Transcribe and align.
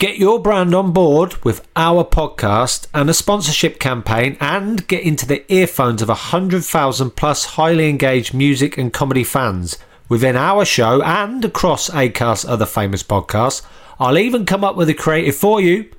Get 0.00 0.16
your 0.16 0.40
brand 0.40 0.74
on 0.74 0.92
board 0.92 1.44
with 1.44 1.68
our 1.76 2.04
podcast 2.04 2.86
and 2.94 3.10
a 3.10 3.12
sponsorship 3.12 3.78
campaign 3.78 4.38
and 4.40 4.88
get 4.88 5.02
into 5.02 5.26
the 5.26 5.44
earphones 5.52 6.00
of 6.00 6.08
100,000 6.08 7.10
plus 7.10 7.44
highly 7.44 7.86
engaged 7.90 8.32
music 8.32 8.78
and 8.78 8.94
comedy 8.94 9.24
fans 9.24 9.76
within 10.08 10.36
our 10.36 10.64
show 10.64 11.02
and 11.02 11.44
across 11.44 11.90
ACAST's 11.90 12.46
other 12.46 12.64
famous 12.64 13.02
podcasts. 13.02 13.60
I'll 13.98 14.16
even 14.16 14.46
come 14.46 14.64
up 14.64 14.74
with 14.74 14.88
a 14.88 14.94
creative 14.94 15.36
for 15.36 15.60
you. 15.60 15.90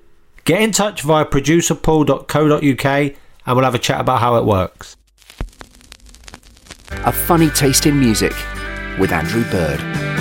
Get 0.45 0.63
in 0.63 0.71
touch 0.71 1.03
via 1.03 1.25
producerpaul.co.uk 1.25 2.85
and 3.45 3.55
we'll 3.55 3.65
have 3.65 3.75
a 3.75 3.77
chat 3.77 4.01
about 4.01 4.19
how 4.19 4.35
it 4.37 4.45
works. 4.45 4.97
A 6.89 7.11
funny 7.11 7.51
taste 7.51 7.85
in 7.85 7.99
music 7.99 8.33
with 8.97 9.11
Andrew 9.11 9.43
Bird. 9.51 10.20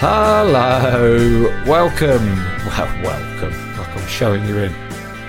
Hello, 0.00 1.42
welcome. 1.66 2.24
Well, 2.68 3.02
welcome. 3.02 3.76
Like 3.76 3.96
I'm 3.96 4.06
showing 4.06 4.46
you 4.46 4.58
in 4.58 4.72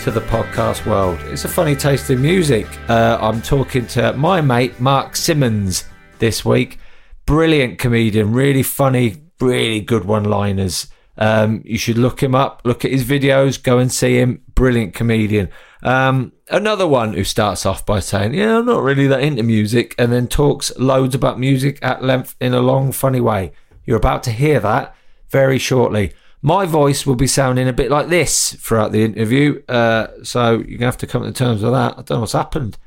to 0.01 0.11
the 0.11 0.21
podcast 0.21 0.85
world. 0.85 1.19
It's 1.21 1.43
a 1.43 1.47
funny 1.47 1.75
taste 1.75 2.11
in 2.11 2.21
music. 2.21 2.67
Uh, 2.87 3.17
I'm 3.19 3.41
talking 3.41 3.87
to 3.87 4.13
my 4.13 4.41
mate 4.41 4.79
Mark 4.79 5.15
Simmons 5.15 5.85
this 6.19 6.45
week. 6.45 6.77
Brilliant 7.25 7.79
comedian, 7.79 8.31
really 8.31 8.61
funny, 8.61 9.23
really 9.41 9.81
good 9.81 10.05
one-liners. 10.05 10.85
Um, 11.17 11.63
you 11.65 11.79
should 11.79 11.97
look 11.97 12.21
him 12.21 12.35
up, 12.35 12.61
look 12.63 12.85
at 12.85 12.91
his 12.91 13.03
videos, 13.03 13.61
go 13.61 13.79
and 13.79 13.91
see 13.91 14.19
him. 14.19 14.43
Brilliant 14.53 14.93
comedian. 14.93 15.49
Um, 15.81 16.31
another 16.47 16.87
one 16.87 17.13
who 17.13 17.23
starts 17.23 17.65
off 17.65 17.87
by 17.87 18.01
saying, 18.01 18.35
"Yeah, 18.35 18.59
I'm 18.59 18.67
not 18.67 18.83
really 18.83 19.07
that 19.07 19.21
into 19.23 19.41
music," 19.41 19.95
and 19.97 20.11
then 20.11 20.27
talks 20.27 20.71
loads 20.77 21.15
about 21.15 21.39
music 21.39 21.79
at 21.81 22.03
length 22.03 22.35
in 22.39 22.53
a 22.53 22.61
long, 22.61 22.91
funny 22.91 23.19
way. 23.19 23.51
You're 23.89 23.97
about 23.97 24.21
to 24.25 24.31
hear 24.31 24.59
that 24.59 24.95
very 25.29 25.57
shortly. 25.57 26.13
My 26.43 26.67
voice 26.67 27.07
will 27.07 27.15
be 27.15 27.25
sounding 27.25 27.67
a 27.67 27.73
bit 27.73 27.89
like 27.89 28.07
this 28.07 28.53
throughout 28.53 28.91
the 28.91 29.03
interview, 29.03 29.63
uh, 29.67 30.09
so 30.21 30.59
you're 30.59 30.77
gonna 30.77 30.85
have 30.85 30.97
to 30.97 31.07
come 31.07 31.23
to 31.23 31.31
terms 31.31 31.63
with 31.63 31.71
that. 31.71 31.93
I 31.93 31.95
don't 32.03 32.11
know 32.11 32.19
what's 32.19 32.33
happened. 32.33 32.77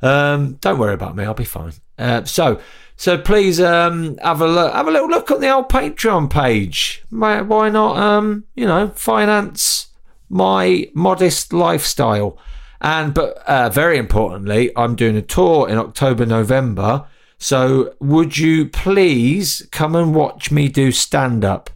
Um, 0.00 0.54
don't 0.60 0.78
worry 0.78 0.94
about 0.94 1.16
me; 1.16 1.24
I'll 1.24 1.34
be 1.34 1.44
fine. 1.44 1.72
Uh, 1.98 2.22
so, 2.22 2.60
so 2.94 3.18
please 3.18 3.60
um, 3.60 4.16
have 4.18 4.40
a 4.40 4.46
look, 4.46 4.72
have 4.72 4.86
a 4.86 4.92
little 4.92 5.08
look 5.08 5.32
at 5.32 5.40
the 5.40 5.50
old 5.50 5.68
Patreon 5.68 6.30
page. 6.30 7.02
Why 7.10 7.40
why 7.40 7.68
not? 7.68 7.96
Um, 7.96 8.44
you 8.54 8.66
know, 8.66 8.90
finance 8.90 9.88
my 10.28 10.88
modest 10.94 11.52
lifestyle. 11.52 12.38
And 12.80 13.12
but 13.12 13.38
uh, 13.38 13.70
very 13.70 13.98
importantly, 13.98 14.70
I'm 14.76 14.94
doing 14.94 15.16
a 15.16 15.22
tour 15.22 15.68
in 15.68 15.78
October, 15.78 16.24
November. 16.24 17.08
So 17.38 17.94
would 18.00 18.36
you 18.36 18.68
please 18.68 19.66
come 19.70 19.94
and 19.94 20.14
watch 20.14 20.50
me 20.50 20.68
do 20.68 20.90
stand 20.90 21.44
up? 21.44 21.70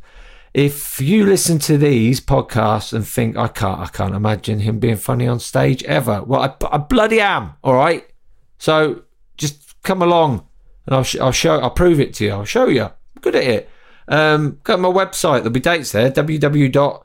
If 0.53 1.01
you 1.01 1.25
listen 1.25 1.59
to 1.61 1.79
these 1.79 2.21
podcasts 2.21 2.93
and 2.93 3.07
think 3.07 3.37
I 3.37 3.49
can't, 3.49 3.81
I 3.81 3.87
can't 3.87 4.15
imagine 4.15 4.61
him 4.61 4.81
being 4.81 4.97
funny 4.97 5.27
on 5.27 5.41
stage 5.41 5.83
ever. 5.85 6.23
Well, 6.23 6.43
I, 6.43 6.55
I 6.71 6.79
bloody 6.79 7.21
am. 7.21 7.55
All 7.65 7.75
right. 7.75 8.05
So 8.59 9.03
just 9.39 9.81
come 9.83 10.03
along, 10.03 10.47
and 10.87 10.97
I'll, 10.97 11.05
sh- 11.05 11.17
I'll 11.17 11.33
show, 11.33 11.59
I'll 11.59 11.71
prove 11.71 12.01
it 12.01 12.13
to 12.15 12.25
you. 12.25 12.33
I'll 12.33 12.45
show 12.45 12.69
you. 12.69 12.83
I'm 12.83 12.93
good 13.23 13.37
at 13.37 13.45
it. 13.45 13.71
Um, 14.09 14.59
go 14.63 14.77
to 14.77 14.83
my 14.83 14.89
website. 14.91 15.39
There'll 15.39 15.51
be 15.51 15.61
dates 15.61 15.93
there. 15.93 16.11
www. 16.11 17.03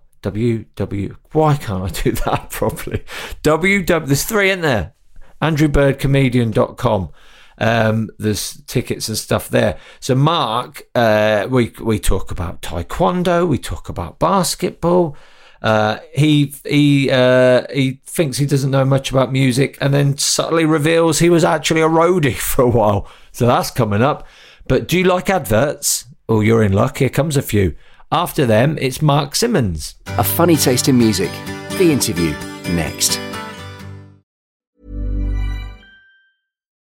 Why 1.32 1.56
can't 1.56 1.84
I 1.84 1.90
do 2.04 2.12
that 2.12 2.50
properly? 2.50 3.06
www. 3.44 4.06
There's 4.08 4.24
three 4.24 4.52
in 4.52 4.62
there. 4.62 4.94
AndrewBirdComedian.com. 5.42 7.10
Um, 7.58 8.10
there's 8.20 8.62
tickets 8.68 9.08
and 9.08 9.18
stuff 9.18 9.50
there. 9.50 9.78
So 10.00 10.16
Mark, 10.16 10.84
uh, 10.94 11.48
we 11.50 11.74
we 11.82 12.00
talk 12.00 12.32
about 12.32 12.62
taekwondo, 12.62 13.48
we 13.48 13.58
talk 13.58 13.90
about 13.90 14.20
basketball. 14.20 15.18
Uh, 15.62 15.98
he 16.14 16.54
he 16.64 17.10
uh, 17.10 17.64
he 17.74 18.00
thinks 18.06 18.38
he 18.38 18.46
doesn't 18.46 18.72
know 18.72 18.86
much 18.86 19.10
about 19.10 19.32
music, 19.32 19.78
and 19.82 19.94
then 19.94 20.18
subtly 20.18 20.66
reveals 20.66 21.20
he 21.20 21.30
was 21.30 21.44
actually 21.44 21.82
a 21.82 21.90
roadie 21.90 22.36
for 22.38 22.62
a 22.64 22.70
while. 22.70 23.08
So 23.32 23.48
that's 23.48 23.72
coming 23.72 24.02
up. 24.02 24.28
But 24.68 24.88
do 24.88 24.98
you 24.98 25.06
like 25.06 25.30
adverts? 25.30 26.06
Oh, 26.30 26.42
you're 26.42 26.64
in 26.64 26.74
luck. 26.74 26.98
Here 26.98 27.10
comes 27.10 27.38
a 27.38 27.42
few. 27.42 27.76
After 28.12 28.46
them, 28.46 28.78
it's 28.80 29.02
Mark 29.02 29.36
Simmons. 29.36 29.96
A 30.08 30.24
funny 30.24 30.56
taste 30.56 30.88
in 30.88 30.98
music. 30.98 31.32
The 31.78 31.92
interview 31.92 32.32
next. 32.74 33.20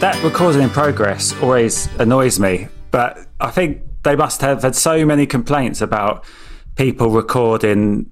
That 0.00 0.22
recording 0.22 0.62
in 0.62 0.70
progress 0.70 1.34
always 1.42 1.92
annoys 1.96 2.38
me, 2.38 2.68
but 2.92 3.18
I 3.40 3.50
think 3.50 3.82
they 4.04 4.14
must 4.14 4.40
have 4.42 4.62
had 4.62 4.76
so 4.76 5.04
many 5.04 5.26
complaints 5.26 5.80
about 5.80 6.24
people 6.76 7.10
recording 7.10 8.08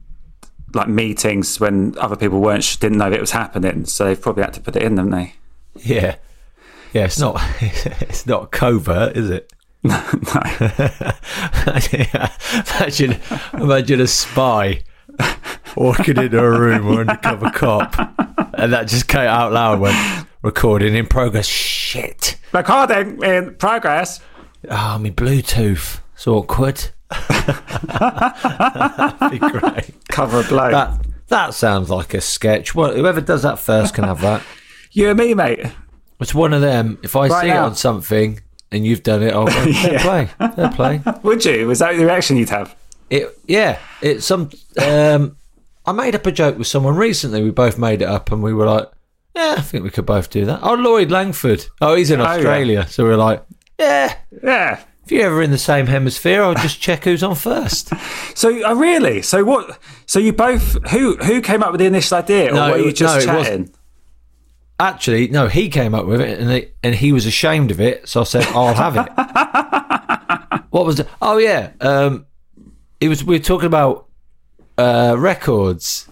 like 0.75 0.89
meetings 0.89 1.61
when 1.61 1.97
other 1.99 2.17
people 2.17 2.41
weren't 2.41 2.77
didn't 2.81 2.99
know 2.99 3.13
it 3.13 3.21
was 3.21 3.31
happening, 3.31 3.85
so 3.85 4.05
they've 4.05 4.21
probably 4.21 4.43
had 4.43 4.55
to 4.55 4.61
put 4.61 4.75
it 4.75 4.83
in, 4.83 4.97
haven't 4.97 5.13
they? 5.13 5.35
Yeah, 5.77 6.17
yeah. 6.93 7.05
It's 7.05 7.21
not. 7.21 7.41
It's 7.61 8.27
not 8.27 8.51
covert, 8.51 9.17
is 9.17 9.31
it? 9.31 9.53
no. 9.85 9.95
imagine, 12.81 13.21
imagine 13.53 14.01
a 14.01 14.09
spy 14.09 14.83
walking 15.77 16.17
into 16.17 16.39
a 16.39 16.51
room 16.59 16.87
or 16.87 17.01
undercover 17.01 17.51
cop, 17.51 17.95
and 18.59 18.73
that 18.73 18.89
just 18.89 19.07
came 19.09 19.21
out 19.29 19.53
loud. 19.53 19.81
Went 19.81 20.27
recording 20.43 20.95
in 20.95 21.07
progress. 21.07 21.47
Shit. 21.47 22.39
Recording 22.53 23.23
in 23.23 23.55
progress. 23.57 24.21
Oh, 24.71 24.99
my 24.99 25.11
Bluetooth. 25.11 26.01
It's 26.15 26.27
awkward. 26.27 26.91
That'd 27.99 29.31
be 29.31 29.39
great. 29.39 29.95
Cover 30.09 30.41
a 30.41 30.45
blow. 30.45 30.71
That 30.71 31.07
that 31.29 31.55
sounds 31.55 31.91
like 31.91 32.15
a 32.15 32.21
sketch. 32.21 32.75
Well, 32.75 32.95
whoever 32.95 33.21
does 33.21 33.43
that 33.43 33.59
first 33.59 33.95
can 33.95 34.05
have 34.05 34.21
that. 34.23 34.43
you 34.93 35.09
and 35.11 35.19
me, 35.19 35.35
mate. 35.35 35.61
It's 36.21 36.35
one 36.35 36.53
of 36.53 36.63
them. 36.63 36.99
If 37.03 37.15
I 37.17 37.29
Right 37.29 37.43
see 37.43 37.49
now. 37.49 37.65
it 37.65 37.67
on 37.67 37.75
something 37.77 38.41
and 38.73 38.87
you've 38.87 39.03
done 39.03 39.23
it, 39.23 39.35
I'll 39.35 39.47
go, 39.47 39.65
Yeah. 39.67 40.01
play, 40.03 40.29
fair 40.55 40.71
play. 40.71 41.03
Would 41.23 41.45
you? 41.45 41.67
Was 41.67 41.81
that 41.81 41.97
the 41.97 42.05
reaction 42.05 42.37
you'd 42.39 42.49
have? 42.51 42.75
It, 43.11 43.29
yeah, 43.47 43.79
it's 44.03 44.25
some. 44.27 44.51
Um, 44.81 45.37
I 45.87 45.93
made 45.93 46.15
up 46.15 46.27
a 46.27 46.33
joke 46.33 46.59
with 46.59 46.67
someone 46.67 46.97
recently. 46.97 47.43
We 47.43 47.51
both 47.51 47.79
made 47.79 48.03
it 48.03 48.09
up, 48.09 48.33
and 48.33 48.43
we 48.43 48.53
were 48.53 48.67
like, 48.67 48.91
"Yeah, 49.35 49.55
I 49.59 49.61
think 49.61 49.85
we 49.85 49.91
could 49.91 50.07
both 50.07 50.31
do 50.31 50.45
that." 50.47 50.61
Oh, 50.63 50.75
Lloyd 50.75 51.11
Langford. 51.11 51.65
Oh, 51.81 51.95
he's 51.95 52.11
in 52.11 52.21
yeah. 52.21 52.27
Australia, 52.27 52.87
so 52.89 53.05
we're 53.05 53.17
like, 53.17 53.45
"Yeah, 53.79 54.15
Yeah. 54.43 54.81
if 55.05 55.13
you're 55.13 55.27
ever 55.27 55.43
in 55.43 55.51
the 55.53 55.59
same 55.59 55.87
hemisphere, 55.87 56.43
I'll 56.43 56.55
just 56.55 56.81
check 56.81 57.05
who's 57.05 57.23
on 57.23 57.35
first. 57.37 57.93
So, 58.37 58.69
uh, 58.69 58.75
really? 58.75 59.23
So 59.23 59.45
what? 59.45 59.79
So 60.05 60.19
you 60.19 60.35
both 60.35 60.77
who 60.91 61.17
who 61.17 61.41
came 61.41 61.63
up 61.63 61.71
with 61.73 61.79
the 61.79 61.87
initial 61.87 62.19
idea, 62.19 62.51
or 62.51 62.55
No, 62.55 62.71
were 62.73 62.79
you 62.79 62.93
just 62.93 63.27
no, 63.27 63.33
chatting? 63.43 63.71
Actually, 64.79 65.29
no, 65.29 65.49
he 65.49 65.71
came 65.71 65.95
up 65.95 66.05
with 66.05 66.21
it, 66.21 66.39
and 66.39 66.51
he, 66.51 66.67
and 66.83 66.95
he 66.95 67.13
was 67.13 67.25
ashamed 67.25 67.71
of 67.71 67.81
it. 67.81 68.07
So 68.07 68.21
I 68.21 68.25
said, 68.25 68.45
"I'll 68.49 68.75
have 68.75 68.95
it." 68.99 70.61
what 70.71 70.85
was 70.85 71.01
it? 71.01 71.09
Oh 71.23 71.39
yeah, 71.39 71.71
um, 71.81 72.27
it 73.01 73.09
was. 73.09 73.25
We 73.25 73.37
were 73.37 73.43
talking 73.43 73.69
about 73.69 74.06
uh, 74.79 75.17
records. 75.19 76.09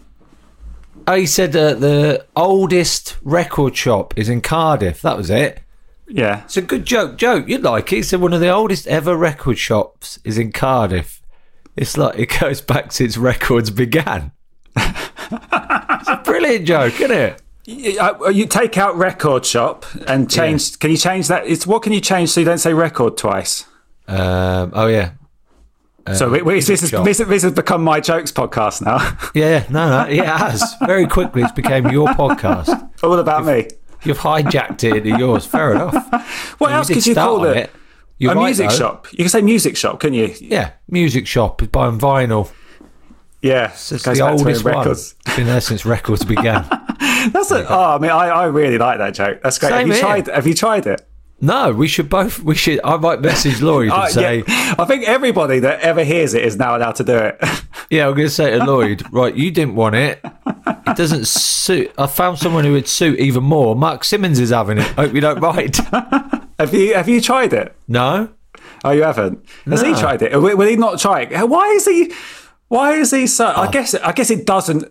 Oh, 1.07 1.15
he 1.15 1.27
said 1.27 1.55
uh, 1.55 1.75
the 1.75 2.27
oldest 2.35 3.17
record 3.23 3.77
shop 3.77 4.17
is 4.17 4.29
in 4.29 4.41
Cardiff. 4.41 5.03
That 5.03 5.17
was 5.17 5.29
it. 5.31 5.61
Yeah. 6.09 6.45
It's 6.45 6.57
a 6.57 6.63
good 6.63 6.85
joke. 6.85 7.17
Joke, 7.17 7.49
you'd 7.49 7.63
like 7.63 7.93
it. 7.93 7.97
He 7.97 8.03
said 8.03 8.21
one 8.21 8.33
of 8.33 8.41
the 8.41 8.49
oldest 8.49 8.87
ever 8.87 9.17
record 9.17 9.59
shops 9.59 10.19
is 10.25 10.39
in 10.39 10.53
Cardiff. 10.53 11.21
It's 11.77 11.97
like 11.97 12.19
it 12.19 12.39
goes 12.41 12.61
back 12.61 12.93
since 12.93 13.17
records 13.17 13.71
began. 13.71 14.33
it's 14.77 16.09
a 16.09 16.23
brilliant 16.25 16.67
joke, 16.67 17.01
isn't 17.01 17.11
it? 17.11 17.43
You, 17.67 17.99
uh, 17.99 18.29
you 18.29 18.47
take 18.47 18.77
out 18.77 18.97
record 18.97 19.47
shop 19.47 19.87
and 20.07 20.31
change. 20.31 20.79
Can 20.79 20.91
you 20.91 20.97
change 20.99 21.29
that? 21.29 21.47
It's 21.47 21.67
what 21.67 21.83
can 21.83 21.93
you 21.93 22.01
change 22.01 22.31
so 22.31 22.41
you 22.41 22.47
don't 22.47 22.59
say 22.59 22.75
record 22.75 23.17
twice? 23.17 23.65
Um, 24.07 24.71
oh 24.75 24.87
yeah, 24.87 25.13
Um, 26.07 26.15
so 26.15 26.29
we, 26.31 26.43
we, 26.43 26.55
this, 26.61 26.83
is, 26.83 26.91
this, 26.91 27.19
this 27.19 27.43
has 27.43 27.53
become 27.53 27.83
my 27.83 27.99
jokes 28.01 28.31
podcast 28.31 28.83
now. 28.83 28.99
yeah, 29.35 29.59
yeah. 29.61 29.67
No, 29.71 29.89
no, 29.89 30.11
it 30.11 30.25
has 30.25 30.75
very 30.85 31.07
quickly. 31.07 31.43
It's 31.43 31.53
became 31.53 31.89
your 31.89 32.09
podcast. 32.09 32.91
All 33.03 33.19
about 33.19 33.47
me. 33.47 33.69
You've 34.03 34.19
hijacked 34.19 34.85
it 34.85 35.07
into 35.07 35.19
yours. 35.19 35.47
Fair 35.47 35.73
enough. 35.73 35.95
What 36.59 36.71
You 36.71 36.77
else 36.77 36.87
did 36.89 36.95
could 36.95 37.07
you 37.07 37.15
call 37.15 37.45
it? 37.45 37.71
You're 38.19 38.33
a 38.33 38.37
right, 38.37 38.45
music 38.45 38.69
though. 38.69 38.77
shop. 38.77 39.07
You 39.13 39.19
can 39.19 39.29
say 39.29 39.41
music 39.43 39.77
shop, 39.77 39.99
couldn't 40.01 40.19
you? 40.19 40.35
Yeah, 40.41 40.73
music 40.89 41.27
shop 41.27 41.61
is 41.63 41.69
buying 41.69 41.99
vinyl. 41.99 42.51
Yeah. 43.43 43.71
It's 43.73 43.91
goes 43.91 44.03
the 44.03 44.11
back 44.11 44.17
to 44.17 44.25
when 44.25 44.33
oldest 44.41 44.65
one. 44.65 44.77
records. 44.77 45.15
It's 45.27 45.37
been 45.37 45.47
there 45.47 45.61
since 45.61 45.85
records 45.85 46.25
began. 46.25 46.67
That's 47.33 47.51
a, 47.51 47.67
oh, 47.69 47.97
I 47.97 47.99
mean, 47.99 48.11
I, 48.11 48.29
I 48.29 48.45
really 48.45 48.79
like 48.79 48.99
that 48.99 49.15
joke. 49.15 49.41
That's 49.43 49.59
great. 49.59 49.73
have 49.73 49.87
you 49.87 49.93
here. 49.95 50.03
tried? 50.03 50.27
Have 50.29 50.47
you 50.47 50.55
tried 50.55 50.87
it? 50.87 51.07
No, 51.45 51.73
we 51.73 51.89
should 51.89 52.09
both. 52.09 52.39
We 52.43 52.55
should. 52.55 52.81
I 52.83 52.97
might 52.97 53.21
message 53.21 53.61
Lloyd 53.61 53.91
and 53.93 54.03
Uh, 54.03 54.07
say. 54.09 54.45
yeah. 54.49 54.75
I 54.79 54.85
think 54.87 55.05
everybody 55.07 55.59
that 55.59 55.81
ever 55.81 56.03
hears 56.03 56.33
it 56.33 56.43
is 56.45 56.57
now 56.57 56.77
allowed 56.77 56.97
to 56.97 57.05
do 57.05 57.17
it. 57.17 57.39
Yeah, 57.91 58.09
I'm 58.09 58.15
going 58.15 58.27
to 58.29 58.35
say 58.35 58.51
to 58.59 58.65
Lloyd, 58.65 59.03
right, 59.13 59.37
you 59.37 59.51
didn't 59.51 59.75
want 59.77 59.95
it. 59.95 60.19
It 60.25 60.97
doesn't 60.97 61.27
suit. 61.29 61.93
I 61.99 62.07
found 62.07 62.39
someone 62.39 62.65
who 62.65 62.73
would 62.73 62.89
suit 62.89 63.21
even 63.21 63.45
more. 63.45 63.77
Mark 63.77 64.05
Simmons 64.05 64.41
is 64.41 64.51
having 64.51 64.79
it. 64.79 64.87
Hope 64.97 65.13
you 65.15 65.21
don't 65.21 65.39
mind. 65.39 65.77
have 66.59 66.73
you 66.73 66.95
Have 66.95 67.09
you 67.11 67.21
tried 67.21 67.53
it? 67.53 67.77
No? 67.87 68.31
Oh, 68.85 68.91
you 68.91 69.03
haven't. 69.03 69.45
Has 69.67 69.83
he 69.83 69.93
tried 69.95 70.23
it? 70.23 70.33
Will 70.33 70.57
will 70.57 70.67
he 70.67 70.77
not 70.77 70.99
try 70.99 71.21
it? 71.23 71.49
Why 71.49 71.67
is 71.77 71.85
he? 71.85 72.13
Why 72.69 72.95
is 72.95 73.11
he 73.11 73.27
so? 73.27 73.53
Oh. 73.55 73.63
I 73.63 73.71
guess. 73.71 73.95
I 73.95 74.13
guess 74.13 74.31
it 74.31 74.47
doesn't. 74.47 74.85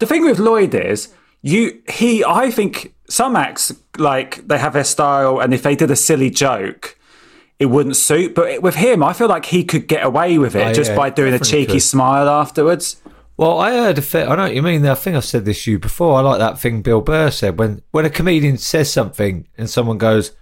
The 0.00 0.06
thing 0.06 0.24
with 0.24 0.38
Lloyd 0.40 0.74
is 0.74 1.14
you. 1.40 1.80
He. 1.88 2.24
I 2.24 2.50
think 2.50 2.94
some 3.08 3.36
acts 3.36 3.72
like 3.98 4.46
they 4.46 4.58
have 4.58 4.72
their 4.72 4.84
style, 4.84 5.40
and 5.40 5.52
if 5.54 5.62
they 5.62 5.76
did 5.76 5.90
a 5.90 5.96
silly 5.96 6.30
joke. 6.30 6.98
It 7.60 7.66
wouldn't 7.66 7.94
suit, 7.94 8.34
but 8.34 8.62
with 8.62 8.74
him, 8.74 9.00
I 9.04 9.12
feel 9.12 9.28
like 9.28 9.44
he 9.46 9.62
could 9.62 9.86
get 9.86 10.04
away 10.04 10.38
with 10.38 10.56
it 10.56 10.66
Oh, 10.66 10.72
just 10.72 10.90
yeah, 10.90 10.96
by 10.96 11.08
doing 11.08 11.32
a 11.34 11.38
cheeky 11.38 11.74
could. 11.74 11.82
smile 11.82 12.28
afterwards. 12.28 13.00
Well, 13.36 13.60
I 13.60 13.70
heard 13.70 13.96
a 13.96 14.02
fit. 14.02 14.28
I 14.28 14.34
know 14.34 14.42
what 14.42 14.54
you 14.56 14.60
mean. 14.60 14.84
I 14.84 14.94
think 14.96 15.16
I've 15.16 15.24
said 15.24 15.44
this 15.44 15.62
to 15.64 15.70
you 15.70 15.78
before. 15.78 16.16
I 16.18 16.20
like 16.20 16.40
that 16.40 16.58
thing 16.58 16.82
Bill 16.82 17.00
Burr 17.00 17.30
said 17.30 17.56
when 17.56 17.80
when 17.92 18.04
a 18.04 18.10
comedian 18.10 18.58
says 18.58 18.92
something 18.92 19.46
and 19.56 19.70
someone 19.70 19.98
goes, 19.98 20.32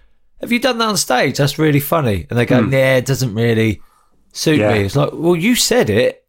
"Have 0.41 0.51
you 0.51 0.57
done 0.57 0.79
that 0.79 0.87
on 0.87 0.97
stage? 0.97 1.37
That's 1.37 1.59
really 1.59 1.79
funny," 1.79 2.25
and 2.31 2.37
they 2.37 2.47
go, 2.47 2.63
hmm. 2.63 2.71
"Nah, 2.71 2.77
it 2.77 3.05
doesn't 3.05 3.35
really 3.35 3.79
suit. 4.31 4.59
Yeah. 4.59 4.73
me." 4.73 4.79
It's 4.85 4.95
like, 4.95 5.11
well, 5.13 5.35
you 5.35 5.55
said 5.55 5.91
it, 5.91 6.22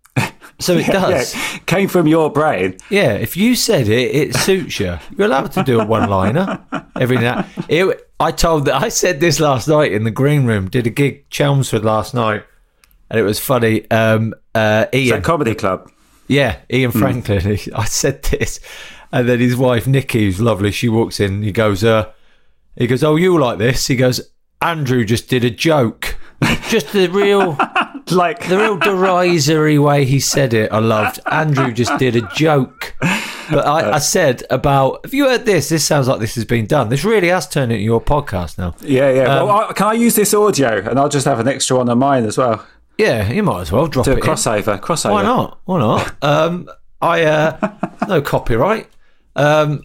so 0.59 0.75
it 0.77 0.87
does. 0.93 1.35
Yeah, 1.35 1.59
came 1.67 1.89
from 1.89 2.07
your 2.07 2.31
brain. 2.31 2.77
Yeah, 2.91 3.13
if 3.15 3.37
you 3.37 3.55
said 3.55 3.89
it, 3.89 4.15
it 4.15 4.35
suits 4.37 4.81
you. 4.81 4.99
You're 5.17 5.27
allowed 5.27 5.53
to 5.53 5.63
do 5.63 5.81
a 5.81 5.85
one-liner 5.85 6.65
every 6.99 7.19
now. 7.19 7.47
It, 7.69 8.09
I 8.21 8.31
told 8.31 8.67
that 8.67 8.81
I 8.83 8.89
said 8.89 9.21
this 9.21 9.41
last 9.41 9.69
night 9.69 9.93
in 9.93 10.05
the 10.05 10.11
green 10.11 10.45
room. 10.47 10.69
Did 10.71 10.87
a 10.87 10.91
gig 10.91 11.29
Chelmsford 11.31 11.85
last 11.85 12.15
night, 12.15 12.45
and 13.11 13.19
it 13.19 13.23
was 13.25 13.39
funny. 13.41 13.91
Um, 13.91 14.35
uh, 14.55 14.87
It's 14.93 15.09
Ian, 15.11 15.19
a 15.19 15.23
comedy 15.23 15.55
club. 15.55 15.91
yeah, 16.29 16.59
Ian 16.73 16.93
Franklin. 16.93 17.57
He, 17.57 17.73
I 17.75 17.85
said 17.87 18.23
this, 18.23 18.61
and 19.13 19.29
then 19.29 19.41
his 19.41 19.57
wife 19.57 19.87
Nikki, 19.87 20.25
who's 20.25 20.41
lovely, 20.41 20.71
she 20.71 20.89
walks 20.89 21.21
in. 21.21 21.43
He 21.43 21.53
goes, 21.53 21.83
uh, 21.85 22.13
he 22.77 22.87
goes, 22.87 23.03
oh, 23.05 23.17
you 23.17 23.39
like 23.39 23.59
this? 23.59 23.87
He 23.89 23.97
goes, 23.97 24.21
Andrew 24.63 25.05
just 25.05 25.29
did 25.29 25.45
a 25.45 25.51
joke, 25.51 26.17
just 26.69 26.93
the 26.93 27.09
real. 27.09 27.59
Like 28.11 28.49
The 28.49 28.59
real 28.59 28.77
derisory 28.77 29.79
way 29.79 30.05
he 30.05 30.21
said 30.21 30.53
it, 30.53 30.71
I 30.71 30.79
loved. 30.79 31.21
Andrew 31.27 31.73
just 31.73 31.99
did 31.99 32.17
a 32.17 32.21
joke. 32.35 32.95
But 33.51 33.67
I, 33.67 33.93
I 33.93 33.99
said 33.99 34.43
about, 34.51 35.01
have 35.05 35.15
you 35.15 35.25
heard 35.29 35.45
this? 35.47 35.69
This 35.71 35.85
sounds 35.87 36.07
like 36.09 36.21
this 36.21 36.35
has 36.35 36.45
been 36.45 36.67
done. 36.67 36.89
This 36.91 37.05
really 37.05 37.29
has 37.29 37.49
turned 37.49 37.73
into 37.73 37.83
your 37.85 38.01
podcast 38.03 38.59
now. 38.59 38.75
Yeah, 38.81 39.11
yeah. 39.11 39.23
Um, 39.39 39.49
well, 39.49 39.57
I, 39.71 39.73
can 39.73 39.87
I 39.89 39.93
use 39.95 40.15
this 40.17 40.33
audio 40.35 40.87
and 40.89 40.99
I'll 40.99 41.09
just 41.09 41.25
have 41.27 41.41
an 41.41 41.49
extra 41.49 41.77
one 41.79 41.89
on 41.89 41.99
mine 41.99 42.25
as 42.27 42.37
well? 42.39 42.65
Yeah, 42.99 43.31
you 43.31 43.43
might 43.43 43.63
as 43.63 43.73
well 43.73 43.87
drop 43.87 44.05
Do 44.05 44.13
a 44.13 44.15
it. 44.17 44.19
in. 44.19 44.25
crossover. 44.25 44.79
Crossover. 44.81 45.11
Why 45.13 45.23
not? 45.23 45.59
Why 45.65 45.79
not? 45.79 46.15
Um, 46.23 46.69
I 47.03 47.23
uh, 47.25 47.73
no 48.09 48.23
copyright. 48.23 48.89
Um, 49.37 49.83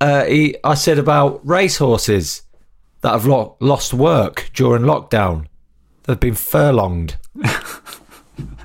uh, 0.00 0.24
he, 0.24 0.56
I 0.64 0.74
said 0.74 0.98
about 0.98 1.40
racehorses 1.46 2.42
that 3.02 3.10
have 3.12 3.26
lo- 3.26 3.56
lost 3.60 3.94
work 3.94 4.50
during 4.54 4.82
lockdown. 4.82 5.46
They've 6.10 6.18
been 6.18 6.34
furlonged. 6.34 7.16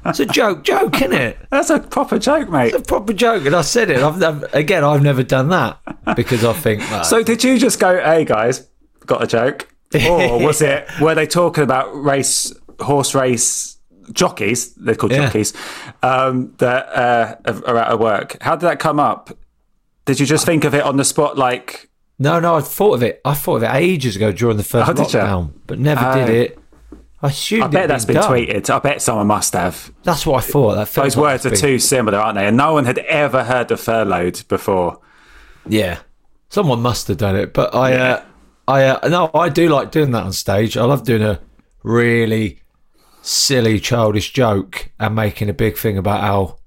it's 0.05 0.19
a 0.19 0.25
joke, 0.25 0.63
joke, 0.63 0.95
isn't 0.95 1.13
it? 1.13 1.37
That's 1.51 1.69
a 1.69 1.79
proper 1.79 2.17
joke, 2.17 2.49
mate. 2.49 2.73
It's 2.73 2.77
a 2.77 2.81
proper 2.81 3.13
joke, 3.13 3.45
and 3.45 3.55
I 3.55 3.61
said 3.61 3.91
it. 3.91 4.01
I've, 4.01 4.21
I've, 4.23 4.51
again, 4.55 4.83
I've 4.83 5.03
never 5.03 5.21
done 5.21 5.49
that 5.49 5.79
because 6.15 6.43
I 6.43 6.53
think. 6.53 6.81
well, 6.89 7.03
So 7.03 7.21
did 7.21 7.43
you 7.43 7.59
just 7.59 7.79
go, 7.79 8.01
"Hey 8.03 8.25
guys, 8.25 8.67
got 9.05 9.23
a 9.23 9.27
joke," 9.27 9.67
or 10.07 10.39
was 10.43 10.61
it? 10.63 10.87
Were 10.99 11.13
they 11.13 11.27
talking 11.27 11.63
about 11.63 11.91
race, 11.93 12.51
horse 12.79 13.13
race 13.13 13.77
jockeys? 14.11 14.73
They're 14.73 14.95
called 14.95 15.11
Yeah. 15.11 15.25
jockeys 15.27 15.53
um, 16.01 16.53
that 16.57 16.87
uh, 16.87 17.35
are 17.67 17.77
out 17.77 17.91
of 17.91 17.99
work. 17.99 18.37
How 18.41 18.55
did 18.55 18.65
that 18.65 18.79
come 18.79 18.99
up? 18.99 19.37
Did 20.05 20.19
you 20.19 20.25
just 20.25 20.47
think 20.47 20.63
of 20.63 20.73
it 20.73 20.83
on 20.83 20.97
the 20.97 21.05
spot, 21.05 21.37
like? 21.37 21.89
no, 22.17 22.39
no, 22.39 22.55
I 22.55 22.61
thought 22.61 22.93
of 22.93 23.03
it. 23.03 23.19
I 23.25 23.33
thought 23.33 23.57
of 23.57 23.63
it 23.63 23.71
ages 23.73 24.15
ago 24.15 24.31
during 24.31 24.55
the 24.55 24.63
first 24.63 24.89
Oh, 24.89 24.93
lockdown, 24.93 25.51
but 25.67 25.79
never 25.79 26.05
Oh. 26.05 26.13
did 26.25 26.29
it. 26.29 26.59
I. 27.21 27.27
I 27.61 27.67
bet 27.67 27.87
that's 27.87 28.05
been 28.05 28.15
done. 28.15 28.31
tweeted. 28.31 28.69
I 28.69 28.79
bet 28.79 29.01
someone 29.01 29.27
must 29.27 29.53
have. 29.53 29.91
That's 30.03 30.25
what 30.25 30.43
I 30.43 30.47
thought. 30.47 30.75
That 30.75 30.89
Those 30.89 31.17
words 31.17 31.45
are 31.45 31.51
been- 31.51 31.59
too 31.59 31.79
similar, 31.79 32.17
aren't 32.19 32.37
they? 32.37 32.47
And 32.47 32.57
no 32.57 32.73
one 32.73 32.85
had 32.85 32.99
ever 32.99 33.43
heard 33.45 33.71
of 33.71 33.79
furloughed 33.79 34.43
before. 34.47 34.99
Yeah, 35.67 35.99
someone 36.49 36.81
must 36.81 37.07
have 37.07 37.17
done 37.17 37.35
it. 37.35 37.53
But 37.53 37.73
I, 37.73 37.93
uh, 37.93 38.23
I 38.67 38.83
uh, 38.85 39.07
no, 39.07 39.31
I 39.33 39.49
do 39.49 39.69
like 39.69 39.91
doing 39.91 40.11
that 40.11 40.23
on 40.23 40.33
stage. 40.33 40.77
I 40.77 40.83
love 40.83 41.03
doing 41.03 41.23
a 41.23 41.39
really 41.83 42.61
silly, 43.21 43.79
childish 43.79 44.31
joke 44.33 44.91
and 44.99 45.15
making 45.15 45.49
a 45.49 45.53
big 45.53 45.77
thing 45.77 45.97
about 45.97 46.21
how 46.21 46.57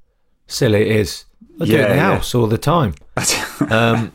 silly 0.46 0.80
it 0.82 0.96
is. 0.96 1.24
I 1.60 1.64
do 1.64 1.74
it 1.76 1.80
in 1.80 1.88
the 1.90 1.94
yeah. 1.96 2.14
house 2.14 2.34
all 2.34 2.46
the 2.46 2.58
time. 2.58 2.94
Um, 3.70 4.12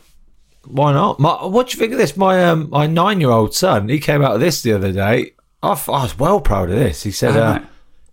Why 0.66 0.94
not? 0.94 1.20
My, 1.20 1.46
what 1.46 1.68
do 1.68 1.74
you 1.74 1.80
think 1.80 1.92
of 1.92 2.00
this? 2.00 2.16
My 2.18 2.44
um, 2.46 2.70
my 2.70 2.88
nine 2.88 3.20
year 3.20 3.30
old 3.30 3.54
son, 3.54 3.90
he 3.90 4.00
came 4.00 4.24
out 4.24 4.34
of 4.34 4.40
this 4.40 4.62
the 4.62 4.72
other 4.72 4.92
day. 4.92 5.34
I, 5.64 5.72
f- 5.72 5.90
I 5.90 6.04
was 6.04 6.20
well 6.20 6.40
proud 6.42 6.70
of 6.70 6.76
this. 6.78 7.02
He 7.04 7.12
said, 7.12 7.36
uh, 7.38 7.60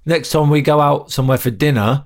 next 0.07 0.30
time 0.30 0.49
we 0.50 0.62
go 0.62 0.80
out 0.80 1.11
somewhere 1.11 1.37
for 1.38 1.50
dinner, 1.50 2.04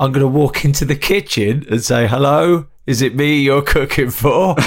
I'm 0.00 0.10
going 0.12 0.22
to 0.22 0.28
walk 0.28 0.64
into 0.68 0.84
the 0.84 0.96
kitchen 0.96 1.64
and 1.70 1.82
say, 1.84 2.06
hello, 2.08 2.66
is 2.86 3.02
it 3.02 3.14
me 3.14 3.38
you're 3.40 3.62
cooking 3.62 4.10
for? 4.10 4.56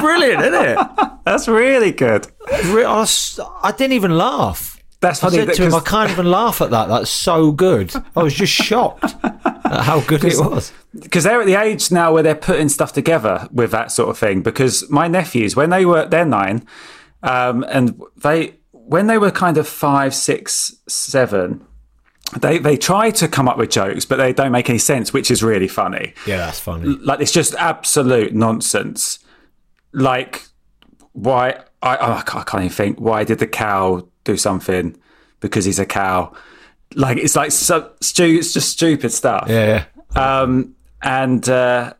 Brilliant, 0.00 0.42
isn't 0.42 0.64
it? 0.64 0.78
That's 1.24 1.46
really 1.46 1.92
good. 1.92 2.26
Re- 2.66 2.84
I, 2.84 2.98
was- 2.98 3.38
I 3.62 3.70
didn't 3.72 3.92
even 3.92 4.16
laugh. 4.18 4.82
That's 5.00 5.22
I 5.22 5.30
funny 5.30 5.46
said 5.46 5.54
to 5.56 5.66
him, 5.66 5.74
I 5.74 5.80
can't 5.80 6.10
even 6.10 6.30
laugh 6.30 6.60
at 6.60 6.70
that. 6.70 6.86
That's 6.88 7.10
so 7.10 7.50
good. 7.52 7.92
I 8.16 8.22
was 8.22 8.34
just 8.34 8.52
shocked 8.52 9.04
at 9.24 9.82
how 9.82 10.00
good 10.00 10.22
it 10.24 10.34
was. 10.38 10.72
because 10.98 11.24
they're 11.24 11.40
at 11.40 11.46
the 11.46 11.54
age 11.56 11.90
now 11.90 12.12
where 12.12 12.22
they're 12.22 12.34
putting 12.36 12.68
stuff 12.68 12.92
together 12.92 13.48
with 13.52 13.72
that 13.72 13.90
sort 13.90 14.10
of 14.10 14.18
thing. 14.18 14.42
Because 14.42 14.88
my 14.90 15.08
nephews, 15.08 15.56
when 15.56 15.70
they 15.70 15.84
were 15.84 16.06
they're 16.06 16.24
nine, 16.24 16.64
um, 17.22 17.64
and 17.68 18.00
they 18.16 18.54
when 18.72 19.06
they 19.06 19.18
were 19.18 19.30
kind 19.30 19.56
of 19.58 19.68
five, 19.68 20.14
six, 20.14 20.74
seven, 20.88 21.64
they 22.40 22.58
they 22.58 22.76
try 22.76 23.10
to 23.10 23.28
come 23.28 23.48
up 23.48 23.58
with 23.58 23.70
jokes, 23.70 24.04
but 24.04 24.16
they 24.16 24.32
don't 24.32 24.52
make 24.52 24.68
any 24.68 24.78
sense, 24.78 25.12
which 25.12 25.30
is 25.30 25.42
really 25.42 25.68
funny. 25.68 26.14
Yeah, 26.26 26.38
that's 26.38 26.60
funny. 26.60 26.86
Like 26.86 27.20
it's 27.20 27.32
just 27.32 27.54
absolute 27.54 28.34
nonsense. 28.34 29.18
Like 29.92 30.46
why 31.12 31.62
I 31.82 31.96
oh, 31.98 32.22
I 32.38 32.42
can't 32.42 32.64
even 32.64 32.70
think 32.70 33.00
why 33.00 33.24
did 33.24 33.38
the 33.38 33.46
cow 33.46 34.08
do 34.24 34.36
something 34.36 34.96
because 35.40 35.64
he's 35.64 35.78
a 35.78 35.86
cow. 35.86 36.32
Like 36.94 37.18
it's 37.18 37.36
like 37.36 37.52
so 37.52 37.92
stu- 38.00 38.38
it's 38.38 38.52
just 38.52 38.70
stupid 38.70 39.12
stuff. 39.12 39.46
Yeah, 39.48 39.86
yeah. 40.14 40.40
Um, 40.40 40.74
and 41.02 41.46
uh, 41.48 41.94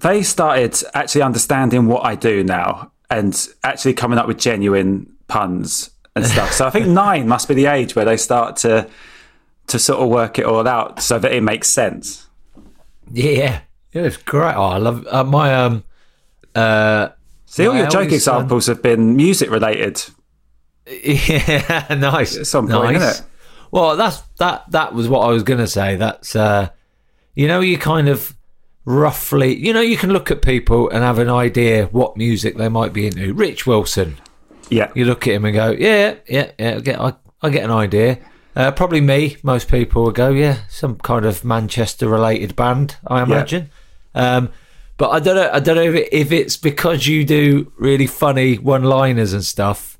they 0.00 0.22
started 0.22 0.76
actually 0.94 1.22
understanding 1.22 1.86
what 1.86 2.04
I 2.04 2.14
do 2.14 2.44
now 2.44 2.92
and 3.10 3.48
actually 3.62 3.94
coming 3.94 4.18
up 4.18 4.26
with 4.26 4.38
genuine 4.38 5.12
puns 5.28 5.90
and 6.14 6.26
stuff. 6.26 6.52
so 6.52 6.66
I 6.66 6.70
think 6.70 6.86
nine 7.04 7.28
must 7.28 7.48
be 7.48 7.54
the 7.54 7.66
age 7.66 7.94
where 7.94 8.04
they 8.04 8.16
start 8.16 8.56
to 8.58 8.88
to 9.68 9.78
sort 9.78 10.00
of 10.00 10.08
work 10.08 10.38
it 10.38 10.44
all 10.44 10.66
out 10.66 11.02
so 11.02 11.18
that 11.18 11.32
it 11.32 11.42
makes 11.42 11.68
sense. 11.68 12.26
Yeah, 13.12 13.60
yeah, 13.92 14.02
it's 14.02 14.16
great. 14.16 14.54
Oh, 14.54 14.64
I 14.64 14.78
love 14.78 15.06
uh, 15.10 15.24
my 15.24 15.54
um. 15.54 15.84
Uh, 16.54 17.10
See, 17.46 17.66
all 17.66 17.76
your 17.76 17.86
joke 17.86 18.12
examples 18.12 18.66
have 18.66 18.82
been 18.82 19.14
music 19.16 19.50
related. 19.50 20.02
Yeah, 20.86 21.86
nice. 21.98 22.36
At 22.36 22.46
some 22.46 22.68
point, 22.68 22.98
nice. 22.98 23.22
Well, 23.70 23.96
that's 23.96 24.20
that. 24.38 24.70
That 24.70 24.94
was 24.94 25.08
what 25.08 25.20
I 25.20 25.30
was 25.30 25.42
going 25.42 25.60
to 25.60 25.66
say. 25.66 25.96
That's 25.96 26.34
uh, 26.34 26.70
you 27.34 27.46
know, 27.46 27.60
you 27.60 27.78
kind 27.78 28.08
of 28.08 28.34
roughly, 28.86 29.54
you 29.54 29.74
know, 29.74 29.82
you 29.82 29.98
can 29.98 30.10
look 30.10 30.30
at 30.30 30.40
people 30.40 30.88
and 30.88 31.04
have 31.04 31.18
an 31.18 31.28
idea 31.28 31.86
what 31.86 32.16
music 32.16 32.56
they 32.56 32.70
might 32.70 32.94
be 32.94 33.06
into. 33.06 33.34
Rich 33.34 33.66
Wilson, 33.66 34.16
Yeah, 34.70 34.90
you 34.94 35.04
look 35.04 35.26
at 35.26 35.34
him 35.34 35.44
and 35.44 35.54
go, 35.54 35.72
yeah, 35.72 36.14
yeah, 36.26 36.52
yeah. 36.58 36.76
I 36.76 36.80
get, 36.80 37.00
I, 37.00 37.12
I 37.42 37.50
get 37.50 37.64
an 37.64 37.72
idea. 37.72 38.18
Uh, 38.54 38.70
probably 38.70 39.02
me. 39.02 39.36
Most 39.42 39.68
people 39.68 40.04
would 40.04 40.14
go, 40.14 40.30
yeah, 40.30 40.60
some 40.70 40.96
kind 40.96 41.26
of 41.26 41.44
Manchester-related 41.44 42.56
band, 42.56 42.96
I 43.06 43.22
imagine. 43.22 43.70
Um, 44.14 44.50
but 44.96 45.10
I 45.10 45.20
don't 45.20 45.36
know. 45.36 45.50
I 45.52 45.60
don't 45.60 45.76
know 45.76 45.82
if, 45.82 45.94
it, 45.94 46.08
if 46.10 46.32
it's 46.32 46.56
because 46.56 47.06
you 47.06 47.24
do 47.26 47.70
really 47.76 48.06
funny 48.06 48.54
one-liners 48.56 49.34
and 49.34 49.44
stuff 49.44 49.95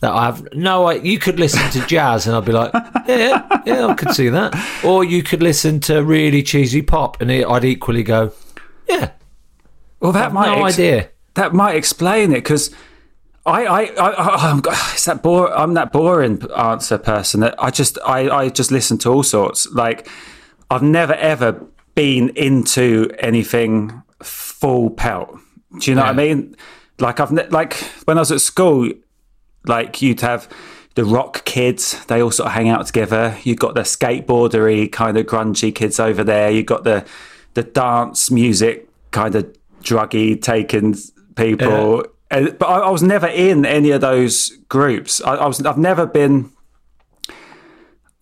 that 0.00 0.12
I 0.12 0.26
have 0.26 0.52
no. 0.54 0.86
I, 0.86 0.94
you 0.94 1.18
could 1.18 1.38
listen 1.38 1.70
to 1.72 1.86
jazz 1.86 2.26
and 2.26 2.34
I'd 2.34 2.44
be 2.44 2.52
like, 2.52 2.72
yeah, 3.06 3.62
yeah, 3.66 3.86
I 3.86 3.94
could 3.94 4.14
see 4.14 4.28
that. 4.28 4.54
Or 4.84 5.04
you 5.04 5.22
could 5.22 5.42
listen 5.42 5.80
to 5.80 6.02
really 6.02 6.42
cheesy 6.42 6.82
pop 6.82 7.20
and 7.20 7.30
I'd 7.30 7.64
equally 7.64 8.02
go, 8.02 8.32
yeah, 8.88 9.12
well, 10.00 10.12
that 10.12 10.32
might 10.32 10.46
no 10.46 10.64
ex- 10.64 10.74
idea. 10.74 11.10
that 11.34 11.52
might 11.52 11.76
explain 11.76 12.32
it 12.32 12.36
because 12.36 12.74
I, 13.46 13.66
I, 13.66 13.80
I, 13.98 14.60
it's 14.92 15.04
that 15.04 15.22
bore, 15.22 15.56
I'm 15.56 15.74
that 15.74 15.92
boring 15.92 16.42
answer 16.56 16.98
person 16.98 17.40
that 17.40 17.54
I 17.62 17.70
just, 17.70 17.98
I, 18.04 18.28
I 18.30 18.48
just 18.48 18.70
listen 18.70 18.98
to 18.98 19.10
all 19.10 19.22
sorts. 19.22 19.66
Like, 19.68 20.08
I've 20.70 20.82
never 20.82 21.14
ever 21.14 21.66
been 21.94 22.30
into 22.30 23.10
anything 23.18 24.02
full 24.22 24.90
pelt. 24.90 25.38
Do 25.78 25.90
you 25.90 25.94
know 25.94 26.02
what 26.02 26.10
I 26.10 26.14
mean? 26.14 26.56
Like, 26.98 27.20
I've, 27.20 27.32
ne- 27.32 27.48
like, 27.48 27.74
when 28.04 28.18
I 28.18 28.20
was 28.20 28.32
at 28.32 28.40
school, 28.40 28.90
like, 29.66 30.00
you'd 30.02 30.20
have 30.20 30.48
the 30.94 31.04
rock 31.04 31.44
kids, 31.44 32.04
they 32.06 32.20
all 32.20 32.30
sort 32.30 32.48
of 32.48 32.52
hang 32.52 32.68
out 32.68 32.86
together. 32.86 33.36
You've 33.42 33.58
got 33.58 33.74
the 33.74 33.82
skateboardery 33.82 34.90
kind 34.90 35.16
of 35.16 35.26
grungy 35.26 35.74
kids 35.74 36.00
over 36.00 36.24
there. 36.24 36.50
You've 36.50 36.66
got 36.66 36.84
the, 36.84 37.06
the 37.54 37.62
dance 37.62 38.30
music 38.30 38.88
kind 39.10 39.34
of 39.34 39.56
druggy 39.82 40.40
taken 40.40 40.94
people. 41.36 42.04
And, 42.30 42.56
but 42.58 42.66
I, 42.66 42.80
I 42.80 42.90
was 42.90 43.02
never 43.02 43.26
in 43.26 43.64
any 43.64 43.90
of 43.90 44.00
those 44.00 44.50
groups. 44.68 45.20
I, 45.22 45.34
I 45.34 45.46
was. 45.46 45.64
I've 45.64 45.78
never 45.78 46.06
been. 46.06 46.50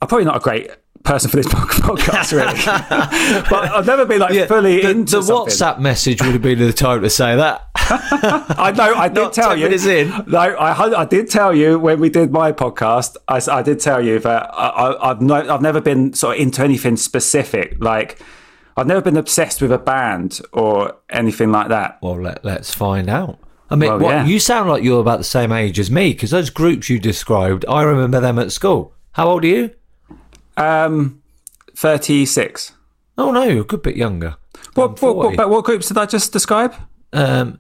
I'm 0.01 0.09
probably 0.09 0.25
not 0.25 0.37
a 0.37 0.41
great 0.41 0.71
person 1.05 1.31
for 1.31 1.37
this 1.37 1.47
podcast, 1.49 2.33
really. 2.33 3.45
but 3.51 3.71
I've 3.71 3.87
never 3.87 4.07
been 4.07 4.21
like 4.21 4.49
fully 4.49 4.83
the, 4.83 4.91
into 4.91 5.17
the 5.17 5.23
something. 5.23 5.53
WhatsApp 5.53 5.79
message 5.81 6.23
would 6.23 6.33
have 6.33 6.43
been 6.43 6.59
the 6.59 6.73
time 6.73 7.03
to 7.03 7.11
say 7.11 7.37
that. 7.37 7.68
I 8.59 8.73
know. 8.77 8.95
I 8.95 9.09
did 9.09 9.15
Not 9.21 9.33
tell 9.33 9.57
you. 9.57 9.65
minutes 9.65 9.87
in. 9.87 10.09
No, 10.27 10.39
I, 10.39 11.01
I 11.01 11.05
did 11.05 11.31
tell 11.31 11.55
you 11.55 11.79
when 11.79 12.01
we 12.01 12.11
did 12.11 12.31
my 12.31 12.53
podcast. 12.53 13.17
I 13.29 13.63
did 13.63 13.81
tell 13.81 14.05
you 14.05 14.19
that 14.21 14.51
I, 14.53 14.69
I, 14.69 15.11
I've 15.11 15.21
no, 15.23 15.35
I've 15.37 15.63
never 15.63 15.81
been 15.81 16.13
sort 16.13 16.37
of 16.37 16.43
into 16.43 16.63
anything 16.63 16.97
specific. 16.97 17.77
Like 17.83 18.21
I've 18.77 18.87
never 18.87 19.01
been 19.01 19.17
obsessed 19.17 19.63
with 19.63 19.73
a 19.73 19.79
band 19.79 20.41
or 20.53 20.97
anything 21.11 21.51
like 21.51 21.69
that. 21.69 21.99
Well, 22.03 22.21
let, 22.21 22.45
let's 22.45 22.73
find 22.75 23.09
out. 23.09 23.39
I 23.71 23.77
mean, 23.77 23.91
Well, 23.91 23.99
what, 24.01 24.11
yeah. 24.11 24.25
you 24.27 24.39
sound 24.41 24.69
like 24.71 24.83
you're 24.83 25.01
about 25.01 25.19
the 25.19 25.25
same 25.25 25.53
age 25.53 25.79
as 25.79 25.91
me 25.91 26.13
because 26.13 26.31
those 26.31 26.49
groups 26.51 26.89
you 26.89 26.99
described, 26.99 27.65
I 27.69 27.83
remember 27.83 28.21
them 28.21 28.39
at 28.39 28.51
school. 28.53 28.95
How 29.13 29.29
old 29.29 29.45
are 29.45 29.49
you? 29.49 29.71
Um, 30.57 31.23
thirty 31.75 32.27
six. 32.27 32.73
Oh 33.17 33.31
no, 33.33 33.45
you're 33.45 33.63
a 33.63 33.67
good 33.67 33.83
bit 33.83 33.97
younger. 33.97 34.37
What, 34.75 35.01
what, 35.03 35.17
what, 35.17 35.49
what 35.51 35.65
groups 35.65 35.89
did 35.89 35.99
I 35.99 36.07
just 36.07 36.33
describe? 36.33 36.75
Um, 37.13 37.59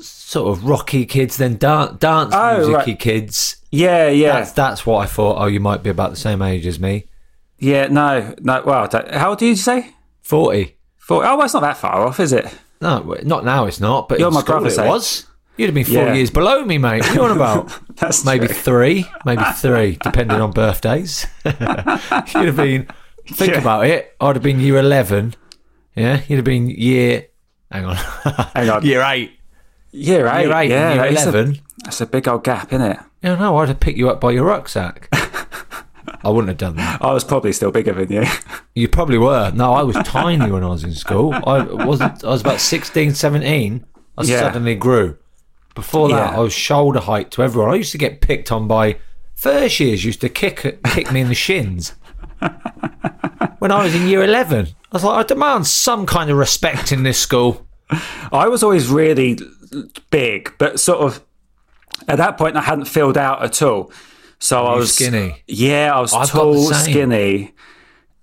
sort 0.00 0.50
of 0.56 0.64
rocky 0.64 1.04
kids, 1.06 1.36
then 1.36 1.56
dance, 1.56 1.98
dance 1.98 2.32
Oh, 2.34 2.56
musicy 2.58 2.72
right. 2.74 2.98
kids. 2.98 3.56
Yeah, 3.70 4.08
yeah, 4.08 4.32
That's 4.34 4.52
that's 4.52 4.86
what 4.86 4.98
I 4.98 5.06
thought. 5.06 5.36
Oh, 5.42 5.46
you 5.46 5.60
might 5.60 5.82
be 5.82 5.90
about 5.90 6.10
the 6.10 6.16
same 6.16 6.40
age 6.42 6.66
as 6.66 6.78
me. 6.80 7.04
yeah. 7.58 7.86
No, 7.88 8.34
no. 8.40 8.62
Well, 8.64 8.88
how 9.12 9.30
old 9.30 9.38
did 9.38 9.46
you 9.46 9.56
say? 9.56 9.90
Forty. 10.22 10.76
Four. 10.96 11.24
Oh, 11.26 11.36
well, 11.36 11.44
it's 11.44 11.54
not 11.54 11.60
that 11.60 11.76
far 11.78 12.06
off, 12.06 12.20
is 12.20 12.32
it? 12.32 12.46
No, 12.80 13.16
not 13.24 13.44
now. 13.44 13.66
It's 13.66 13.80
not. 13.80 14.08
But 14.08 14.20
You're 14.20 14.30
my 14.30 14.40
school 14.40 14.54
brother's 14.60 14.78
it 14.78 14.86
was. 14.86 15.26
You'd 15.56 15.66
have 15.66 15.74
been 15.74 15.84
four 15.84 15.94
Yeah. 16.04 16.14
years 16.14 16.30
below 16.30 16.64
me, 16.64 16.78
mate. 16.78 17.00
What 17.00 17.10
are 17.10 17.14
you 17.14 17.22
on 17.22 17.30
about? 17.32 17.80
That's 17.96 18.24
maybe 18.24 18.46
true. 18.46 18.54
three, 18.54 19.06
maybe 19.24 19.42
three, 19.56 19.98
depending 20.02 20.40
on 20.40 20.52
birthdays. 20.52 21.26
you'd 21.44 21.54
have 21.56 22.56
been. 22.56 22.86
Think 23.26 23.52
Yeah. 23.54 23.58
about 23.60 23.86
it. 23.86 24.14
I'd 24.20 24.36
have 24.36 24.42
been 24.42 24.60
year 24.60 24.78
eleven. 24.78 25.34
Yeah, 25.96 26.20
you'd 26.28 26.36
have 26.36 26.44
been 26.44 26.70
year. 26.70 27.26
Hang 27.72 27.84
on. 27.86 27.96
Hang 27.96 28.70
on. 28.70 28.84
year 28.86 29.02
eight. 29.02 29.32
Year 29.90 30.26
eight. 30.26 30.42
Year 30.46 30.52
eight. 30.56 30.70
yeah, 30.70 30.96
that 30.96 31.12
is 31.12 31.18
a- 31.26 31.28
eleven. 31.28 31.58
that's 31.84 32.00
a 32.00 32.06
big 32.06 32.28
old 32.28 32.44
gap, 32.44 32.72
isn't 32.72 32.82
it? 32.90 32.98
Yeah, 33.22 33.34
no, 33.36 33.56
I'd 33.58 33.68
have 33.68 33.80
picked 33.80 33.98
you 33.98 34.08
up 34.10 34.20
by 34.20 34.30
your 34.32 34.44
rucksack. 34.44 35.08
I 36.24 36.30
wouldn't 36.30 36.48
have 36.48 36.58
done 36.58 36.76
that. 36.76 37.02
I 37.02 37.12
was 37.12 37.22
probably 37.24 37.52
still 37.52 37.70
bigger 37.70 37.92
than 37.92 38.10
you. 38.12 38.24
You 38.74 38.86
probably 38.86 39.18
were. 39.18 39.50
No, 39.50 39.72
I 39.72 39.82
was 39.82 39.96
tiny 40.04 40.52
when 40.52 40.62
I 40.62 40.68
was 40.68 40.84
in 40.84 40.92
school. 40.94 41.34
I 41.34 41.62
wasn't. 41.62 42.22
I 42.22 42.28
was 42.28 42.42
about 42.42 42.60
16, 42.60 43.12
17. 43.14 43.84
I 44.16 44.22
Yeah. 44.22 44.38
suddenly 44.38 44.76
grew. 44.76 45.16
Before 45.74 46.08
that, 46.10 46.30
Yeah. 46.32 46.36
I 46.38 46.40
was 46.40 46.52
shoulder 46.52 47.00
height 47.00 47.32
to 47.32 47.42
everyone. 47.42 47.70
I 47.72 47.74
used 47.74 47.90
to 47.90 47.98
get 47.98 48.20
picked 48.20 48.52
on 48.52 48.68
by 48.68 48.98
first 49.34 49.80
years. 49.80 50.04
Used 50.04 50.20
to 50.20 50.28
kick 50.28 50.80
kick 50.84 51.10
me 51.10 51.22
in 51.22 51.28
the 51.28 51.34
shins. 51.34 51.96
When 53.58 53.72
I 53.72 53.82
was 53.82 53.94
in 53.96 54.06
year 54.06 54.22
eleven, 54.22 54.66
I 54.66 54.72
was 54.96 55.02
like, 55.02 55.24
I 55.24 55.26
demand 55.26 55.66
some 55.66 56.06
kind 56.06 56.30
of 56.30 56.36
respect 56.36 56.92
in 56.92 57.02
this 57.02 57.18
school. 57.18 57.66
I 58.30 58.46
was 58.46 58.62
always 58.62 58.88
really 58.88 59.38
big, 60.10 60.54
but 60.58 60.80
sort 60.80 61.00
of 61.00 61.24
at 62.06 62.18
that 62.18 62.38
point 62.38 62.56
I 62.56 62.62
hadn't 62.62 62.86
filled 62.86 63.18
out 63.18 63.42
at 63.42 63.62
all. 63.62 63.90
So 64.38 64.64
I 64.64 64.76
was 64.76 64.94
skinny? 64.94 65.42
Yeah, 65.46 65.94
I 65.94 66.00
was 66.00 66.14
I've 66.14 66.30
tall, 66.30 66.72
skinny, 66.72 67.54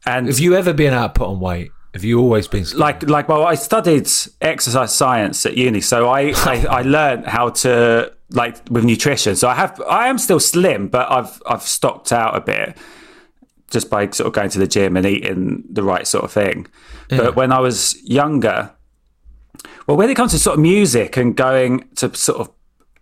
and 0.06 0.28
Have 0.28 0.40
you 0.40 0.56
ever 0.56 0.74
been 0.74 0.94
out 0.94 1.16
put 1.16 1.28
on 1.28 1.40
weight? 1.40 1.72
Have 1.94 2.04
you 2.04 2.20
always 2.20 2.48
been 2.48 2.66
skinny? 2.66 2.80
like 2.80 3.04
like 3.10 3.28
well, 3.28 3.44
I 3.44 3.56
studied 3.56 4.10
exercise 4.42 4.96
science 4.96 5.46
at 5.46 5.58
uni, 5.58 5.82
so 5.82 6.08
I 6.08 6.22
I, 6.36 6.66
I 6.70 6.82
learned 6.84 7.25
how 7.25 7.50
to 7.50 8.14
like 8.30 8.58
with 8.70 8.86
nutrition. 8.86 9.36
So 9.36 9.48
I 9.50 9.56
have 9.56 9.82
I 9.82 10.08
am 10.08 10.18
still 10.18 10.40
slim, 10.40 10.88
but 10.88 11.12
I've 11.12 11.42
I've 11.48 11.64
stocked 11.64 12.12
out 12.12 12.36
a 12.36 12.42
bit 12.42 12.78
just 13.72 13.90
by 13.90 14.10
sort 14.12 14.28
of 14.28 14.34
going 14.34 14.50
to 14.50 14.60
the 14.60 14.68
gym 14.68 14.96
and 14.96 15.06
eating 15.06 15.64
the 15.70 15.84
right 15.84 16.08
sort 16.08 16.24
of 16.24 16.32
thing. 16.32 16.68
But 17.10 17.36
when 17.36 17.52
I 17.52 17.60
was 17.60 18.02
younger, 18.04 18.72
well, 19.88 19.98
when 19.98 20.10
it 20.10 20.15
comes 20.15 20.32
to 20.32 20.39
sort 20.39 20.56
of 20.56 20.62
music 20.62 21.18
and 21.18 21.36
going 21.36 21.88
to 21.96 22.13
sort 22.15 22.39
of 22.39 22.51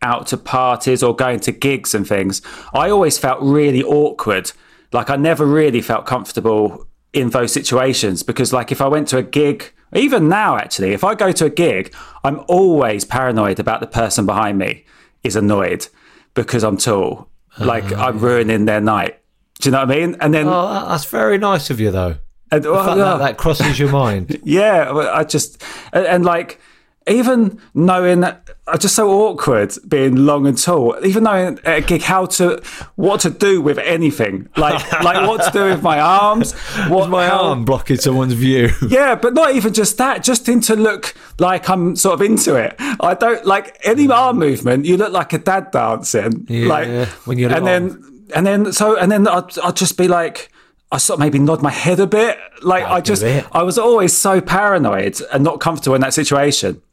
out 0.01 0.27
to 0.27 0.37
parties 0.37 1.01
or 1.01 1.15
going 1.15 1.39
to 1.41 1.51
gigs 1.51 1.95
and 1.95 2.07
things, 2.07 2.41
I 2.73 2.89
always 2.89 3.17
felt 3.17 3.39
really 3.41 3.83
awkward. 3.83 4.51
Like 4.91 5.09
I 5.09 5.15
never 5.15 5.45
really 5.45 5.81
felt 5.81 6.05
comfortable 6.05 6.87
in 7.13 7.29
those 7.29 7.53
situations 7.53 8.23
because, 8.23 8.51
like, 8.51 8.71
if 8.71 8.81
I 8.81 8.87
went 8.87 9.07
to 9.09 9.17
a 9.17 9.23
gig, 9.23 9.71
even 9.93 10.27
now, 10.27 10.57
actually, 10.57 10.93
if 10.93 11.03
I 11.03 11.13
go 11.15 11.31
to 11.31 11.45
a 11.45 11.49
gig, 11.49 11.93
I'm 12.23 12.41
always 12.47 13.05
paranoid 13.05 13.59
about 13.59 13.79
the 13.81 13.87
person 13.87 14.25
behind 14.25 14.57
me 14.57 14.85
is 15.23 15.35
annoyed 15.35 15.87
because 16.33 16.63
I'm 16.63 16.77
tall. 16.77 17.29
Like, 17.59 17.83
ah, 17.95 18.07
I'm 18.07 18.17
ruining 18.19 18.65
their 18.65 18.81
night. 18.81 19.19
Do 19.59 19.69
you 19.69 19.71
know 19.71 19.85
what 19.85 19.91
I 19.91 19.95
mean? 19.95 20.15
And 20.19 20.33
then, 20.33 20.47
Oh, 20.47 20.87
that's 20.89 21.05
very 21.05 21.37
nice 21.37 21.69
of 21.69 21.79
you, 21.79 21.91
though. 21.91 22.15
and, 22.51 22.63
The 22.63 22.73
fact 22.73 22.97
that, 22.97 23.17
that 23.19 23.37
crosses 23.37 23.77
your 23.77 23.91
mind. 23.91 24.39
yeah, 24.43 24.91
I 24.91 25.23
just 25.23 25.63
and, 25.93 26.05
and 26.07 26.25
like 26.25 26.59
even 27.07 27.59
knowing 27.73 28.21
that 28.21 28.49
I'm 28.65 28.79
just 28.79 28.95
so 28.95 29.09
awkward 29.11 29.75
being 29.87 30.15
long 30.25 30.47
and 30.47 30.57
tall. 30.57 30.95
Even 31.03 31.23
knowing 31.23 31.59
at 31.65 31.77
a 31.79 31.81
gig 31.81 32.01
how 32.01 32.25
to 32.27 32.61
what 32.95 33.19
to 33.21 33.29
do 33.29 33.61
with 33.61 33.77
anything, 33.77 34.47
like 34.55 34.91
like 35.03 35.27
what 35.27 35.43
to 35.43 35.51
do 35.51 35.65
with 35.65 35.83
my 35.83 35.99
arms, 35.99 36.53
what 36.87 37.09
my 37.09 37.27
how- 37.27 37.49
arm 37.49 37.65
blocking 37.65 37.97
someone's 37.97 38.33
view. 38.33 38.69
Yeah, 38.93 39.15
but 39.15 39.33
not 39.33 39.55
even 39.55 39.73
just 39.73 39.97
that. 39.97 40.23
Just 40.23 40.47
in 40.47 40.61
to 40.61 40.75
look 40.75 41.15
like 41.39 41.67
I'm 41.67 41.95
sort 41.95 42.13
of 42.13 42.21
into 42.21 42.55
it. 42.55 42.75
I 42.79 43.15
don't 43.15 43.43
like 43.43 43.79
any 43.83 44.05
hmm. 44.05 44.11
arm 44.11 44.37
movement. 44.37 44.85
You 44.85 44.97
look 44.97 45.11
like 45.11 45.33
a 45.33 45.39
dad 45.39 45.71
dancing. 45.71 46.45
Yeah, 46.47 46.67
like 46.67 47.07
when 47.25 47.39
you're 47.39 47.51
and 47.51 47.65
then 47.65 48.27
and 48.35 48.45
then 48.45 48.71
so 48.71 48.97
and 48.97 49.11
then 49.11 49.27
I'd, 49.27 49.57
I'd 49.59 49.75
just 49.75 49.97
be 49.97 50.07
like. 50.07 50.49
I 50.91 50.97
sort 50.97 51.17
of 51.17 51.21
maybe 51.21 51.39
nod 51.39 51.63
my 51.63 51.71
head 51.71 51.99
a 51.99 52.05
bit. 52.05 52.37
Like 52.61 52.83
I 52.83 53.01
do 53.01 53.15
just. 53.15 53.23
I 53.51 53.63
was 53.63 53.79
always 53.79 54.15
so 54.15 54.39
paranoid 54.41 55.19
and 55.33 55.43
not 55.43 55.59
comfortable 55.59 55.95
in 55.95 56.01
that 56.01 56.13
situation. 56.13 56.83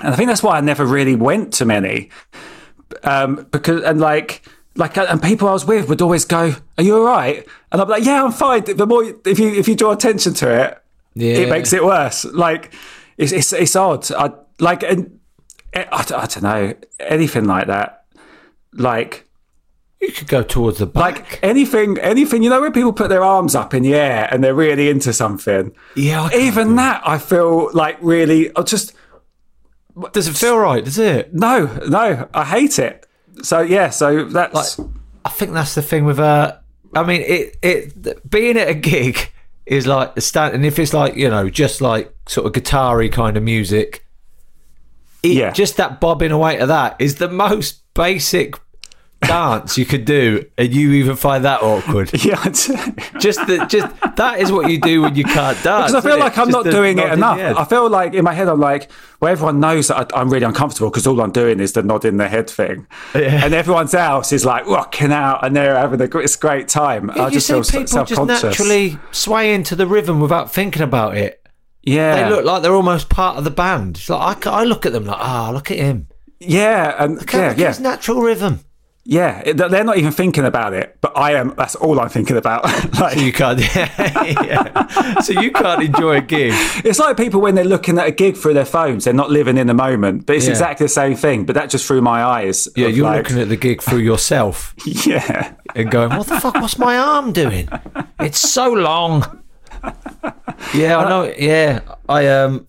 And 0.00 0.08
I 0.12 0.16
think 0.16 0.28
that's 0.28 0.42
why 0.42 0.56
I 0.56 0.60
never 0.60 0.86
really 0.86 1.14
went 1.16 1.52
to 1.54 1.64
many. 1.64 2.10
Um, 3.04 3.46
because, 3.50 3.82
and 3.82 4.00
like, 4.00 4.42
like, 4.76 4.96
and 4.96 5.22
people 5.22 5.48
I 5.48 5.52
was 5.52 5.64
with 5.66 5.88
would 5.88 6.00
always 6.02 6.24
go, 6.24 6.54
Are 6.78 6.84
you 6.84 6.96
all 6.96 7.04
right? 7.04 7.46
And 7.70 7.80
I'm 7.80 7.88
like, 7.88 8.04
Yeah, 8.04 8.24
I'm 8.24 8.32
fine. 8.32 8.64
The 8.64 8.86
more, 8.86 9.04
if 9.26 9.38
you, 9.38 9.48
if 9.48 9.68
you 9.68 9.74
draw 9.76 9.92
attention 9.92 10.34
to 10.34 10.50
it, 10.64 10.82
Yeah. 11.14 11.34
it 11.38 11.48
makes 11.50 11.72
it 11.72 11.84
worse. 11.84 12.24
Like, 12.24 12.74
it's, 13.18 13.32
it's, 13.32 13.52
it's 13.52 13.76
odd. 13.76 14.10
I 14.12 14.32
like, 14.58 14.82
and 14.82 15.18
I, 15.74 15.86
I 15.92 16.04
don't 16.04 16.42
know, 16.42 16.74
anything 17.00 17.44
like 17.44 17.66
that. 17.66 18.04
Like, 18.72 19.26
You 20.00 20.12
could 20.12 20.28
go 20.28 20.42
towards 20.42 20.78
the 20.78 20.86
back. 20.86 21.02
like 21.20 21.38
anything, 21.42 21.98
anything, 21.98 22.42
you 22.42 22.48
know, 22.50 22.60
when 22.62 22.72
people 22.72 22.92
put 22.94 23.08
their 23.10 23.22
arms 23.24 23.54
up 23.54 23.74
in 23.74 23.82
the 23.82 23.94
air 23.94 24.28
and 24.30 24.42
they're 24.42 24.54
really 24.54 24.88
into 24.88 25.12
something. 25.12 25.72
yeah, 25.96 26.30
Even 26.34 26.76
that, 26.76 27.02
I 27.06 27.18
feel 27.18 27.70
like 27.74 27.98
really, 28.00 28.54
I 28.56 28.62
just. 28.62 28.94
Does 30.12 30.26
it 30.28 30.36
feel 30.36 30.56
right? 30.58 30.84
Does 30.84 30.98
it? 30.98 31.34
no, 31.34 31.66
no, 31.88 32.28
I 32.32 32.44
hate 32.44 32.78
it. 32.78 33.06
So, 33.42 33.60
yeah, 33.60 33.90
so 33.90 34.24
that's, 34.24 34.78
I 35.24 35.30
think 35.30 35.52
that's 35.52 35.74
the 35.74 35.82
thing 35.82 36.04
with 36.04 36.18
uh 36.18 36.56
I 36.94 37.02
mean 37.04 37.22
it 37.22 37.56
it 37.62 38.28
being 38.30 38.56
at 38.58 38.68
a 38.68 38.74
gig 38.74 39.30
is 39.66 39.86
like 39.86 40.12
a 40.16 40.20
stand 40.20 40.54
and 40.54 40.64
if 40.66 40.78
it's 40.78 40.92
like, 40.92 41.14
you 41.16 41.30
know, 41.30 41.48
just 41.48 41.80
like 41.80 42.14
sort 42.28 42.46
of 42.46 42.52
guitar-y 42.52 43.08
kind 43.08 43.36
of 43.36 43.42
music, 43.42 44.06
it, 45.22 45.32
Yeah. 45.32 45.50
just 45.52 45.76
that 45.76 46.00
bobbing 46.00 46.32
away 46.32 46.56
to 46.58 46.66
that 46.66 46.96
is 46.98 47.16
the 47.16 47.28
most 47.28 47.82
basic 47.94 48.54
dance 49.22 49.78
you 49.78 49.84
could 49.86 50.04
do 50.04 50.44
and 50.58 50.72
you 50.74 50.92
even 50.92 51.16
find 51.16 51.44
that 51.44 51.62
awkward. 51.62 52.10
yeah, 52.24 52.42
Just 53.18 53.46
that 53.46 53.66
just 53.68 54.16
that 54.16 54.40
is 54.40 54.52
what 54.52 54.70
you 54.70 54.78
do 54.80 55.02
when 55.02 55.14
you 55.14 55.24
can't 55.24 55.60
dance. 55.62 55.92
because 55.92 55.94
I 55.94 56.00
feel 56.00 56.10
isn't 56.10 56.20
it? 56.20 56.24
like 56.24 56.38
I'm 56.38 56.50
Just 56.50 56.64
not 56.64 56.70
doing 56.70 56.98
it 56.98 57.12
enough. 57.12 57.38
I 57.38 57.64
feel 57.64 57.88
like 57.88 58.14
in 58.14 58.24
my 58.24 58.32
head 58.34 58.48
I'm 58.48 58.60
like, 58.60 58.90
well, 59.20 59.30
everyone 59.32 59.60
knows 59.60 59.88
that 59.88 60.12
I, 60.14 60.20
I'm 60.20 60.28
really 60.30 60.44
uncomfortable 60.44 60.90
because 60.90 61.06
all 61.06 61.20
I'm 61.20 61.30
doing 61.32 61.60
is 61.60 61.72
the 61.72 61.82
nod 61.82 62.04
in 62.04 62.16
the 62.16 62.28
head 62.28 62.50
thing, 62.50 62.86
and 63.14 63.54
everyone 63.54 63.88
else 63.94 64.32
is 64.32 64.44
like 64.44 64.66
rocking 64.66 65.12
out 65.12 65.44
and 65.44 65.54
they're 65.56 65.76
having 65.76 66.00
a 66.00 66.08
gr- 66.08 66.20
it's 66.20 66.36
a 66.36 66.38
great 66.40 66.68
time. 66.68 67.10
I 67.10 67.26
you 67.26 67.30
just 67.32 67.46
see 67.46 67.52
feel 67.54 67.62
people 67.64 67.86
self 67.86 68.08
just 68.08 68.24
naturally 68.24 68.98
sway 69.12 69.54
into 69.54 69.76
the 69.76 69.86
rhythm 69.86 70.20
without 70.20 70.52
thinking 70.52 70.82
about 70.82 71.16
it. 71.16 71.44
yeah, 71.82 72.28
They 72.28 72.34
look 72.34 72.44
like 72.44 72.62
they're 72.62 72.74
almost 72.74 73.08
part 73.08 73.36
of 73.38 73.44
the 73.44 73.50
band. 73.50 73.96
It's 73.96 74.08
like 74.10 74.46
I, 74.46 74.60
I 74.60 74.64
look 74.64 74.84
at 74.86 74.92
them 74.92 75.04
like, 75.04 75.18
ah, 75.20 75.50
look 75.52 75.70
at 75.70 75.78
him. 75.78 76.08
yeah, 76.40 76.96
and 76.98 77.16
Look 77.16 77.32
yeah, 77.32 77.54
yeah, 77.56 77.68
his 77.68 77.80
natural 77.80 78.20
rhythm. 78.22 78.60
Yeah. 79.04 79.52
They're 79.52 79.82
not 79.84 79.98
even 79.98 80.12
thinking 80.12 80.44
about 80.44 80.74
it, 80.74 80.96
but 81.00 81.16
I 81.16 81.34
am. 81.34 81.54
That's 81.56 81.74
all 81.74 81.98
I'm 82.00 82.08
thinking 82.08 82.36
about. 82.36 82.64
like, 83.00 83.14
So 83.14 83.20
you 83.20 83.32
can't, 83.32 83.58
yeah. 83.74 85.18
So 85.20 85.40
you 85.40 85.50
can't 85.50 85.82
enjoy 85.82 86.18
a 86.18 86.20
gig. 86.20 86.52
It's 86.84 86.98
like 86.98 87.16
people 87.16 87.40
when 87.40 87.54
they're 87.54 87.64
looking 87.64 87.98
at 87.98 88.06
a 88.06 88.12
gig 88.12 88.36
through 88.36 88.54
their 88.54 88.64
phones, 88.64 89.04
they're 89.04 89.14
not 89.14 89.30
living 89.30 89.58
in 89.58 89.66
the 89.66 89.74
moment. 89.74 90.26
But 90.26 90.36
it's 90.36 90.44
Yeah. 90.46 90.52
exactly 90.52 90.84
the 90.84 90.88
same 90.90 91.16
thing. 91.16 91.44
But 91.46 91.54
that 91.54 91.70
just 91.70 91.86
through 91.86 92.02
my 92.02 92.22
eyes. 92.22 92.68
Yeah, 92.76 92.86
you're 92.88 93.04
like- 93.06 93.24
looking 93.24 93.40
at 93.40 93.48
the 93.48 93.56
gig 93.56 93.82
through 93.82 93.98
yourself 94.00 94.74
Yeah, 94.86 95.54
and 95.74 95.90
going, 95.90 96.10
"What 96.16 96.26
the 96.28 96.40
fuck? 96.40 96.54
What's 96.54 96.78
my 96.78 96.96
arm 96.96 97.32
doing? 97.32 97.68
It's 98.20 98.38
so 98.38 98.72
long." 98.72 99.40
Yeah, 100.74 100.98
I 100.98 101.08
know. 101.08 101.34
Yeah, 101.36 101.80
I 102.08 102.28
um, 102.28 102.66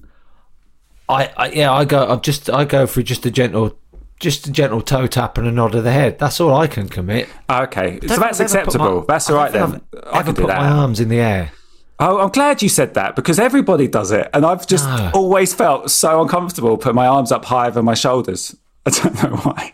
I, 1.08 1.30
I 1.38 1.50
yeah, 1.52 1.72
I 1.72 1.86
go. 1.86 2.08
I 2.08 2.15
just 2.17 2.50
I 2.50 2.65
go 2.65 2.88
for 2.88 3.02
just 3.04 3.26
a 3.26 3.32
gentle, 3.32 3.78
just 4.23 4.47
a 4.47 4.51
gentle 4.51 4.81
toe 4.81 5.05
tap 5.05 5.38
and 5.38 5.45
a 5.47 5.51
nod 5.51 5.75
of 5.75 5.83
the 5.83 5.91
head. 5.91 6.17
That's 6.17 6.39
all 6.41 6.55
I 6.55 6.65
can 6.67 6.89
commit. 6.89 7.29
okay. 7.49 7.99
So 8.01 8.15
that's 8.15 8.38
think 8.39 8.49
I've 8.49 8.55
ever 8.55 8.65
put 8.65 8.75
acceptable. 8.75 8.99
my- 9.01 9.05
that's 9.07 9.29
I 9.29 9.33
all 9.33 9.39
don't 9.51 9.53
right 9.53 9.69
think 9.71 9.91
then. 9.91 10.01
I've 10.07 10.13
I 10.15 10.19
ever 10.19 10.23
can 10.25 10.36
do 10.36 10.41
put 10.41 10.47
that. 10.47 10.62
my 10.62 10.67
arms 10.69 10.99
in 10.99 11.09
the 11.09 11.19
air. 11.19 11.51
Oh, 11.99 12.19
I'm 12.19 12.29
glad 12.29 12.62
you 12.63 12.69
said 12.69 12.95
that 12.95 13.15
because 13.15 13.38
everybody 13.39 13.88
does 13.88 14.12
it, 14.12 14.27
and 14.33 14.45
I've 14.45 14.65
just 14.65 14.88
No. 14.88 15.12
always 15.13 15.53
felt 15.53 15.91
so 15.91 16.21
uncomfortable 16.21 16.75
putting 16.77 16.95
my 16.95 17.05
arms 17.05 17.31
up 17.31 17.45
higher 17.45 17.69
than 17.69 17.86
my 17.86 17.93
shoulders. 17.93 18.55
I 18.86 18.89
don't 18.89 19.23
know 19.23 19.38
why. 19.38 19.73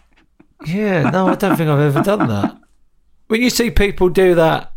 Yeah, 0.66 1.10
no, 1.10 1.30
I 1.30 1.36
don't 1.36 1.56
think 1.56 1.70
I've 1.70 1.80
ever 1.96 2.02
done 2.04 2.28
that. 2.28 2.58
When 3.28 3.42
you 3.42 3.50
see 3.50 3.72
people 3.72 4.10
do 4.10 4.36
that, 4.36 4.74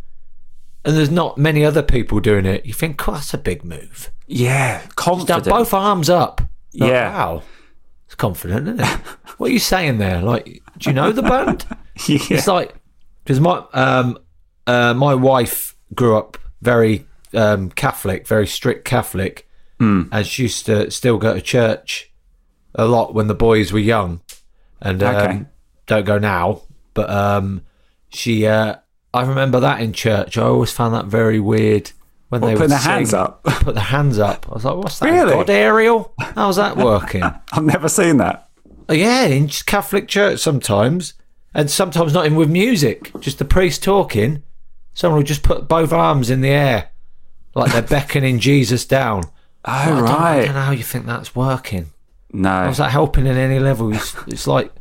and 0.85 0.97
there's 0.97 1.11
not 1.11 1.37
many 1.39 1.65
other 1.65 1.83
people 1.83 2.21
doing 2.21 2.47
it, 2.47 2.65
you 2.65 2.73
think, 2.73 3.07
"Oh, 3.09 3.13
that's 3.13 3.35
a 3.35 3.39
big 3.39 3.65
move." 3.65 4.11
Yeah, 4.29 4.83
Just 4.83 4.97
confident. 4.97 5.45
have 5.47 5.53
both 5.53 5.75
arms 5.75 6.09
up. 6.09 6.41
Like, 6.75 6.91
Yeah. 6.91 7.13
Wow. 7.13 7.43
It's 8.13 8.17
confident, 8.19 8.69
isn't 8.69 8.81
it? 8.81 8.87
what 9.39 9.49
are 9.49 9.53
you 9.55 9.59
saying 9.59 9.97
there? 9.97 10.21
Like, 10.21 10.63
do 10.77 10.91
you 10.91 10.93
know 10.95 11.13
the 11.13 11.23
band? 11.23 11.65
yeah. 12.07 12.19
It's 12.29 12.47
like 12.47 12.75
because 13.25 13.41
my 13.41 13.65
um 13.73 14.19
uh 14.67 14.93
my 14.93 15.15
wife 15.15 15.75
grew 15.95 16.19
up 16.19 16.37
very 16.61 17.07
um 17.33 17.71
Catholic, 17.71 18.29
very 18.29 18.47
strict 18.47 18.85
Catholic, 18.85 19.49
Hmm. 19.79 20.03
and 20.13 20.27
she 20.27 20.43
used 20.43 20.67
to 20.67 20.91
still 20.91 21.17
go 21.17 21.33
to 21.33 21.41
church 21.41 22.13
a 22.75 22.85
lot 22.85 23.15
when 23.15 23.29
the 23.29 23.35
boys 23.35 23.73
were 23.73 23.79
young, 23.79 24.21
and 24.83 25.03
um, 25.03 25.17
Okay. 25.17 25.45
don't 25.87 26.05
go 26.05 26.19
now. 26.19 26.61
But 26.93 27.09
um, 27.09 27.63
she, 28.11 28.47
uh, 28.47 28.77
I 29.15 29.23
remember 29.23 29.59
that 29.61 29.81
in 29.81 29.95
church. 29.95 30.37
I 30.37 30.43
always 30.43 30.71
found 30.71 30.93
that 30.95 31.07
very 31.07 31.41
weird 31.41 31.93
when 32.33 32.41
they 32.41 32.55
would 32.55 32.71
their 32.71 32.79
hands 32.79 33.13
up? 33.13 33.45
Put 33.45 33.75
their 33.75 33.85
hands 33.85 34.19
up. 34.19 34.47
I 34.49 34.55
was 34.55 34.65
like, 34.65 34.77
"What's 34.77 34.99
that? 35.01 35.11
Really? 35.11 35.35
God 35.35 35.51
aerial? 35.51 36.15
How's 36.19 36.57
that 36.57 36.79
working?" 36.79 37.23
I've 37.53 37.65
never 37.65 37.91
seen 37.91 38.17
that. 38.17 38.49
Oh, 38.89 38.95
yeah, 38.95 39.27
in 39.27 39.49
Catholic 39.49 40.09
church 40.09 40.41
sometimes, 40.41 41.13
and 41.53 41.71
sometimes 41.71 42.15
not 42.15 42.25
even 42.25 42.39
with 42.39 42.49
music. 42.51 43.13
Just 43.21 43.39
the 43.39 43.45
priest 43.45 43.83
talking. 43.83 44.43
Someone 44.95 45.19
will 45.19 45.27
just 45.27 45.43
put 45.43 45.69
both 45.69 45.93
arms 45.93 46.31
in 46.31 46.41
the 46.41 46.49
air, 46.49 46.91
like 47.55 47.71
they're 47.73 47.83
beckoning 47.99 48.39
Jesus 48.39 48.87
down. 48.87 49.25
Oh 49.67 49.73
I 49.73 49.87
don't, 49.91 49.99
I 49.99 50.01
right. 50.39 50.45
don't 50.47 50.55
know 50.55 50.63
how 50.63 50.73
you 50.73 50.83
think 50.83 51.05
that's 51.05 51.37
working. 51.37 51.91
No. 52.33 52.49
How's 52.49 52.79
that 52.79 52.93
helping 52.93 53.27
in 53.27 53.37
any 53.37 53.59
level? 53.59 53.93
It's, 53.93 54.17
it's 54.27 54.47
like 54.47 54.73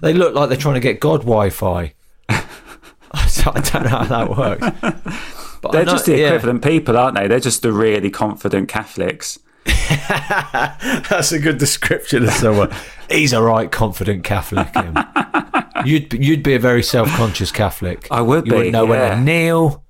they 0.00 0.12
look 0.12 0.34
like 0.34 0.48
they're 0.48 0.58
trying 0.58 0.74
to 0.74 0.80
get 0.80 0.98
God 0.98 1.20
Wi-Fi. 1.20 1.94
I 2.28 3.60
don't 3.62 3.84
know 3.84 3.90
how 3.90 4.04
that 4.04 4.36
works. 4.36 5.35
But 5.62 5.72
They're 5.72 5.84
know- 5.84 5.92
just 5.92 6.06
the 6.06 6.18
yeah. 6.18 6.26
equivalent 6.28 6.62
people, 6.62 6.96
aren't 6.96 7.16
they? 7.16 7.26
They're 7.28 7.40
just 7.40 7.62
the 7.62 7.72
really 7.72 8.10
confident 8.10 8.68
Catholics. 8.68 9.38
That's 9.66 11.32
a 11.32 11.38
good 11.38 11.58
description 11.58 12.24
of 12.24 12.30
someone. 12.32 12.74
He's 13.10 13.32
a 13.32 13.42
right 13.42 13.70
confident 13.70 14.24
Catholic. 14.24 14.68
Him. 14.74 14.96
You'd 15.84 16.08
be- 16.08 16.18
you'd 16.24 16.42
be 16.42 16.54
a 16.54 16.58
very 16.58 16.82
self 16.82 17.08
conscious 17.10 17.52
Catholic. 17.52 18.06
I 18.10 18.20
would 18.20 18.46
You 18.46 18.52
be, 18.52 18.56
wouldn't 18.56 18.72
know 18.72 18.86
when 18.86 18.98
yeah. 18.98 19.14
to 19.14 19.20
kneel. 19.20 19.84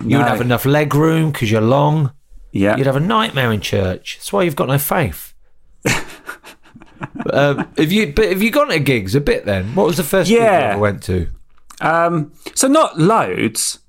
You 0.00 0.16
wouldn't 0.18 0.28
have 0.28 0.40
enough 0.40 0.64
leg 0.64 0.94
room 0.94 1.30
because 1.32 1.50
you're 1.50 1.60
long. 1.60 2.12
Yeah. 2.52 2.76
You'd 2.76 2.86
have 2.86 2.96
a 2.96 3.00
nightmare 3.00 3.52
in 3.52 3.60
church. 3.60 4.16
That's 4.18 4.32
why 4.32 4.42
you've 4.44 4.56
got 4.56 4.68
no 4.68 4.78
faith. 4.78 5.34
Um, 7.30 7.68
have 7.76 7.92
you? 7.92 8.12
But 8.12 8.28
have 8.30 8.42
you 8.42 8.50
gone 8.50 8.68
to 8.68 8.78
gigs 8.78 9.14
a 9.14 9.20
bit 9.20 9.44
then? 9.44 9.74
What 9.74 9.86
was 9.86 9.96
the 9.98 10.04
first 10.04 10.28
gig 10.28 10.38
you 10.38 10.44
Yeah. 10.44 10.70
ever 10.72 10.78
went 10.80 11.02
to? 11.04 11.28
Um, 11.80 12.32
so 12.54 12.66
not 12.68 12.98
loads, 12.98 13.80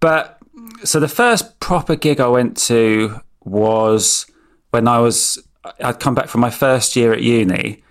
but 0.00 0.37
so 0.84 1.00
the 1.00 1.08
first 1.08 1.60
proper 1.60 1.96
gig 1.96 2.20
I 2.20 2.28
went 2.28 2.56
to 2.68 3.20
was 3.44 4.26
when 4.70 4.86
I 4.88 4.98
was 4.98 5.42
I'd 5.80 6.00
come 6.00 6.14
back 6.14 6.28
from 6.28 6.40
my 6.40 6.50
first 6.50 6.96
year 6.96 7.12
at 7.12 7.22
uni, 7.22 7.82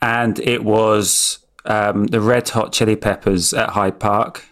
and 0.00 0.38
it 0.40 0.64
was 0.64 1.38
um, 1.64 2.06
the 2.08 2.20
Red 2.20 2.48
Hot 2.50 2.72
Chili 2.72 2.96
Peppers 2.96 3.52
at 3.54 3.70
Hyde 3.70 3.98
Park. 4.00 4.44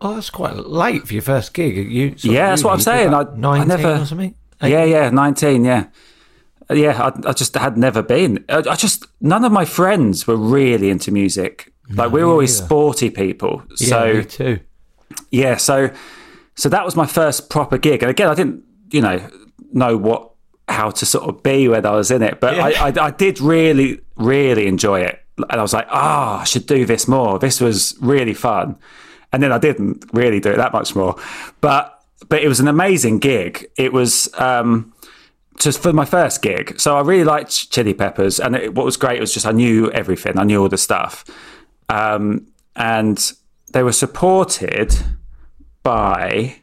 Oh, 0.00 0.14
that's 0.14 0.30
quite 0.30 0.54
late 0.56 1.06
for 1.06 1.12
your 1.14 1.22
first 1.22 1.54
gig. 1.54 1.76
You, 1.76 2.14
Yeah, 2.18 2.50
that's 2.50 2.62
what 2.62 2.72
I'm 2.74 2.80
saying. 2.80 3.12
I- 3.14 3.20
I 3.22 3.64
never- 3.64 4.02
or 4.02 4.06
something. 4.06 4.34
Yeah, 4.62 4.84
yeah, 4.84 5.10
nineteen, 5.10 5.64
yeah. 5.64 5.86
Yeah, 6.70 7.00
I, 7.24 7.30
I 7.30 7.32
just 7.32 7.54
had 7.54 7.78
never 7.78 8.02
been. 8.02 8.44
I, 8.48 8.58
I 8.70 8.76
just 8.76 9.06
none 9.20 9.44
of 9.44 9.52
my 9.52 9.64
friends 9.64 10.26
were 10.26 10.36
really 10.36 10.90
into 10.90 11.10
music. 11.12 11.72
Like 11.90 12.12
we 12.12 12.22
were 12.22 12.30
always 12.30 12.54
neither. 12.56 12.66
sporty 12.66 13.10
people. 13.10 13.62
Yeah, 13.80 13.88
so 13.88 14.12
me 14.14 14.24
too. 14.24 14.60
yeah, 15.30 15.56
so 15.56 15.90
so 16.58 16.68
that 16.68 16.84
was 16.84 16.94
my 16.96 17.06
first 17.06 17.48
proper 17.50 17.78
gig. 17.78 18.02
And 18.02 18.10
again, 18.10 18.28
I 18.28 18.34
didn't, 18.34 18.64
you 18.90 19.00
know, 19.00 19.18
know 19.72 19.96
what 19.96 20.30
how 20.68 20.90
to 20.90 21.06
sort 21.06 21.24
of 21.28 21.42
be 21.42 21.68
when 21.68 21.86
I 21.86 21.92
was 21.92 22.10
in 22.10 22.22
it, 22.22 22.40
but 22.40 22.56
Yeah. 22.56 22.66
I, 22.66 22.88
I 22.88 23.06
I 23.08 23.10
did 23.10 23.40
really 23.40 24.00
really 24.16 24.66
enjoy 24.66 25.00
it, 25.10 25.16
and 25.50 25.58
I 25.60 25.62
was 25.62 25.72
like, 25.72 25.86
ah, 25.90 26.40
I 26.40 26.44
should 26.44 26.66
do 26.66 26.84
this 26.84 27.06
more. 27.08 27.38
This 27.38 27.60
was 27.60 27.96
really 28.00 28.34
fun, 28.34 28.76
and 29.32 29.42
then 29.42 29.52
I 29.52 29.58
didn't 29.58 30.04
really 30.12 30.40
do 30.40 30.50
it 30.50 30.56
that 30.56 30.72
much 30.72 30.94
more, 30.94 31.14
but 31.60 31.82
but 32.28 32.42
it 32.42 32.48
was 32.48 32.60
an 32.60 32.68
amazing 32.68 33.18
gig. 33.20 33.52
It 33.76 33.92
was. 33.92 34.28
um 34.38 34.92
just 35.60 35.82
for 35.82 35.92
my 35.92 36.04
first 36.04 36.40
gig. 36.40 36.78
So 36.78 36.96
I 36.96 37.00
really 37.00 37.24
liked 37.24 37.72
Chili 37.72 37.92
Peppers, 37.92 38.38
and 38.38 38.54
it, 38.54 38.74
what 38.76 38.84
was 38.84 38.96
great 38.96 39.18
was 39.18 39.34
just 39.34 39.44
I 39.44 39.50
knew 39.50 39.90
everything. 39.90 40.38
I 40.38 40.44
knew 40.44 40.62
all 40.62 40.68
the 40.68 40.78
stuff, 40.78 41.24
um, 41.88 42.46
and 42.76 43.18
they 43.72 43.82
were 43.82 43.92
supported 43.92 44.94
by. 45.88 46.56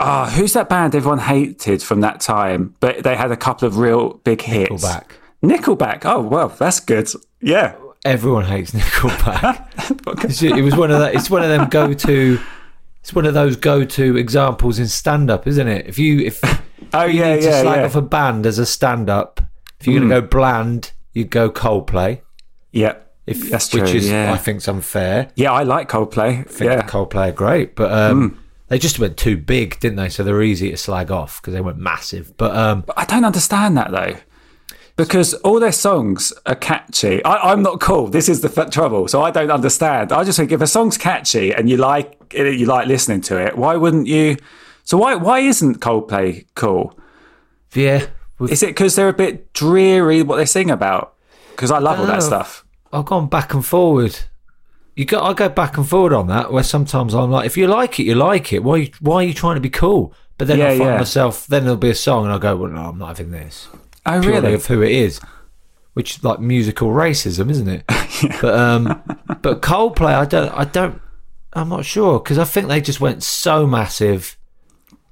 Ah, 0.00 0.30
who's 0.34 0.52
that 0.54 0.68
band 0.68 0.94
everyone 0.94 1.18
hated 1.18 1.82
from 1.82 2.00
that 2.00 2.20
time? 2.20 2.74
But 2.80 3.02
they 3.02 3.14
had 3.16 3.30
a 3.30 3.36
couple 3.36 3.66
of 3.68 3.76
real 3.78 4.14
big 4.24 4.40
hits. 4.42 4.70
Nickelback. 4.70 5.04
Nickelback. 5.42 6.02
Oh 6.04 6.20
well, 6.20 6.48
that's 6.48 6.80
good. 6.80 7.08
Yeah. 7.40 7.74
Everyone 8.04 8.44
hates 8.44 8.70
Nickelback. 8.72 9.64
It 10.58 10.62
was 10.62 10.76
one 10.76 10.90
of 10.90 11.00
that. 11.00 11.14
It's 11.14 11.28
one 11.30 11.42
of 11.42 11.48
them 11.48 11.68
go 11.68 11.92
to. 11.92 12.40
It's 13.00 13.14
one 13.14 13.26
of 13.26 13.34
those 13.34 13.56
go 13.56 13.84
to 13.84 14.16
examples 14.16 14.78
in 14.78 14.88
stand 14.88 15.30
up, 15.30 15.46
isn't 15.46 15.68
it? 15.68 15.86
If 15.86 15.98
you 15.98 16.20
if 16.20 16.40
Oh 16.94 17.04
you 17.04 17.20
yeah, 17.20 17.34
need 17.34 17.42
to 17.42 17.48
yeah, 17.48 17.62
slag 17.62 17.78
yeah. 17.80 17.84
off 17.86 17.96
a 17.96 18.02
band 18.02 18.46
as 18.46 18.58
a 18.58 18.66
stand 18.66 19.08
up, 19.10 19.40
if 19.80 19.86
you're 19.86 19.98
going 19.98 20.08
to 20.10 20.20
go 20.20 20.26
bland, 20.26 20.92
you 21.12 21.24
go 21.24 21.50
Coldplay. 21.50 22.20
yeah. 22.72 22.96
If 23.26 23.50
That's 23.50 23.68
true. 23.68 23.82
which 23.82 23.94
is 23.94 24.08
yeah. 24.08 24.32
I 24.32 24.36
think's 24.36 24.68
unfair. 24.68 25.30
yeah, 25.34 25.52
I 25.52 25.64
like 25.64 25.88
Coldplay. 25.88 26.40
I 26.40 26.42
think 26.44 26.70
yeah. 26.70 26.82
Coldplay 26.86 27.28
are 27.30 27.32
great, 27.32 27.74
but 27.74 27.90
um, 27.92 28.38
they 28.68 28.78
just 28.78 28.98
went 29.00 29.16
too 29.16 29.36
big, 29.36 29.80
didn't 29.80 29.96
they? 29.96 30.08
So 30.08 30.22
they're 30.22 30.42
easy 30.42 30.70
to 30.70 30.76
slag 30.76 31.10
off 31.10 31.40
because 31.42 31.52
they 31.54 31.60
went 31.60 31.78
massive. 31.78 32.36
But 32.36 32.54
um, 32.56 32.84
I 32.96 33.04
don't 33.04 33.24
understand 33.24 33.76
that 33.78 33.90
though, 33.90 34.16
because 34.94 35.34
all 35.34 35.58
their 35.58 35.72
songs 35.72 36.32
are 36.46 36.54
catchy. 36.54 37.24
I, 37.24 37.50
I'm 37.52 37.62
not 37.62 37.80
cool. 37.80 38.06
This 38.08 38.28
is 38.28 38.42
the 38.42 38.52
f- 38.62 38.70
trouble. 38.70 39.08
So 39.08 39.22
I 39.22 39.32
don't 39.32 39.50
understand. 39.50 40.12
I 40.12 40.22
just 40.22 40.38
think 40.38 40.52
if 40.52 40.60
a 40.60 40.66
song's 40.68 40.96
catchy 40.96 41.52
and 41.52 41.68
you 41.68 41.76
like 41.78 42.32
you 42.32 42.66
like 42.66 42.86
listening 42.86 43.22
to 43.22 43.44
it, 43.44 43.58
why 43.58 43.74
wouldn't 43.76 44.06
you? 44.06 44.36
So 44.84 44.98
why 44.98 45.16
why 45.16 45.40
isn't 45.40 45.80
Coldplay 45.80 46.46
cool? 46.54 46.96
yeah, 47.74 48.06
Is 48.48 48.62
it 48.62 48.68
because 48.68 48.94
they're 48.94 49.08
a 49.08 49.12
bit 49.12 49.52
dreary 49.52 50.22
what 50.22 50.36
they 50.36 50.46
sing 50.46 50.70
about? 50.70 51.14
Because 51.50 51.70
I 51.72 51.78
love 51.78 51.98
all 51.98 52.06
that 52.06 52.18
Oh. 52.22 52.26
stuff. 52.26 52.64
I've 52.92 53.04
gone 53.04 53.28
back 53.28 53.54
and 53.54 53.64
forward. 53.64 54.18
You 54.94 55.04
go, 55.04 55.20
I 55.20 55.34
go 55.34 55.48
back 55.48 55.76
and 55.76 55.86
forward 55.86 56.12
on 56.12 56.26
that. 56.28 56.52
Where 56.52 56.62
sometimes 56.62 57.14
I'm 57.14 57.30
like, 57.30 57.46
if 57.46 57.56
you 57.56 57.66
like 57.66 58.00
it, 58.00 58.04
you 58.04 58.14
like 58.14 58.52
it. 58.52 58.64
Why? 58.64 58.90
Why 59.00 59.16
are 59.16 59.22
you 59.22 59.34
trying 59.34 59.56
to 59.56 59.60
be 59.60 59.70
cool? 59.70 60.14
But 60.38 60.48
then 60.48 60.60
I 60.60 60.70
find 60.70 60.80
yeah. 60.80 60.98
myself. 60.98 61.46
Then 61.46 61.64
there'll 61.64 61.76
be 61.76 61.90
a 61.90 61.94
song, 61.94 62.24
and 62.24 62.32
I 62.32 62.38
go, 62.38 62.56
well, 62.56 62.70
no, 62.70 62.88
I'm 62.88 62.98
not 62.98 63.08
having 63.08 63.30
this. 63.30 63.68
Oh 64.06 64.20
Purely 64.20 64.40
really? 64.40 64.54
of 64.54 64.66
who 64.66 64.82
it 64.82 64.92
is, 64.92 65.20
which 65.94 66.16
is 66.16 66.24
like 66.24 66.40
musical 66.40 66.88
racism, 66.88 67.50
isn't 67.50 67.68
it? 67.68 67.84
But 68.40 68.54
um, 68.58 69.02
but 69.42 69.60
Coldplay, 69.60 70.14
I 70.14 70.24
don't, 70.24 70.48
I 70.50 70.64
don't, 70.64 71.02
I'm 71.52 71.68
not 71.68 71.84
sure 71.84 72.18
because 72.18 72.38
I 72.38 72.44
think 72.44 72.68
they 72.68 72.80
just 72.80 72.98
went 72.98 73.22
so 73.22 73.66
massive. 73.66 74.38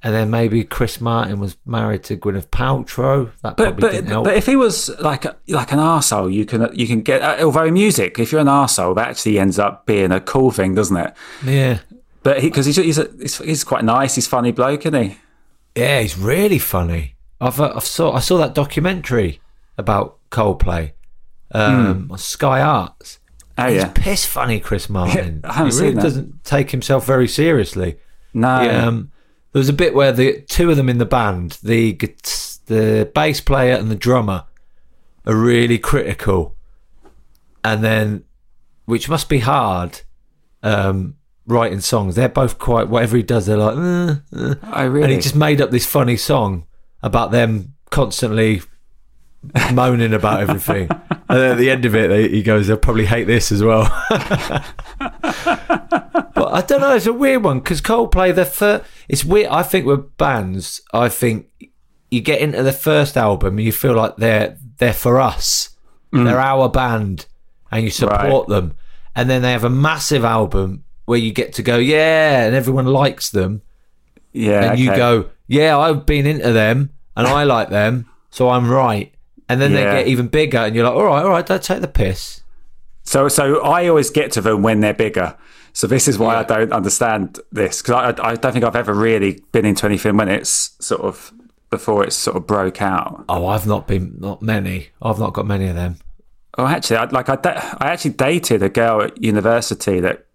And 0.05 0.15
then 0.15 0.29
maybe 0.31 0.63
Chris 0.65 1.01
Martin 1.01 1.41
was 1.41 1.57
married 1.65 2.05
to 2.05 2.17
Gwyneth 2.19 2.49
Paltrow. 2.49 3.33
That 3.43 3.57
But 3.57 3.65
probably 3.65 3.81
but, 3.81 3.93
didn't 3.93 4.11
help. 4.11 4.25
but 4.25 4.37
if 4.37 4.45
he 4.45 4.55
was 4.55 4.91
like 5.01 5.25
a, 5.25 5.35
like 5.49 5.73
an 5.73 5.79
arsehole, 5.79 6.31
you 6.31 6.45
can 6.45 6.69
you 6.75 6.87
can 6.87 7.01
get 7.01 7.23
uh, 7.23 7.43
although 7.43 7.71
music, 7.71 8.19
if 8.19 8.31
you're 8.31 8.43
an 8.43 8.47
arsehole, 8.47 8.95
that 8.97 9.09
actually 9.09 9.39
ends 9.39 9.59
up 9.59 9.87
being 9.87 10.13
a 10.13 10.21
cool 10.21 10.51
thing, 10.51 10.75
doesn't 10.75 10.97
it? 10.97 11.15
yeah, 11.43 11.79
But 12.23 12.43
because 12.43 12.67
he's 12.67 12.77
he's, 12.77 12.99
a, 12.99 13.09
he's 13.19 13.39
he's 13.39 13.65
quite 13.65 13.83
nice, 13.83 14.15
he's 14.15 14.27
a 14.27 14.31
funny 14.31 14.53
bloke, 14.53 14.85
isn't 14.85 15.03
he? 15.03 15.17
Yeah, 15.75 16.01
he's 16.01 16.19
really 16.19 16.59
funny. 16.59 17.17
I've 17.41 17.59
uh, 17.59 17.73
I've 17.75 17.85
saw 17.85 18.13
I 18.13 18.21
saw 18.21 18.37
that 18.39 18.55
documentary 18.55 19.41
about 19.79 20.19
Coldplay 20.31 20.93
um, 21.53 22.09
on 22.11 22.19
Sky 22.19 22.61
Arts. 22.61 23.21
Oh 23.57 23.69
He's 23.69 23.77
yeah, 23.77 23.93
piss 23.95 24.27
funny, 24.27 24.61
Chris 24.61 24.91
Martin. 24.91 25.41
I 25.45 25.55
haven't 25.55 25.73
he 25.73 25.79
really 25.79 25.89
seen 25.91 25.95
that. 25.97 26.03
doesn't 26.03 26.45
take 26.45 26.71
himself 26.73 27.07
very 27.07 27.29
seriously. 27.29 27.97
no, 28.35 28.63
Yeah, 28.63 28.87
um, 28.87 29.13
there 29.55 29.61
was 29.61 29.69
a 29.69 29.73
bit 29.73 29.95
where 29.95 30.11
the 30.11 30.41
two 30.49 30.69
of 30.69 30.77
them 30.77 30.89
in 30.89 30.99
the 30.99 31.07
band, 31.07 31.59
the 31.63 31.93
the 32.67 33.09
bass 33.15 33.41
player 33.41 33.75
and 33.77 33.89
the 33.89 33.95
drummer, 33.95 34.47
are 35.25 35.37
really 35.37 35.79
critical, 35.79 36.57
and 37.63 37.85
then, 37.85 38.25
which 38.85 39.09
must 39.09 39.29
be 39.29 39.39
hard, 39.39 40.01
um, 40.65 41.15
writing 41.47 41.79
songs. 41.79 42.17
They're 42.17 42.29
both 42.29 42.59
quite 42.59 42.89
whatever 42.89 43.17
he 43.17 43.23
does. 43.23 43.47
They're 43.47 43.57
like, 43.57 43.77
uh, 43.77 44.17
uh. 44.37 44.55
I 44.65 44.83
really. 44.83 45.05
and 45.05 45.13
he 45.13 45.21
just 45.21 45.37
made 45.37 45.61
up 45.61 45.71
this 45.71 45.87
funny 45.87 46.17
song 46.17 46.67
about 47.01 47.31
them 47.31 47.75
constantly 47.91 48.61
moaning 49.73 50.13
about 50.15 50.41
everything. 50.41 50.89
and 51.11 51.23
then 51.29 51.53
at 51.53 51.59
the 51.59 51.71
end 51.71 51.85
of 51.85 51.95
it, 51.95 52.09
they, 52.09 52.29
he 52.29 52.43
goes, 52.43 52.67
"They'll 52.67 52.77
probably 52.77 53.07
hate 53.07 53.25
this 53.25 53.53
as 53.53 53.63
well." 53.63 53.85
but 54.09 54.65
I 56.37 56.63
don't 56.67 56.81
know. 56.81 56.95
It's 56.95 57.07
a 57.07 57.13
weird 57.13 57.43
one 57.43 57.61
because 57.61 57.81
Coldplay, 57.81 58.35
the 58.35 58.45
first, 58.45 58.85
it's 59.09 59.25
weird. 59.25 59.49
I 59.49 59.63
think 59.63 59.87
with 59.87 60.17
bands, 60.17 60.81
I 60.93 61.09
think 61.09 61.49
you 62.11 62.21
get 62.21 62.41
into 62.41 62.63
the 62.63 62.73
first 62.73 63.17
album 63.17 63.59
and 63.59 63.65
you 63.65 63.73
feel 63.73 63.95
like 63.95 64.17
they're 64.17 64.57
they're 64.79 64.93
for 64.93 65.21
us, 65.21 65.77
mm. 66.13 66.25
they're 66.25 66.41
our 66.41 66.69
band, 66.69 67.27
and 67.71 67.85
you 67.85 67.91
support 67.91 68.49
them. 68.49 68.77
And 69.17 69.31
then 69.31 69.43
they 69.43 69.53
have 69.53 69.65
a 69.65 69.71
massive 69.71 70.25
album 70.25 70.85
where 71.05 71.19
you 71.19 71.33
get 71.33 71.53
to 71.55 71.63
go, 71.63 71.77
yeah, 71.77 72.45
and 72.45 72.55
everyone 72.55 72.87
likes 72.87 73.31
them 73.31 73.63
yeah, 74.35 74.73
and 74.73 74.81
you 74.81 74.89
go, 74.89 75.31
yeah, 75.47 75.79
I've 75.79 76.05
been 76.05 76.27
into 76.27 76.53
them 76.53 76.91
and 77.17 77.27
I 77.27 77.45
like 77.45 77.71
them, 77.71 78.11
so 78.31 78.51
I'm 78.51 78.69
right. 78.69 79.14
And 79.49 79.61
then 79.61 79.73
Yeah. 79.73 79.77
they 79.95 79.99
get 80.03 80.09
even 80.09 80.29
bigger, 80.29 80.59
and 80.59 80.75
you're 80.75 80.85
like, 80.85 80.95
all 80.95 81.05
right, 81.05 81.23
all 81.25 81.31
right, 81.31 81.45
don't 81.47 81.63
take 81.63 81.81
the 81.81 81.89
piss. 81.89 82.43
So 83.03 83.29
so 83.29 83.61
I 83.63 83.87
always 83.89 84.11
get 84.11 84.33
to 84.33 84.41
them 84.41 84.63
when 84.63 84.81
they're 84.81 84.95
bigger. 84.95 85.37
So 85.75 85.87
this 85.87 86.07
is 86.09 86.19
why 86.19 86.37
I 86.37 86.45
don't 86.45 86.73
understand 86.73 87.41
this 87.53 87.83
because 87.83 88.15
I, 88.19 88.29
I 88.31 88.35
don't 88.37 88.53
think 88.53 88.65
I've 88.65 88.77
ever 88.77 88.95
really 88.95 89.43
been 89.53 89.67
into 89.67 89.85
anything 89.87 90.17
when 90.17 90.29
it's 90.29 90.77
sort 90.81 91.03
of 91.03 91.33
before 91.69 92.05
it's 92.05 92.15
sort 92.17 92.37
of 92.37 92.47
broke 92.47 92.81
out. 92.81 93.25
Oh, 93.29 93.47
I've 93.47 93.67
not 93.67 93.89
been, 93.89 94.15
not 94.21 94.41
many. 94.41 94.91
I've 95.03 95.19
not 95.19 95.33
got 95.35 95.47
many 95.47 95.67
of 95.67 95.75
them. 95.75 95.97
Oh, 96.57 96.67
actually, 96.67 96.99
I, 96.99 97.05
like 97.07 97.29
I, 97.29 97.35
da- 97.37 97.77
I 97.81 97.89
actually 97.89 98.13
dated 98.13 98.63
a 98.63 98.69
girl 98.69 99.03
at 99.03 99.21
university 99.21 99.99
that 100.01 100.27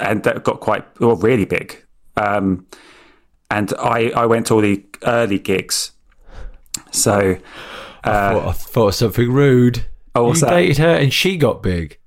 and 0.00 0.22
that 0.22 0.44
got 0.44 0.60
quite 0.60 0.84
well, 1.00 1.16
really 1.16 1.44
big. 1.44 1.84
Um, 2.16 2.64
and 3.50 3.74
I 3.78 4.10
I 4.14 4.26
went 4.26 4.46
to 4.46 4.54
all 4.54 4.60
the 4.60 4.84
early 5.04 5.40
gigs. 5.40 5.90
So 6.92 7.36
I, 8.08 8.12
uh, 8.28 8.32
thought, 8.40 8.48
I 8.48 8.52
thought 8.52 8.86
of 8.88 8.94
something 8.94 9.32
rude. 9.32 9.84
Oh, 10.14 10.24
what's 10.24 10.40
you 10.40 10.46
that? 10.48 10.54
dated 10.54 10.78
her 10.78 10.94
and 10.94 11.12
she 11.12 11.36
got 11.36 11.62
big. 11.62 11.98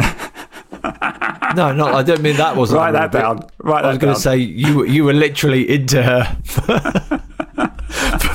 no, 0.00 1.72
no, 1.72 1.86
I 1.86 2.02
don't 2.02 2.22
mean 2.22 2.36
that 2.36 2.56
wasn't. 2.56 2.78
write 2.78 2.92
that 2.92 3.12
but 3.12 3.20
down. 3.20 3.40
Write 3.58 3.84
I 3.84 3.88
was 3.88 3.98
going 3.98 4.14
to 4.14 4.20
say 4.20 4.36
you 4.38 4.78
were- 4.78 4.86
you 4.86 5.04
were 5.04 5.12
literally 5.12 5.68
into 5.68 6.02
her 6.02 6.36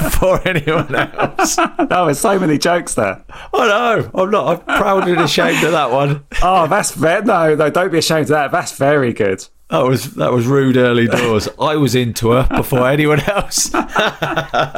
before 0.04 0.46
anyone 0.48 0.94
else. 0.96 1.56
Oh, 1.58 2.06
there's 2.06 2.20
so 2.20 2.38
many 2.40 2.58
jokes 2.58 2.94
there. 2.96 3.24
I 3.54 3.68
know. 3.68 4.12
I'm 4.14 4.32
not. 4.32 4.48
I'm 4.70 4.78
proud 4.80 5.08
and 5.08 5.22
ashamed 5.22 5.64
of 5.64 5.72
that 5.72 5.92
one. 5.92 6.26
Oh, 6.42 6.68
that's 6.68 6.92
very 6.92 7.24
no, 7.26 7.56
no. 7.56 7.70
Don't 7.70 7.92
be 7.92 7.98
ashamed 8.00 8.24
of 8.24 8.30
that. 8.30 8.52
That's 8.52 8.74
very 8.78 9.14
good. 9.14 9.46
That 9.76 9.84
was 9.84 10.14
that 10.14 10.32
was 10.32 10.48
rude 10.48 10.78
early 10.78 11.06
doors. 11.20 11.50
I 11.60 11.76
was 11.76 11.96
into 11.96 12.32
her 12.32 12.48
before 12.56 12.88
anyone 12.88 13.20
else. 13.20 13.70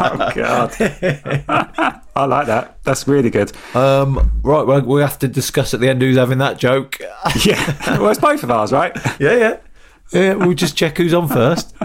Oh 0.09 0.31
God, 0.33 0.73
I 2.15 2.25
like 2.25 2.47
that. 2.47 2.77
That's 2.83 3.07
really 3.07 3.29
good. 3.29 3.51
Um, 3.75 4.39
right, 4.41 4.65
well, 4.65 4.81
we 4.81 5.01
have 5.01 5.19
to 5.19 5.27
discuss 5.27 5.73
at 5.73 5.79
the 5.79 5.89
end 5.89 6.01
who's 6.01 6.17
having 6.17 6.37
that 6.39 6.57
joke. 6.57 6.99
Yeah, 7.43 7.75
well, 7.99 8.09
it's 8.09 8.19
both 8.19 8.43
of 8.43 8.51
ours, 8.51 8.71
right? 8.71 8.95
Yeah, 9.19 9.35
yeah, 9.35 9.57
yeah. 10.11 10.33
We'll 10.33 10.53
just 10.53 10.75
check 10.77 10.97
who's 10.97 11.13
on 11.13 11.27
first. 11.27 11.75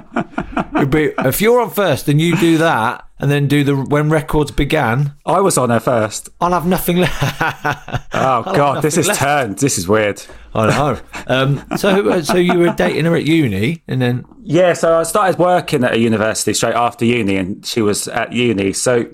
Be, 0.90 1.12
if 1.18 1.40
you're 1.40 1.60
on 1.60 1.70
first 1.70 2.08
and 2.08 2.20
you 2.20 2.36
do 2.36 2.58
that, 2.58 3.06
and 3.18 3.30
then 3.30 3.46
do 3.46 3.62
the 3.62 3.76
when 3.76 4.10
records 4.10 4.50
began, 4.50 5.14
I 5.24 5.40
was 5.40 5.56
on 5.56 5.70
her 5.70 5.78
first. 5.78 6.28
I'll 6.40 6.50
have 6.52 6.66
nothing 6.66 6.96
left. 6.96 8.02
Oh 8.14 8.42
God, 8.42 8.82
this 8.82 8.96
is 8.98 9.06
left. 9.08 9.20
turned. 9.20 9.58
This 9.58 9.78
is 9.78 9.88
weird. 9.88 10.22
I 10.54 10.66
know. 10.66 11.00
Um, 11.26 11.64
so, 11.76 12.10
uh, 12.10 12.22
so 12.22 12.36
you 12.36 12.58
were 12.58 12.72
dating 12.72 13.04
her 13.04 13.16
at 13.16 13.24
uni, 13.24 13.82
and 13.88 14.02
then 14.02 14.24
Yeah, 14.42 14.72
so 14.74 14.98
I 14.98 15.04
started 15.04 15.38
working 15.38 15.84
at 15.84 15.94
a 15.94 15.98
university 15.98 16.52
straight 16.52 16.74
after 16.74 17.04
uni, 17.04 17.36
and 17.36 17.64
she 17.64 17.80
was 17.80 18.08
at 18.08 18.32
uni. 18.32 18.72
So, 18.72 19.10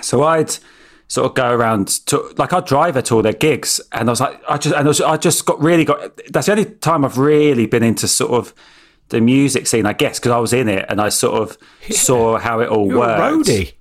so 0.00 0.22
I'd 0.22 0.56
sort 1.08 1.26
of 1.26 1.34
go 1.34 1.50
around 1.50 1.88
to 2.06 2.32
like 2.36 2.52
I'd 2.52 2.64
drive 2.66 2.94
her 2.94 3.02
to 3.02 3.14
all 3.16 3.22
their 3.22 3.32
gigs, 3.32 3.80
and 3.92 4.08
I 4.08 4.12
was 4.12 4.20
like, 4.20 4.40
I 4.48 4.56
just 4.58 4.74
and 4.74 4.86
I, 4.86 4.88
was, 4.88 5.00
I 5.00 5.16
just 5.16 5.46
got 5.46 5.60
really 5.62 5.84
got. 5.84 6.20
That's 6.30 6.46
the 6.46 6.52
only 6.52 6.64
time 6.66 7.04
I've 7.04 7.18
really 7.18 7.66
been 7.66 7.82
into 7.82 8.08
sort 8.08 8.32
of 8.32 8.54
the 9.10 9.20
music 9.20 9.66
scene, 9.68 9.86
I 9.86 9.92
guess, 9.92 10.18
because 10.18 10.32
I 10.32 10.38
was 10.38 10.52
in 10.52 10.68
it 10.68 10.84
and 10.88 11.00
I 11.00 11.10
sort 11.10 11.40
of 11.40 11.56
saw 11.94 12.38
how 12.38 12.58
it 12.60 12.68
all 12.68 12.86
you 12.88 12.98
were 12.98 13.04
a 13.04 13.18
worked. 13.36 13.48
roadie. 13.48 13.72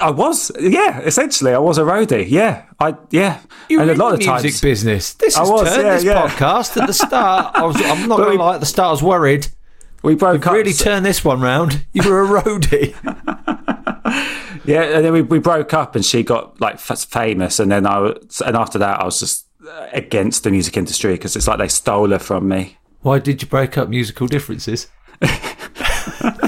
I 0.00 0.10
was, 0.10 0.50
yeah, 0.60 1.00
essentially, 1.00 1.52
I 1.52 1.58
was 1.58 1.78
a 1.78 1.82
roadie. 1.82 2.26
Yeah, 2.28 2.64
I, 2.80 2.94
yeah, 3.10 3.40
You 3.68 3.80
and 3.80 3.90
a 3.90 3.94
lot 3.94 4.10
the 4.10 4.16
of 4.16 4.24
times. 4.24 4.42
music 4.44 4.62
business. 4.62 5.14
This 5.14 5.36
I 5.36 5.40
has 5.40 5.50
was, 5.50 5.68
turned 5.68 5.82
yeah, 5.86 5.94
this 5.94 6.04
yeah. 6.04 6.28
podcast 6.28 6.80
at 6.80 6.86
the 6.86 6.92
start. 7.06 7.54
I 7.56 7.64
was, 7.64 7.76
I'm 7.76 8.08
not 8.08 8.18
going 8.18 8.36
to 8.38 8.42
lie. 8.44 8.54
At 8.54 8.60
the 8.60 8.66
start, 8.66 8.88
I 8.88 8.90
was 8.92 9.02
worried. 9.02 9.48
we 10.02 10.14
broke 10.14 10.34
You've 10.36 10.46
up. 10.46 10.52
really 10.54 10.72
turned 10.74 11.04
this 11.06 11.24
one 11.24 11.40
round. 11.40 11.84
You 11.92 12.08
were 12.08 12.24
a 12.24 12.42
roadie. 12.42 12.94
Yeah, 14.66 14.82
and 14.82 15.04
then 15.04 15.12
we, 15.12 15.22
we 15.22 15.38
broke 15.38 15.72
up, 15.74 15.94
and 15.94 16.04
she 16.04 16.22
got 16.22 16.60
like 16.60 16.74
f- 16.74 17.04
famous, 17.04 17.58
and 17.60 17.70
then 17.70 17.86
I 17.86 17.98
was, 17.98 18.42
and 18.44 18.56
after 18.56 18.78
that, 18.78 19.00
I 19.00 19.04
was 19.04 19.20
just 19.20 19.46
uh, 19.68 19.88
against 19.92 20.44
the 20.44 20.50
music 20.50 20.76
industry 20.76 21.12
because 21.12 21.36
it's 21.36 21.48
like 21.48 21.58
they 21.58 21.68
stole 21.68 22.10
her 22.10 22.18
from 22.18 22.48
me. 22.48 22.78
Why 23.00 23.18
did 23.18 23.42
you 23.42 23.48
break 23.48 23.78
up? 23.78 23.88
Musical 23.88 24.26
differences. 24.26 24.88
there 25.20 25.30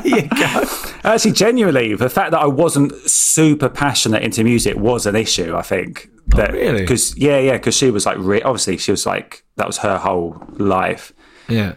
you 0.05 0.29
go. 0.29 0.65
Actually, 1.05 1.33
genuinely, 1.33 1.95
the 1.95 2.11
fact 2.11 2.33
that 2.33 2.41
I 2.41 2.47
wasn't 2.47 2.93
super 3.09 3.69
passionate 3.69 4.23
into 4.23 4.45
music 4.45 4.77
was 4.77 5.07
an 5.07 5.17
issue. 5.17 5.57
I 5.57 5.63
think 5.63 6.11
that 6.29 6.53
really? 6.53 6.81
because 6.81 7.17
yeah, 7.17 7.39
yeah, 7.39 7.53
because 7.53 7.77
she 7.77 7.91
was 7.91 8.05
like 8.07 8.19
re- 8.19 8.43
obviously 8.43 8.77
she 8.77 8.91
was 8.91 9.07
like 9.07 9.45
that 9.57 9.67
was 9.67 9.79
her 9.79 9.99
whole 9.99 10.43
life. 10.59 11.13
Yeah. 11.49 11.75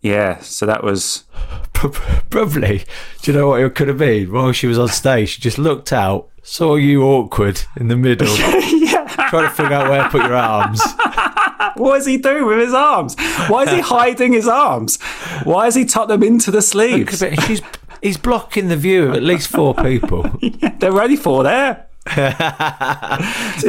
Yeah, 0.00 0.38
so 0.40 0.64
that 0.66 0.82
was 0.84 1.24
Probably. 1.72 2.84
Do 3.22 3.32
you 3.32 3.38
know 3.38 3.48
what 3.48 3.60
it 3.60 3.74
could 3.74 3.88
have 3.88 3.98
been? 3.98 4.32
While 4.32 4.52
she 4.52 4.66
was 4.66 4.78
on 4.78 4.88
stage, 4.88 5.30
she 5.30 5.40
just 5.40 5.58
looked 5.58 5.92
out, 5.92 6.28
saw 6.42 6.74
you 6.76 7.02
awkward 7.04 7.60
in 7.76 7.88
the 7.88 7.96
middle, 7.96 8.26
trying 8.36 9.44
to 9.44 9.50
figure 9.50 9.72
out 9.74 9.88
where 9.88 10.02
to 10.04 10.08
put 10.08 10.22
your 10.22 10.34
arms. 10.34 10.80
what 11.76 11.98
is 12.00 12.06
he 12.06 12.16
doing 12.16 12.46
with 12.46 12.58
his 12.58 12.74
arms? 12.74 13.14
Why 13.48 13.62
is 13.64 13.70
he 13.70 13.80
hiding 13.80 14.32
his 14.32 14.48
arms? 14.48 15.00
Why 15.44 15.66
has 15.66 15.74
he 15.76 15.84
tucked 15.84 16.08
them 16.08 16.22
into 16.24 16.50
the 16.50 16.62
sleeves? 16.62 17.20
have 17.20 17.30
been- 17.30 17.40
She's, 17.40 17.62
he's 18.02 18.16
blocking 18.16 18.68
the 18.68 18.76
view 18.76 19.08
of 19.10 19.14
at 19.14 19.22
least 19.22 19.48
four 19.48 19.74
people. 19.74 20.28
There 20.78 20.92
were 20.92 21.02
only 21.02 21.16
four 21.16 21.44
there. 21.44 21.86
In 22.06 22.14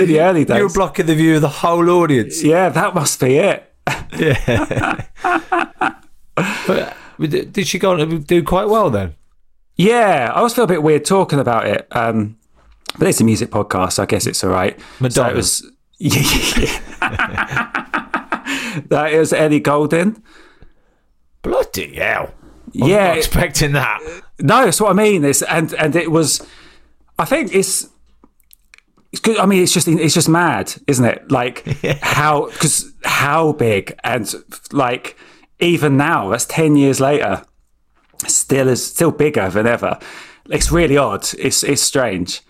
the 0.08 0.18
early 0.22 0.46
days. 0.46 0.58
You 0.58 0.64
were 0.64 0.70
blocking 0.74 1.06
the 1.06 1.16
view 1.16 1.36
of 1.36 1.42
the 1.42 1.50
whole 1.50 1.90
audience. 1.90 2.42
yeah, 2.44 2.70
that 2.70 2.96
must 2.96 3.20
be 3.20 3.38
it. 3.38 3.66
But 6.68 6.96
did 7.20 7.54
did 7.54 7.68
she 7.68 7.80
go 7.80 7.92
on 7.92 8.22
do 8.22 8.44
quite 8.44 8.68
well 8.68 8.90
then? 8.90 9.16
Yeah, 9.76 10.32
I 10.34 10.38
always 10.40 10.54
feel 10.54 10.66
a 10.66 10.68
bit 10.68 10.84
weird 10.84 11.06
talking 11.06 11.40
about 11.40 11.66
it. 11.66 11.88
Um, 11.92 12.38
but 12.98 13.08
it's 13.08 13.22
a 13.22 13.24
music 13.24 13.50
podcast, 13.50 13.94
so 13.94 14.04
I 14.04 14.06
guess 14.06 14.26
it's 14.26 14.44
all 14.44 14.50
right. 14.50 14.78
Madonna. 15.00 15.30
So 15.30 15.36
was, 15.36 15.72
that 18.90 19.10
is 19.12 19.32
Ellie 19.32 19.60
Goulding. 19.60 20.22
Bloody 21.42 21.96
hell. 21.96 22.34
I'm 22.82 22.90
yeah, 22.90 23.14
expecting 23.14 23.72
that. 23.74 24.00
no, 24.40 24.66
that's 24.66 24.82
what 24.82 24.92
I 24.92 24.94
mean. 24.94 25.24
It's, 25.24 25.42
and 25.44 25.74
and 25.76 25.96
it 25.96 26.12
was, 26.12 26.46
I 27.18 27.26
think 27.26 27.54
it's. 27.54 27.88
It's 29.12 29.22
good. 29.22 29.38
I 29.38 29.46
mean, 29.46 29.64
it's 29.64 29.74
just 29.74 29.88
it's 29.88 30.14
just 30.14 30.30
mad, 30.30 30.76
isn't 30.88 31.06
it? 31.06 31.32
Like 31.32 31.66
how 32.02 32.46
because 32.48 32.92
how 33.04 33.54
big 33.54 33.98
and 34.04 34.32
like 34.72 35.18
even 35.60 35.98
now, 35.98 36.30
that's 36.30 36.46
ten 36.46 36.76
years 36.76 37.00
later, 37.00 37.44
still 38.28 38.68
is 38.68 38.86
still 38.86 39.12
bigger 39.12 39.50
than 39.50 39.68
ever. 39.68 40.00
It's 40.50 40.72
really 40.72 40.98
odd. 40.98 41.28
It's 41.38 41.64
it's 41.64 41.82
strange. 41.82 42.42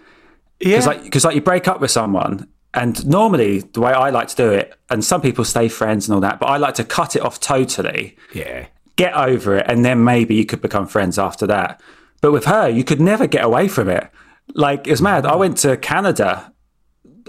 Because 0.60 0.88
like, 0.88 1.04
because 1.04 1.24
like 1.24 1.36
you 1.36 1.42
break 1.42 1.68
up 1.68 1.80
with 1.80 1.92
someone, 1.92 2.48
and 2.74 3.06
normally 3.08 3.60
the 3.60 3.82
way 3.82 3.92
I 3.94 4.10
like 4.10 4.28
to 4.30 4.36
do 4.36 4.52
it, 4.52 4.74
and 4.90 5.04
some 5.04 5.22
people 5.22 5.46
stay 5.46 5.70
friends 5.70 6.08
and 6.08 6.16
all 6.16 6.22
that, 6.22 6.40
but 6.40 6.48
I 6.48 6.58
like 6.58 6.76
to 6.76 6.84
cut 6.84 7.16
it 7.16 7.22
off 7.22 7.40
totally, 7.40 8.18
Yeah. 8.34 8.68
get 8.96 9.14
over 9.14 9.58
it, 9.58 9.66
and 9.68 9.86
then 9.86 10.04
maybe 10.04 10.36
you 10.36 10.46
could 10.46 10.62
become 10.62 10.86
friends 10.86 11.18
after 11.18 11.48
that. 11.48 11.82
But 12.22 12.34
with 12.34 12.46
her, 12.46 12.68
you 12.68 12.84
could 12.84 13.00
never 13.00 13.26
get 13.26 13.46
away 13.46 13.70
from 13.70 13.88
it. 13.90 14.10
Like 14.54 14.88
it's 14.88 15.02
mad. 15.02 15.26
I 15.26 15.32
mm. 15.32 15.40
went 15.40 15.58
to 15.60 15.78
Canada 15.78 16.54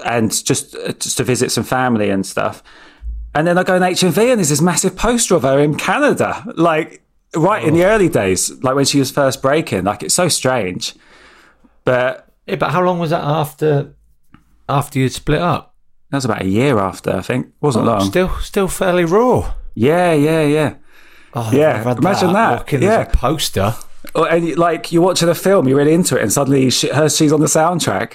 and 0.05 0.31
just 0.45 0.73
just 0.99 1.16
to 1.19 1.25
visit 1.25 1.53
some 1.53 1.64
family 1.64 2.11
and 2.11 2.27
stuff, 2.27 2.62
and 3.35 3.47
then 3.47 3.59
I 3.59 3.62
go 3.62 3.77
in 3.77 3.83
HMV 3.83 4.31
and 4.31 4.38
there's 4.38 4.49
this 4.49 4.61
massive 4.61 4.97
poster 4.97 5.35
of 5.35 5.43
her 5.43 5.59
in 5.59 5.77
Canada, 5.77 6.45
like 6.57 7.03
right 7.37 7.64
in 7.64 7.75
the 7.75 7.85
oh. 7.85 7.88
early 7.88 8.09
days, 8.09 8.51
like 8.62 8.75
when 8.75 8.85
she 8.85 8.99
was 8.99 9.11
first 9.11 9.43
breaking. 9.43 9.85
Like 9.85 10.03
it's 10.03 10.14
so 10.14 10.29
strange, 10.29 10.95
but. 11.85 12.27
Yeah, 12.47 12.57
but 12.57 12.71
how 12.71 12.83
long 12.83 12.99
was 12.99 13.11
that 13.11 13.23
after 13.23 13.95
after 14.69 14.99
you'd 14.99 15.12
split 15.12 15.40
up? 15.40 15.75
That 16.11 16.16
was 16.16 16.25
about 16.25 16.43
a 16.43 16.49
year 16.49 16.79
after, 16.79 17.12
I 17.12 17.21
think. 17.21 17.53
Wasn't 17.61 17.87
oh, 17.87 17.90
long. 17.90 18.11
Still 18.11 18.37
still 18.40 18.69
fairly 18.69 19.05
raw. 19.05 19.55
yeah, 19.75 20.12
yeah, 20.12 20.43
yeah. 20.43 20.75
Oh, 21.35 21.51
Yeah, 21.53 21.83
imagine 21.97 22.33
that. 22.33 22.59
Walking 22.59 22.83
Yeah. 22.83 23.03
a 23.03 23.11
poster. 23.11 23.75
Or, 24.14 24.29
and 24.29 24.57
like 24.57 24.90
you're 24.90 25.03
watching 25.03 25.29
a 25.29 25.35
film, 25.35 25.69
you're 25.69 25.77
really 25.77 25.95
into 25.95 26.16
it, 26.16 26.23
and 26.23 26.33
suddenly 26.33 26.71
she, 26.71 26.88
her, 26.88 27.09
she's 27.09 27.33
on 27.33 27.40
the 27.40 27.47
soundtrack. 27.47 28.14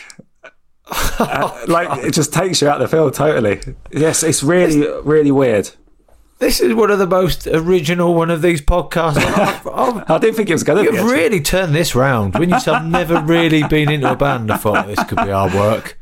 Uh, 0.88 1.66
like 1.68 2.04
it 2.04 2.14
just 2.14 2.34
takes 2.34 2.62
you 2.62 2.68
out 2.68 2.82
of 2.82 2.90
the 2.90 2.96
film 2.96 3.12
totally. 3.12 3.60
Yes, 3.92 4.22
it's 4.22 4.44
really, 4.44 4.86
really 5.02 5.32
weird. 5.32 5.72
This 6.40 6.60
is 6.60 6.74
one 6.74 6.92
of 6.92 7.00
the 7.00 7.08
most 7.08 7.48
original 7.48 8.14
one 8.14 8.30
of 8.30 8.42
these 8.42 8.62
podcasts. 8.62 9.18
I've, 9.18 9.68
I've, 9.74 10.12
I 10.12 10.18
didn't 10.20 10.36
think 10.36 10.50
it 10.50 10.54
was 10.54 10.64
going 10.64 10.84
to 10.84 10.92
be. 10.92 10.98
you've 10.98 11.10
really 11.10 11.40
turned 11.40 11.74
this 11.74 11.96
round. 11.96 12.36
When 12.36 12.50
you 12.50 12.60
said 12.60 12.74
I've 12.74 12.86
never 12.86 13.22
really 13.22 13.64
been 13.64 13.90
into 13.90 14.12
a 14.12 14.16
band, 14.16 14.52
I 14.52 14.58
thought 14.58 14.88
this 14.88 15.02
could 15.06 15.18
be 15.24 15.32
hard 15.32 15.54
work. 15.54 15.98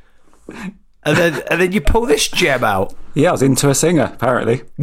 And 1.05 1.17
then 1.17 1.43
and 1.49 1.61
then 1.61 1.71
you 1.71 1.81
pull 1.81 2.05
this 2.05 2.27
gem 2.27 2.63
out. 2.63 2.93
Yeah, 3.13 3.29
I 3.29 3.31
was 3.33 3.43
into 3.43 3.69
a 3.69 3.75
singer 3.75 4.11
apparently, 4.13 4.63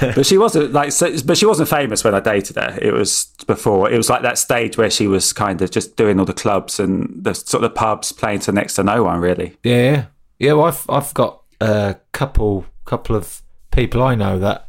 but 0.00 0.26
she 0.26 0.36
wasn't 0.36 0.72
like. 0.72 0.92
So, 0.92 1.14
but 1.24 1.38
she 1.38 1.46
wasn't 1.46 1.68
famous 1.68 2.02
when 2.02 2.14
I 2.14 2.20
dated 2.20 2.56
her. 2.56 2.76
It 2.80 2.92
was 2.92 3.26
before. 3.46 3.90
It 3.90 3.96
was 3.96 4.10
like 4.10 4.22
that 4.22 4.38
stage 4.38 4.76
where 4.76 4.90
she 4.90 5.06
was 5.06 5.32
kind 5.32 5.62
of 5.62 5.70
just 5.70 5.96
doing 5.96 6.18
all 6.18 6.24
the 6.24 6.32
clubs 6.32 6.80
and 6.80 7.22
the 7.22 7.34
sort 7.34 7.62
of 7.62 7.74
pubs, 7.74 8.10
playing 8.12 8.40
to 8.40 8.52
next 8.52 8.74
to 8.74 8.82
no 8.82 9.04
one 9.04 9.20
really. 9.20 9.56
Yeah, 9.62 10.06
yeah. 10.38 10.54
Well, 10.54 10.66
I've 10.66 10.90
I've 10.90 11.14
got 11.14 11.42
a 11.60 11.96
couple 12.12 12.66
couple 12.84 13.14
of 13.14 13.42
people 13.70 14.02
I 14.02 14.14
know 14.14 14.38
that 14.38 14.68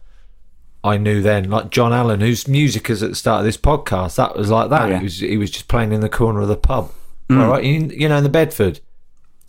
I 0.83 0.97
knew 0.97 1.21
then, 1.21 1.49
like 1.49 1.71
Jon 1.71 1.93
Allen, 1.93 2.21
whose 2.21 2.47
music 2.47 2.89
is 2.89 3.03
at 3.03 3.09
the 3.09 3.15
start 3.15 3.39
of 3.39 3.45
this 3.45 3.57
podcast. 3.57 4.15
That 4.15 4.35
was 4.35 4.49
like 4.49 4.69
that. 4.69 4.83
Oh, 4.83 4.87
yeah. 4.87 4.97
He 4.99 5.03
was 5.03 5.19
he 5.19 5.37
was 5.37 5.51
just 5.51 5.67
playing 5.67 5.91
in 5.91 6.01
the 6.01 6.09
corner 6.09 6.41
of 6.41 6.47
the 6.47 6.57
pub. 6.57 6.91
All 7.29 7.35
mm. 7.35 7.49
right, 7.49 7.63
you, 7.63 7.91
you 7.93 8.09
know, 8.09 8.17
in 8.17 8.23
the 8.23 8.29
Bedford, 8.29 8.79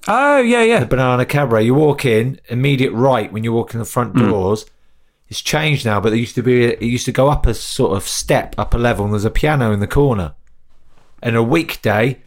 Oh 0.08 0.40
yeah, 0.40 0.62
yeah. 0.62 0.80
the 0.80 0.86
Banana 0.86 1.26
Cabaret. 1.26 1.64
You 1.64 1.74
walk 1.74 2.04
in, 2.04 2.40
immediate 2.48 2.92
right 2.92 3.32
when 3.32 3.44
you 3.44 3.52
walk 3.52 3.74
in 3.74 3.80
the 3.80 3.86
front 3.86 4.14
doors. 4.14 4.66
It's 5.28 5.40
changed 5.40 5.86
now, 5.86 6.00
but 6.00 6.10
there 6.10 6.18
used 6.18 6.34
to 6.34 6.42
be 6.42 6.64
it 6.64 6.82
used 6.82 7.04
to 7.04 7.12
go 7.12 7.28
up 7.28 7.46
a 7.46 7.54
sort 7.54 7.96
of 7.96 8.08
step 8.08 8.54
up 8.58 8.74
a 8.74 8.78
level, 8.78 9.04
and 9.04 9.14
there's 9.14 9.24
a 9.24 9.30
piano 9.30 9.72
in 9.72 9.80
the 9.80 9.86
corner. 9.86 10.34
And 11.22 11.36
a 11.36 11.42
weekday, 11.42 12.22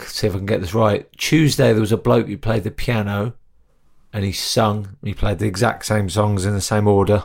see 0.00 0.26
if 0.26 0.34
I 0.34 0.38
can 0.38 0.46
get 0.46 0.60
this 0.60 0.74
right. 0.74 1.10
Tuesday 1.16 1.72
there 1.72 1.80
was 1.80 1.92
a 1.92 1.96
bloke 1.96 2.26
who 2.26 2.38
played 2.38 2.64
the 2.64 2.70
piano, 2.70 3.34
and 4.12 4.24
he 4.24 4.32
sung. 4.32 4.96
He 5.04 5.14
played 5.14 5.38
the 5.38 5.46
exact 5.46 5.84
same 5.84 6.08
songs 6.08 6.44
in 6.44 6.54
the 6.54 6.60
same 6.60 6.88
order. 6.88 7.24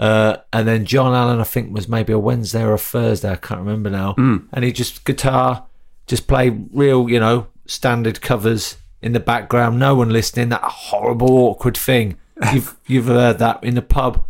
Uh, 0.00 0.38
and 0.52 0.66
then 0.66 0.84
Jon 0.84 1.14
Allen, 1.14 1.40
I 1.40 1.44
think, 1.44 1.74
was 1.74 1.88
maybe 1.88 2.12
a 2.12 2.18
Wednesday 2.18 2.62
or 2.62 2.72
a 2.72 2.78
Thursday. 2.78 3.30
I 3.30 3.36
can't 3.36 3.60
remember 3.60 3.90
now. 3.90 4.14
And 4.52 4.64
he 4.64 4.72
just 4.72 5.04
guitar, 5.04 5.66
just 6.06 6.26
played 6.26 6.68
real, 6.72 7.08
you 7.10 7.20
know, 7.20 7.48
standard 7.66 8.20
covers 8.20 8.78
in 9.02 9.12
the 9.12 9.20
background. 9.20 9.78
No 9.78 9.94
one 9.94 10.10
listening. 10.10 10.50
That 10.50 10.62
horrible, 10.62 11.30
awkward 11.30 11.76
thing. 11.76 12.16
You've 12.52 12.76
you've 12.86 13.06
heard 13.06 13.38
that 13.38 13.62
in 13.62 13.74
the 13.74 13.82
pub. 13.82 14.24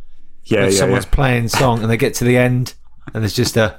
Yeah, 0.45 0.65
yeah, 0.65 0.71
someone's 0.71 1.05
yeah. 1.05 1.11
playing 1.13 1.49
song 1.49 1.83
and 1.83 1.91
they 1.91 1.97
get 1.97 2.15
to 2.15 2.25
the 2.25 2.37
end 2.37 2.75
and 3.15 3.23
there's 3.23 3.35
just 3.35 3.57
a. 3.57 3.79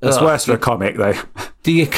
That's 0.00 0.20
worse 0.20 0.44
for 0.44 0.52
a 0.52 0.58
comic 0.58 0.96
though. 0.96 1.14
Do 1.62 1.72
you 1.72 1.88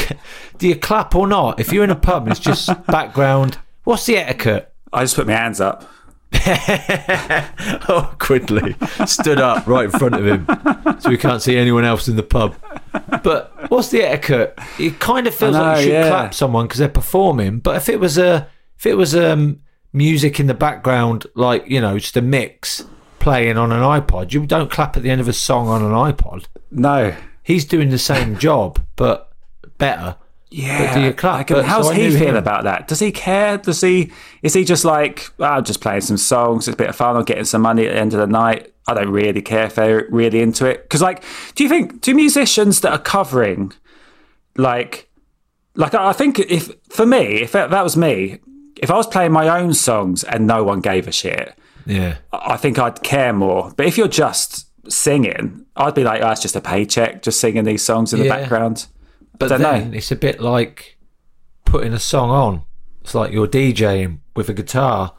do 0.56 0.66
you 0.66 0.76
clap 0.76 1.14
or 1.14 1.26
not? 1.26 1.60
If 1.60 1.72
you're 1.72 1.84
in 1.84 1.90
a 1.90 1.96
pub, 1.96 2.22
and 2.22 2.32
it's 2.32 2.40
just 2.40 2.70
background. 2.86 3.58
What's 3.84 4.06
the 4.06 4.16
etiquette? 4.16 4.72
I 4.92 5.04
just 5.04 5.14
put 5.14 5.26
my 5.26 5.34
hands 5.34 5.60
up. 5.60 5.86
awkwardly 7.88 8.76
stood 9.06 9.40
up 9.40 9.66
right 9.66 9.86
in 9.86 9.90
front 9.90 10.14
of 10.14 10.26
him 10.26 10.46
so 11.00 11.08
we 11.08 11.16
can't 11.16 11.40
see 11.40 11.56
anyone 11.56 11.84
else 11.84 12.06
in 12.06 12.16
the 12.16 12.22
pub. 12.22 12.54
But 13.22 13.70
what's 13.70 13.88
the 13.90 14.02
etiquette? 14.02 14.58
It 14.78 15.00
kind 15.00 15.26
of 15.26 15.34
feels 15.34 15.56
I 15.56 15.60
like 15.60 15.76
you 15.78 15.82
should 15.84 15.92
yeah. 15.92 16.08
clap 16.08 16.34
someone 16.34 16.66
because 16.66 16.78
they're 16.78 16.88
performing. 16.88 17.60
But 17.60 17.76
if 17.76 17.88
it 17.88 17.98
was 17.98 18.18
a 18.18 18.48
if 18.76 18.86
it 18.86 18.94
was 18.94 19.16
um 19.16 19.60
music 19.92 20.38
in 20.38 20.46
the 20.46 20.54
background, 20.54 21.26
like 21.34 21.66
you 21.66 21.80
know, 21.80 21.98
just 21.98 22.16
a 22.16 22.22
mix 22.22 22.84
playing 23.18 23.56
on 23.56 23.72
an 23.72 23.80
iPod, 23.80 24.32
you 24.32 24.46
don't 24.46 24.70
clap 24.70 24.96
at 24.96 25.02
the 25.02 25.10
end 25.10 25.20
of 25.20 25.28
a 25.28 25.32
song 25.32 25.68
on 25.68 25.82
an 25.82 25.92
iPod. 25.92 26.46
No. 26.70 27.14
He's 27.42 27.64
doing 27.64 27.88
the 27.88 27.98
same 27.98 28.38
job, 28.38 28.84
but 28.96 29.32
better. 29.78 30.16
Yeah. 30.50 30.86
But 30.94 30.94
do 31.00 31.06
you 31.06 31.12
clap? 31.12 31.34
Like, 31.36 31.48
But- 31.48 31.64
how's 31.66 31.88
so 31.88 31.92
he 31.92 32.10
feel 32.10 32.28
him. 32.30 32.36
about 32.36 32.64
that? 32.64 32.88
Does 32.88 33.00
he 33.00 33.12
care? 33.12 33.58
Does 33.58 33.80
he? 33.82 34.10
Is 34.42 34.54
he 34.54 34.64
just 34.64 34.84
like, 34.84 35.30
"Ah, 35.40 35.56
I'm 35.56 35.64
just 35.64 35.80
playing 35.80 36.00
some 36.02 36.16
songs. 36.16 36.66
It's 36.68 36.74
a 36.74 36.78
bit 36.78 36.88
of 36.88 36.96
fun. 36.96 37.16
I'm 37.16 37.24
getting 37.24 37.44
some 37.44 37.62
money 37.62 37.86
at 37.86 37.92
the 37.92 37.98
end 38.00 38.14
of 38.14 38.20
the 38.20 38.26
night. 38.26 38.72
I 38.86 38.94
don't 38.94 39.10
really 39.10 39.42
care 39.42 39.64
if 39.64 39.74
they're 39.74 40.06
really 40.10 40.40
into 40.40 40.64
it. 40.64 40.82
Because, 40.84 41.02
like, 41.02 41.22
do 41.54 41.62
you 41.62 41.68
think 41.68 42.00
do 42.00 42.14
musicians 42.14 42.80
that 42.80 42.92
are 42.92 42.98
covering, 42.98 43.72
like, 44.56 45.08
like 45.74 45.94
I 45.94 46.12
think 46.12 46.38
if 46.38 46.70
for 46.88 47.04
me, 47.06 47.42
if 47.42 47.52
that, 47.52 47.70
that 47.70 47.84
was 47.84 47.96
me, 47.96 48.38
if 48.80 48.90
I 48.90 48.94
was 48.96 49.06
playing 49.06 49.32
my 49.32 49.48
own 49.60 49.74
songs 49.74 50.24
and 50.24 50.46
no 50.46 50.64
one 50.64 50.80
gave 50.80 51.06
a 51.06 51.12
shit, 51.12 51.54
Yeah. 51.84 52.16
I 52.32 52.56
think 52.56 52.78
I'd 52.78 53.02
care 53.02 53.32
more. 53.32 53.72
But 53.76 53.86
if 53.86 53.98
you're 53.98 54.08
just 54.08 54.66
singing, 54.90 55.66
I'd 55.76 55.94
be 55.94 56.04
like, 56.04 56.22
oh, 56.22 56.30
it's 56.30 56.40
just 56.42 56.56
a 56.56 56.60
paycheck, 56.60 57.22
just 57.22 57.40
singing 57.40 57.64
these 57.64 57.82
songs 57.84 58.12
in 58.14 58.20
the 58.20 58.28
background. 58.28 58.86
But 59.38 59.48
Don't 59.48 59.60
then 59.62 59.90
know. 59.92 59.96
it's 59.96 60.10
a 60.10 60.16
bit 60.16 60.40
like 60.40 60.96
putting 61.64 61.92
a 61.92 61.98
song 61.98 62.30
on. 62.30 62.62
It's 63.02 63.14
like 63.14 63.32
you're 63.32 63.46
DJing 63.46 64.18
with 64.34 64.48
a 64.48 64.54
guitar, 64.54 65.14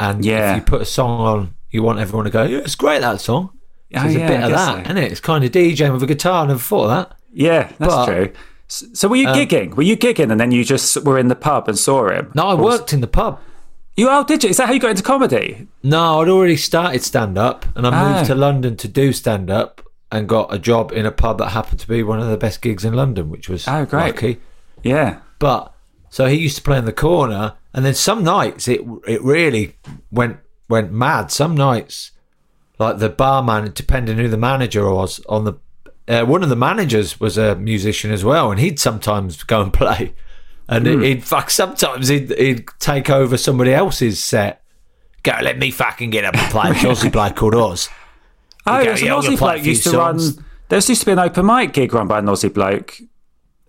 and 0.00 0.24
Yeah. 0.24 0.52
if 0.52 0.56
you 0.56 0.62
put 0.62 0.80
a 0.82 0.84
song 0.86 1.20
on, 1.20 1.54
you 1.70 1.82
want 1.82 1.98
everyone 1.98 2.24
to 2.24 2.30
go, 2.30 2.44
yeah, 2.44 2.58
it's 2.58 2.74
great 2.74 3.00
that 3.00 3.20
song. 3.20 3.50
So 3.92 4.00
Oh, 4.00 4.02
there's 4.02 4.14
yeah, 4.16 4.24
a 4.24 4.28
bit 4.28 4.40
I 4.40 4.42
of 4.44 4.50
guess 4.50 4.58
that, 4.66 4.74
so. 4.74 4.80
isn't 4.82 4.96
it? 4.98 5.12
It's 5.12 5.20
kind 5.20 5.44
of 5.44 5.50
DJing 5.52 5.92
with 5.92 6.02
a 6.02 6.06
guitar. 6.06 6.44
I 6.44 6.46
never 6.48 6.58
thought 6.58 6.84
of 6.84 6.90
that. 6.90 7.16
Yeah, 7.32 7.62
that's 7.78 7.94
But- 7.94 8.06
true. 8.06 8.32
S- 8.68 8.84
So 8.94 9.06
were 9.08 9.16
you 9.16 9.28
Um, 9.28 9.34
gigging? 9.36 9.74
Were 9.76 9.82
you 9.84 9.96
gigging 9.96 10.30
and 10.30 10.40
then 10.40 10.50
you 10.50 10.64
just 10.64 10.96
were 11.04 11.18
in 11.18 11.28
the 11.28 11.36
pub 11.36 11.68
and 11.68 11.78
saw 11.78 12.08
him? 12.08 12.30
No, 12.34 12.48
I 12.48 12.54
Or 12.54 12.56
was- 12.56 12.78
worked 12.80 12.92
in 12.92 13.00
the 13.00 13.06
pub. 13.06 13.38
You 13.96 14.08
oh, 14.10 14.24
did 14.24 14.42
you? 14.44 14.50
Is 14.50 14.56
that 14.58 14.66
how 14.66 14.72
you 14.72 14.80
got 14.80 14.90
into 14.90 15.02
comedy? 15.04 15.68
No, 15.82 16.20
I'd 16.20 16.28
already 16.28 16.56
started 16.56 17.02
stand 17.02 17.38
up 17.38 17.64
and 17.76 17.86
I 17.86 17.90
moved 17.90 18.24
Ah. 18.24 18.24
to 18.24 18.34
London 18.34 18.76
to 18.76 18.88
do 18.88 19.12
stand 19.12 19.50
up 19.50 19.80
and 20.16 20.28
got 20.28 20.52
a 20.52 20.58
job 20.58 20.92
in 20.92 21.06
a 21.06 21.12
pub 21.12 21.38
that 21.38 21.50
happened 21.50 21.80
to 21.80 21.88
be 21.88 22.02
one 22.02 22.20
of 22.20 22.28
the 22.28 22.36
best 22.36 22.62
gigs 22.62 22.84
in 22.84 22.94
London, 22.94 23.28
which 23.30 23.48
was 23.48 23.66
Oh, 23.68 23.84
great. 23.84 24.06
lucky. 24.14 24.40
Yeah. 24.82 25.18
But 25.38 25.72
so 26.10 26.26
he 26.26 26.36
used 26.36 26.56
to 26.56 26.62
play 26.62 26.78
in 26.78 26.84
the 26.86 26.92
corner, 26.92 27.54
and 27.74 27.84
then 27.84 27.94
some 27.94 28.24
nights 28.24 28.66
it 28.68 28.80
it 29.06 29.22
really 29.22 29.76
went 30.10 30.38
went 30.68 30.92
mad. 30.92 31.30
Some 31.30 31.54
nights, 31.54 32.12
like 32.78 32.98
the 32.98 33.08
barman, 33.08 33.70
depending 33.74 34.16
who 34.18 34.28
the 34.28 34.36
manager 34.36 34.90
was 34.90 35.20
on 35.28 35.44
the. 35.44 35.54
Uh, 36.08 36.24
one 36.24 36.42
of 36.44 36.48
the 36.48 36.56
managers 36.56 37.18
was 37.18 37.36
a 37.36 37.56
musician 37.56 38.12
as 38.12 38.24
well, 38.24 38.50
and 38.52 38.60
he'd 38.60 38.78
sometimes 38.78 39.42
go 39.42 39.60
and 39.60 39.72
play, 39.82 40.14
and 40.68 40.86
Hmm. 40.86 41.02
he'd 41.02 41.24
fuck. 41.24 41.50
Sometimes 41.50 42.08
he'd 42.08 42.30
he'd 42.38 42.66
take 42.78 43.10
over 43.10 43.36
somebody 43.36 43.74
else's 43.74 44.22
set. 44.22 44.62
Go, 45.24 45.32
let 45.42 45.58
me 45.58 45.72
fucking 45.72 46.10
get 46.10 46.24
up 46.24 46.36
and 46.36 46.50
play. 46.52 46.70
Aussie 46.70 47.10
bloke 47.10 47.34
called 47.36 47.56
Oz. 47.56 47.88
Oh, 48.66 48.78
was 48.78 49.00
an 49.00 49.06
"Yeah, 49.06 49.14
I'm 49.14 49.22
gonna 49.22 49.36
Aussie 49.36 49.38
bloke 49.38 49.64
used 49.64 49.82
to 49.84 49.90
songs." 49.90 50.36
run. 50.36 50.44
There 50.68 50.76
used 50.78 51.00
to 51.00 51.06
be 51.06 51.12
an 51.12 51.18
open 51.18 51.46
mic 51.46 51.72
gig 51.72 51.92
run 51.92 52.08
by 52.08 52.18
an 52.18 52.26
Aussie 52.26 52.52
bloke. 52.52 52.98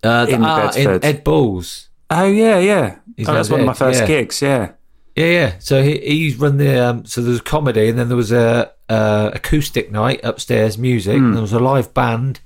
Uh, 0.02 0.26
In 0.28 0.44
ah, 0.44 0.70
Bedford. 0.70 1.04
Ed 1.04 1.24
Balls. 1.24 1.88
Oh 2.10 2.26
yeah, 2.26 2.58
yeah. 2.58 2.98
He's 3.16 3.28
oh, 3.28 3.34
that's 3.34 3.50
one 3.50 3.60
of 3.60 3.66
my 3.66 3.74
first 3.74 4.00
yeah. 4.00 4.06
gigs. 4.06 4.40
Yeah. 4.40 4.72
Yeah, 5.16 5.26
yeah. 5.26 5.54
So 5.58 5.82
he 5.82 5.98
he's 5.98 6.36
run 6.36 6.58
the 6.58 6.78
um, 6.78 7.04
so 7.04 7.20
there 7.20 7.30
was 7.32 7.40
comedy, 7.40 7.88
and 7.88 7.98
then 7.98 8.08
there 8.08 8.16
was 8.16 8.32
a, 8.32 8.72
uh 8.88 9.30
acoustic 9.34 9.90
night 9.90 10.20
upstairs, 10.22 10.78
music. 10.78 11.18
Hmm. 11.18 11.26
And 11.26 11.34
there 11.34 11.42
was 11.42 11.52
a 11.52 11.58
live 11.58 11.92
band 11.92 12.40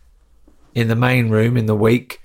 in 0.74 0.88
the 0.88 0.96
main 0.96 1.28
room 1.28 1.56
in 1.56 1.66
the 1.66 1.76
week, 1.76 2.20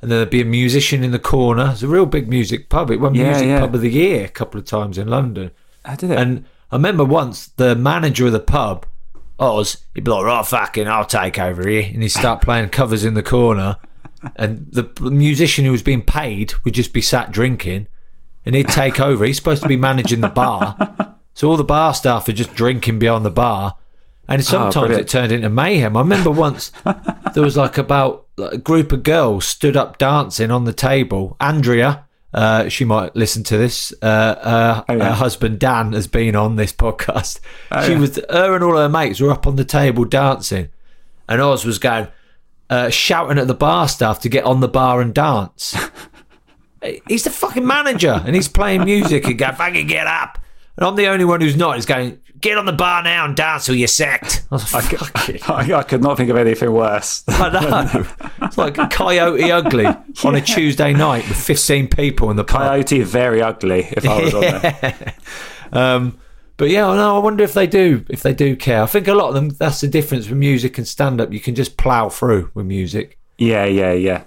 and 0.00 0.10
then 0.10 0.18
there'd 0.18 0.30
be 0.30 0.40
a 0.40 0.44
musician 0.44 1.04
in 1.04 1.12
the 1.12 1.20
corner. 1.20 1.70
It's 1.72 1.82
a 1.82 1.88
real 1.88 2.06
big 2.06 2.28
music 2.28 2.68
pub. 2.68 2.90
It 2.90 3.00
won 3.00 3.14
Yeah, 3.14 3.30
music 3.30 3.46
yeah. 3.46 3.60
pub 3.60 3.74
of 3.74 3.80
the 3.80 3.90
year 3.90 4.24
a 4.24 4.28
couple 4.28 4.58
of 4.58 4.66
times 4.66 4.98
in 4.98 5.06
London. 5.06 5.52
I 5.84 5.94
did 5.94 6.10
it. 6.10 6.18
And 6.18 6.44
I 6.72 6.76
remember 6.76 7.04
once 7.04 7.46
the 7.46 7.76
manager 7.76 8.26
of 8.26 8.32
the 8.32 8.40
pub, 8.40 8.86
Oz, 9.42 9.78
he'd 9.94 10.04
be 10.04 10.10
like, 10.10 10.24
"Right, 10.24 10.46
fucking, 10.46 10.88
I'll 10.88 11.04
take 11.04 11.38
over 11.38 11.68
here," 11.68 11.90
and 11.92 12.02
he'd 12.02 12.08
start 12.08 12.40
playing 12.42 12.68
covers 12.70 13.04
in 13.04 13.14
the 13.14 13.22
corner, 13.22 13.76
and 14.36 14.66
the 14.70 14.88
musician 15.10 15.64
who 15.64 15.72
was 15.72 15.82
being 15.82 16.02
paid 16.02 16.54
would 16.64 16.74
just 16.74 16.92
be 16.92 17.00
sat 17.00 17.32
drinking, 17.32 17.88
and 18.46 18.54
he'd 18.54 18.68
take 18.68 19.00
over. 19.08 19.24
He's 19.24 19.36
supposed 19.36 19.62
to 19.62 19.68
be 19.68 19.76
managing 19.76 20.20
the 20.20 20.28
bar, 20.28 21.16
so 21.34 21.50
all 21.50 21.56
the 21.56 21.64
bar 21.64 21.94
staff 21.94 22.28
are 22.28 22.32
just 22.32 22.54
drinking 22.54 22.98
beyond 22.98 23.24
the 23.24 23.30
bar, 23.30 23.76
and 24.28 24.40
ah, 24.40 24.44
sometimes 24.44 24.96
it 24.96 25.08
turned 25.08 25.32
into 25.32 25.50
mayhem. 25.50 25.96
I 25.96 26.00
remember 26.00 26.30
once 26.30 26.72
there 27.34 27.42
was 27.42 27.56
like 27.56 27.78
about 27.78 28.26
like, 28.36 28.52
a 28.52 28.58
group 28.58 28.92
of 28.92 29.02
girls 29.02 29.44
stood 29.44 29.76
up 29.76 29.98
dancing 29.98 30.50
on 30.50 30.64
the 30.64 30.72
table. 30.72 31.36
Andrea, 31.40 32.06
uh, 32.34 32.68
she 32.68 32.84
might 32.84 33.14
listen 33.14 33.42
to 33.44 33.56
this. 33.58 33.92
Uh, 34.02 34.06
uh, 34.06 34.84
Oh, 34.88 34.94
yeah. 34.94 35.04
Her 35.10 35.14
husband 35.14 35.58
Dan 35.58 35.92
has 35.92 36.06
been 36.06 36.34
on 36.34 36.56
this 36.56 36.72
podcast. 36.72 37.40
Oh, 37.70 37.84
she 37.84 37.92
yeah. 37.92 37.98
was, 37.98 38.16
her 38.30 38.54
and 38.54 38.64
all 38.64 38.76
her 38.76 38.88
mates 38.88 39.20
were 39.20 39.30
up 39.30 39.46
on 39.46 39.56
the 39.56 39.64
table 39.64 40.04
dancing, 40.04 40.68
and 41.28 41.40
Oz 41.40 41.64
was 41.64 41.78
going, 41.78 42.08
uh, 42.70 42.88
shouting 42.88 43.38
at 43.38 43.46
the 43.48 43.54
bar 43.54 43.86
staff 43.88 44.20
to 44.20 44.28
get 44.28 44.44
on 44.44 44.60
the 44.60 44.68
bar 44.68 45.00
and 45.00 45.12
dance. 45.12 45.76
he's 47.08 47.24
the 47.24 47.30
fucking 47.30 47.66
manager, 47.66 48.22
and 48.24 48.34
he's 48.34 48.48
playing 48.48 48.84
music 48.84 49.24
and 49.26 49.38
go, 49.38 49.52
fucking 49.52 49.86
get 49.86 50.06
up. 50.06 50.38
And 50.76 50.86
I'm 50.86 50.96
the 50.96 51.08
only 51.08 51.26
one 51.26 51.42
who's 51.42 51.56
not. 51.56 51.76
He's 51.76 51.84
going, 51.86 52.18
get 52.42 52.58
on 52.58 52.66
the 52.66 52.72
bar 52.72 53.02
now 53.02 53.24
and 53.24 53.34
dance 53.34 53.68
or 53.68 53.74
you're 53.74 53.88
sacked. 53.88 54.44
I 54.50 54.54
was 54.56 54.74
like, 54.74 54.84
fuck. 54.84 55.48
I, 55.48 55.78
I 55.78 55.82
could 55.82 56.02
not 56.02 56.16
think 56.18 56.28
of 56.28 56.36
anything 56.36 56.72
worse. 56.72 57.24
I 57.28 57.48
know. 57.48 58.06
It's 58.42 58.58
like 58.58 58.74
Coyote 58.90 59.50
Ugly 59.50 59.86
on 60.24 60.34
a 60.34 60.40
Tuesday 60.40 60.92
night 60.92 61.26
with 61.28 61.38
15 61.38 61.88
people 61.88 62.30
in 62.30 62.36
the 62.36 62.44
pub. 62.44 62.60
Coyote 62.62 63.02
very 63.02 63.40
ugly. 63.40 63.88
If 63.92 64.06
I 64.06 64.20
was 64.22 64.34
on 64.34 64.40
there. 64.40 65.14
Um, 65.74 66.18
but 66.58 66.68
yeah, 66.68 66.86
I 66.86 66.96
know. 66.96 67.16
I 67.16 67.18
wonder 67.20 67.42
if 67.42 67.54
they 67.54 67.66
do, 67.66 68.04
if 68.10 68.22
they 68.22 68.34
do 68.34 68.56
care. 68.56 68.82
I 68.82 68.86
think 68.86 69.08
a 69.08 69.14
lot 69.14 69.28
of 69.28 69.34
them. 69.34 69.48
That's 69.48 69.80
the 69.80 69.88
difference 69.88 70.28
with 70.28 70.36
music 70.36 70.76
and 70.76 70.86
stand 70.86 71.18
up. 71.18 71.32
You 71.32 71.40
can 71.40 71.54
just 71.54 71.78
plow 71.78 72.10
through 72.10 72.50
with 72.52 72.66
music. 72.66 73.18
Yeah, 73.38 73.64
yeah, 73.64 73.92
yeah. 73.92 74.24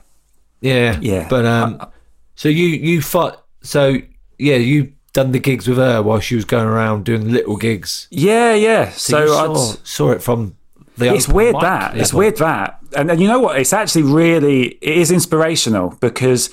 Yeah, 0.59 0.99
Yeah. 0.99 1.27
But 1.29 1.45
um, 1.45 1.85
so 2.33 2.49
you 2.49 2.65
you 2.65 3.03
fought. 3.03 3.45
So 3.61 3.97
yeah, 4.39 4.55
you 4.55 4.93
done 5.15 5.31
the 5.31 5.39
gigs 5.39 5.67
with 5.67 5.77
her 5.77 6.01
while 6.03 6.19
she 6.19 6.35
was 6.35 6.45
going 6.45 6.67
around 6.67 7.05
doing 7.05 7.31
little 7.31 7.55
gigs. 7.57 8.07
Yeah, 8.11 8.53
yeah. 8.53 8.89
So, 8.91 9.25
So, 9.27 9.37
I'd- 9.37 9.55
saw, 9.55 9.75
saw 9.83 10.11
it 10.11 10.21
from 10.21 10.55
the. 10.97 11.13
it's 11.15 11.27
weird 11.27 11.53
mic 11.55 11.61
that 11.63 11.97
it's 11.97 12.13
weird 12.13 12.37
that 12.37 12.79
and, 12.95 13.09
and 13.11 13.19
you 13.21 13.27
know 13.27 13.39
what 13.39 13.59
it's 13.59 13.73
actually 13.73 14.03
really 14.03 14.77
it 14.81 14.97
is 14.97 15.11
inspirational 15.11 15.89
because 15.99 16.49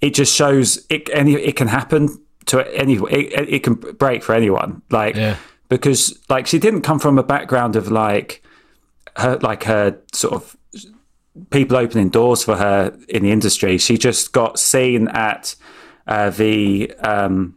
it 0.00 0.12
just 0.14 0.34
shows 0.34 0.84
it 0.90 1.08
any 1.14 1.32
it 1.34 1.56
can 1.56 1.68
happen 1.68 2.08
to 2.46 2.56
any 2.76 2.94
it, 3.10 3.48
it 3.56 3.62
can 3.62 3.74
break 3.74 4.22
for 4.22 4.34
anyone 4.34 4.82
like 4.90 5.14
Yeah. 5.16 5.36
because 5.70 6.18
like 6.28 6.46
she 6.46 6.58
didn't 6.58 6.82
come 6.82 6.98
from 6.98 7.18
a 7.18 7.22
background 7.22 7.74
of 7.76 7.90
like 7.90 8.42
her 9.16 9.38
like 9.38 9.64
her 9.64 9.98
sort 10.12 10.34
of 10.34 10.56
people 11.50 11.76
opening 11.78 12.10
doors 12.10 12.44
for 12.44 12.56
her 12.56 12.94
in 13.08 13.22
the 13.22 13.30
industry 13.32 13.78
she 13.78 13.96
just 13.98 14.32
got 14.32 14.58
seen 14.58 15.08
at 15.08 15.54
uh, 16.06 16.28
the 16.30 16.92
um 17.00 17.55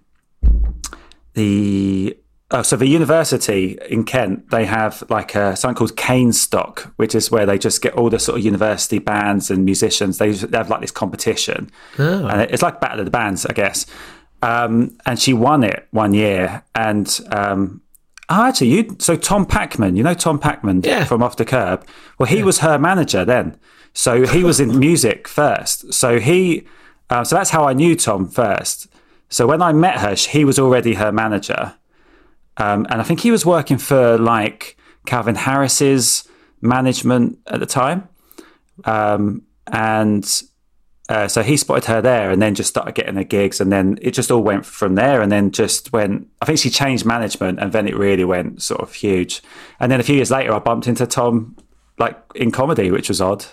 the 1.33 2.17
uh, 2.51 2.63
so 2.63 2.75
the 2.75 2.87
university 2.87 3.77
in 3.89 4.03
Kent 4.03 4.49
they 4.49 4.65
have 4.65 5.03
like 5.09 5.35
a 5.35 5.55
something 5.55 5.75
called 5.75 5.95
Cane 5.95 6.33
Stock, 6.33 6.91
which 6.95 7.13
is 7.13 7.29
where 7.29 7.45
they 7.45 7.59
just 7.59 7.81
get 7.81 7.93
all 7.93 8.09
the 8.09 8.17
sort 8.19 8.39
of 8.39 8.45
university 8.45 8.97
bands 8.99 9.51
and 9.51 9.63
musicians. 9.65 10.17
They, 10.17 10.31
they 10.31 10.57
have 10.57 10.69
like 10.69 10.81
this 10.81 10.91
competition, 10.91 11.69
and 11.97 12.41
it's 12.51 12.63
like 12.63 12.81
Battle 12.81 12.99
of 12.99 13.05
the 13.05 13.11
Bands, 13.11 13.45
I 13.45 13.53
guess. 13.53 13.85
Um, 14.41 14.97
and 15.05 15.19
she 15.19 15.33
won 15.33 15.63
it 15.63 15.87
one 15.91 16.13
year, 16.13 16.63
and 16.73 17.19
um, 17.31 17.81
oh, 18.29 18.45
actually, 18.47 18.69
you 18.69 18.95
so 18.99 19.15
Tom 19.15 19.45
Packman, 19.45 19.95
you 19.95 20.01
know 20.03 20.13
Tom 20.15 20.39
Packman 20.39 20.81
Yeah. 20.83 21.03
from 21.03 21.21
Off 21.21 21.35
the 21.35 21.45
Kerb. 21.45 21.85
Well, 22.17 22.27
he 22.27 22.41
was 22.41 22.59
her 22.59 22.79
manager 22.79 23.25
then, 23.25 23.57
so 23.93 24.25
he 24.25 24.43
was 24.43 24.59
in 24.59 24.79
music 24.87 25.27
first. 25.27 25.93
So 25.93 26.19
he, 26.19 26.65
uh, 27.11 27.23
so 27.25 27.35
that's 27.35 27.49
how 27.51 27.65
I 27.65 27.73
knew 27.73 27.95
Tom 27.95 28.27
first. 28.27 28.87
So 29.29 29.47
when 29.47 29.61
I 29.61 29.71
met 29.73 29.99
her, 29.99 30.15
he 30.15 30.43
was 30.43 30.59
already 30.59 30.95
her 30.95 31.11
manager. 31.11 31.75
Um, 32.57 32.85
and 32.89 32.99
I 32.99 33.03
think 33.03 33.21
he 33.21 33.31
was 33.31 33.45
working 33.45 33.77
for 33.77 34.17
like 34.17 34.77
Calvin 35.05 35.35
Harris's 35.35 36.27
management 36.61 37.39
at 37.47 37.59
the 37.59 37.65
time. 37.65 38.09
Um, 38.85 39.43
and 39.71 40.41
uh, 41.09 41.27
so 41.27 41.41
he 41.41 41.57
spotted 41.57 41.85
her 41.85 42.01
there 42.01 42.31
and 42.31 42.41
then 42.41 42.55
just 42.55 42.69
started 42.69 42.95
getting 42.95 43.15
her 43.15 43.23
gigs. 43.23 43.61
And 43.61 43.71
then 43.71 43.97
it 44.01 44.11
just 44.11 44.31
all 44.31 44.43
went 44.43 44.65
from 44.65 44.95
there. 44.95 45.21
And 45.21 45.31
then 45.31 45.51
just 45.51 45.93
went, 45.93 46.27
I 46.41 46.45
think 46.45 46.59
she 46.59 46.69
changed 46.69 47.05
management 47.05 47.59
and 47.59 47.71
then 47.71 47.87
it 47.87 47.95
really 47.95 48.25
went 48.25 48.61
sort 48.61 48.81
of 48.81 48.93
huge. 48.93 49.41
And 49.79 49.91
then 49.91 49.99
a 49.99 50.03
few 50.03 50.15
years 50.15 50.31
later, 50.31 50.53
I 50.53 50.59
bumped 50.59 50.87
into 50.87 51.05
Tom 51.07 51.55
like 51.97 52.17
in 52.35 52.51
comedy, 52.51 52.91
which 52.91 53.09
was 53.09 53.21
odd. 53.21 53.45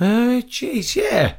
Oh, 0.00 0.40
jeez, 0.46 0.96
yeah. 0.96 1.34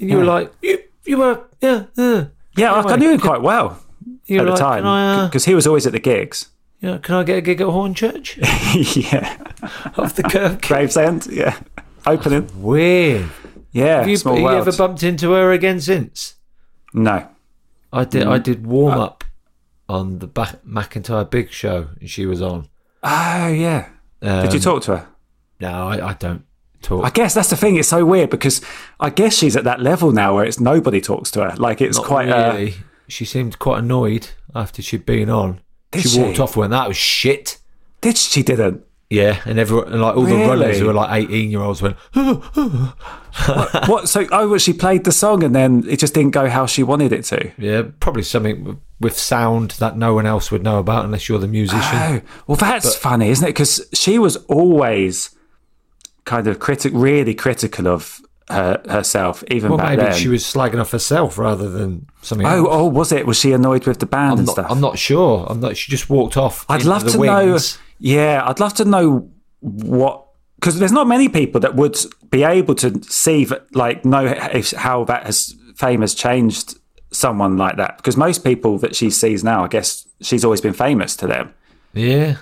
And 0.00 0.10
you 0.10 0.18
were 0.18 0.24
like, 0.24 0.52
you, 0.62 0.82
you 1.04 1.18
were, 1.18 1.44
yeah, 1.60 1.84
yeah. 1.96 2.26
Yeah, 2.56 2.72
I, 2.72 2.76
I 2.76 2.80
Anyway, 2.80 2.96
knew 2.98 3.10
him 3.12 3.20
quite 3.20 3.42
well 3.42 3.80
at 4.06 4.26
the 4.26 4.38
like, 4.42 4.54
I, 4.54 4.56
time 4.56 4.86
uh, 4.86 5.26
because 5.26 5.44
he 5.44 5.54
was 5.54 5.66
always 5.66 5.86
at 5.86 5.92
the 5.92 5.98
gigs. 5.98 6.48
yeah, 6.80 6.98
can 6.98 7.14
I 7.16 7.22
get 7.24 7.38
a 7.38 7.40
gig 7.40 7.60
at 7.60 7.66
Hornchurch? 7.68 8.36
yeah. 9.12 9.36
Off 9.98 10.14
the. 10.14 10.58
Gravesend, 10.62 11.26
yeah. 11.26 11.58
Opening. 12.06 12.48
Weird. 12.62 13.28
Yeah, 13.72 13.98
Have 14.00 14.08
you, 14.08 14.16
small 14.16 14.34
have 14.36 14.42
you 14.42 14.48
ever 14.50 14.72
bumped 14.72 15.02
into 15.02 15.32
her 15.32 15.50
again 15.52 15.80
since? 15.80 16.34
no. 16.92 17.28
I 17.92 18.04
did. 18.04 18.24
Mm. 18.24 18.30
I 18.30 18.38
did 18.38 18.66
warm 18.66 18.98
up 18.98 19.22
on 19.88 20.18
the 20.18 20.26
ba- 20.26 20.58
McIntyre 20.66 21.30
Big 21.30 21.50
Show, 21.52 21.90
and 22.00 22.10
she 22.10 22.26
was 22.26 22.42
on. 22.42 22.68
Oh, 23.04 23.46
yeah. 23.48 23.88
Did 24.20 24.52
you 24.52 24.58
Um, 24.58 24.62
talk 24.62 24.82
to 24.84 24.96
her? 24.96 25.06
No, 25.60 25.88
I, 25.88 26.08
I 26.08 26.12
don't 26.14 26.44
talk. 26.84 27.04
I 27.04 27.10
guess 27.10 27.34
that's 27.34 27.50
the 27.50 27.56
thing. 27.56 27.76
It's 27.76 27.88
so 27.88 28.04
weird 28.04 28.30
because 28.30 28.60
I 29.00 29.10
guess 29.10 29.34
she's 29.36 29.56
at 29.56 29.64
that 29.64 29.80
level 29.80 30.12
now 30.12 30.34
where 30.34 30.44
it's 30.44 30.60
nobody 30.60 31.00
talks 31.00 31.30
to 31.32 31.42
her. 31.50 31.56
Like 31.56 31.80
it's 31.80 31.96
Not 31.98 32.06
quite. 32.06 32.28
Uh, 32.28 32.52
really. 32.52 32.74
she 33.08 33.24
seemed 33.24 33.58
quite 33.58 33.80
annoyed 33.80 34.28
after 34.54 34.82
she'd 34.82 35.06
been 35.06 35.28
on. 35.30 35.60
Did 35.90 36.02
she, 36.02 36.08
she? 36.10 36.20
walked 36.22 36.40
off 36.40 36.50
and 36.54 36.60
went, 36.60 36.70
"That 36.70 36.88
was 36.88 36.96
shit." 36.96 37.58
did 38.00 38.16
she? 38.18 38.42
Didn't. 38.42 38.84
Yeah, 39.10 39.40
and 39.44 39.58
everyone, 39.58 39.92
and 39.92 40.02
like 40.02 40.16
all 40.16 40.24
the 40.24 40.34
Really? 40.34 40.48
runners 40.48 40.78
who 40.78 40.86
were 40.86 40.92
like 40.92 41.10
eighteen-year-olds 41.22 41.80
went, 41.82 41.96
what? 43.86 44.08
So 44.08 44.26
oh, 44.32 44.48
well, 44.48 44.58
she 44.58 44.72
played 44.72 45.04
the 45.04 45.12
song 45.12 45.42
and 45.44 45.54
then 45.54 45.84
it 45.88 45.98
just 45.98 46.14
didn't 46.14 46.32
go 46.32 46.48
how 46.48 46.66
she 46.66 46.82
wanted 46.82 47.12
it 47.12 47.24
to. 47.26 47.50
"Yeah, 47.58 47.82
probably 48.00 48.22
something 48.22 48.80
with 49.00 49.18
sound 49.18 49.72
that 49.72 49.96
no 49.96 50.14
one 50.14 50.26
else 50.26 50.50
would 50.50 50.62
know 50.62 50.78
about 50.78 51.04
unless 51.04 51.28
you're 51.28 51.38
the 51.38 51.48
musician." 51.48 51.82
Oh, 51.94 52.20
well, 52.46 52.56
that's 52.56 52.94
funny, 52.96 53.28
isn't 53.28 53.44
it? 53.44 53.50
Because 53.50 53.86
she 53.92 54.18
was 54.18 54.36
always 54.46 55.30
kind 56.24 56.46
of 56.46 56.58
critic, 56.58 56.92
really 56.94 57.34
critical 57.34 57.86
of 57.88 58.20
her, 58.48 58.82
herself, 58.88 59.42
even 59.48 59.70
Well, 59.70 59.78
back 59.78 59.96
maybe 59.98 60.10
then. 60.10 60.18
she 60.18 60.28
was 60.28 60.44
slagging 60.44 60.80
off 60.80 60.90
herself 60.90 61.38
rather 61.38 61.68
than 61.70 62.06
something. 62.22 62.46
Oh, 62.46 62.50
else. 62.50 62.68
oh, 62.70 62.86
was 62.86 63.12
it? 63.12 63.26
Was 63.26 63.38
she 63.38 63.52
annoyed 63.52 63.86
with 63.86 64.00
the 64.00 64.06
band 64.06 64.32
I'm 64.32 64.38
and 64.38 64.46
not, 64.46 64.52
stuff? 64.52 64.66
I'm 64.70 64.80
not 64.80 64.98
sure. 64.98 65.46
I'm 65.48 65.60
not. 65.60 65.76
She 65.76 65.90
just 65.90 66.10
walked 66.10 66.36
off. 66.36 66.64
I'd 66.68 66.84
love 66.84 67.10
to 67.10 67.18
know. 67.18 67.58
Yeah, 67.98 68.42
I'd 68.44 68.60
love 68.60 68.74
to 68.74 68.84
know 68.84 69.30
what 69.60 70.26
because 70.56 70.78
there's 70.78 70.92
not 70.92 71.06
many 71.06 71.28
people 71.28 71.60
that 71.60 71.74
would 71.74 71.96
be 72.30 72.42
able 72.42 72.74
to 72.76 73.02
see 73.04 73.46
like 73.72 74.04
know 74.04 74.24
if, 74.24 74.72
how 74.72 75.04
that 75.04 75.24
has 75.24 75.54
fame 75.76 76.00
has 76.00 76.14
changed 76.14 76.74
someone 77.10 77.56
like 77.56 77.76
that. 77.76 77.96
Because 77.96 78.16
most 78.16 78.44
people 78.44 78.78
that 78.78 78.94
she 78.94 79.10
sees 79.10 79.44
now, 79.44 79.64
I 79.64 79.68
guess 79.68 80.06
she's 80.20 80.44
always 80.44 80.60
been 80.60 80.72
famous 80.72 81.16
to 81.16 81.26
them. 81.26 81.54
Yeah. 81.92 82.36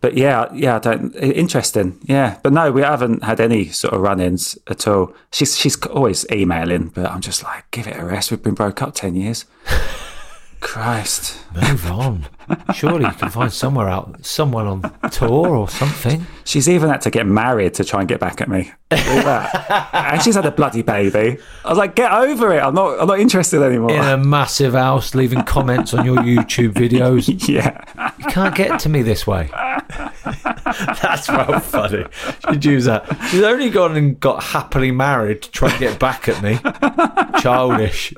But 0.00 0.16
yeah, 0.16 0.46
yeah, 0.52 0.78
don't. 0.78 1.14
Interesting, 1.16 1.98
yeah. 2.02 2.38
But 2.42 2.52
no, 2.52 2.70
we 2.70 2.82
haven't 2.82 3.24
had 3.24 3.40
any 3.40 3.66
sort 3.68 3.94
of 3.94 4.00
run-ins 4.00 4.56
at 4.68 4.86
all. 4.86 5.12
She's 5.32 5.56
she's 5.56 5.80
always 5.86 6.24
emailing, 6.30 6.88
but 6.88 7.10
I'm 7.10 7.20
just 7.20 7.42
like, 7.42 7.68
give 7.72 7.88
it 7.88 7.96
a 7.96 8.04
rest. 8.04 8.30
We've 8.30 8.42
been 8.42 8.54
broke 8.54 8.80
up 8.80 8.94
ten 8.94 9.16
years. 9.16 9.44
Christ. 10.60 11.38
Move 11.54 11.86
on. 11.90 12.26
Surely 12.74 13.04
you 13.04 13.12
can 13.12 13.30
find 13.30 13.52
somewhere 13.52 13.88
out, 13.88 14.24
someone 14.24 14.66
on 14.66 15.10
tour 15.10 15.48
or 15.48 15.68
something. 15.68 16.26
She's 16.44 16.68
even 16.68 16.88
had 16.88 17.00
to 17.02 17.10
get 17.10 17.26
married 17.26 17.74
to 17.74 17.84
try 17.84 18.00
and 18.00 18.08
get 18.08 18.20
back 18.20 18.40
at 18.40 18.48
me. 18.48 18.72
And 18.90 20.22
she's 20.22 20.34
had 20.34 20.46
a 20.46 20.50
bloody 20.50 20.82
baby. 20.82 21.38
I 21.64 21.68
was 21.68 21.78
like, 21.78 21.94
get 21.94 22.10
over 22.10 22.54
it. 22.54 22.60
I'm 22.60 22.74
not. 22.74 23.00
I'm 23.00 23.06
not 23.06 23.20
interested 23.20 23.62
anymore. 23.62 23.92
In 23.92 24.02
a 24.02 24.16
massive 24.16 24.72
house, 24.72 25.14
leaving 25.14 25.42
comments 25.42 25.92
on 25.92 26.06
your 26.06 26.16
YouTube 26.16 26.72
videos. 26.72 27.28
yeah. 27.48 28.12
You 28.18 28.24
can't 28.26 28.54
get 28.54 28.80
to 28.80 28.88
me 28.88 29.02
this 29.02 29.26
way. 29.26 29.50
That's 31.02 31.28
well 31.28 31.60
funny. 31.60 32.06
She'd 32.50 32.64
use 32.64 32.84
that. 32.86 33.04
She's 33.30 33.42
only 33.42 33.70
gone 33.70 33.96
and 33.96 34.18
got 34.18 34.42
happily 34.42 34.90
married 34.90 35.42
to 35.42 35.50
try 35.50 35.70
and 35.70 35.78
get 35.78 35.98
back 35.98 36.28
at 36.28 36.42
me. 36.42 36.58
Childish. 37.40 38.14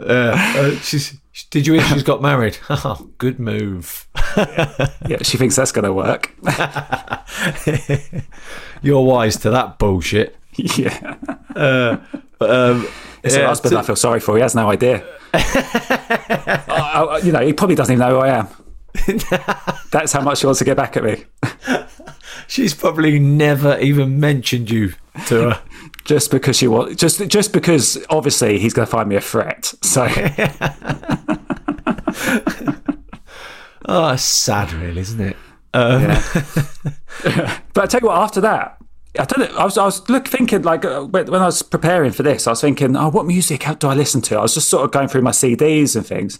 Uh, 0.00 0.34
uh, 0.36 0.70
she's. 0.76 1.16
Did 1.50 1.66
you 1.68 1.74
hear 1.74 1.82
she's 1.84 2.02
got 2.02 2.20
married? 2.20 2.58
Oh, 2.70 3.08
good 3.18 3.38
move. 3.38 4.06
Yeah. 4.36 5.22
She 5.22 5.36
thinks 5.38 5.54
that's 5.56 5.70
going 5.72 5.84
to 5.84 5.92
work. 5.92 6.34
You're 8.82 9.04
wise 9.04 9.36
to 9.38 9.50
that 9.50 9.78
bullshit. 9.78 10.36
yeah. 10.56 11.16
Um, 11.54 12.86
It's 13.22 13.34
yeah, 13.36 13.42
a 13.42 13.46
husband 13.48 13.72
to- 13.72 13.78
I 13.78 13.82
feel 13.82 13.96
sorry 13.96 14.20
for. 14.20 14.36
He 14.36 14.42
has 14.42 14.54
no 14.54 14.70
idea. 14.70 15.04
I- 15.34 17.06
I- 17.10 17.18
you 17.18 17.32
know, 17.32 17.44
he 17.44 17.52
probably 17.52 17.76
doesn't 17.76 17.92
even 17.92 18.06
know 18.06 18.16
who 18.16 18.20
I 18.26 18.38
am. 18.38 18.48
That's 19.92 20.12
how 20.12 20.20
much 20.22 20.38
she 20.38 20.46
wants 20.46 20.58
to 20.58 20.64
get 20.64 20.76
back 20.76 20.96
at 20.96 21.04
me. 21.04 21.24
She's 22.48 22.74
probably 22.74 23.18
never 23.20 23.78
even 23.78 24.18
mentioned 24.18 24.70
you 24.70 24.94
to 25.26 25.50
her. 25.50 25.62
Just 26.04 26.30
because 26.30 26.56
she 26.56 26.66
was 26.66 26.96
just 26.96 27.28
just 27.28 27.52
because 27.52 27.98
obviously 28.08 28.58
he's 28.58 28.72
going 28.72 28.86
to 28.86 28.90
find 28.90 29.10
me 29.10 29.16
a 29.16 29.20
threat. 29.20 29.74
So 29.82 30.06
Oh, 33.84 34.16
sad, 34.16 34.72
really, 34.72 35.00
isn't 35.02 35.20
it? 35.20 35.36
Yeah. 35.74 36.22
But 37.74 37.84
I 37.84 37.86
tell 37.86 38.00
you 38.00 38.06
what, 38.06 38.16
after 38.16 38.40
that, 38.40 38.78
I 39.18 39.24
don't 39.24 39.50
know. 39.50 39.58
I 39.58 39.64
was, 39.64 39.76
I 39.76 39.84
was 39.84 40.08
look, 40.08 40.28
thinking 40.28 40.62
like 40.62 40.84
uh, 40.84 41.02
when 41.02 41.26
when 41.30 41.42
I 41.42 41.46
was 41.46 41.62
preparing 41.62 42.12
for 42.12 42.22
this, 42.22 42.46
I 42.46 42.50
was 42.50 42.60
thinking, 42.60 42.96
oh, 42.96 43.10
what 43.10 43.26
music 43.26 43.66
do 43.78 43.88
I 43.88 43.94
listen 43.94 44.20
to? 44.22 44.38
I 44.38 44.42
was 44.42 44.54
just 44.54 44.68
sort 44.70 44.84
of 44.84 44.92
going 44.92 45.08
through 45.08 45.22
my 45.22 45.30
CDs 45.30 45.94
and 45.96 46.06
things. 46.06 46.38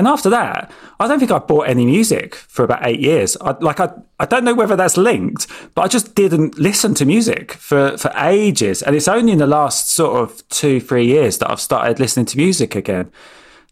And 0.00 0.08
after 0.08 0.30
that, 0.30 0.72
I 0.98 1.06
don't 1.06 1.18
think 1.18 1.30
I 1.30 1.38
bought 1.38 1.68
any 1.68 1.84
music 1.84 2.34
for 2.34 2.64
about 2.64 2.86
eight 2.86 3.00
years. 3.00 3.36
I, 3.42 3.50
like 3.60 3.80
I, 3.80 3.90
I 4.18 4.24
don't 4.24 4.44
know 4.44 4.54
whether 4.54 4.74
that's 4.74 4.96
linked, 4.96 5.46
but 5.74 5.82
I 5.82 5.88
just 5.88 6.14
didn't 6.14 6.58
listen 6.58 6.94
to 6.94 7.04
music 7.04 7.52
for 7.52 7.98
for 7.98 8.10
ages. 8.16 8.80
And 8.82 8.96
it's 8.96 9.08
only 9.08 9.32
in 9.32 9.38
the 9.40 9.46
last 9.46 9.90
sort 9.90 10.14
of 10.22 10.48
two, 10.48 10.80
three 10.80 11.04
years 11.04 11.36
that 11.38 11.50
I've 11.50 11.60
started 11.60 12.00
listening 12.00 12.24
to 12.32 12.38
music 12.38 12.74
again. 12.74 13.12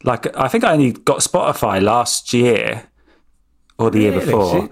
Like 0.04 0.26
I 0.36 0.48
think 0.48 0.64
I 0.64 0.72
only 0.74 0.92
got 0.92 1.20
Spotify 1.20 1.80
last 1.82 2.34
year 2.34 2.82
or 3.78 3.90
the 3.90 4.00
year 4.00 4.12
before. 4.20 4.68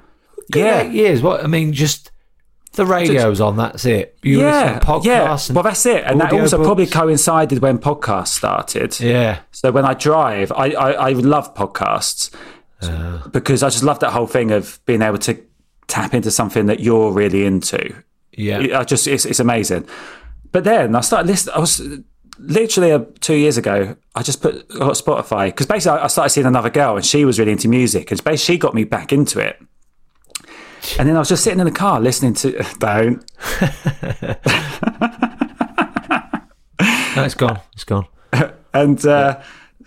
Good 0.52 0.60
Yeah. 0.60 0.82
eight 0.82 0.92
years. 0.92 1.22
What 1.22 1.42
I 1.42 1.46
mean, 1.46 1.72
just 1.72 2.10
the 2.76 2.86
radio's 2.86 3.40
on. 3.40 3.56
That's 3.56 3.84
it. 3.84 4.16
You 4.22 4.40
yeah, 4.40 4.62
listen 4.62 4.80
to 4.80 4.86
podcasts. 4.86 5.48
yeah. 5.48 5.54
Well, 5.54 5.62
that's 5.64 5.86
it, 5.86 6.04
and 6.04 6.20
that 6.20 6.32
also 6.32 6.62
probably 6.62 6.86
coincided 6.86 7.58
when 7.60 7.78
podcasts 7.78 8.28
started. 8.28 8.98
Yeah, 9.00 9.40
So 9.52 9.72
when 9.72 9.84
I 9.84 9.94
drive, 9.94 10.52
I 10.52 10.70
I, 10.70 10.90
I 10.92 11.10
love 11.12 11.54
podcasts 11.54 12.30
Uh. 12.82 13.26
because 13.28 13.62
I 13.62 13.68
just 13.70 13.82
love 13.82 13.98
that 14.00 14.12
whole 14.12 14.26
thing 14.26 14.50
of 14.52 14.78
being 14.86 15.02
able 15.02 15.18
to 15.18 15.34
tap 15.88 16.14
into 16.14 16.30
something 16.30 16.66
that 16.66 16.80
you're 16.80 17.12
really 17.12 17.44
into. 17.46 17.94
yeah. 18.32 18.78
I 18.80 18.84
just 18.84 19.06
it's, 19.06 19.24
it's 19.24 19.40
amazing. 19.40 19.86
But 20.52 20.64
then 20.64 20.94
I 20.94 21.00
started 21.00 21.26
listening. 21.28 21.54
I 21.56 21.58
was 21.60 21.80
literally 22.38 22.92
uh, 22.92 23.04
two 23.20 23.34
years 23.34 23.56
ago. 23.56 23.96
I 24.14 24.22
just 24.22 24.42
put 24.42 24.54
I 24.74 24.78
got 24.78 24.92
Spotify 24.94 25.46
because 25.48 25.66
basically 25.66 25.98
I 25.98 26.04
I 26.04 26.06
started 26.08 26.30
seeing 26.30 26.46
another 26.46 26.70
girl 26.70 26.96
and 26.96 27.04
she 27.04 27.24
was 27.24 27.38
really 27.38 27.52
into 27.52 27.68
music 27.68 28.10
and 28.10 28.22
basically 28.22 28.54
she 28.54 28.58
got 28.58 28.74
me 28.74 28.84
back 28.84 29.12
into 29.12 29.38
it. 29.40 29.56
And 30.98 31.08
then 31.08 31.16
I 31.16 31.18
was 31.18 31.28
just 31.28 31.42
sitting 31.44 31.60
in 31.60 31.66
the 31.66 31.72
car 31.72 32.00
listening 32.00 32.34
to 32.34 32.52
don't 32.78 33.24
No, 37.16 37.24
it's 37.24 37.34
gone. 37.34 37.60
It's 37.72 37.84
gone. 37.84 38.06
and 38.74 39.04
uh, 39.06 39.40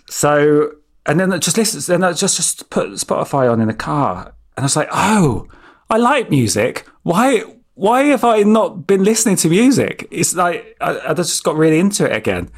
so 0.08 0.72
and 1.06 1.20
then 1.20 1.32
I 1.32 1.38
just 1.38 1.56
listen. 1.56 1.80
Then 1.92 2.02
I 2.04 2.12
just 2.12 2.36
just 2.36 2.70
put 2.70 2.90
Spotify 2.90 3.50
on 3.50 3.60
in 3.60 3.68
the 3.68 3.74
car, 3.74 4.34
and 4.56 4.64
I 4.64 4.66
was 4.66 4.76
like, 4.76 4.88
oh, 4.92 5.46
I 5.88 5.96
like 5.96 6.30
music. 6.30 6.86
Why? 7.02 7.44
Why 7.74 8.02
have 8.04 8.24
I 8.24 8.42
not 8.42 8.86
been 8.86 9.04
listening 9.04 9.36
to 9.36 9.48
music? 9.48 10.06
It's 10.10 10.34
like 10.34 10.76
I, 10.80 11.00
I 11.10 11.14
just 11.14 11.42
got 11.44 11.56
really 11.56 11.78
into 11.78 12.04
it 12.04 12.14
again. 12.14 12.50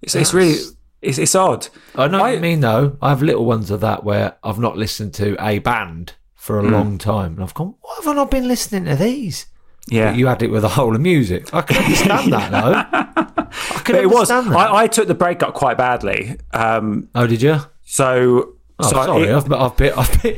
It's, 0.00 0.14
it's 0.14 0.32
really 0.32 0.56
it's, 1.02 1.18
it's 1.18 1.34
odd. 1.34 1.68
I 1.94 2.06
know 2.08 2.20
what 2.20 2.30
I- 2.30 2.34
you 2.34 2.40
mean, 2.40 2.60
though. 2.60 2.96
I 3.02 3.10
have 3.10 3.22
little 3.22 3.44
ones 3.44 3.70
of 3.70 3.80
that 3.80 4.04
where 4.04 4.36
I've 4.42 4.58
not 4.60 4.76
listened 4.78 5.14
to 5.14 5.36
a 5.44 5.58
band 5.58 6.14
for 6.42 6.58
a 6.58 6.62
long 6.64 6.98
time, 6.98 7.34
and 7.34 7.42
I've 7.44 7.54
gone, 7.54 7.74
"Why 7.82 7.94
have 7.98 8.08
I 8.08 8.14
not 8.14 8.28
been 8.30 8.48
listening 8.48 8.84
to 8.86 8.96
these?" 8.96 9.46
Yeah, 9.86 10.10
But 10.10 10.18
you 10.18 10.26
had 10.26 10.42
it 10.42 10.50
with 10.50 10.64
a 10.64 10.68
whole 10.70 10.94
of 10.94 11.00
music. 11.00 11.54
I 11.54 11.62
can 11.62 11.76
understand 11.84 12.32
that, 12.32 12.50
though. 12.50 12.74
I 13.76 13.80
can 13.84 13.94
But 13.94 14.02
it 14.02 14.10
was. 14.10 14.28
I, 14.30 14.74
I 14.82 14.86
took 14.88 15.06
the 15.06 15.14
breakup 15.14 15.54
quite 15.54 15.76
badly. 15.78 16.36
Um, 16.52 17.08
oh, 17.14 17.26
did 17.28 17.42
you? 17.42 17.60
so 17.84 18.54
Oh, 18.80 18.88
so 18.90 19.04
sorry, 19.04 19.28
it- 19.28 19.34
I've, 19.36 19.52
I've, 19.52 19.76
been, 19.76 19.92
I've, 19.96 20.22
been, 20.22 20.36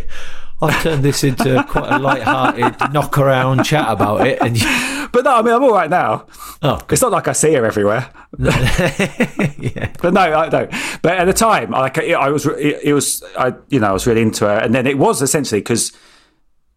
I've 0.62 0.82
turned 0.82 1.02
this 1.02 1.24
into 1.24 1.62
quite 1.68 1.90
a 1.92 1.98
light-hearted 1.98 2.92
knock 2.92 3.18
around 3.18 3.64
chat 3.64 3.90
about 3.90 4.26
it, 4.26 4.38
and 4.40 4.56
you, 4.60 4.66
but 5.12 5.24
no, 5.24 5.34
I 5.36 5.42
mean 5.42 5.52
I'm 5.54 5.62
all 5.62 5.72
right 5.72 5.90
now. 5.90 6.26
oh, 6.62 6.80
It's 6.88 7.02
not 7.02 7.12
like 7.12 7.28
I 7.28 7.32
see 7.32 7.52
her 7.54 7.66
everywhere. 7.66 8.08
yeah, 8.38 9.92
But 10.00 10.14
no, 10.14 10.20
I 10.20 10.48
don't. 10.48 10.70
But 11.02 11.18
at 11.18 11.24
the 11.26 11.32
time, 11.32 11.70
like 11.70 11.98
I 11.98 12.28
was, 12.30 12.46
it, 12.46 12.80
it 12.84 12.94
was, 12.94 13.22
I 13.36 13.54
you 13.68 13.80
know, 13.80 13.88
I 13.88 13.92
was 13.92 14.06
really 14.06 14.22
into 14.22 14.46
her, 14.46 14.56
and 14.58 14.74
then 14.74 14.86
it 14.86 14.96
was 14.98 15.22
essentially 15.22 15.60
because, 15.60 15.92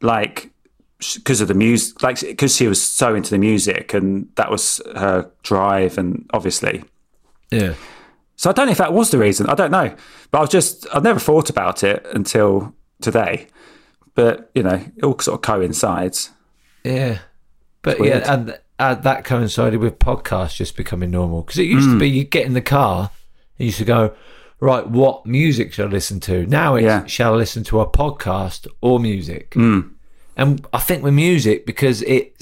like, 0.01 0.51
because 1.15 1.41
of 1.41 1.47
the 1.47 1.53
music, 1.53 2.01
like 2.01 2.19
because 2.19 2.55
she 2.55 2.67
was 2.67 2.81
so 2.81 3.15
into 3.15 3.29
the 3.29 3.37
music, 3.37 3.93
and 3.93 4.27
that 4.35 4.49
was 4.51 4.81
her 4.95 5.29
drive, 5.43 5.97
and 5.97 6.29
obviously. 6.33 6.83
yeah. 7.51 7.73
So 8.39 8.51
I 8.51 8.53
don't 8.53 8.67
know 8.67 8.71
if 8.71 8.77
that 8.77 8.93
was 8.93 9.09
the 9.09 9.17
reason. 9.17 9.47
I 9.47 9.55
don't 9.55 9.71
know, 9.71 9.95
but 10.29 10.37
I 10.37 10.41
was 10.41 10.49
just 10.51 10.85
I've 10.93 11.03
never 11.03 11.19
thought 11.19 11.49
about 11.49 11.83
it 11.83 12.05
until 12.13 12.73
today. 13.01 13.47
But 14.17 14.49
you 14.55 14.63
know, 14.63 14.81
it 14.97 15.03
all 15.03 15.19
sort 15.19 15.35
of 15.35 15.41
coincides. 15.43 16.31
Yeah, 16.83 17.19
but 17.83 18.03
yeah, 18.03 18.33
and 18.33 18.57
uh, 18.79 18.95
that 18.95 19.23
coincided 19.25 19.79
with 19.79 19.99
podcasts 19.99 20.55
just 20.55 20.75
becoming 20.75 21.11
normal 21.11 21.43
because 21.43 21.59
it 21.59 21.67
used 21.67 21.87
to 21.91 21.99
be 21.99 22.09
you 22.09 22.23
get 22.23 22.47
in 22.47 22.53
the 22.53 22.61
car, 22.61 23.11
and 23.11 23.59
you 23.59 23.65
used 23.67 23.77
to 23.77 23.85
go, 23.85 24.15
right, 24.59 24.87
what 24.87 25.27
music 25.27 25.71
shall 25.73 25.85
I 25.85 25.91
listen 25.91 26.19
to? 26.21 26.47
Now 26.47 26.73
it's 26.73 26.85
Yeah. 26.85 27.05
shall 27.05 27.35
I 27.35 27.37
listen 27.37 27.63
to 27.65 27.79
a 27.79 27.87
podcast 27.87 28.65
or 28.81 28.99
music? 28.99 29.53
And 29.55 30.65
I 30.73 30.79
think 30.79 31.03
with 31.03 31.13
music 31.13 31.67
because 31.67 32.01
it 32.01 32.33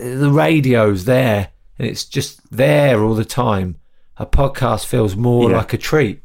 the 0.00 0.30
radio's 0.32 1.04
there 1.04 1.50
and 1.78 1.86
it's 1.88 2.04
just 2.04 2.40
there 2.50 3.00
all 3.04 3.14
the 3.14 3.24
time. 3.24 3.76
A 4.16 4.26
podcast 4.26 4.86
feels 4.86 5.14
more 5.14 5.50
Yeah. 5.50 5.56
like 5.58 5.72
a 5.72 5.78
treat, 5.78 6.22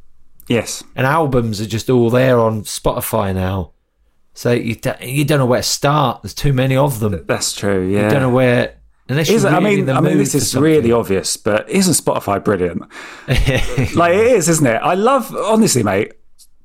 Yes, 0.48 0.84
and 0.96 1.06
albums 1.06 1.62
are 1.62 1.68
just 1.68 1.88
all 1.90 2.10
there 2.10 2.40
on 2.40 2.64
Spotify 2.64 3.34
now. 3.36 3.74
So 4.34 4.52
you 4.54 4.76
don't, 4.76 5.02
you 5.02 5.26
don't 5.26 5.40
know 5.40 5.46
where 5.46 5.60
to 5.62 5.68
start. 5.68 6.22
There's 6.22 6.34
too 6.34 6.54
many 6.54 6.76
of 6.76 7.00
them. 7.00 7.26
that's 7.28 7.54
true. 7.54 7.88
Yeah, 7.88 8.04
You 8.06 8.10
don't 8.10 8.22
know 8.22 8.30
where. 8.30 8.76
Unless 9.10 9.28
you're 9.28 9.38
Is 9.38 9.44
it, 9.44 9.52
I 9.52 9.60
mean, 9.60 9.86
the 9.86 9.94
I 9.94 10.00
mean, 10.00 10.18
this 10.18 10.34
is 10.34 10.50
something. 10.52 10.64
really 10.72 10.92
obvious, 10.94 11.36
but 11.36 11.70
isn't 11.70 11.94
Spotify 11.96 12.42
brilliant? 12.42 12.84
like 13.96 14.14
it 14.14 14.28
is, 14.28 14.48
isn't 14.48 14.66
it? 14.66 14.78
I 14.82 14.94
love, 14.94 15.36
honestly, 15.36 15.84
mate. 15.84 16.14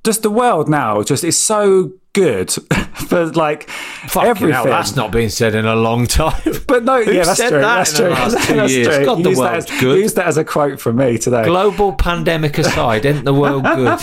Just 0.04 0.22
the 0.22 0.30
world 0.30 0.68
now, 0.68 1.02
just 1.02 1.24
is 1.24 1.36
so 1.36 1.90
good 2.12 2.52
for 3.08 3.26
like 3.32 3.68
Fucking 3.68 4.30
everything. 4.30 4.54
hell, 4.54 4.64
that's 4.66 4.94
not 4.94 5.10
been 5.10 5.28
said 5.30 5.56
in 5.56 5.66
a 5.66 5.74
long 5.74 6.06
time. 6.06 6.40
But 6.68 6.84
no, 6.84 7.02
Who 7.02 7.12
yeah, 7.12 7.24
that's 7.24 7.38
said 7.38 7.48
true. 7.48 7.60
that 7.60 7.76
that's 7.88 7.98
in 7.98 8.04
the 8.04 8.10
true. 8.14 8.14
last 8.14 8.46
two 8.48 8.54
that's 8.54 8.72
years? 8.72 8.96
true. 8.96 9.04
God, 9.04 9.22
the 9.24 9.30
world's 9.36 9.70
as, 9.70 9.80
good. 9.80 9.98
Use 9.98 10.14
that 10.14 10.26
as 10.28 10.36
a 10.36 10.44
quote 10.44 10.80
from 10.80 10.96
me 10.96 11.18
today. 11.18 11.44
Global 11.44 11.92
pandemic 11.94 12.58
aside, 12.58 13.04
isn't 13.04 13.24
the 13.24 13.34
world 13.34 13.64
good? 13.64 13.98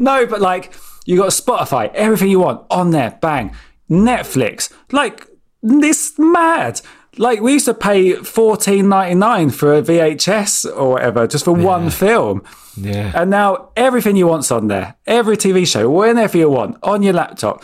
no, 0.00 0.26
but 0.26 0.40
like 0.40 0.72
you 1.04 1.16
got 1.16 1.30
Spotify, 1.30 1.92
everything 1.94 2.30
you 2.30 2.40
want 2.40 2.64
on 2.70 2.90
there, 2.90 3.18
bang. 3.20 3.54
Netflix, 3.90 4.72
like 4.92 5.26
this 5.62 6.18
mad. 6.18 6.80
Like 7.16 7.40
we 7.40 7.52
used 7.52 7.66
to 7.66 7.74
pay 7.74 8.14
fourteen 8.14 8.88
ninety 8.88 9.14
nine 9.14 9.50
for 9.50 9.74
a 9.74 9.82
VHS 9.82 10.76
or 10.76 10.92
whatever 10.92 11.26
just 11.26 11.44
for 11.44 11.52
one 11.52 11.90
film. 11.90 12.42
Yeah. 12.76 13.12
And 13.14 13.30
now 13.30 13.70
everything 13.76 14.16
you 14.16 14.26
want's 14.26 14.50
on 14.50 14.66
there. 14.66 14.96
Every 15.06 15.36
TV 15.36 15.66
show, 15.66 15.88
whenever 15.88 16.36
you 16.36 16.50
want, 16.50 16.76
on 16.82 17.02
your 17.02 17.12
laptop. 17.12 17.62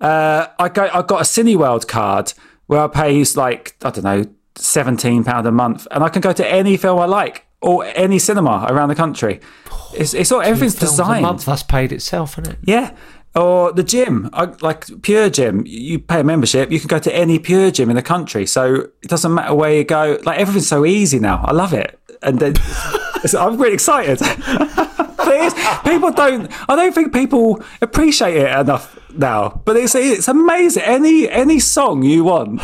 Uh, 0.00 0.48
I 0.58 0.68
go. 0.68 0.88
I 0.92 1.02
got 1.02 1.20
a 1.20 1.24
Cineworld 1.24 1.86
card 1.86 2.32
where 2.66 2.80
I 2.80 2.88
pay 2.88 3.24
like 3.36 3.76
I 3.82 3.90
don't 3.90 4.04
know 4.04 4.24
seventeen 4.56 5.24
pound 5.24 5.46
a 5.46 5.52
month, 5.52 5.86
and 5.90 6.04
I 6.04 6.08
can 6.08 6.20
go 6.20 6.32
to 6.32 6.46
any 6.46 6.76
film 6.76 6.98
I 6.98 7.06
like 7.06 7.46
or 7.62 7.84
any 7.84 8.18
cinema 8.18 8.66
around 8.68 8.88
the 8.88 8.94
country. 8.94 9.40
It's, 9.94 10.14
it's 10.14 10.32
all 10.32 10.40
everything's 10.40 10.78
Films 10.78 10.98
a 10.98 11.02
designed. 11.02 11.22
month, 11.22 11.44
that's 11.44 11.62
paid 11.62 11.92
itself, 11.92 12.38
isn't 12.38 12.52
it? 12.52 12.58
Yeah. 12.62 12.94
Or 13.34 13.72
the 13.72 13.84
gym, 13.84 14.28
I, 14.32 14.46
like 14.60 14.86
Pure 15.02 15.30
Gym, 15.30 15.62
you 15.64 16.00
pay 16.00 16.20
a 16.20 16.24
membership, 16.24 16.72
you 16.72 16.80
can 16.80 16.88
go 16.88 16.98
to 16.98 17.14
any 17.14 17.38
Pure 17.38 17.70
Gym 17.72 17.88
in 17.88 17.96
the 17.96 18.02
country. 18.02 18.44
So 18.44 18.88
it 19.02 19.08
doesn't 19.08 19.32
matter 19.32 19.54
where 19.54 19.72
you 19.72 19.84
go. 19.84 20.18
Like 20.24 20.38
everything's 20.40 20.68
so 20.68 20.84
easy 20.84 21.20
now. 21.20 21.44
I 21.44 21.52
love 21.52 21.72
it. 21.72 21.98
And 22.22 22.40
then 22.40 22.54
I'm 23.38 23.56
really 23.56 23.74
excited. 23.74 24.20
is, 25.40 25.54
people 25.84 26.10
don't, 26.12 26.50
I 26.68 26.76
don't 26.76 26.94
think 26.94 27.12
people 27.12 27.62
appreciate 27.80 28.36
it 28.36 28.58
enough 28.58 28.98
now. 29.12 29.60
But 29.64 29.76
it's, 29.76 29.94
it's 29.94 30.28
amazing. 30.28 30.82
Any, 30.84 31.28
any 31.28 31.60
song 31.60 32.02
you 32.02 32.24
want 32.24 32.60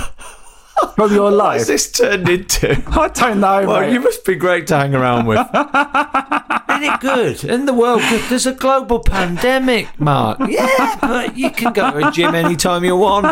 from 0.97 1.12
your 1.14 1.24
What's 1.24 1.37
life. 1.37 1.66
this 1.66 1.91
turned 1.93 2.29
into? 2.29 2.83
I 3.01 3.09
don't 3.09 3.41
know, 3.41 3.66
Well, 3.66 3.81
mate. 3.81 3.93
you 3.93 4.01
must 4.01 4.24
be 4.24 4.35
great 4.35 4.66
to 4.68 4.77
hang 4.77 4.95
around 4.95 5.27
with. 5.27 5.39
Isn't 5.49 6.83
it 6.85 7.01
good? 7.01 7.45
In 7.45 7.64
the 7.66 7.72
world, 7.74 8.03
there's 8.29 8.47
a 8.47 8.53
global 8.53 9.01
pandemic, 9.01 9.89
Mark. 9.99 10.39
Yeah, 10.49 10.99
but 11.01 11.37
you 11.37 11.51
can 11.51 11.72
go 11.72 11.91
to 11.91 12.09
a 12.09 12.11
gym 12.12 12.35
anytime 12.35 12.85
you 12.85 12.97
want. 12.97 13.27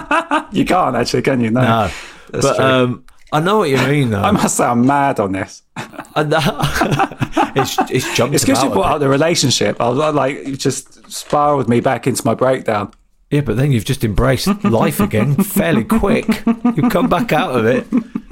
You 0.53 0.65
can't 0.65 0.97
actually, 0.97 1.23
can 1.23 1.41
you? 1.41 1.51
No. 1.51 1.61
No, 1.61 1.91
That's 2.31 2.47
but 2.47 2.57
true. 2.57 2.65
um, 2.65 3.05
I 3.33 3.41
know 3.41 3.59
what 3.59 3.69
you 3.71 3.77
mean, 3.79 4.11
though. 4.11 4.23
I 4.23 4.31
must 4.31 4.57
say, 4.57 4.65
I'm 4.65 4.87
mad 4.87 5.21
on 5.21 5.33
this. 5.33 5.63
It's 7.57 7.79
it's 7.91 8.15
jumped 8.17 8.35
It's 8.35 8.45
because 8.45 8.63
you 8.63 8.71
brought 8.71 8.85
bit. 8.87 8.93
up 8.95 9.01
the 9.01 9.09
relationship. 9.09 9.81
I 9.81 9.89
was 9.89 10.15
like, 10.15 10.47
you 10.47 10.57
just 10.57 11.11
spiraled 11.11 11.69
me 11.69 11.81
back 11.81 12.07
into 12.07 12.25
my 12.25 12.35
breakdown. 12.35 12.93
Yeah, 13.35 13.41
but 13.41 13.57
then 13.57 13.73
you've 13.73 13.85
just 13.85 14.05
embraced 14.05 14.47
life 14.65 15.01
again 15.01 15.35
fairly 15.37 15.83
quick. 15.85 16.27
You've 16.77 16.91
come 16.91 17.09
back 17.09 17.33
out 17.33 17.51
of 17.59 17.67
it. 17.67 17.87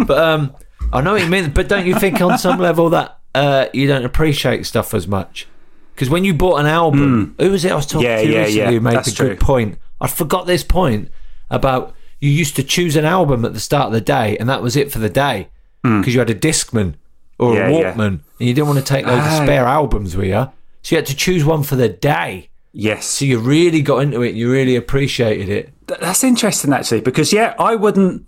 But 0.07 0.18
um, 0.18 0.55
I 0.92 1.00
know 1.00 1.12
what 1.14 1.22
you 1.22 1.28
mean. 1.28 1.50
But 1.50 1.68
don't 1.68 1.86
you 1.86 1.98
think 1.98 2.20
on 2.20 2.38
some 2.38 2.61
level 2.61 2.90
that 2.90 3.18
uh, 3.34 3.66
you 3.72 3.86
don't 3.88 4.05
appreciate 4.05 4.64
stuff 4.66 4.94
as 4.94 5.09
much? 5.09 5.48
Because 5.94 6.09
when 6.09 6.24
you 6.24 6.34
bought 6.34 6.59
an 6.59 6.66
album, 6.66 7.34
who 7.38 7.50
was 7.50 7.64
it 7.64 7.72
I 7.72 7.74
was 7.74 7.86
talking 7.86 8.07
Hmm. 8.09 8.12
Yeah, 8.12 8.22
to 8.22 8.28
yeah, 8.32 8.38
recently 8.40 8.59
yeah, 8.61 8.70
who 8.70 8.80
made 8.80 8.94
that's 8.94 9.12
the 9.12 9.24
good 9.24 9.40
point? 9.40 9.78
I 10.00 10.07
forgot 10.09 10.46
this 10.46 10.64
point 10.64 11.11
about 11.50 11.94
you 12.20 12.30
used 12.30 12.55
to 12.57 12.62
choose 12.62 12.94
an 12.96 13.05
album 13.05 13.44
at 13.44 13.53
the 13.55 13.61
start 13.61 13.86
of 13.88 13.92
the 13.92 14.00
day, 14.00 14.36
and 14.38 14.48
that 14.48 14.62
was 14.62 14.76
it 14.76 14.92
for 14.92 14.98
the 15.00 15.11
day 15.11 15.48
because 15.82 16.14
you 16.14 16.20
had 16.20 16.30
a 16.30 16.34
Discman 16.34 16.94
or 17.38 17.50
Hmm. 17.50 17.57
Yeah, 17.57 17.66
a 17.68 17.72
yeah. 17.72 17.94
Walkman, 17.94 18.07
and 18.07 18.20
you 18.38 18.55
didn't 18.55 18.68
want 18.68 18.78
to 18.78 18.84
take 18.84 19.05
loads 19.07 19.26
of 19.26 19.32
Ah. 19.32 19.42
spare 19.42 19.64
albums 19.66 20.16
with 20.16 20.28
you. 20.28 20.48
So 20.82 20.94
you 20.94 20.98
had 20.98 21.07
to 21.07 21.16
choose 21.16 21.44
one 21.44 21.62
for 21.64 21.74
the 21.76 21.88
day. 21.88 22.48
Yes. 22.73 23.05
So 23.07 23.25
you 23.25 23.39
really 23.39 23.83
got 23.83 23.99
into 23.99 24.23
it 24.23 24.31
and 24.31 24.39
you 24.39 24.51
really 24.51 24.77
appreciated 24.77 25.49
it. 25.49 25.73
Th- 25.89 26.01
That's 26.01 26.25
interesting, 26.25 26.73
actually, 26.73 27.01
because, 27.03 27.33
yeah, 27.33 27.55
I 27.59 27.75
wouldn't. 27.77 28.27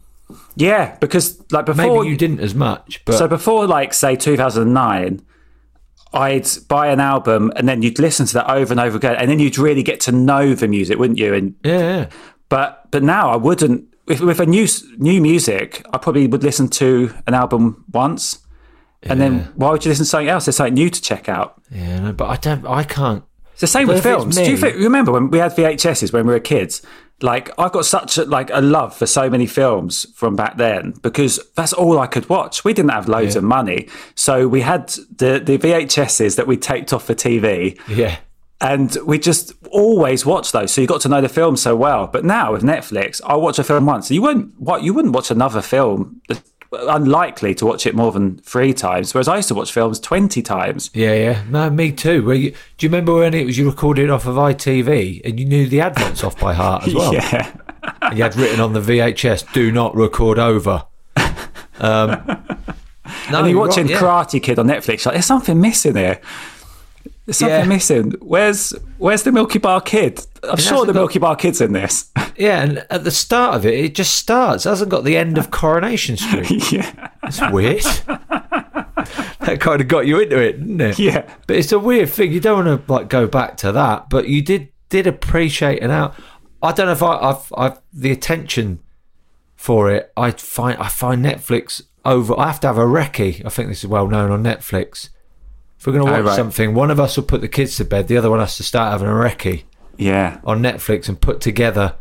Yeah, 0.57 0.97
because, 1.01 1.43
like, 1.51 1.67
before. 1.67 2.03
Maybe 2.03 2.09
you 2.11 2.17
didn't 2.17 2.41
as 2.41 2.55
much, 2.55 3.03
but 3.05 3.17
So 3.19 3.27
before, 3.29 3.67
like, 3.67 3.93
say, 3.95 4.17
2009, 4.17 5.21
I'd 6.13 6.47
buy 6.69 6.89
an 6.89 7.01
album 7.01 7.53
and 7.57 7.69
then 7.69 7.83
you'd 7.83 7.99
listen 7.99 8.25
to 8.27 8.35
that 8.35 8.49
over 8.51 8.73
and 8.73 8.81
over 8.81 8.97
again, 8.97 9.17
and 9.17 9.31
then 9.31 9.39
you'd 9.41 9.59
really 9.59 9.83
get 9.83 10.01
to 10.01 10.13
know 10.13 10.55
the 10.55 10.69
music, 10.69 10.99
wouldn't 10.99 11.19
you? 11.19 11.35
And 11.35 11.55
yeah, 11.65 11.79
yeah. 11.79 12.09
but 12.49 12.89
but 12.93 13.03
now 13.03 13.31
I 13.31 13.37
wouldn't. 13.37 13.89
With, 14.07 14.21
with 14.21 14.39
a 14.39 14.47
new 14.47 14.69
new 14.99 15.21
music, 15.21 15.85
I 15.93 15.99
probably 15.99 16.27
would 16.29 16.45
listen 16.45 16.69
to 16.69 17.13
an 17.27 17.35
album 17.35 17.85
once, 17.93 18.39
and 19.03 19.21
then 19.21 19.51
why 19.57 19.71
would 19.73 19.85
you 19.85 19.89
listen 19.89 20.05
to 20.05 20.09
something 20.09 20.29
else? 20.29 20.45
There's 20.45 20.57
something 20.57 20.75
new 20.75 20.89
to 20.91 21.03
check 21.03 21.29
out. 21.29 21.61
yeah. 21.71 21.99
No, 22.01 22.13
but 22.13 22.27
I 22.29 22.37
don't. 22.37 22.65
I 22.67 22.85
can't. 22.85 23.25
The 23.65 23.69
same 23.69 23.87
But 23.87 23.95
with 23.95 24.03
films. 24.03 24.37
Do 24.37 24.51
you 24.51 24.59
think, 24.59 24.77
remember 24.77 25.11
when 25.11 25.31
we 25.31 25.39
had 25.39 25.57
VHSs 25.57 26.13
when 26.13 26.27
we 26.27 26.35
were 26.35 26.39
kids? 26.39 26.83
Like 27.23 27.51
I've 27.59 27.73
got 27.73 27.87
such 27.87 28.19
a, 28.19 28.27
like 28.27 28.51
a 28.53 28.61
love 28.61 28.95
for 28.95 29.07
so 29.07 29.31
many 29.31 29.47
films 29.47 30.07
from 30.15 30.37
back 30.37 30.59
then 30.59 30.93
because 31.01 31.41
that's 31.57 31.73
all 31.73 31.99
I 31.99 32.07
could 32.07 32.29
watch. 32.29 32.63
We 32.63 32.75
didn't 32.75 32.91
have 32.91 33.09
loads 33.09 33.37
of 33.37 33.43
money, 33.45 33.89
so 34.15 34.47
we 34.47 34.61
had 34.61 34.89
the 35.17 35.41
the 35.43 35.57
VHSs 35.57 36.37
that 36.37 36.47
we 36.47 36.59
taped 36.59 36.93
off 36.93 37.05
for 37.05 37.15
TV, 37.15 37.81
Yeah, 37.89 38.19
and 38.61 38.95
we 39.07 39.19
just 39.19 39.55
always 39.71 40.27
watch 40.27 40.53
those. 40.53 40.71
So 40.73 40.83
you 40.83 40.87
got 40.87 41.01
to 41.03 41.09
know 41.09 41.23
the 41.23 41.31
film 41.31 41.57
so 41.57 41.75
well. 41.75 42.07
But 42.07 42.27
now 42.27 42.53
with 42.53 42.63
Netflix, 42.63 43.23
I'll 43.25 43.41
watch 43.41 43.59
a 43.59 43.65
film 43.65 43.87
once. 43.87 44.11
You 44.11 44.21
wouldn't 44.21 44.61
what 44.61 44.83
you 44.83 44.93
wouldn't 44.93 45.15
watch 45.15 45.31
another 45.31 45.63
film. 45.63 46.21
Unlikely 46.89 47.55
to 47.57 47.67
watch 47.67 47.87
it 47.87 47.95
more 47.95 48.13
than 48.13 48.39
three 48.39 48.73
times. 48.73 49.15
Whereas 49.15 49.29
I 49.29 49.37
used 49.37 49.49
to 49.49 49.55
watch 49.55 49.73
films 49.73 49.99
twenty 50.01 50.43
times. 50.43 50.91
yeah, 50.95 51.15
yeah. 51.15 51.43
No, 51.49 51.71
me 51.71 51.93
too. 51.93 52.31
You, 52.33 52.51
do 52.51 52.57
you 52.81 52.89
remember 52.89 53.15
when 53.15 53.35
it 53.35 53.45
was 53.47 53.57
you 53.59 53.69
recorded 53.69 54.11
off 54.11 54.27
of 54.27 54.37
ITV 54.37 55.23
and 55.25 55.39
you 55.39 55.47
knew 55.47 55.67
the 55.69 55.81
adverts 55.81 56.23
off 56.25 56.39
by 56.39 56.55
heart 56.55 56.87
as 56.87 56.95
well? 56.95 57.13
Yeah. 57.25 57.53
And 58.01 58.17
you 58.17 58.25
had 58.25 58.35
written 58.37 58.61
on 58.61 58.73
the 58.73 58.81
VHS, 58.81 59.53
"Do 59.53 59.71
not 59.71 59.95
record 59.95 60.39
over." 60.39 60.85
Um, 61.79 62.09
no, 63.31 63.41
and 63.41 63.51
you're 63.51 63.59
watching 63.59 63.87
right, 63.87 63.91
yeah. 63.93 64.01
Karate 64.01 64.43
Kid 64.43 64.59
on 64.59 64.67
Netflix. 64.67 65.05
Like, 65.05 65.15
there's 65.15 65.27
something 65.27 65.61
missing 65.61 65.97
here. 65.97 66.21
There's 67.27 67.39
something 67.39 67.61
Yeah. 67.61 67.65
missing. 67.67 68.13
Where's 68.21 68.75
Where's 68.99 69.23
the 69.23 69.33
Milky 69.33 69.59
Bar 69.59 69.81
Kid? 69.81 70.25
I'm 70.43 70.57
sure 70.59 70.85
the 70.85 70.93
got- 70.93 70.99
Milky 71.01 71.19
Bar 71.19 71.37
Kid's 71.37 71.61
in 71.61 71.73
this. 71.73 72.11
Yeah, 72.37 72.63
and 72.65 72.85
at 72.91 73.05
the 73.05 73.13
start 73.13 73.55
of 73.55 73.65
it, 73.65 73.75
it 73.75 73.95
just 73.95 74.17
starts. 74.17 74.67
It 74.67 74.71
hasn't 74.71 74.91
got 74.91 75.05
the 75.05 75.17
end 75.17 75.39
of 75.39 75.53
Coronation 75.53 76.17
Street. 76.17 76.73
yeah, 76.73 77.11
It's 77.23 77.41
weird. 77.53 77.85
that 79.41 79.59
kind 79.61 79.81
of 79.81 79.87
got 79.87 80.07
you 80.07 80.19
into 80.21 80.39
it, 80.41 80.53
didn't 80.59 80.81
it? 80.81 80.99
yeah. 80.99 81.33
But 81.47 81.57
it's 81.57 81.71
a 81.71 81.79
weird 81.79 82.09
thing. 82.09 82.33
You 82.33 82.41
don't 82.41 82.67
want 82.67 82.87
to 82.87 82.93
like 82.93 83.09
go 83.09 83.27
back 83.29 83.57
to 83.59 83.71
that, 83.73 84.11
but 84.11 84.29
you 84.29 84.43
did 84.43 84.69
did 84.89 85.07
appreciate 85.07 85.81
an 85.83 85.93
out. 85.93 86.15
I 86.63 86.73
don't 86.73 86.87
know 86.87 86.93
if 86.93 87.03
I, 87.05 87.17
I've 87.19 87.53
I've 87.57 87.79
the 87.93 88.11
attention 88.11 88.81
for 89.55 89.91
it. 89.93 90.13
I 90.17 90.31
find 90.33 90.79
I 90.79 90.89
find 90.89 91.25
Netflix 91.25 91.83
over. 92.05 92.39
I 92.39 92.47
have 92.49 92.61
to 92.61 92.67
have 92.67 92.79
a 92.79 92.85
recce. 92.85 93.45
I 93.45 93.49
think 93.49 93.69
this 93.69 93.85
is 93.85 93.87
well 93.89 94.09
known 94.09 94.31
on 94.31 94.43
Netflix. 94.43 95.11
If 95.85 95.89
we're 95.89 95.93
going 96.01 96.07
to 96.07 96.13
watch 96.13 96.25
right. 96.25 96.35
something, 96.35 96.73
one 96.73 96.91
of 96.91 96.99
us 96.99 97.15
will 97.15 97.25
put 97.25 97.43
the 97.43 97.49
kids 97.49 97.77
to 97.77 97.85
bed. 97.85 98.09
The 98.09 98.17
other 98.17 98.31
one 98.31 98.41
has 98.41 98.57
to 98.57 98.63
start 98.63 98.91
having 98.91 99.07
a 99.07 99.11
recce 99.11 99.65
Yeah. 99.99 100.41
on 100.43 100.63
Netflix 100.63 101.11
and 101.11 101.21
put 101.21 101.43
together 101.43 101.97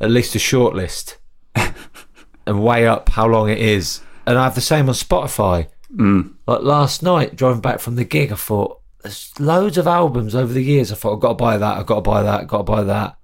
at 0.00 0.10
least 0.10 0.34
a 0.34 0.38
short 0.38 0.74
list 0.74 1.18
and 1.54 2.64
weigh 2.64 2.86
up 2.86 3.10
how 3.10 3.26
long 3.26 3.50
it 3.50 3.58
is. 3.58 4.00
And 4.24 4.38
I 4.38 4.44
have 4.44 4.54
the 4.54 4.62
same 4.62 4.88
on 4.88 4.94
Spotify. 4.94 5.68
Mm. 5.94 6.36
Like 6.46 6.62
last 6.62 7.02
night, 7.02 7.36
driving 7.36 7.60
back 7.60 7.80
from 7.80 7.96
the 7.96 8.04
gig, 8.04 8.32
I 8.32 8.36
thought 8.36 8.80
there's 9.02 9.38
loads 9.38 9.76
of 9.76 9.86
albums 9.86 10.34
over 10.34 10.54
the 10.54 10.64
years. 10.64 10.90
I 10.90 10.94
thought 10.94 11.16
I've 11.16 11.20
got 11.20 11.28
to 11.28 11.34
buy 11.34 11.58
that, 11.58 11.76
I've 11.76 11.84
got 11.84 11.96
to 11.96 12.00
buy 12.00 12.22
that, 12.22 12.40
I've 12.40 12.48
got 12.48 12.58
to 12.58 12.64
buy 12.64 12.82
that. 12.84 13.18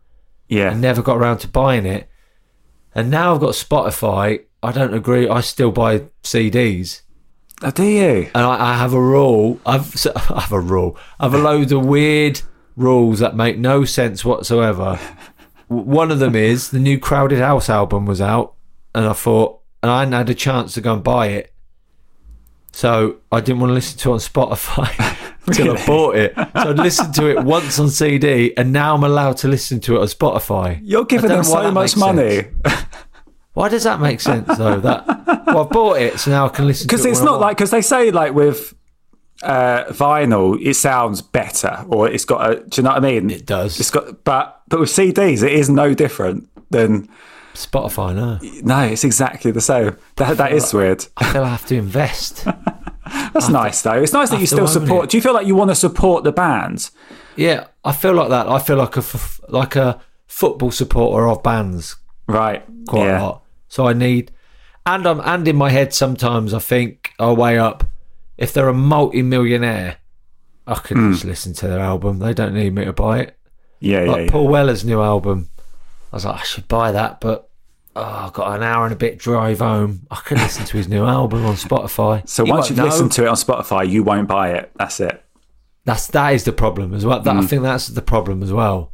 Yeah. 0.49 0.69
I 0.69 0.75
never 0.75 1.01
got 1.01 1.17
around 1.17 1.39
to 1.39 1.49
buying 1.49 1.87
it. 1.87 2.11
And 2.95 3.11
now 3.11 3.35
I've 3.35 3.41
got 3.41 3.55
Spotify. 3.55 4.45
I 4.63 4.71
don't 4.71 4.93
agree. 4.93 5.31
I 5.31 5.41
still 5.41 5.71
buy 5.71 6.01
CDs. 6.23 7.01
Oh, 7.65 7.71
do 7.71 7.85
you? 7.85 8.31
And 8.35 8.45
I, 8.45 8.73
I 8.73 8.77
have 8.79 8.93
a 8.93 9.01
rule. 9.01 9.59
I've 9.67 9.87
so- 9.87 10.13
I 10.17 10.41
have 10.43 10.53
a 10.53 10.61
rule. 10.61 10.97
I 11.19 11.25
have 11.25 11.35
a 11.35 11.39
load 11.39 11.73
of 11.73 11.85
weird 11.85 12.43
rules 12.77 13.19
that 13.21 13.37
make 13.37 13.59
no 13.59 13.85
sense 13.85 14.25
whatsoever. 14.25 14.99
One 15.69 16.11
of 16.11 16.19
them 16.19 16.35
is 16.37 16.71
the 16.71 16.79
new 16.79 16.99
Crowded 16.99 17.39
House 17.39 17.69
album 17.71 18.07
was 18.07 18.21
out, 18.21 18.55
and 18.95 19.07
I 19.07 19.13
thought, 19.13 19.61
and 19.83 19.91
I 19.91 20.01
hadn't 20.01 20.13
had 20.15 20.31
a 20.31 20.35
chance 20.35 20.75
to 20.75 20.81
go 20.81 20.93
and 20.95 21.03
buy 21.03 21.29
it, 21.29 21.53
so 22.73 23.17
I 23.31 23.41
didn't 23.41 23.61
want 23.61 23.71
to 23.71 23.75
listen 23.75 23.99
to 24.01 24.11
it 24.11 24.13
on 24.15 24.19
Spotify 24.19 25.37
until 25.47 25.77
I 25.77 25.87
bought 25.87 26.17
it. 26.17 26.35
So 26.37 26.43
I'd 26.71 26.79
listened 26.79 27.15
to 27.15 27.31
it 27.31 27.45
once 27.45 27.79
on 27.79 27.89
CD, 27.89 28.53
and 28.57 28.73
now 28.73 28.95
I'm 28.95 29.05
allowed 29.05 29.37
to 29.39 29.49
listen 29.49 29.81
to 29.81 29.97
it 29.97 30.01
on 30.01 30.07
Spotify. 30.07 30.81
You're 30.83 31.05
giving 31.05 31.31
them 31.31 31.45
so 31.45 31.71
much 31.71 31.97
money. 31.97 32.45
Why 33.55 33.69
does 33.69 33.85
that 33.85 34.01
make 34.01 34.21
sense 34.21 34.47
though? 34.59 34.81
That 34.81 35.07
well, 35.47 35.61
I 35.61 35.65
bought 35.65 36.01
it, 36.01 36.19
so 36.21 36.31
now 36.31 36.47
I 36.47 36.49
can 36.51 36.67
listen 36.67 36.87
to 36.89 36.95
it 36.95 36.97
because 36.97 37.07
it's 37.07 37.21
not 37.23 37.41
like 37.41 37.57
because 37.57 37.71
they 37.71 37.83
say 37.83 38.11
like 38.11 38.35
with 38.35 38.75
uh, 39.43 39.85
vinyl, 39.87 40.61
it 40.61 40.75
sounds 40.75 41.23
better 41.23 41.85
or 41.89 42.09
it's 42.09 42.25
got 42.25 42.51
a. 42.51 42.57
Do 42.57 42.81
you 42.81 42.83
know 42.83 42.91
what 42.91 42.99
I 42.99 43.01
mean? 43.01 43.31
It 43.31 43.47
does. 43.47 43.79
It's 43.79 43.91
got, 43.91 44.25
but 44.25 44.61
but 44.69 44.81
with 44.81 44.91
CDs, 44.91 45.43
it 45.43 45.53
is 45.53 45.71
no 45.71 45.95
different 45.95 46.49
than. 46.71 47.09
Spotify. 47.55 48.13
No. 48.17 48.41
No, 48.63 48.81
it's 48.85 49.05
exactly 49.05 49.53
the 49.53 49.61
same. 49.61 49.97
That 50.17 50.39
that 50.39 50.53
is 50.53 50.75
weird. 50.75 51.07
I 51.17 51.33
feel 51.33 51.45
I 51.45 51.51
have 51.51 51.65
to 51.67 51.77
invest. 51.77 52.45
That's 53.33 53.49
nice 53.49 53.83
though. 53.83 54.03
It's 54.03 54.13
nice 54.13 54.31
that 54.31 54.41
you 54.41 54.47
still 54.47 54.67
support. 54.67 55.05
it. 55.05 55.11
Do 55.11 55.17
you 55.17 55.23
feel 55.23 55.35
like 55.35 55.47
you 55.47 55.55
want 55.55 55.71
to 55.71 55.77
support 55.77 56.25
the 56.25 56.33
bands? 56.33 56.91
Yeah, 57.37 57.67
I 57.85 57.93
feel 57.93 58.13
like 58.13 58.31
that. 58.31 58.49
I 58.49 58.59
feel 58.59 58.77
like 58.77 58.97
a 58.97 59.01
f- 59.01 59.41
like 59.49 59.77
a 59.77 60.01
football 60.27 60.73
supporter 60.73 61.29
of 61.29 61.45
bands 61.45 61.95
Right. 62.27 62.65
quite 62.89 63.05
yeah. 63.05 63.21
a 63.21 63.23
lot. 63.23 63.44
So 63.75 63.89
I 63.89 63.93
need, 63.93 64.31
and 64.87 65.05
I'm 65.05 65.19
and 65.21 65.49
in 65.49 65.57
my 65.57 65.71
head 65.71 65.93
sometimes 65.93 66.55
I 66.55 66.61
think 66.61 67.11
I 67.19 67.33
weigh 67.33 67.59
up 67.59 67.83
if 68.39 68.53
they're 68.53 68.69
a 68.69 68.73
multi-millionaire, 68.75 69.97
I 70.65 70.75
could 70.77 70.97
Hmm. 70.97 71.11
just 71.13 71.25
listen 71.25 71.55
to 71.55 71.67
their 71.67 71.81
album. 71.81 72.21
They 72.21 72.35
don't 72.35 72.55
need 72.55 72.73
me 72.73 72.85
to 72.85 72.93
buy 72.93 73.19
it. 73.21 73.37
Yeah, 73.81 74.05
yeah, 74.05 74.11
Like 74.13 74.27
yeah. 74.27 74.31
Paul 74.31 74.47
Weller's 74.47 74.85
new 74.85 75.03
album, 75.03 75.49
I 76.13 76.17
was 76.17 76.25
like 76.25 76.41
I 76.41 76.45
should 76.45 76.69
buy 76.69 76.93
that, 76.93 77.21
but 77.21 77.49
oh, 77.97 78.03
I've 78.03 78.33
got 78.33 78.55
an 78.57 78.63
hour 78.63 78.85
and 78.85 78.93
a 78.93 78.97
bit 78.97 79.19
drive 79.19 79.59
home. 79.59 80.07
I 80.09 80.21
can 80.25 80.39
listen 80.39 80.67
to 80.67 80.77
his 80.77 80.87
new 80.87 81.05
album 81.05 81.45
on 81.45 81.55
Spotify. 81.55 82.29
So 82.29 82.45
You 82.47 82.53
once 82.53 82.69
you've 82.71 82.79
know. 82.79 82.85
listened 82.85 83.11
to 83.13 83.25
it 83.25 83.29
on 83.29 83.35
Spotify, 83.35 83.89
you 83.89 84.05
won't 84.05 84.29
buy 84.29 84.51
it. 84.53 84.71
That's 84.77 85.01
it. 85.01 85.21
that's 85.85 86.07
that 86.09 86.33
is 86.35 86.45
the 86.45 86.53
problem 86.53 86.95
as 86.95 87.05
well. 87.05 87.19
That, 87.21 87.37
I 87.37 87.43
think 87.45 87.63
that's 87.63 87.89
the 87.89 88.03
problem 88.03 88.41
as 88.45 88.53
well. 88.53 88.93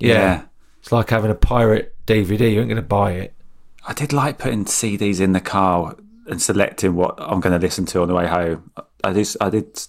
Yeah. 0.00 0.14
Mm. 0.14 0.18
Yeah. 0.18 0.42
it's 0.80 0.90
like 0.90 1.10
having 1.10 1.30
a 1.30 1.36
pirate 1.36 1.94
DVD. 2.06 2.52
You 2.52 2.58
ain't 2.60 2.68
going 2.68 2.76
to 2.76 2.82
buy 2.82 3.12
it. 3.12 3.34
I 3.86 3.92
did 3.94 4.12
like 4.12 4.38
putting 4.38 4.64
CDs 4.64 5.20
in 5.20 5.32
the 5.32 5.40
car 5.40 5.96
and 6.26 6.40
selecting 6.40 6.94
what 6.94 7.14
I'm 7.18 7.40
going 7.40 7.52
to 7.52 7.64
listen 7.64 7.84
to 7.86 8.02
on 8.02 8.08
the 8.08 8.14
way 8.14 8.26
home. 8.26 8.70
I 9.02 9.12
did. 9.12 9.28
I 9.40 9.50
did. 9.50 9.82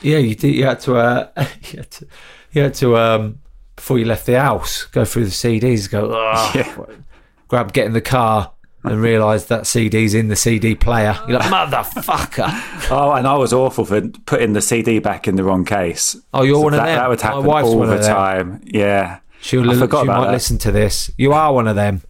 Yeah, 0.00 0.18
you 0.18 0.34
did. 0.34 0.54
You 0.54 0.66
had 0.66 0.80
to. 0.80 0.96
Uh, 0.96 1.28
you 1.70 1.78
had 1.78 1.90
to. 1.90 2.06
You 2.52 2.62
had 2.62 2.74
to. 2.74 2.96
Um, 2.96 3.38
before 3.76 3.98
you 3.98 4.04
left 4.04 4.26
the 4.26 4.38
house, 4.40 4.84
go 4.84 5.04
through 5.04 5.24
the 5.24 5.30
CDs. 5.30 5.90
Go. 5.90 6.10
Yeah. 6.54 6.86
Grab, 7.48 7.72
get 7.74 7.84
in 7.86 7.92
the 7.92 8.00
car, 8.00 8.50
and 8.82 8.98
realise 9.00 9.44
that 9.46 9.66
CD's 9.66 10.14
in 10.14 10.28
the 10.28 10.36
CD 10.36 10.74
player. 10.74 11.18
You're 11.28 11.38
like, 11.38 11.50
motherfucker. 11.70 12.88
Oh, 12.90 13.12
and 13.12 13.26
I 13.26 13.36
was 13.36 13.52
awful 13.52 13.84
for 13.84 14.00
putting 14.26 14.52
the 14.54 14.62
CD 14.62 14.98
back 15.00 15.26
in 15.28 15.36
the 15.36 15.44
wrong 15.44 15.64
case. 15.64 16.16
Oh, 16.32 16.42
you're 16.44 16.58
one 16.62 16.72
of 16.74 16.78
that, 16.78 16.86
them. 16.86 16.96
That 16.96 17.08
would 17.10 17.20
My 17.20 17.26
happen 17.26 17.44
wife's 17.44 17.68
all 17.68 17.78
one 17.78 17.88
the 17.88 17.94
of 17.96 18.02
them. 18.02 18.14
time. 18.14 18.60
Yeah. 18.64 19.18
She'll, 19.40 19.68
I 19.68 19.74
she 19.74 19.80
forgot 19.80 20.04
about 20.04 20.20
might 20.20 20.26
that. 20.28 20.32
listen 20.32 20.56
to 20.58 20.72
this. 20.72 21.10
You 21.18 21.32
are 21.32 21.52
one 21.52 21.68
of 21.68 21.76
them. 21.76 22.02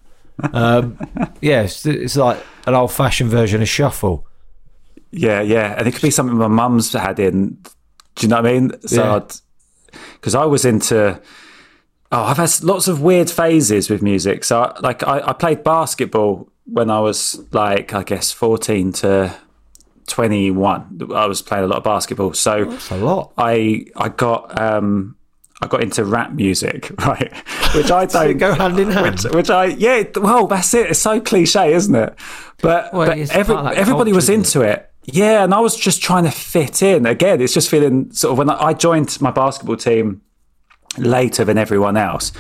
Um, 0.53 0.99
yeah, 1.41 1.63
it's, 1.63 1.85
it's 1.87 2.17
like 2.17 2.43
an 2.67 2.75
old 2.75 2.93
fashioned 2.93 3.31
version 3.31 3.63
of 3.63 3.69
shuffle. 3.69 4.27
Yeah, 5.11 5.41
yeah, 5.43 5.75
and 5.77 5.87
it 5.87 5.93
could 5.93 6.03
be 6.03 6.11
something 6.11 6.37
my 6.37 6.49
mum's 6.49 6.93
had 6.93 7.19
in. 7.19 7.59
Do 8.15 8.23
you 8.23 8.29
know 8.29 8.37
what 8.37 8.47
I 8.47 8.53
mean? 8.53 8.73
So, 8.87 9.03
Yeah. 9.05 9.99
because 10.15 10.35
I 10.35 10.45
was 10.47 10.65
into. 10.65 11.21
Oh, 12.11 12.23
I've 12.25 12.37
had 12.37 12.51
lots 12.63 12.89
of 12.89 13.01
weird 13.01 13.31
phases 13.31 13.89
with 13.89 14.03
music. 14.03 14.45
So, 14.45 14.73
like, 14.83 15.03
I, 15.03 15.21
I 15.29 15.33
played 15.33 15.65
basketball 15.65 16.49
when 16.65 16.91
I 16.91 17.01
was 17.01 17.43
like, 17.53 17.95
I 17.95 18.03
guess, 18.03 18.33
fourteen 18.33 18.93
to 18.95 19.35
twenty-one. 20.07 21.01
I 21.15 21.27
was 21.27 21.43
playing 21.43 21.65
a 21.65 21.67
lot 21.67 21.79
of 21.79 21.85
basketball. 21.85 22.33
So, 22.35 22.65
That's 22.67 22.91
a 22.91 22.97
lot. 22.97 23.33
I 23.39 23.87
I 23.97 24.09
got 24.09 24.61
um 24.61 25.17
I 25.63 25.67
got 25.69 25.83
into 25.83 26.05
rap 26.05 26.33
music, 26.33 26.91
right? 27.07 27.33
Which 27.75 27.91
I 27.91 28.05
don't 28.07 28.39
go 28.39 28.53
hand 28.53 28.79
in 28.79 28.91
hand? 28.91 29.21
Which, 29.23 29.33
which 29.33 29.51
I 29.51 29.67
yeah, 29.67 30.03
well 30.17 30.47
that's 30.47 30.75
it. 30.75 30.91
It's 30.91 30.99
so 30.99 31.21
cliche, 31.21 31.73
isn't 31.73 31.95
it? 31.95 32.15
But, 32.61 32.93
Well, 32.93 33.07
but 33.07 33.19
every, 33.31 33.55
part 33.55 33.67
of 33.67 33.75
that 33.75 33.79
everybody 33.81 34.13
was 34.13 34.27
culture, 34.27 34.41
isn't 34.41 34.57
into 34.57 34.61
it. 34.63 34.91
Yeah, 35.05 35.45
and 35.45 35.55
I 35.55 35.61
was 35.61 35.77
just 35.77 36.03
trying 36.03 36.25
to 36.25 36.31
fit 36.31 36.83
in. 36.83 37.07
Again, 37.07 37.41
it's 37.41 37.55
just 37.55 37.71
feeling 37.71 38.13
sort 38.13 38.33
of 38.33 38.39
when 38.39 38.51
I 38.51 38.73
joined 38.73 39.21
my 39.21 39.31
basketball 39.31 39.77
team 39.77 40.23
later 40.99 41.45
than 41.45 41.59
everyone 41.59 41.97
else. 41.97 42.33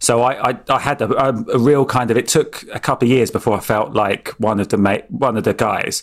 So 0.00 0.22
I, 0.22 0.50
I, 0.50 0.58
I 0.68 0.78
had 0.78 1.02
a, 1.02 1.28
a, 1.28 1.58
real 1.58 1.84
kind 1.84 2.10
of. 2.10 2.16
It 2.16 2.26
took 2.26 2.64
a 2.72 2.80
couple 2.80 3.06
of 3.06 3.12
years 3.12 3.30
before 3.30 3.56
I 3.56 3.60
felt 3.60 3.92
like 3.92 4.28
one 4.38 4.58
of 4.58 4.68
the 4.68 4.78
mate, 4.78 5.04
one 5.10 5.36
of 5.36 5.44
the 5.44 5.52
guys. 5.52 6.02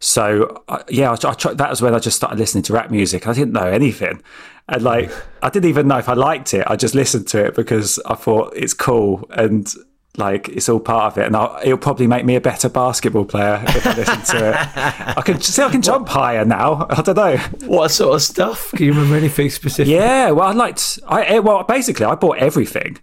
So 0.00 0.62
uh, 0.68 0.82
yeah, 0.88 1.10
I, 1.10 1.28
I 1.28 1.34
tried, 1.34 1.58
that 1.58 1.70
was 1.70 1.82
when 1.82 1.94
I 1.94 1.98
just 1.98 2.16
started 2.16 2.38
listening 2.38 2.62
to 2.64 2.72
rap 2.72 2.90
music. 2.90 3.26
I 3.26 3.32
didn't 3.32 3.52
know 3.52 3.66
anything, 3.66 4.22
and 4.68 4.82
like 4.82 5.10
I 5.42 5.50
didn't 5.50 5.68
even 5.68 5.88
know 5.88 5.98
if 5.98 6.08
I 6.08 6.14
liked 6.14 6.54
it. 6.54 6.64
I 6.66 6.76
just 6.76 6.94
listened 6.94 7.26
to 7.28 7.46
it 7.46 7.54
because 7.54 7.98
I 8.06 8.14
thought 8.14 8.52
it's 8.56 8.74
cool 8.74 9.28
and 9.30 9.72
like 10.18 10.48
it's 10.48 10.68
all 10.68 10.80
part 10.80 11.12
of 11.12 11.18
it. 11.18 11.26
And 11.26 11.36
I, 11.36 11.62
it'll 11.64 11.78
probably 11.78 12.06
make 12.06 12.24
me 12.24 12.34
a 12.34 12.40
better 12.40 12.68
basketball 12.68 13.24
player 13.24 13.62
if 13.66 13.86
I 13.86 13.94
listen 13.94 14.20
to 14.36 14.48
it. 14.50 15.16
I 15.16 15.22
can 15.24 15.40
see 15.40 15.62
I 15.62 15.70
can 15.70 15.82
jump 15.90 16.08
higher 16.08 16.44
now. 16.44 16.86
I 16.90 17.00
don't 17.02 17.16
know. 17.16 17.36
What 17.66 17.90
sort 17.90 18.16
of 18.16 18.22
stuff? 18.22 18.72
Can 18.72 18.86
you 18.86 18.92
remember 18.92 19.16
anything 19.16 19.48
specific? 19.50 19.90
Yeah, 19.90 20.32
well, 20.32 20.48
I 20.48 20.52
liked. 20.52 20.98
I 21.06 21.24
eh, 21.24 21.38
well, 21.38 21.62
basically, 21.64 22.04
I 22.04 22.14
bought 22.16 22.38
everything. 22.38 22.98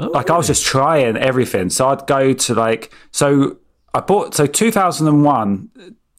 Oh, 0.00 0.08
like 0.08 0.30
I 0.30 0.36
was 0.36 0.48
just 0.48 0.64
trying 0.64 1.16
everything. 1.16 1.70
So 1.70 1.88
I'd 1.88 2.06
go 2.06 2.32
to 2.32 2.54
like. 2.54 2.92
So 3.12 3.58
I 3.92 4.00
bought. 4.00 4.34
So 4.34 4.46
2001, 4.46 5.70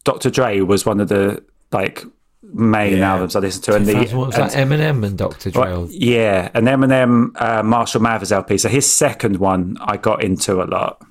Dr. 0.05 0.29
Dre 0.29 0.61
was 0.61 0.85
one 0.85 1.01
of 1.01 1.09
the 1.09 1.43
like 1.73 2.03
main 2.41 2.97
Yeah. 2.99 3.11
albums 3.13 3.35
I 3.35 3.39
listened 3.39 3.65
to, 3.65 3.75
and 3.75 3.85
the 3.85 3.91
2000, 3.93 4.17
what 4.17 4.27
was 4.27 4.35
that? 4.37 4.51
Eminem 4.53 5.03
and 5.05 5.17
Dr. 5.17 5.51
Dre. 5.51 5.73
Right, 5.73 5.89
yeah, 5.91 6.49
and 6.53 6.67
Eminem, 6.67 7.31
uh, 7.41 7.61
Marshall 7.63 8.01
Mathers 8.01 8.31
LP. 8.31 8.57
So 8.57 8.69
his 8.69 8.85
second 8.91 9.37
one, 9.37 9.77
I 9.81 9.97
got 9.97 10.23
into 10.23 10.61
a 10.61 10.65
lot. 10.65 11.01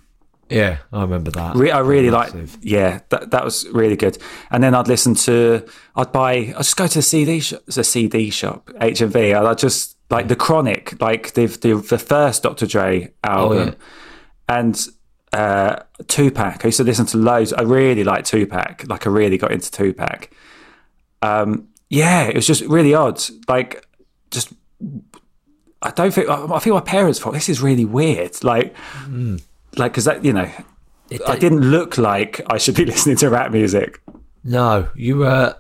Yeah, 0.49 0.77
I 0.93 1.01
remember 1.03 1.31
that. 1.33 1.57
Re- 1.57 1.71
I 1.73 1.81
really 1.81 2.11
like, 2.11 2.33
yeah, 2.61 3.01
that 3.09 3.31
that 3.33 3.45
was 3.45 3.67
really 3.73 3.97
good. 3.97 4.17
And 4.51 4.63
then 4.63 4.75
I'd 4.75 4.89
listen 4.89 5.15
to, 5.27 5.65
I'd 5.97 6.13
buy, 6.13 6.33
I'd 6.35 6.57
just 6.59 6.77
go 6.77 6.87
to 6.87 6.99
the 6.99 7.03
CD 7.03 7.41
shop, 7.41 7.63
the 7.67 7.83
CD 7.83 8.31
shop, 8.31 8.71
HMV, 8.81 9.37
and 9.37 9.49
I'd 9.49 9.59
just 9.59 9.97
like 10.11 10.29
the 10.29 10.37
Chronic, 10.37 11.01
like 11.01 11.33
the 11.35 11.47
the, 11.47 11.75
the 11.77 11.99
first 11.99 12.43
Dr. 12.43 12.67
Dre 12.67 13.13
album, 13.25 13.59
Oh, 13.59 13.65
yeah. 13.65 14.59
and 14.59 14.87
uh, 15.35 15.83
Tupac. 16.07 16.65
I 16.65 16.69
used 16.69 16.79
to 16.79 16.85
listen 16.85 17.07
to 17.07 17.19
loads. 17.19 17.53
I 17.53 17.63
really 17.63 18.05
liked 18.05 18.27
Tupac. 18.29 18.85
Like 18.89 19.07
I 19.07 19.11
really 19.11 19.37
got 19.39 19.51
into 19.53 19.71
Tupac. 19.71 20.31
Um, 21.23 21.69
yeah, 21.91 22.23
it 22.25 22.35
was 22.35 22.47
just 22.47 22.63
really 22.65 22.95
odd. 22.95 23.21
Like 23.49 23.87
just. 24.31 24.53
I 25.83 25.91
don't 25.91 26.15
think 26.15 26.29
I 26.31 26.45
I 26.55 26.59
think 26.61 26.73
my 26.75 26.81
parents 26.81 27.19
thought 27.19 27.35
this 27.35 27.49
is 27.49 27.61
really 27.61 27.85
weird. 27.85 28.43
Like, 28.43 28.75
Hmm. 28.77 29.37
like 29.77 29.93
because 29.93 30.07
that 30.07 30.25
you 30.25 30.33
know 30.33 30.51
I 31.27 31.37
didn't 31.37 31.61
look 31.61 31.99
like 31.99 32.41
I 32.49 32.57
should 32.59 32.75
be 32.77 32.85
listening 32.93 33.17
to 33.17 33.29
rap 33.31 33.51
music. 33.53 34.01
No, 34.45 34.89
you 34.95 35.19
were 35.19 35.57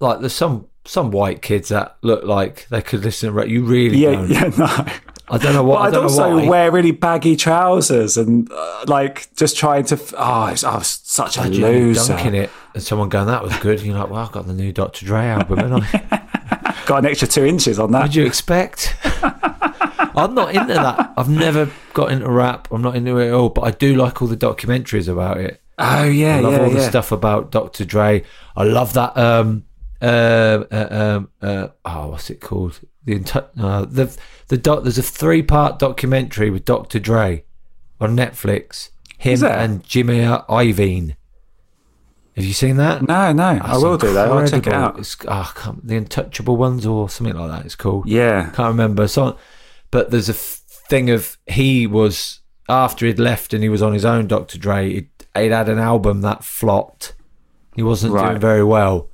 like 0.00 0.20
there's 0.20 0.32
some 0.32 0.66
some 0.86 1.10
white 1.12 1.40
kids 1.42 1.68
that 1.68 1.96
look 2.02 2.24
like 2.24 2.66
they 2.70 2.82
could 2.82 3.04
listen 3.04 3.28
to 3.28 3.32
rap. 3.32 3.46
You 3.48 3.62
really 3.64 3.98
Yeah, 3.98 4.12
don't. 4.12 4.30
yeah, 4.30 4.50
no. 4.58 4.86
I 5.30 5.38
don't 5.38 5.54
know 5.54 5.62
what. 5.64 5.76
But 5.76 5.80
I 5.82 5.86
I'd 5.86 5.92
don't 5.92 6.02
also 6.04 6.30
know 6.30 6.36
why. 6.36 6.48
wear 6.48 6.70
really 6.70 6.90
baggy 6.90 7.36
trousers 7.36 8.16
and 8.16 8.50
uh, 8.52 8.84
like 8.88 9.34
just 9.36 9.56
trying 9.56 9.84
to. 9.86 9.94
F- 9.94 10.12
oh, 10.14 10.18
I 10.18 10.50
was, 10.52 10.64
I 10.64 10.76
was 10.76 10.88
such 11.04 11.36
a 11.38 11.44
loser. 11.44 12.08
dunking 12.14 12.34
it 12.34 12.50
and 12.74 12.82
someone 12.82 13.08
going, 13.08 13.26
"That 13.28 13.42
was 13.42 13.56
good." 13.58 13.78
And 13.78 13.86
you're 13.86 13.98
like, 13.98 14.10
"Well, 14.10 14.20
I've 14.22 14.32
got 14.32 14.46
the 14.46 14.52
new 14.54 14.72
Dr. 14.72 15.06
Dre 15.06 15.26
album." 15.26 15.58
And 15.60 15.74
I, 15.84 16.26
Got 16.86 17.04
an 17.04 17.06
extra 17.06 17.28
two 17.28 17.44
inches 17.44 17.78
on 17.78 17.92
that. 17.92 18.00
what'd 18.00 18.14
you 18.16 18.26
expect? 18.26 18.96
I'm 19.22 20.34
not 20.34 20.54
into 20.54 20.74
that. 20.74 21.12
I've 21.16 21.28
never 21.28 21.70
got 21.94 22.10
into 22.10 22.28
rap. 22.28 22.66
I'm 22.72 22.82
not 22.82 22.96
into 22.96 23.18
it 23.18 23.28
at 23.28 23.32
all. 23.34 23.48
But 23.50 23.62
I 23.62 23.70
do 23.70 23.94
like 23.94 24.20
all 24.20 24.26
the 24.28 24.36
documentaries 24.36 25.08
about 25.08 25.38
it. 25.38 25.60
oh 25.78 26.04
yeah, 26.04 26.36
I 26.38 26.40
love 26.40 26.52
yeah, 26.54 26.60
all 26.62 26.70
the 26.70 26.80
stuff 26.88 27.12
about 27.12 27.52
Dr. 27.52 27.84
Dre. 27.84 28.24
I 28.56 28.64
love 28.64 28.92
that. 28.94 29.16
Um, 29.16 29.64
uh, 30.02 30.04
uh, 30.70 30.88
um, 30.90 31.28
uh, 31.40 31.68
oh, 31.84 32.08
what's 32.08 32.30
it 32.30 32.40
called? 32.40 32.80
The 33.18 33.46
uh, 33.58 33.84
the 33.84 34.16
the 34.48 34.56
doc- 34.56 34.82
There's 34.82 34.98
a 34.98 35.02
three 35.02 35.42
part 35.42 35.78
documentary 35.78 36.50
with 36.50 36.64
Dr. 36.64 36.98
Dre 36.98 37.44
on 38.00 38.16
Netflix. 38.16 38.90
Him 39.18 39.44
and 39.44 39.84
Jimmy 39.84 40.20
Iovine. 40.20 41.16
Have 42.36 42.44
you 42.44 42.52
seen 42.54 42.76
that? 42.76 43.06
No, 43.06 43.32
no, 43.32 43.44
I 43.44 43.58
That's 43.58 43.82
will 43.82 43.98
do 43.98 44.12
that. 44.14 44.28
I'll 44.30 44.48
check 44.48 44.66
it 44.66 44.72
out. 44.72 44.98
It's 44.98 45.16
oh, 45.28 45.52
the 45.82 45.96
Untouchable 45.96 46.56
ones 46.56 46.86
or 46.86 47.10
something 47.10 47.34
like 47.36 47.50
that. 47.50 47.66
It's 47.66 47.74
called. 47.74 48.08
Yeah, 48.08 48.44
Can't 48.54 48.68
remember. 48.68 49.08
So, 49.08 49.36
but 49.90 50.10
there's 50.10 50.28
a 50.30 50.32
f- 50.32 50.62
thing 50.88 51.10
of 51.10 51.36
he 51.46 51.86
was 51.86 52.40
after 52.68 53.04
he'd 53.04 53.18
left 53.18 53.52
and 53.52 53.62
he 53.62 53.68
was 53.68 53.82
on 53.82 53.92
his 53.92 54.04
own. 54.06 54.26
Dr. 54.26 54.56
Dre, 54.58 54.90
he'd, 54.90 55.10
he'd 55.36 55.50
had 55.52 55.68
an 55.68 55.78
album 55.78 56.22
that 56.22 56.42
flopped. 56.44 57.14
He 57.76 57.82
wasn't 57.82 58.14
Right. 58.14 58.28
doing 58.30 58.40
very 58.40 58.64
well, 58.64 59.10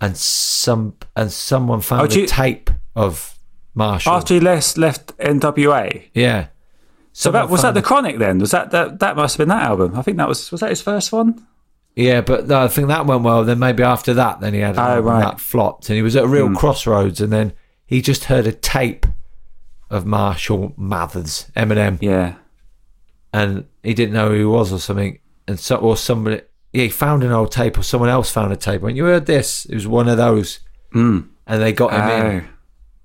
and 0.00 0.16
some 0.16 0.94
and 1.16 1.32
someone 1.32 1.80
found 1.80 2.02
Oh, 2.02 2.14
a 2.14 2.20
you- 2.20 2.26
tape 2.26 2.70
of 2.94 3.38
Marshall. 3.74 4.12
after 4.12 4.34
he 4.34 4.40
left 4.40 4.78
left 4.78 5.16
NWA. 5.18 6.04
yeah. 6.14 6.48
So 7.16 7.30
that 7.30 7.48
was 7.48 7.62
that 7.62 7.74
the 7.74 7.82
Chronic 7.82 8.18
then? 8.18 8.38
Was 8.40 8.50
that 8.50 8.72
that 8.72 8.98
that 8.98 9.14
must 9.14 9.34
have 9.36 9.38
been 9.46 9.56
that 9.56 9.62
album? 9.62 9.94
I 9.96 10.02
think 10.02 10.16
that 10.16 10.26
was 10.28 10.50
was 10.50 10.60
that 10.62 10.70
his 10.70 10.82
first 10.82 11.12
one. 11.12 11.46
Yeah, 11.94 12.22
but 12.22 12.48
no, 12.48 12.62
I 12.64 12.66
think 12.68 12.88
that 12.88 13.06
went 13.06 13.22
well. 13.22 13.44
Then 13.44 13.60
maybe 13.60 13.84
after 13.84 14.14
that, 14.14 14.40
then 14.40 14.52
he 14.52 14.58
had 14.58 14.76
Oh, 14.76 14.98
right. 14.98 15.20
that 15.20 15.38
flopped, 15.38 15.88
and 15.88 15.94
he 15.96 16.02
was 16.02 16.16
at 16.16 16.24
a 16.24 16.26
real 16.28 16.52
crossroads. 16.56 17.20
And 17.20 17.32
then 17.32 17.52
he 17.86 18.02
just 18.02 18.24
heard 18.24 18.48
a 18.48 18.52
tape 18.52 19.06
of 19.90 20.04
Marshall 20.04 20.72
Mathers, 20.76 21.52
Eminem, 21.56 21.98
Yeah, 22.02 22.34
and 23.32 23.66
he 23.84 23.94
didn't 23.94 24.14
know 24.14 24.30
who 24.30 24.34
he 24.34 24.44
was 24.44 24.72
or 24.72 24.80
something. 24.80 25.20
And 25.46 25.60
so, 25.60 25.76
or 25.76 25.96
somebody, 25.96 26.40
yeah, 26.72 26.84
he 26.84 26.88
found 26.88 27.22
an 27.22 27.30
old 27.30 27.52
tape, 27.52 27.78
or 27.78 27.84
someone 27.84 28.08
else 28.10 28.28
found 28.32 28.52
a 28.52 28.56
tape. 28.56 28.80
When 28.80 28.96
you 28.96 29.04
heard 29.04 29.26
this, 29.26 29.66
it 29.66 29.74
was 29.74 29.86
one 29.86 30.08
of 30.08 30.16
those, 30.16 30.58
mm. 30.92 31.28
and 31.46 31.62
they 31.62 31.72
got 31.72 31.92
him 31.92 32.26
in. 32.26 32.48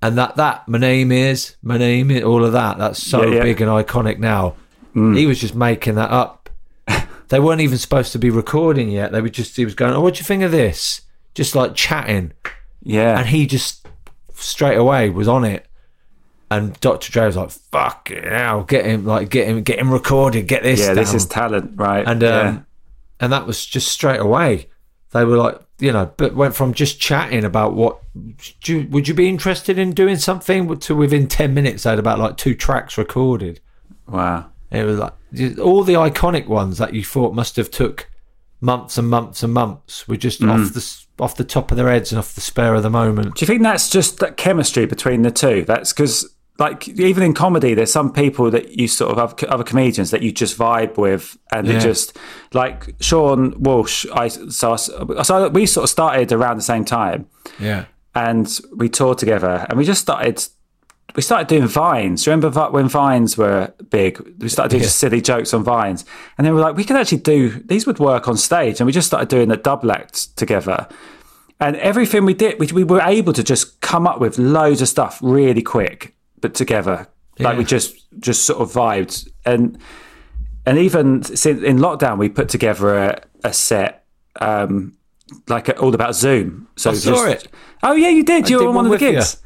And 0.02 0.16
that 0.16 0.36
that 0.36 0.66
my 0.66 0.78
name 0.78 1.12
is 1.12 1.56
my 1.62 1.76
name 1.76 2.10
is 2.10 2.24
all 2.24 2.44
of 2.44 2.52
that. 2.52 2.78
That's 2.78 3.02
so 3.02 3.22
Yeah, 3.22 3.36
yeah. 3.36 3.42
big 3.42 3.60
and 3.60 3.70
iconic 3.70 4.18
now. 4.18 4.54
He 4.92 5.26
was 5.26 5.40
just 5.40 5.54
making 5.54 5.94
that 5.94 6.10
up. 6.10 6.50
they 7.28 7.38
weren't 7.38 7.60
even 7.60 7.78
supposed 7.78 8.10
to 8.12 8.18
be 8.18 8.28
recording 8.28 8.90
yet. 8.90 9.12
They 9.12 9.20
were 9.20 9.28
just 9.28 9.56
he 9.56 9.64
was 9.64 9.74
going, 9.74 9.94
"Oh, 9.94 10.00
what 10.00 10.14
do 10.14 10.18
you 10.18 10.24
think 10.24 10.42
of 10.42 10.50
this?" 10.50 11.02
Just 11.34 11.54
like 11.54 11.76
chatting, 11.76 12.32
yeah. 12.82 13.16
and 13.18 13.28
he 13.28 13.46
just 13.46 13.86
straight 14.34 14.76
away 14.76 15.10
was 15.10 15.28
on 15.28 15.44
it. 15.44 15.66
And 16.50 16.78
Dr. 16.80 17.12
Dre 17.12 17.26
was 17.26 17.36
like, 17.36 17.50
"Fuck 17.50 18.10
it, 18.10 18.24
now 18.24 18.62
get 18.62 18.84
him 18.84 19.06
like 19.06 19.30
get 19.30 19.46
him 19.46 19.62
get 19.62 19.78
him 19.78 19.92
recorded, 19.92 20.48
get 20.48 20.64
this 20.64 20.80
yeah, 20.80 20.94
this 20.94 21.14
is 21.14 21.24
talent, 21.24 21.72
right? 21.76 22.04
and 22.06 22.20
yeah. 22.20 22.40
um, 22.40 22.66
and 23.20 23.32
that 23.32 23.46
was 23.46 23.64
just 23.64 23.88
straight 23.88 24.18
away. 24.18 24.68
They 25.12 25.24
were 25.24 25.36
like, 25.36 25.60
you 25.80 25.92
know, 25.92 26.12
but 26.16 26.34
went 26.34 26.54
from 26.54 26.74
just 26.74 27.00
chatting 27.00 27.44
about 27.44 27.74
what 27.74 27.98
do 28.62 28.80
you, 28.80 28.88
would 28.90 29.08
you 29.08 29.14
be 29.14 29.28
interested 29.28 29.78
in 29.78 29.92
doing 29.92 30.16
something 30.16 30.78
to 30.78 30.94
within 30.94 31.26
ten 31.26 31.54
minutes 31.54 31.82
they 31.82 31.90
had 31.90 31.98
about 31.98 32.18
like 32.18 32.36
two 32.36 32.54
tracks 32.54 32.96
recorded, 32.98 33.60
wow. 34.06 34.46
It 34.70 34.84
was 34.84 34.98
like 34.98 35.12
all 35.58 35.82
the 35.82 35.94
iconic 35.94 36.46
ones 36.46 36.78
that 36.78 36.94
you 36.94 37.02
thought 37.02 37.34
must 37.34 37.56
have 37.56 37.70
took 37.70 38.08
months 38.60 38.98
and 38.98 39.08
months 39.08 39.42
and 39.42 39.52
months 39.52 40.06
were 40.06 40.16
just 40.16 40.40
Mm. 40.40 40.50
off 40.50 40.72
the 40.74 41.22
off 41.24 41.36
the 41.36 41.44
top 41.44 41.70
of 41.70 41.76
their 41.76 41.90
heads 41.90 42.12
and 42.12 42.18
off 42.18 42.34
the 42.34 42.40
spare 42.40 42.74
of 42.74 42.82
the 42.82 42.90
moment. 42.90 43.34
Do 43.34 43.42
you 43.42 43.46
think 43.46 43.62
that's 43.62 43.90
just 43.90 44.18
that 44.20 44.36
chemistry 44.36 44.86
between 44.86 45.22
the 45.22 45.30
two? 45.30 45.64
That's 45.64 45.92
because, 45.92 46.34
like, 46.60 46.86
even 46.88 47.22
in 47.22 47.34
comedy, 47.34 47.74
there's 47.74 47.90
some 47.92 48.12
people 48.12 48.50
that 48.50 48.78
you 48.78 48.86
sort 48.86 49.10
of 49.10 49.18
have 49.18 49.50
other 49.50 49.64
comedians 49.64 50.10
that 50.10 50.22
you 50.22 50.30
just 50.30 50.56
vibe 50.58 50.96
with, 50.98 51.36
and 51.50 51.66
Yeah. 51.66 51.78
it 51.78 51.80
just 51.80 52.16
like 52.52 52.94
Sean 53.00 53.54
Walsh. 53.58 54.06
I 54.12 54.28
so, 54.28 54.72
I, 54.72 54.76
so 55.22 55.48
we 55.48 55.66
sort 55.66 55.84
of 55.84 55.90
started 55.90 56.30
around 56.32 56.58
the 56.58 56.62
same 56.62 56.84
time, 56.84 57.26
Yeah. 57.58 57.86
and 58.14 58.46
we 58.76 58.88
toured 58.88 59.18
together, 59.18 59.66
and 59.68 59.78
we 59.78 59.84
just 59.84 60.02
started. 60.02 60.46
We 61.16 61.22
started 61.22 61.48
doing 61.48 61.66
vines. 61.66 62.24
Remember 62.28 62.50
when 62.70 62.86
vines 62.88 63.36
were 63.36 63.72
big? 63.90 64.20
We 64.38 64.48
started 64.48 64.70
doing 64.70 64.84
Yeah. 64.84 64.88
silly 64.90 65.20
jokes 65.20 65.52
on 65.52 65.64
vines, 65.64 66.04
and 66.38 66.46
then 66.46 66.54
we 66.54 66.60
were 66.60 66.66
like, 66.68 66.76
we 66.76 66.84
could 66.84 66.96
actually 66.96 67.18
do 67.18 67.48
these. 67.66 67.84
Would 67.86 67.98
work 67.98 68.28
on 68.28 68.36
stage, 68.36 68.78
and 68.80 68.86
we 68.86 68.92
just 68.92 69.08
started 69.08 69.28
doing 69.28 69.48
the 69.48 69.56
double 69.56 69.90
act 69.90 70.36
together. 70.36 70.86
And 71.58 71.76
everything 71.76 72.24
we 72.24 72.34
did, 72.34 72.58
we, 72.60 72.66
we 72.72 72.84
were 72.84 73.02
able 73.02 73.32
to 73.32 73.42
just 73.42 73.80
come 73.80 74.06
up 74.06 74.20
with 74.20 74.38
loads 74.38 74.80
of 74.82 74.88
stuff 74.88 75.18
really 75.20 75.62
quick, 75.62 76.14
but 76.40 76.54
together. 76.54 77.08
Like 77.38 77.56
we 77.56 77.64
just 77.64 77.96
just 78.20 78.44
sort 78.44 78.60
of 78.60 78.70
vibed, 78.70 79.26
and 79.46 79.78
and 80.66 80.76
even 80.76 81.22
since 81.22 81.62
in 81.62 81.78
lockdown, 81.78 82.18
we 82.18 82.28
put 82.28 82.50
together 82.50 82.98
a, 82.98 83.22
a 83.44 83.52
set 83.54 84.04
um, 84.40 84.98
like 85.48 85.68
a, 85.68 85.78
all 85.78 85.94
about 85.94 86.14
Zoom. 86.14 86.68
So 86.76 86.90
I 86.90 86.94
saw 86.94 87.26
it. 87.26 87.48
Oh 87.82 87.94
yeah, 87.94 88.08
you 88.08 88.22
did. 88.24 88.44
I 88.44 88.48
you 88.48 88.56
were 88.56 88.62
did 88.62 88.68
on 88.68 88.74
one 88.74 88.84
one 88.88 88.94
of 88.94 89.00
the 89.00 89.12
gigs. 89.12 89.38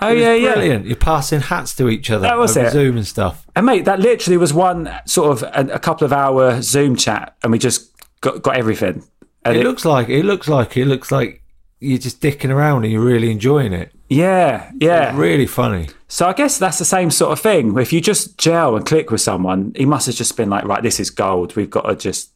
Oh 0.00 0.12
It 0.12 0.18
yeah, 0.18 0.34
yeah. 0.34 0.52
brilliant. 0.54 0.86
You're 0.86 0.96
passing 0.96 1.40
hats 1.40 1.74
to 1.76 1.88
each 1.88 2.10
other 2.10 2.22
That 2.22 2.38
was 2.38 2.56
it. 2.56 2.72
Zoom 2.72 2.96
and 2.96 3.06
stuff. 3.06 3.46
And 3.56 3.66
mate, 3.66 3.84
that 3.84 4.00
literally 4.00 4.36
was 4.36 4.52
one 4.52 4.90
sort 5.06 5.30
of 5.30 5.42
a, 5.42 5.74
a 5.74 5.78
couple 5.78 6.04
of 6.04 6.12
hour 6.12 6.60
Zoom 6.62 6.96
chat, 6.96 7.36
and 7.42 7.52
we 7.52 7.58
just 7.58 7.90
got 8.20 8.42
got 8.42 8.56
everything. 8.56 9.04
And 9.44 9.56
It, 9.56 9.64
looks 9.64 9.84
like 9.84 10.08
it 10.08 10.24
looks 10.24 10.48
like 10.48 10.76
it 10.76 10.86
looks 10.86 11.10
like 11.12 11.42
you're 11.80 11.98
just 11.98 12.20
dicking 12.20 12.50
around 12.50 12.84
and 12.84 12.92
you're 12.92 13.04
really 13.04 13.30
enjoying 13.30 13.72
it. 13.72 13.92
yeah, 14.08 14.70
yeah. 14.80 15.16
Really 15.16 15.46
funny. 15.46 15.88
So 16.08 16.26
I 16.26 16.32
guess 16.32 16.58
that's 16.58 16.78
the 16.78 16.84
same 16.84 17.10
sort 17.10 17.32
of 17.32 17.40
thing. 17.40 17.76
If 17.78 17.92
you 17.92 18.00
just 18.00 18.38
gel 18.38 18.76
and 18.76 18.84
click 18.86 19.10
with 19.10 19.20
someone, 19.20 19.72
he 19.76 19.84
must 19.84 20.06
have 20.06 20.14
just 20.16 20.36
been 20.36 20.48
like, 20.50 20.64
right, 20.64 20.82
this 20.82 20.98
is 20.98 21.10
gold. 21.10 21.54
We've 21.56 21.68
got 21.70 21.82
to 21.82 21.94
just 21.94 22.30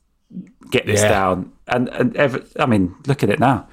get 0.71 0.87
this 0.87 1.01
Yeah. 1.03 1.09
down. 1.09 1.53
And 1.67 1.89
and 1.89 2.17
ever, 2.17 2.43
I 2.59 2.67
mean, 2.67 2.95
look 3.07 3.23
at 3.23 3.31
it 3.31 3.41
now. 3.41 3.67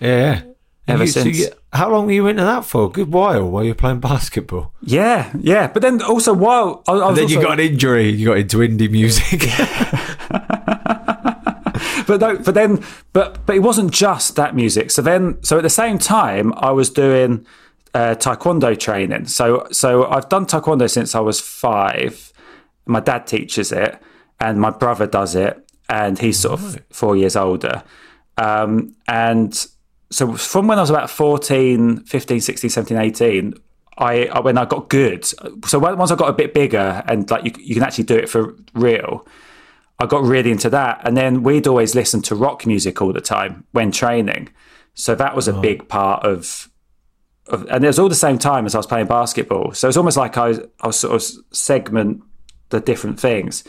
Yeah. 0.00 0.42
Ever 0.88 1.04
you- 1.04 1.10
so 1.10 1.22
since. 1.22 1.38
you- 1.38 1.48
how 1.72 1.88
long 1.90 2.06
were 2.06 2.12
you 2.12 2.26
into 2.26 2.42
that 2.42 2.64
for? 2.64 2.86
A 2.86 2.88
good 2.88 3.12
while 3.12 3.48
while 3.48 3.62
you're 3.64 3.74
playing 3.76 4.00
basketball. 4.00 4.72
Yeah, 4.82 5.30
yeah. 5.38 5.68
But 5.68 5.82
then 5.82 6.02
also 6.02 6.32
while 6.32 6.82
I, 6.88 6.92
I 6.94 7.12
then 7.12 7.28
you 7.28 7.40
got 7.42 7.60
an 7.60 7.66
injury. 7.66 8.10
You 8.10 8.26
got 8.26 8.38
into 8.38 8.58
indie 8.58 8.90
music. 8.90 9.42
but 12.18 12.20
no, 12.20 12.38
but 12.38 12.54
then, 12.54 12.84
but 13.12 13.44
but 13.46 13.56
it 13.56 13.60
wasn't 13.60 13.92
just 13.92 14.36
that 14.36 14.54
music. 14.54 14.90
So 14.90 15.02
then, 15.02 15.42
so 15.42 15.56
at 15.58 15.62
the 15.62 15.70
same 15.70 15.98
time, 15.98 16.52
I 16.56 16.70
was 16.70 16.90
doing 16.90 17.46
uh, 17.94 18.14
taekwondo 18.18 18.78
training. 18.78 19.26
So 19.26 19.66
so 19.70 20.06
I've 20.08 20.28
done 20.28 20.46
taekwondo 20.46 20.88
since 20.90 21.14
I 21.14 21.20
was 21.20 21.40
five. 21.40 22.32
My 22.86 23.00
dad 23.00 23.26
teaches 23.26 23.70
it, 23.72 24.00
and 24.40 24.60
my 24.60 24.70
brother 24.70 25.06
does 25.06 25.34
it, 25.34 25.70
and 25.88 26.18
he's 26.18 26.38
sort 26.38 26.60
of 26.60 26.78
four 26.90 27.16
years 27.16 27.36
older. 27.36 27.82
Um, 28.38 28.94
and 29.06 29.54
so 30.10 30.34
from 30.34 30.66
when 30.66 30.78
I 30.78 30.80
was 30.80 30.90
about 30.90 31.10
14, 31.10 32.00
15, 32.04 32.40
16, 32.40 32.70
17, 32.70 32.96
18, 32.96 33.54
I, 33.98 34.24
I 34.26 34.40
when 34.40 34.56
I 34.58 34.64
got 34.64 34.88
good. 34.88 35.24
So 35.66 35.78
when- 35.78 35.98
once 35.98 36.10
I 36.10 36.16
got 36.16 36.30
a 36.30 36.32
bit 36.32 36.54
bigger 36.54 37.02
and 37.06 37.30
like 37.30 37.44
you, 37.44 37.52
you 37.58 37.74
can 37.74 37.84
actually 37.84 38.04
do 38.04 38.16
it 38.16 38.28
for 38.28 38.56
real. 38.74 39.26
I 40.00 40.06
got 40.06 40.22
really 40.22 40.50
into 40.50 40.70
that. 40.70 41.02
And 41.06 41.16
then 41.16 41.42
we'd 41.42 41.66
always 41.66 41.94
listen 41.94 42.22
to 42.22 42.34
rock 42.34 42.66
music 42.66 43.00
all 43.02 43.12
the 43.12 43.20
time 43.20 43.64
when 43.72 43.92
training. 43.92 44.48
So 44.94 45.14
that 45.14 45.36
was 45.36 45.46
a 45.46 45.54
oh. 45.54 45.60
big 45.60 45.88
part 45.88 46.24
of, 46.24 46.70
of 47.48 47.66
and 47.66 47.84
it 47.84 47.86
was 47.86 47.98
all 47.98 48.08
the 48.08 48.14
same 48.14 48.38
time 48.38 48.66
as 48.66 48.74
I 48.74 48.78
was 48.78 48.86
playing 48.86 49.06
basketball. 49.06 49.72
So 49.72 49.88
it's 49.88 49.96
almost 49.96 50.16
like 50.16 50.36
I 50.36 50.48
was, 50.48 50.60
I 50.80 50.86
was 50.86 50.98
sort 50.98 51.14
of 51.14 51.22
segment 51.54 52.22
the 52.70 52.80
different 52.80 53.20
things. 53.20 53.62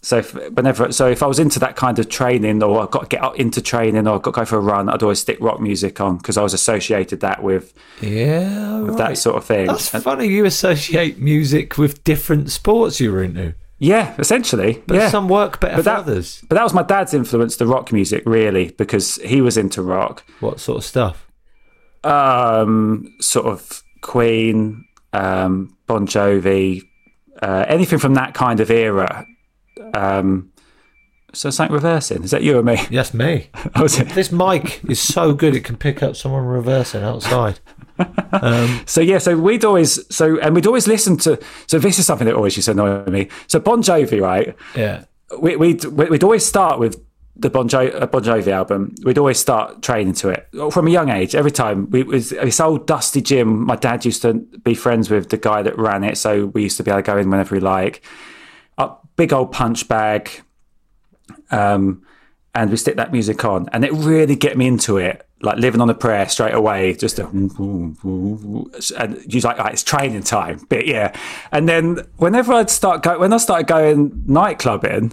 So 0.00 0.18
if, 0.18 0.32
whenever, 0.52 0.92
so 0.92 1.08
if 1.08 1.24
I 1.24 1.26
was 1.26 1.40
into 1.40 1.58
that 1.58 1.74
kind 1.74 1.98
of 1.98 2.08
training, 2.08 2.62
or 2.62 2.80
I 2.80 2.86
got 2.86 3.02
to 3.02 3.08
get 3.08 3.22
out 3.22 3.36
into 3.36 3.60
training, 3.60 4.06
or 4.06 4.14
I 4.14 4.18
got 4.18 4.32
to 4.32 4.40
go 4.40 4.44
for 4.44 4.56
a 4.56 4.60
run, 4.60 4.88
I'd 4.88 5.02
always 5.02 5.18
stick 5.18 5.38
rock 5.40 5.60
music 5.60 6.00
on 6.00 6.18
because 6.18 6.36
I 6.36 6.42
was 6.42 6.54
associated 6.54 7.20
that 7.20 7.42
with, 7.42 7.74
yeah, 8.00 8.78
with 8.80 8.90
right. 8.90 9.08
that 9.08 9.18
sort 9.18 9.36
of 9.36 9.44
thing. 9.44 9.66
That's 9.66 9.92
And- 9.92 10.04
funny. 10.04 10.28
You 10.28 10.44
associate 10.44 11.18
music 11.18 11.78
with 11.78 12.04
different 12.04 12.52
sports 12.52 13.00
you 13.00 13.10
were 13.10 13.24
into, 13.24 13.54
yeah, 13.78 14.14
essentially. 14.18 14.82
but 14.86 14.96
yeah. 14.96 15.08
some 15.08 15.28
work 15.28 15.60
better 15.60 15.76
But 15.76 15.84
that, 15.86 15.98
others. 16.00 16.42
but 16.48 16.56
that 16.56 16.64
was 16.64 16.74
my 16.74 16.82
dad's 16.82 17.14
influence, 17.14 17.56
the 17.56 17.66
rock 17.66 17.92
music, 17.92 18.22
really, 18.26 18.70
because 18.78 19.16
he 19.16 19.40
was 19.40 19.56
into 19.56 19.82
rock. 19.82 20.24
What 20.40 20.60
sort 20.60 20.78
of 20.78 20.84
stuff? 20.84 21.24
um, 22.04 23.12
sort 23.20 23.46
of 23.46 23.82
Queen, 24.02 24.84
um, 25.12 25.76
Bon 25.86 26.06
Jovi, 26.06 26.82
uh, 27.42 27.64
anything 27.68 27.98
from 27.98 28.14
that 28.14 28.34
kind 28.34 28.60
of 28.60 28.70
era. 28.70 29.26
Um, 29.94 30.52
so 31.34 31.50
something 31.50 31.74
reversing. 31.74 32.22
Is 32.22 32.30
that 32.30 32.42
you 32.42 32.56
or 32.58 32.62
me? 32.62 32.78
Yes, 32.90 33.12
me. 33.12 33.50
Oh. 33.74 33.86
This 33.88 34.32
mic 34.32 34.80
is 34.88 35.00
so 35.00 35.34
good 35.34 35.54
it 35.54 35.64
can 35.64 35.76
pick 35.76 36.02
up 36.02 36.16
someone 36.16 36.44
reversing 36.44 37.02
outside. 37.02 37.60
Um, 38.32 38.80
So 38.86 39.00
yeah, 39.00 39.18
so 39.18 39.36
we'd 39.36 39.64
always 39.64 39.98
so 40.14 40.38
and 40.40 40.54
we'd 40.54 40.66
always 40.66 40.86
listen 40.86 41.16
to. 41.18 41.38
So 41.66 41.78
this 41.78 41.98
is 41.98 42.06
something 42.06 42.26
that 42.26 42.34
always 42.34 42.56
used 42.56 42.66
to 42.66 42.72
annoy 42.72 43.04
me. 43.06 43.28
So 43.46 43.58
Bon 43.58 43.82
Jovi, 43.82 44.20
right? 44.20 44.54
yeah. 44.74 45.04
we, 45.40 45.56
we'd 45.56 45.84
we'd 45.84 46.24
always 46.24 46.44
start 46.44 46.78
with 46.78 47.02
the 47.40 47.50
Bon, 47.50 47.68
jo- 47.68 47.86
uh, 47.86 48.06
bon 48.06 48.24
Jovi 48.24 48.48
album. 48.48 48.94
We'd 49.04 49.16
always 49.18 49.38
start 49.38 49.80
training 49.80 50.14
to 50.14 50.28
it 50.30 50.48
from 50.72 50.88
a 50.88 50.90
young 50.90 51.08
age. 51.08 51.36
Every 51.36 51.52
time 51.52 51.88
we 51.90 52.02
was 52.02 52.30
this 52.30 52.58
old 52.60 52.86
dusty 52.86 53.20
gym. 53.20 53.64
My 53.64 53.76
dad 53.76 54.04
used 54.04 54.22
to 54.22 54.34
be 54.34 54.74
friends 54.74 55.08
with 55.08 55.28
the 55.28 55.36
guy 55.36 55.62
that 55.62 55.78
ran 55.78 56.02
it, 56.02 56.18
so 56.18 56.46
we 56.46 56.62
used 56.64 56.76
to 56.78 56.82
be 56.82 56.90
able 56.90 57.02
to 57.02 57.06
go 57.06 57.16
in 57.16 57.30
whenever 57.30 57.54
we 57.54 57.60
like. 57.60 58.02
A 58.76 58.90
big 59.16 59.32
old 59.32 59.52
punch 59.52 59.86
bag, 59.86 60.42
um, 61.50 62.02
and 62.54 62.70
we 62.70 62.76
stick 62.76 62.96
that 62.96 63.12
music 63.12 63.44
on, 63.44 63.68
and 63.72 63.84
it 63.84 63.92
really 63.92 64.34
get 64.34 64.56
me 64.56 64.66
into 64.66 64.96
it. 64.96 65.27
Like 65.40 65.58
living 65.58 65.80
on 65.80 65.88
a 65.88 65.94
prayer 65.94 66.28
straight 66.28 66.54
away, 66.54 66.94
just 66.94 67.20
a, 67.20 67.26
and 67.26 67.52
you're 69.32 69.42
like, 69.42 69.60
oh, 69.60 69.66
it's 69.66 69.84
training 69.84 70.24
time, 70.24 70.66
but 70.68 70.84
yeah. 70.84 71.14
And 71.52 71.68
then 71.68 71.98
whenever 72.16 72.52
I'd 72.52 72.70
start 72.70 73.04
go, 73.04 73.20
when 73.20 73.32
I 73.32 73.36
started 73.36 73.68
going 73.68 74.10
nightclubbing, 74.26 75.12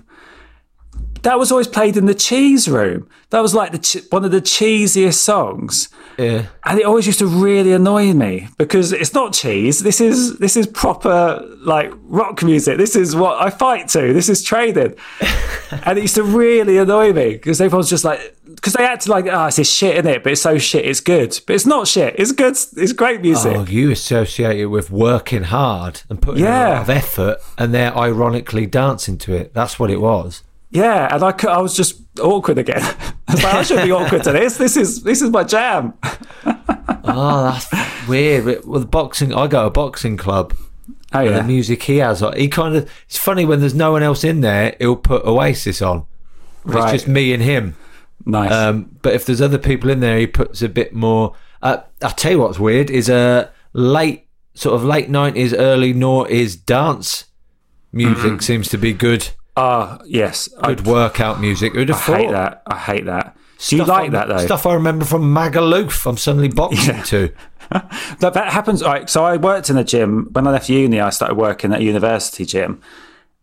that 1.25 1.39
was 1.39 1.51
always 1.51 1.67
played 1.67 1.97
in 1.97 2.05
the 2.05 2.13
cheese 2.13 2.67
room. 2.67 3.07
That 3.31 3.41
was 3.41 3.53
like 3.53 3.71
the 3.71 3.79
ch- 3.79 4.03
one 4.11 4.23
of 4.23 4.31
the 4.31 4.41
cheesiest 4.41 5.15
songs, 5.17 5.89
Yeah. 6.17 6.45
and 6.63 6.79
it 6.79 6.85
always 6.85 7.05
used 7.07 7.19
to 7.19 7.27
really 7.27 7.73
annoy 7.73 8.13
me 8.13 8.47
because 8.57 8.93
it's 8.93 9.13
not 9.13 9.33
cheese. 9.33 9.79
This 9.83 9.99
is 9.99 10.37
this 10.37 10.55
is 10.55 10.67
proper 10.67 11.43
like 11.65 11.91
rock 12.03 12.43
music. 12.43 12.77
This 12.77 12.95
is 12.95 13.15
what 13.15 13.41
I 13.41 13.49
fight 13.49 13.87
to. 13.89 14.13
This 14.13 14.29
is 14.29 14.43
training, 14.43 14.95
and 15.85 15.97
it 15.97 16.03
used 16.03 16.15
to 16.15 16.23
really 16.23 16.77
annoy 16.77 17.11
me 17.13 17.31
because 17.33 17.59
everyone's 17.59 17.89
just 17.89 18.05
like 18.05 18.21
because 18.45 18.73
they 18.73 18.85
acted 18.85 19.09
like 19.09 19.25
oh 19.27 19.45
it's 19.47 19.57
this 19.57 19.69
shit 19.71 19.97
in 19.97 20.07
it, 20.07 20.23
but 20.23 20.31
it's 20.33 20.41
so 20.41 20.57
shit 20.57 20.85
it's 20.85 21.01
good, 21.01 21.37
but 21.47 21.55
it's 21.55 21.65
not 21.65 21.87
shit. 21.87 22.15
It's 22.19 22.31
good. 22.31 22.55
It's 22.77 22.93
great 22.93 23.21
music. 23.21 23.55
Oh, 23.57 23.65
you 23.65 23.91
associate 23.91 24.59
it 24.59 24.67
with 24.67 24.91
working 24.91 25.43
hard 25.43 26.03
and 26.09 26.21
putting 26.21 26.41
in 26.45 26.51
a 26.51 26.69
lot 26.75 26.81
of 26.83 26.89
effort, 26.89 27.37
and 27.57 27.73
they're 27.73 27.95
ironically 27.97 28.65
dancing 28.67 29.17
to 29.19 29.33
it. 29.33 29.53
That's 29.53 29.79
what 29.79 29.89
it 29.89 29.99
was. 29.99 30.43
Yeah, 30.75 31.13
and 31.13 31.23
I, 31.23 31.33
I 31.49 31.61
was 31.61 31.75
just 31.75 32.01
awkward 32.19 32.57
again. 32.57 32.81
I 33.27 33.33
like, 33.33 33.45
I 33.45 33.63
should 33.63 33.83
be 33.83 33.91
awkward 33.91 34.23
to 34.23 34.31
this. 34.33 34.57
This 34.57 34.75
is 34.77 35.03
this 35.03 35.21
is 35.21 35.29
my 35.29 35.43
jam. 35.43 35.93
Oh, 37.07 37.51
that's 37.51 38.07
weird. 38.07 38.65
With 38.65 38.89
boxing, 38.89 39.31
I 39.31 39.45
go 39.45 39.61
to 39.61 39.67
a 39.67 39.69
boxing 39.69 40.17
club. 40.17 40.55
Oh 41.13 41.19
and 41.19 41.29
yeah, 41.29 41.37
the 41.37 41.43
music 41.43 41.83
he 41.83 41.97
has, 41.97 42.23
he 42.35 42.47
kind 42.47 42.75
of. 42.75 42.91
It's 43.05 43.17
funny 43.17 43.45
when 43.45 43.59
there's 43.59 43.75
no 43.75 43.91
one 43.91 44.01
else 44.01 44.23
in 44.23 44.41
there. 44.41 44.75
He'll 44.79 44.95
put 44.95 45.23
Oasis 45.23 45.83
on. 45.83 46.05
Right. 46.63 46.95
It's 46.95 47.03
just 47.03 47.07
me 47.07 47.31
and 47.31 47.43
him. 47.43 47.75
nice. 48.25 48.51
Um, 48.51 48.97
but 49.03 49.13
if 49.13 49.25
there's 49.25 49.39
other 49.39 49.59
people 49.59 49.91
in 49.91 49.99
there, 49.99 50.17
he 50.17 50.25
puts 50.25 50.63
a 50.63 50.67
bit 50.67 50.93
more. 50.93 51.35
Uh, 51.61 51.77
I'll 52.01 52.09
tell 52.09 52.31
you 52.31 52.39
what's 52.39 52.59
weird 52.59 52.89
is 52.89 53.07
a 53.07 53.51
late, 53.73 54.27
sort 54.55 54.73
of 54.75 54.83
late 54.83 55.09
nineties, 55.09 55.53
early 55.53 55.93
noughties 55.93 56.63
dance 56.65 57.25
music 57.91 58.41
seems 58.41 58.67
to 58.69 58.77
be 58.77 58.93
good. 58.93 59.29
Ah, 59.57 59.99
yes, 60.05 60.49
I, 60.61 60.73
Good 60.73 60.85
workout 60.85 61.39
music. 61.39 61.73
Who'd 61.73 61.89
have 61.89 61.97
I 61.97 62.01
thought? 62.01 62.17
hate 62.17 62.31
that. 62.31 62.63
I 62.67 62.77
hate 62.77 63.05
that. 63.05 63.37
Do 63.69 63.75
you 63.77 63.83
Stuff 63.83 63.87
like 63.87 64.07
I- 64.07 64.11
that 64.13 64.27
though? 64.27 64.45
Stuff 64.45 64.65
I 64.65 64.73
remember 64.73 65.05
from 65.05 65.33
Magaluf. 65.33 66.05
I'm 66.05 66.17
suddenly 66.17 66.49
boxing 66.49 66.95
Yeah. 66.95 67.03
to. 67.03 67.33
That, 68.19 68.33
that 68.35 68.53
happens. 68.53 68.83
Right, 68.83 69.09
so 69.09 69.25
I 69.25 69.37
worked 69.37 69.71
in 69.71 69.77
a 69.77 69.83
gym 69.83 70.29
when 70.33 70.45
I 70.45 70.51
left 70.51 70.69
uni. 70.69 70.99
I 70.99 71.09
started 71.09 71.33
working 71.35 71.73
at 71.73 71.79
a 71.79 71.83
university 71.83 72.45
gym, 72.45 72.79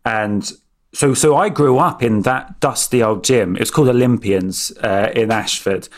and 0.05 0.49
so 0.93 1.13
so 1.13 1.35
I 1.35 1.49
grew 1.49 1.77
up 1.77 2.01
in 2.01 2.21
that 2.21 2.57
dusty 2.61 3.03
old 3.03 3.25
gym. 3.25 3.57
It 3.57 3.59
was 3.59 3.69
called 3.71 3.89
Olympians 3.89 4.71
uh, 4.81 5.11
in 5.13 5.29
Ashford, 5.29 5.89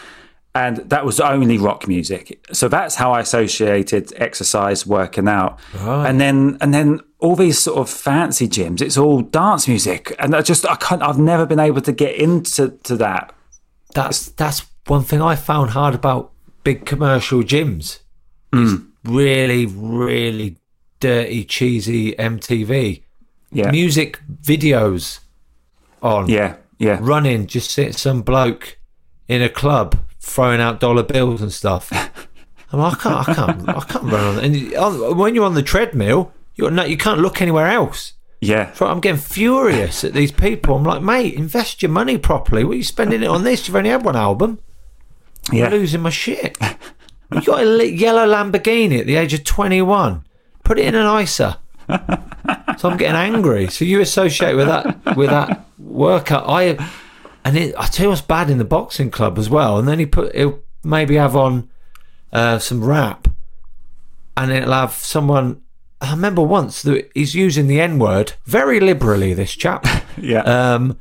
and 0.55 0.77
that 0.89 1.05
was 1.05 1.19
only 1.19 1.57
rock 1.57 1.87
music. 1.87 2.39
So 2.53 2.67
that's 2.67 2.95
how 2.95 3.11
I 3.11 3.19
associated 3.19 4.11
exercise, 4.15 4.87
working 4.87 5.27
out, 5.27 5.59
Right. 5.83 6.07
and 6.09 6.19
then 6.19 6.57
and 6.61 6.73
then 6.73 7.01
all 7.19 7.35
these 7.35 7.59
sort 7.59 7.77
of 7.77 7.89
fancy 7.89 8.47
gyms. 8.47 8.81
It's 8.81 8.97
all 8.97 9.21
dance 9.21 9.67
music, 9.67 10.15
and 10.17 10.33
I 10.35 10.41
just 10.41 10.65
I 10.65 10.75
can't. 10.75 11.03
I've 11.03 11.19
never 11.19 11.45
been 11.45 11.59
able 11.59 11.81
to 11.81 11.91
get 11.91 12.15
into 12.15 12.69
to 12.83 12.95
that. 12.97 13.33
That's 13.93 14.29
that's 14.29 14.65
one 14.87 15.03
thing 15.03 15.21
I 15.21 15.35
found 15.35 15.71
hard 15.71 15.93
about 15.93 16.31
big 16.63 16.85
commercial 16.85 17.43
gyms. 17.43 17.99
Is 18.53 18.73
Mm. 18.73 18.85
really, 19.03 19.65
really 19.65 20.57
dirty, 21.01 21.43
cheesy 21.43 22.13
MTV 22.17 23.03
Yeah, 23.51 23.71
music 23.71 24.19
videos 24.41 25.19
on. 26.01 26.29
yeah, 26.29 26.55
yeah. 26.79 26.97
running, 27.01 27.47
just 27.47 27.69
sit 27.71 27.95
some 27.95 28.21
bloke 28.21 28.77
in 29.27 29.41
a 29.41 29.49
club 29.49 29.97
throwing 30.25 30.59
out 30.59 30.79
dollar 30.79 31.03
bills 31.03 31.41
and 31.41 31.53
stuff. 31.53 31.91
I'm 32.71 32.79
like, 32.79 33.05
I 33.05 33.23
can't, 33.23 33.29
I 33.29 33.33
can't, 33.33 33.69
I 33.69 33.79
can't 33.81 34.03
run 34.03 34.37
on. 34.37 34.43
And 34.43 35.17
when 35.17 35.35
you're 35.35 35.45
on 35.45 35.53
the 35.53 35.63
treadmill, 35.63 36.33
you're 36.55 36.71
not, 36.71 36.89
you 36.89 36.97
can't 36.97 37.21
look 37.21 37.41
anywhere 37.41 37.67
else. 37.67 38.13
Yeah, 38.41 38.73
So 38.73 38.85
I'm 38.85 38.99
getting 38.99 39.19
furious 39.19 40.03
at 40.03 40.13
these 40.13 40.31
people. 40.31 40.75
I'm 40.75 40.83
like, 40.83 41.01
mate, 41.01 41.33
invest 41.35 41.81
your 41.81 41.89
money 41.89 42.17
properly. 42.17 42.63
What 42.63 42.73
are 42.73 42.77
you 42.77 42.83
spending 42.83 43.23
it 43.23 43.27
on 43.27 43.43
this? 43.43 43.67
You've 43.67 43.75
only 43.75 43.89
had 43.89 44.03
one 44.03 44.15
album. 44.15 44.59
I'm 45.49 45.57
yeah. 45.57 45.69
losing 45.69 46.01
my 46.01 46.09
shit. 46.09 46.57
You 47.33 47.41
got 47.41 47.63
a 47.63 47.89
yellow 47.89 48.27
Lamborghini 48.27 48.99
at 48.99 49.07
the 49.07 49.15
age 49.15 49.33
of 49.33 49.43
21. 49.43 50.23
Put 50.63 50.77
it 50.77 50.85
in 50.85 50.93
an 50.93 51.21
ISA. 51.21 51.59
so 52.77 52.87
I'm 52.87 52.97
getting 52.97 53.15
angry. 53.15 53.67
So 53.67 53.83
you 53.83 53.99
associate 53.99 54.53
with 54.53 54.67
that 54.67 55.17
with 55.17 55.31
that 55.31 55.65
worker. 55.79 56.41
I 56.45 56.77
and 57.45 57.55
it, 57.55 57.73
I 57.77 57.85
tell 57.87 58.05
you 58.05 58.09
what's 58.09 58.21
bad 58.21 58.49
in 58.49 58.57
the 58.57 58.65
boxing 58.65 59.09
club 59.11 59.37
as 59.37 59.49
well. 59.49 59.77
And 59.79 59.87
then 59.87 59.99
he 59.99 60.05
put 60.05 60.35
he'll 60.35 60.59
maybe 60.83 61.15
have 61.15 61.35
on 61.35 61.69
uh, 62.33 62.59
some 62.59 62.83
rap, 62.83 63.27
and 64.35 64.51
it'll 64.51 64.73
have 64.73 64.91
someone. 64.93 65.61
I 66.01 66.11
remember 66.11 66.41
once 66.41 66.81
that 66.81 67.09
he's 67.15 67.33
using 67.35 67.67
the 67.67 67.79
N 67.79 67.97
word 67.99 68.33
very 68.45 68.79
liberally. 68.81 69.33
This 69.33 69.53
chap. 69.53 69.85
Yeah. 70.17 70.43
Um, 70.43 70.97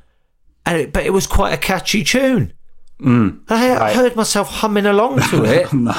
and 0.66 0.76
it, 0.80 0.92
but 0.92 1.04
it 1.06 1.10
was 1.12 1.26
quite 1.28 1.52
a 1.54 1.56
catchy 1.56 2.02
tune. 2.02 2.52
Mm. 3.00 3.42
I, 3.48 3.70
I 3.70 3.78
Right. 3.78 3.94
heard 3.96 4.16
myself 4.16 4.48
humming 4.48 4.86
along 4.86 5.20
to 5.30 5.44
it. 5.60 5.72
no. 5.72 5.92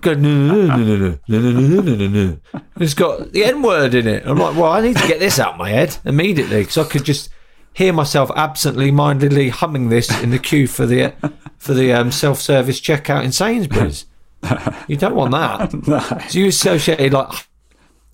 Go 0.00 0.14
no 0.14 0.28
no 0.28 0.66
no 0.66 0.76
no 0.76 0.96
no 0.96 1.18
no 1.28 1.50
no 1.50 1.80
no 1.80 1.94
no 1.96 2.06
no. 2.08 2.38
It's 2.78 2.94
got 2.94 3.32
the 3.32 3.44
N 3.44 3.62
word 3.62 3.94
in 3.94 4.06
it. 4.06 4.22
I'm 4.26 4.38
like, 4.38 4.54
well, 4.54 4.70
I 4.70 4.80
need 4.80 4.96
to 4.96 5.08
get 5.08 5.18
this 5.18 5.40
out 5.40 5.54
of 5.54 5.58
my 5.58 5.70
head 5.70 5.96
immediately 6.04 6.60
because 6.60 6.78
I 6.78 6.84
could 6.84 7.02
just 7.04 7.30
hear 7.76 7.92
myself 7.92 8.30
absently 8.34 8.90
mindedly 8.90 9.50
humming 9.50 9.90
this 9.90 10.08
in 10.22 10.30
the 10.30 10.38
queue 10.38 10.66
for 10.66 10.86
the 10.86 11.12
for 11.58 11.74
the 11.74 11.92
um, 11.92 12.10
self 12.10 12.40
service 12.40 12.80
checkout 12.80 13.22
in 13.24 13.32
Sainsbury's. 13.32 14.06
You 14.88 14.96
don't 14.96 15.14
want 15.16 15.32
that. 15.32 15.72
No. 15.88 15.98
So 16.28 16.38
you 16.38 16.46
associated 16.48 17.12
like 17.12 17.32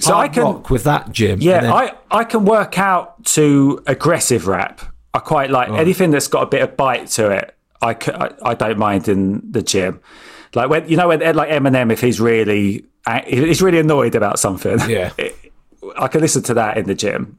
So 0.01 0.15
I 0.17 0.29
can 0.29 0.43
rock 0.45 0.71
with 0.71 0.85
that, 0.85 1.13
Jim. 1.13 1.41
Yeah, 1.43 1.61
then- 1.61 1.73
I, 1.73 1.93
I 2.11 2.25
can 2.25 2.45
work 2.47 2.79
out 2.79 3.25
to 3.37 3.83
aggressive 3.87 4.47
rap. 4.47 4.81
I 5.15 5.19
quite 5.19 5.51
like 5.51 5.69
anything 5.71 6.11
that's 6.11 6.29
got 6.29 6.43
a 6.45 6.47
bit 6.47 6.63
of 6.63 6.77
bite 6.77 7.09
to 7.19 7.31
it. 7.31 7.55
I, 7.83 7.93
c- 8.03 8.13
I, 8.13 8.31
I 8.43 8.55
don't 8.55 8.79
mind 8.79 9.09
in 9.09 9.43
the 9.51 9.63
gym. 9.63 10.01
Like 10.55 10.71
when 10.71 10.89
you 10.89 10.97
know 10.97 11.09
when 11.09 11.21
like 11.21 11.51
Eminem, 11.51 11.93
if 11.93 12.01
he's 12.01 12.19
really 12.21 12.87
if 13.07 13.45
he's 13.45 13.61
really 13.61 13.79
annoyed 13.81 14.15
about 14.15 14.39
something, 14.39 14.79
Yeah. 14.89 15.13
it- 15.19 15.37
I 15.99 16.09
can 16.09 16.21
listen 16.23 16.43
to 16.45 16.55
that 16.55 16.79
in 16.79 16.87
the 16.87 16.95
gym. 16.95 17.39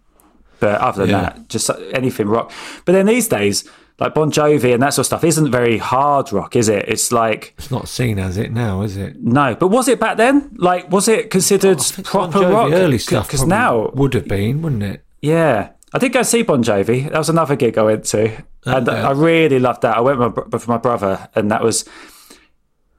But 0.64 0.80
other 0.80 1.01
than 1.05 1.09
Yeah. 1.09 1.22
that, 1.24 1.49
just 1.49 1.70
anything 1.91 2.28
rock. 2.30 2.51
But 2.86 2.93
then 2.93 3.05
these 3.05 3.28
days, 3.28 3.70
like 3.99 4.14
Bon 4.14 4.32
Jovi 4.32 4.74
and 4.74 4.82
that 4.82 4.93
sort 4.93 5.03
of 5.03 5.07
stuff, 5.07 5.24
isn't 5.26 5.51
very 5.51 5.78
hard 5.78 6.32
rock, 6.32 6.55
is 6.55 6.70
it? 6.70 6.86
It's 6.88 7.11
like 7.11 7.53
it's 7.57 7.70
not 7.70 7.89
seen 7.89 8.18
as 8.18 8.38
it 8.38 8.51
now, 8.53 8.82
is 8.82 8.95
it? 8.95 9.22
no. 9.22 9.55
But 9.59 9.68
was 9.68 9.89
it 9.89 9.99
back 9.99 10.16
then? 10.16 10.49
Like, 10.55 10.89
was 10.89 11.09
it 11.09 11.30
considered 11.30 11.80
oh, 11.80 11.84
think 11.84 12.07
proper 12.07 12.39
Bon 12.39 12.51
rock? 12.53 12.72
early 12.72 12.97
stuff 12.97 13.28
Because 13.28 13.45
now 13.45 13.91
would 13.93 14.14
have 14.14 14.28
been, 14.28 14.61
wouldn't 14.61 14.84
it? 14.84 15.03
Yeah. 15.22 15.72
I 15.93 15.99
did 15.99 16.14
go 16.14 16.24
see 16.24 16.43
Bon 16.43 16.64
Jovi. 16.64 17.09
That 17.09 17.18
was 17.18 17.30
another 17.30 17.55
gig 17.57 17.78
I 17.78 17.84
went 17.84 18.05
to. 18.05 18.41
And. 18.66 18.88
I 18.89 19.11
really 19.11 19.59
loved 19.59 19.82
that. 19.82 19.97
I 19.97 20.01
went 20.01 20.18
with 20.18 20.36
my, 20.38 20.43
with 20.49 20.68
my 20.70 20.78
brother, 20.78 21.28
and 21.36 21.51
that 21.51 21.61
was, 21.61 21.84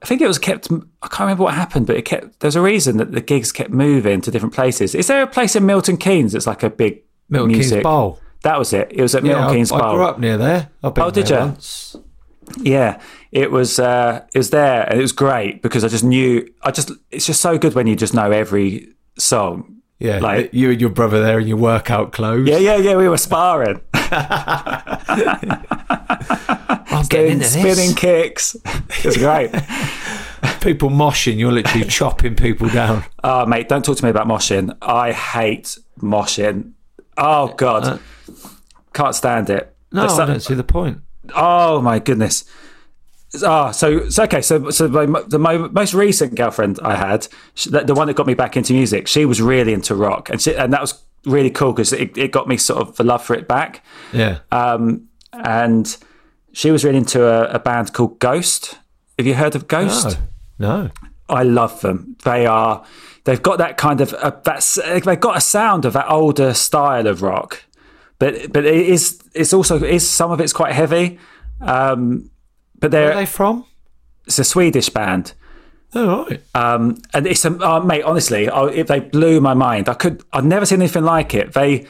I 0.03 0.05
think 0.05 0.21
it 0.21 0.27
was 0.27 0.37
kept, 0.39 0.67
I 1.01 1.07
can't 1.07 1.21
remember 1.21 1.43
what 1.43 1.55
happened, 1.55 1.87
but 1.87 1.97
it 1.97 2.05
kept, 2.05 2.39
there's 2.39 2.55
a 2.55 2.61
reason 2.61 2.97
that 2.97 3.11
the 3.11 3.21
gigs 3.21 3.51
kept 3.51 3.71
moving 3.71 4.21
to 4.21 4.31
different 4.31 4.53
places. 4.53 4.93
Is 4.95 5.07
there 5.07 5.23
a 5.23 5.27
place 5.27 5.55
in 5.55 5.65
Milton 5.65 5.97
Keynes 5.97 6.31
that's 6.33 6.47
like 6.47 6.63
a 6.63 6.69
big 6.69 7.01
Milton 7.29 7.51
music? 7.53 7.71
Keynes 7.77 7.83
Bowl. 7.83 8.19
That 8.43 8.59
was 8.59 8.73
it. 8.73 8.89
It 8.91 9.01
was 9.01 9.15
at 9.15 9.23
Yeah, 9.23 9.33
Milton 9.33 9.49
I, 9.49 9.53
Keynes 9.53 9.71
I 9.71 9.79
Bowl. 9.79 9.95
grew 9.95 10.03
up 10.05 10.19
near 10.19 10.37
there. 10.37 10.69
I've 10.83 10.93
been 10.93 11.03
Oh, 11.03 11.11
did 11.11 11.29
you? 11.29 11.35
once. 11.37 11.95
Yeah, 12.61 13.01
it 13.31 13.51
was. 13.51 13.79
Uh, 13.79 14.21
it 14.33 14.37
was 14.37 14.51
there, 14.51 14.83
and 14.89 14.99
it 14.99 15.01
was 15.01 15.11
great 15.11 15.61
because 15.63 15.83
I 15.83 15.87
just 15.87 16.03
knew. 16.03 16.47
I 16.61 16.69
just. 16.71 16.91
It's 17.09 17.25
just 17.25 17.41
so 17.41 17.57
good 17.57 17.73
when 17.73 17.87
you 17.87 17.95
just 17.95 18.13
know 18.13 18.31
every 18.31 18.89
song. 19.17 19.71
Yeah, 19.97 20.19
Like- 20.19 20.53
you 20.53 20.69
and 20.71 20.79
your 20.81 20.89
brother 20.91 21.23
there 21.23 21.39
in 21.39 21.47
your 21.47 21.57
workout 21.57 22.11
clothes. 22.11 22.47
Yeah, 22.47 22.57
yeah, 22.57 22.75
yeah. 22.75 22.97
We 22.97 23.07
were 23.07 23.17
sparring, 23.17 23.79
I'm 23.93 24.09
getting 27.07 27.09
doing 27.09 27.31
into 27.31 27.45
spinning 27.45 27.75
this. 27.75 27.93
kicks. 27.95 28.55
It 28.55 29.05
was 29.05 29.17
great. 29.17 29.51
People 30.61 30.89
moshing, 30.89 31.37
you're 31.37 31.51
literally 31.51 31.85
chopping 31.87 32.35
people 32.35 32.67
down. 32.69 33.03
Oh, 33.23 33.45
mate, 33.45 33.69
don't 33.69 33.85
talk 33.85 33.97
to 33.97 34.03
me 34.03 34.09
about 34.09 34.27
moshing. 34.27 34.75
I 34.81 35.11
hate 35.11 35.77
moshing. 36.01 36.71
Oh, 37.17 37.47
God. 37.55 37.99
Can't 38.93 39.15
stand 39.15 39.49
it. 39.49 39.75
Uh, 39.93 40.05
No, 40.07 40.07
I 40.07 40.25
don't 40.25 40.39
see 40.41 40.53
the 40.53 40.63
point. 40.63 40.99
Oh, 41.35 41.81
my 41.81 41.99
goodness. 41.99 42.45
Ah, 43.43 43.71
so, 43.71 44.07
so 44.09 44.23
okay. 44.23 44.41
So, 44.41 44.69
so 44.69 44.87
my, 44.87 45.21
the 45.27 45.39
mo- 45.39 45.69
most 45.69 45.93
recent 45.93 46.35
girlfriend 46.35 46.79
I 46.81 46.95
had, 46.95 47.27
she, 47.53 47.69
the, 47.69 47.81
the 47.81 47.93
one 47.93 48.07
that 48.07 48.15
got 48.15 48.27
me 48.27 48.33
back 48.33 48.55
into 48.55 48.71
music, 48.73 49.07
she 49.07 49.25
was 49.25 49.41
really 49.41 49.73
into 49.73 49.93
rock, 49.95 50.29
and 50.29 50.41
she, 50.41 50.55
and 50.55 50.71
that 50.71 50.79
was 50.79 51.01
really 51.25 51.49
cool 51.49 51.73
because 51.73 51.91
it, 51.91 52.17
it 52.17 52.31
got 52.31 52.47
me 52.47 52.55
sort 52.55 52.79
of 52.87 52.95
the 52.95 53.03
love 53.03 53.23
for 53.25 53.33
it 53.35 53.47
back. 53.47 53.83
Yeah. 54.13 54.39
Um, 54.51 55.09
and 55.33 55.97
she 56.53 56.71
was 56.71 56.85
really 56.85 56.97
into 56.97 57.25
a, 57.25 57.55
a 57.55 57.59
band 57.59 57.91
called 57.91 58.19
Ghost. 58.19 58.77
Have 59.17 59.27
you 59.27 59.33
heard 59.33 59.55
of 59.55 59.67
Ghost? 59.67 60.17
no. 60.59 60.83
No. 60.83 60.89
I 61.27 61.41
love 61.43 61.81
them. 61.81 62.15
They 62.23 62.45
are. 62.45 62.85
They've 63.25 63.41
got 63.41 63.57
that 63.57 63.77
kind 63.77 64.01
of. 64.01 64.13
Uh, 64.13 64.31
that's. 64.43 64.75
They've 64.75 65.19
got 65.19 65.37
a 65.37 65.41
sound 65.41 65.85
of 65.85 65.93
that 65.93 66.09
older 66.09 66.53
style 66.53 67.07
of 67.07 67.21
rock, 67.21 67.63
but 68.19 68.53
but 68.53 68.65
it 68.65 68.87
is. 68.87 69.19
It's 69.33 69.53
also. 69.53 69.83
Is 69.83 70.07
some 70.09 70.31
of 70.31 70.39
it's 70.39 70.53
quite 70.53 70.73
heavy. 70.73 71.19
Um, 71.59 72.29
but 72.79 72.91
they're. 72.91 73.11
are 73.11 73.15
they 73.15 73.25
from? 73.25 73.65
it's 74.27 74.39
a 74.39 74.43
Swedish 74.43 74.89
band. 74.89 75.33
Oh, 75.93 76.25
right. 76.27 76.41
Um, 76.53 76.97
and 77.13 77.25
it's 77.25 77.45
a 77.45 77.51
uh, 77.65 77.79
mate. 77.79 78.03
Honestly, 78.03 78.47
I, 78.49 78.67
if 78.67 78.87
they 78.87 78.99
blew 78.99 79.41
my 79.41 79.53
mind. 79.53 79.89
I 79.89 79.93
could. 79.95 80.23
I've 80.31 80.45
never 80.45 80.65
seen 80.65 80.81
anything 80.81 81.03
like 81.03 81.33
it. 81.33 81.53
They, 81.53 81.87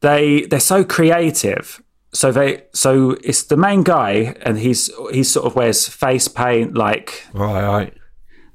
they, 0.00 0.42
they're 0.46 0.60
so 0.60 0.84
creative. 0.84 1.82
So 2.12 2.32
they. 2.32 2.62
So 2.72 3.16
it's 3.24 3.42
the 3.42 3.56
main 3.56 3.82
guy, 3.82 4.36
and 4.42 4.58
he's 4.58 4.90
he 5.10 5.22
sort 5.22 5.44
of 5.46 5.54
wears 5.54 5.86
face 5.88 6.28
paint, 6.28 6.74
like 6.76 7.26
Right, 7.34 7.62
right. 7.62 7.94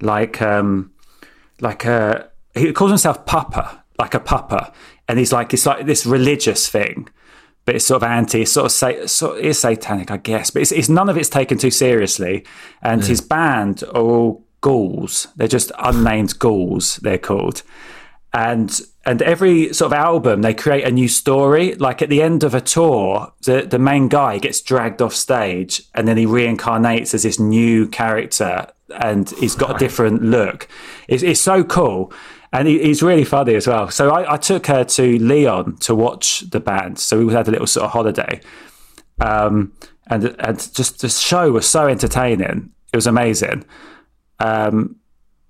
like 0.02 0.42
um, 0.42 0.94
like 1.62 1.86
a. 1.86 2.30
He 2.54 2.72
calls 2.74 2.92
himself 2.92 3.26
Papa, 3.26 3.84
like 4.00 4.14
a 4.14 4.20
Papa, 4.20 4.74
and 5.08 5.20
he's 5.20 5.32
like 5.32 5.54
it's 5.54 5.66
like 5.66 5.86
this 5.86 6.06
religious 6.06 6.70
thing. 6.70 7.10
But 7.66 7.76
it's 7.76 7.86
sort 7.86 8.02
of 8.02 8.10
anti, 8.10 8.44
it's 8.44 8.54
sort 8.54 8.68
of 8.68 8.72
sa- 8.72 9.06
sort 9.08 9.40
is 9.40 9.60
satanic, 9.60 10.10
I 10.10 10.18
guess. 10.18 10.52
But 10.52 10.62
it's, 10.62 10.72
it's 10.72 10.88
none 10.88 11.10
of 11.10 11.18
it's 11.18 11.28
taken 11.28 11.58
too 11.58 11.70
seriously. 11.72 12.46
And 12.82 13.02
hmm. 13.02 13.08
his 13.08 13.20
band 13.20 13.84
are 13.84 14.02
all 14.02 14.46
ghouls. 14.62 15.28
They're 15.36 15.50
just 15.50 15.74
unnamed 15.78 16.40
ghouls. 16.40 16.96
They're 16.98 17.18
called. 17.18 17.64
And 18.34 18.80
and 19.06 19.22
every 19.22 19.74
sort 19.74 19.94
of 19.94 19.98
album, 19.98 20.42
they 20.42 20.54
create 20.54 20.86
a 20.86 20.92
new 20.92 21.08
story. 21.08 21.76
Like 21.76 22.02
at 22.02 22.10
the 22.10 22.22
end 22.22 22.44
of 22.44 22.54
a 22.54 22.62
tour, 22.62 23.32
the 23.44 23.62
the 23.62 23.80
main 23.80 24.10
guy 24.10 24.38
gets 24.38 24.62
dragged 24.62 25.02
off 25.02 25.14
stage, 25.14 25.84
and 25.94 26.08
then 26.08 26.18
he 26.18 26.26
reincarnates 26.26 27.14
as 27.14 27.24
this 27.24 27.40
new 27.40 27.88
character, 27.88 28.68
and 28.96 29.30
he's 29.32 29.56
got 29.56 29.76
a 29.76 29.80
different 29.80 30.22
look. 30.24 30.68
It's, 31.08 31.24
it's 31.24 31.42
so 31.42 31.64
cool. 31.64 32.12
And 32.54 32.68
he, 32.68 32.82
he's 32.82 33.04
really 33.04 33.26
funny 33.26 33.56
as 33.56 33.68
well. 33.68 33.90
So 33.92 34.10
I, 34.10 34.34
I 34.34 34.38
took 34.38 34.68
her 34.68 34.84
to 34.86 35.20
Leon 35.20 35.78
to 35.82 35.94
watch 35.94 36.42
the 36.50 36.60
band. 36.60 36.98
So 36.98 37.26
we 37.26 37.34
had 37.34 37.48
a 37.48 37.52
little 37.52 37.68
sort 37.68 37.86
of 37.86 37.92
holiday, 37.92 38.40
um, 39.20 39.74
and 40.08 40.36
and 40.40 40.74
just 40.74 41.02
the 41.02 41.10
show 41.10 41.52
was 41.52 41.68
so 41.68 41.88
entertaining. 41.88 42.72
It 42.94 42.96
was 42.96 43.08
amazing. 43.08 43.66
Um, 44.40 44.96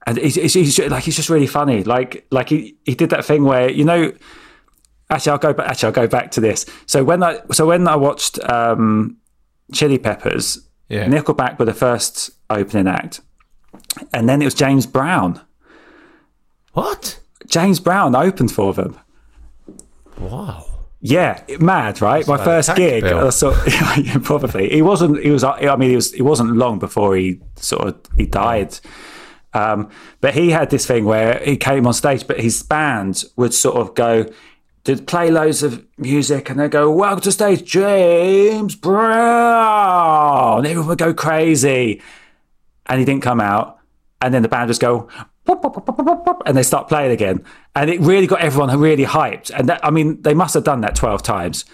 and 0.08 0.18
he's, 0.18 0.36
he's, 0.36 0.54
he's 0.54 0.80
like 0.80 1.04
he's 1.04 1.16
just 1.16 1.30
really 1.30 1.48
funny. 1.48 1.84
Like 1.84 2.26
like 2.32 2.50
he, 2.50 2.78
he 2.86 2.96
did 2.96 3.12
that 3.12 3.26
thing 3.26 3.44
where 3.44 3.70
you 3.70 3.86
know. 3.86 4.12
Actually, 5.10 5.32
I'll 5.34 5.38
go 5.38 5.54
back. 5.54 5.70
Actually, 5.70 5.88
I'll 5.88 5.94
go 5.94 6.08
back 6.08 6.32
to 6.32 6.42
this. 6.42 6.66
So 6.86 7.04
when 7.04 7.24
I 7.24 7.40
so 7.52 7.68
when 7.68 7.88
I 7.88 7.96
watched 7.96 8.40
um, 8.50 9.18
Chili 9.72 9.98
Peppers, 10.00 10.68
Yeah. 10.90 11.06
Nickelback 11.06 11.60
were 11.60 11.66
the 11.66 11.74
first 11.74 12.32
opening 12.50 12.88
act, 12.88 13.22
and 14.14 14.28
then 14.28 14.42
it 14.42 14.46
was 14.46 14.54
James 14.54 14.86
Brown. 14.86 15.42
What? 16.74 17.20
James 17.48 17.80
Brown 17.80 18.16
opened 18.16 18.52
for 18.52 18.74
them. 18.74 19.00
Wow. 20.20 20.66
Yeah, 21.00 21.44
mad, 21.60 22.02
right? 22.02 22.28
My 22.28 22.44
first 22.44 22.76
gig. 22.76 23.04
bill. 23.04 23.28
I 23.28 23.30
saw, 23.30 23.52
yeah, 23.98 24.18
probably 24.24 24.70
he 24.70 24.82
wasn't. 24.82 25.24
He 25.24 25.30
was. 25.30 25.44
I 25.44 25.76
mean, 25.76 25.92
he 25.92 25.96
was. 25.96 26.14
It 26.14 26.24
wasn't 26.24 26.56
long 26.58 26.80
before 26.80 27.16
he 27.16 27.40
sort 27.56 27.88
of 27.88 28.00
he 28.18 28.26
died. 28.26 28.80
Um, 29.54 29.90
but 30.22 30.34
he 30.34 30.50
had 30.50 30.70
this 30.70 30.86
thing 30.86 31.06
where 31.06 31.40
he 31.40 31.56
came 31.56 31.88
on 31.88 31.94
stage, 31.94 32.28
but 32.28 32.40
his 32.40 32.62
band 32.64 33.24
would 33.38 33.54
sort 33.54 33.78
of 33.78 33.96
go, 33.96 34.26
did 34.84 35.08
play 35.08 35.32
loads 35.32 35.64
of 35.64 35.86
music, 35.98 36.50
and 36.50 36.60
they 36.60 36.68
go, 36.68 36.92
"Welcome 36.92 37.22
to 37.22 37.32
stage, 37.32 37.64
James 37.64 38.76
Brown." 38.76 40.58
And 40.60 40.68
everyone 40.68 40.90
would 40.90 40.98
go 40.98 41.14
crazy, 41.14 42.02
and 42.88 43.00
he 43.00 43.06
didn't 43.06 43.24
come 43.24 43.40
out. 43.40 43.80
And 44.22 44.34
then 44.34 44.42
the 44.42 44.50
band 44.50 44.68
just 44.68 44.82
go, 44.82 45.08
"Pop, 45.46 45.62
pop, 45.62 45.74
pop, 45.74 45.86
pop, 45.86 45.98
pop, 45.98 46.26
pop," 46.26 46.44
and 46.46 46.58
they 46.58 46.64
start 46.64 46.88
playing 46.88 47.12
again, 47.12 47.44
and 47.76 47.90
it 47.90 48.00
really 48.02 48.26
got 48.26 48.42
everyone 48.42 48.76
really 48.80 49.06
hyped. 49.06 49.52
And 49.52 49.70
that, 49.70 49.86
I 49.86 49.92
mean, 49.92 50.22
they 50.24 50.34
must 50.34 50.56
have 50.56 50.64
done 50.64 50.82
that 50.82 50.96
twelve 50.96 51.22
times, 51.22 51.66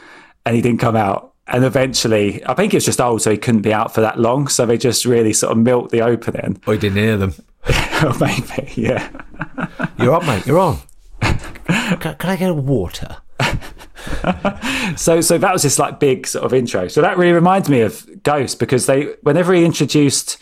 and 0.46 0.56
he 0.56 0.62
didn't 0.62 0.80
come 0.80 0.96
out. 0.98 1.34
And 1.48 1.64
eventually, 1.64 2.46
I 2.46 2.54
think 2.54 2.72
he 2.72 2.78
was 2.78 2.86
just 2.86 3.00
old, 3.00 3.22
so 3.22 3.32
he 3.32 3.38
couldn't 3.38 3.62
be 3.62 3.74
out 3.74 3.94
for 3.94 4.02
that 4.02 4.20
long. 4.20 4.48
So 4.48 4.66
they 4.66 4.78
just 4.78 5.06
really 5.06 5.34
sort 5.34 5.52
of 5.52 5.58
milked 5.58 5.92
the 5.92 6.02
opening. 6.02 6.62
Oh, 6.68 6.74
I 6.74 6.78
didn't 6.78 6.98
hear 6.98 7.18
them. 7.18 7.34
Oh, 8.06 8.18
maybe, 8.20 8.70
yeah. 8.76 9.10
You're 9.98 10.14
on, 10.14 10.26
mate. 10.26 10.46
You're 10.46 10.60
on. 10.60 10.80
Can, 11.22 12.16
can 12.16 12.30
I 12.30 12.36
get 12.36 12.50
a 12.50 12.54
water? 12.54 13.16
so 14.96 15.22
so 15.22 15.38
that 15.38 15.52
was 15.54 15.64
this 15.64 15.80
like 15.80 16.00
big 16.00 16.28
sort 16.28 16.46
of 16.46 16.54
intro. 16.54 16.88
So 16.88 17.02
that 17.02 17.18
really 17.18 17.34
reminds 17.34 17.70
me 17.70 17.82
of 17.82 18.06
Ghost 18.24 18.60
because 18.60 18.86
they 18.86 19.16
whenever 19.22 19.54
he 19.54 19.64
introduced 19.66 20.42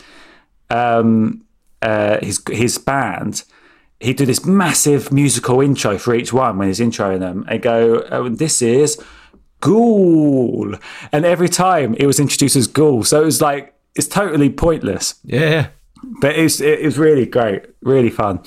um 0.72 1.44
uh 1.82 2.18
his 2.22 2.42
his 2.50 2.78
band, 2.78 3.44
he'd 4.00 4.18
do 4.18 4.26
this 4.26 4.46
massive 4.46 5.12
musical 5.12 5.62
intro 5.62 5.98
for 5.98 6.16
each 6.16 6.32
one 6.34 6.58
when 6.58 6.68
he's 6.68 6.80
introing 6.80 7.20
them 7.20 7.46
and 7.48 7.62
go, 7.62 8.06
oh, 8.12 8.30
this 8.30 8.62
is 8.62 9.00
Ghoul. 9.60 10.76
And 11.12 11.26
every 11.26 11.50
time 11.50 11.96
it 11.96 12.06
was 12.08 12.20
introduced 12.20 12.56
as 12.56 12.68
Ghoul. 12.68 13.04
So 13.04 13.22
it 13.22 13.26
was 13.26 13.42
like 13.42 13.74
it's 13.96 14.08
totally 14.08 14.50
pointless. 14.50 15.16
Yeah. 15.24 15.68
But 16.20 16.36
it 16.36 16.42
was, 16.44 16.62
it 16.62 16.84
was 16.84 16.98
really 16.98 17.26
great, 17.28 17.64
really 17.82 18.10
fun. 18.10 18.42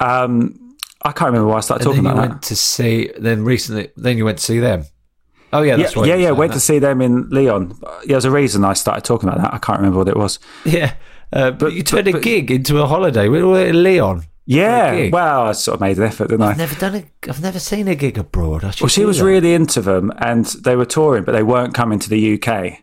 Um, 0.00 0.74
I 1.02 1.12
can't 1.12 1.28
remember 1.28 1.48
why 1.48 1.58
I 1.58 1.60
started 1.60 1.86
And 1.86 1.94
talking 1.96 2.02
then 2.04 2.12
you 2.16 2.18
about 2.18 2.30
went 2.30 2.42
to 2.44 2.56
see. 2.56 3.10
Then 3.16 3.44
recently, 3.44 3.90
then 3.96 4.16
you 4.18 4.24
went 4.24 4.38
to 4.38 4.44
see 4.44 4.58
them. 4.58 4.84
Oh 5.52 5.62
yeah, 5.62 5.76
that's 5.76 5.94
Yeah, 5.94 6.00
right. 6.00 6.08
yeah, 6.08 6.14
yeah. 6.16 6.30
Went 6.32 6.50
that. 6.52 6.56
to 6.58 6.60
see 6.60 6.78
them 6.80 7.00
in 7.00 7.28
Leon. 7.30 7.78
Yeah, 7.82 8.14
there's 8.14 8.24
a 8.24 8.30
reason 8.30 8.64
I 8.64 8.72
started 8.72 9.04
talking 9.04 9.28
about 9.28 9.40
that. 9.42 9.54
I 9.54 9.58
can't 9.58 9.78
remember 9.78 9.98
what 9.98 10.08
it 10.08 10.16
was. 10.16 10.38
Yeah, 10.64 10.94
uh, 11.32 11.50
but 11.52 11.72
you 11.72 11.82
turned 11.82 12.06
but- 12.06 12.16
a 12.16 12.20
gig 12.20 12.50
into 12.50 12.80
a 12.80 12.86
holiday. 12.86 13.28
We 13.28 13.42
were 13.42 13.64
in 13.66 13.82
Leon. 13.82 14.24
Yeah, 14.46 15.10
well, 15.12 15.42
I 15.48 15.52
sort 15.52 15.74
of 15.76 15.80
made 15.80 15.96
an 15.98 16.02
effort, 16.04 16.28
didn't 16.28 16.42
I? 16.42 16.50
I've 16.50 16.58
never 16.58 16.74
done 16.74 16.94
a. 16.96 17.30
I've 17.30 17.40
never 17.42 17.60
seen 17.60 17.86
a 17.86 17.94
gig 17.94 18.18
abroad. 18.18 18.62
Well, 18.62 18.88
she 18.88 19.04
was 19.04 19.18
that. 19.18 19.24
really 19.24 19.54
into 19.54 19.80
them, 19.80 20.12
and 20.18 20.44
they 20.46 20.74
were 20.74 20.86
touring, 20.86 21.22
but 21.22 21.32
they 21.32 21.44
weren't 21.44 21.72
coming 21.72 22.00
to 22.00 22.08
the 22.10 22.34
UK. 22.34 22.78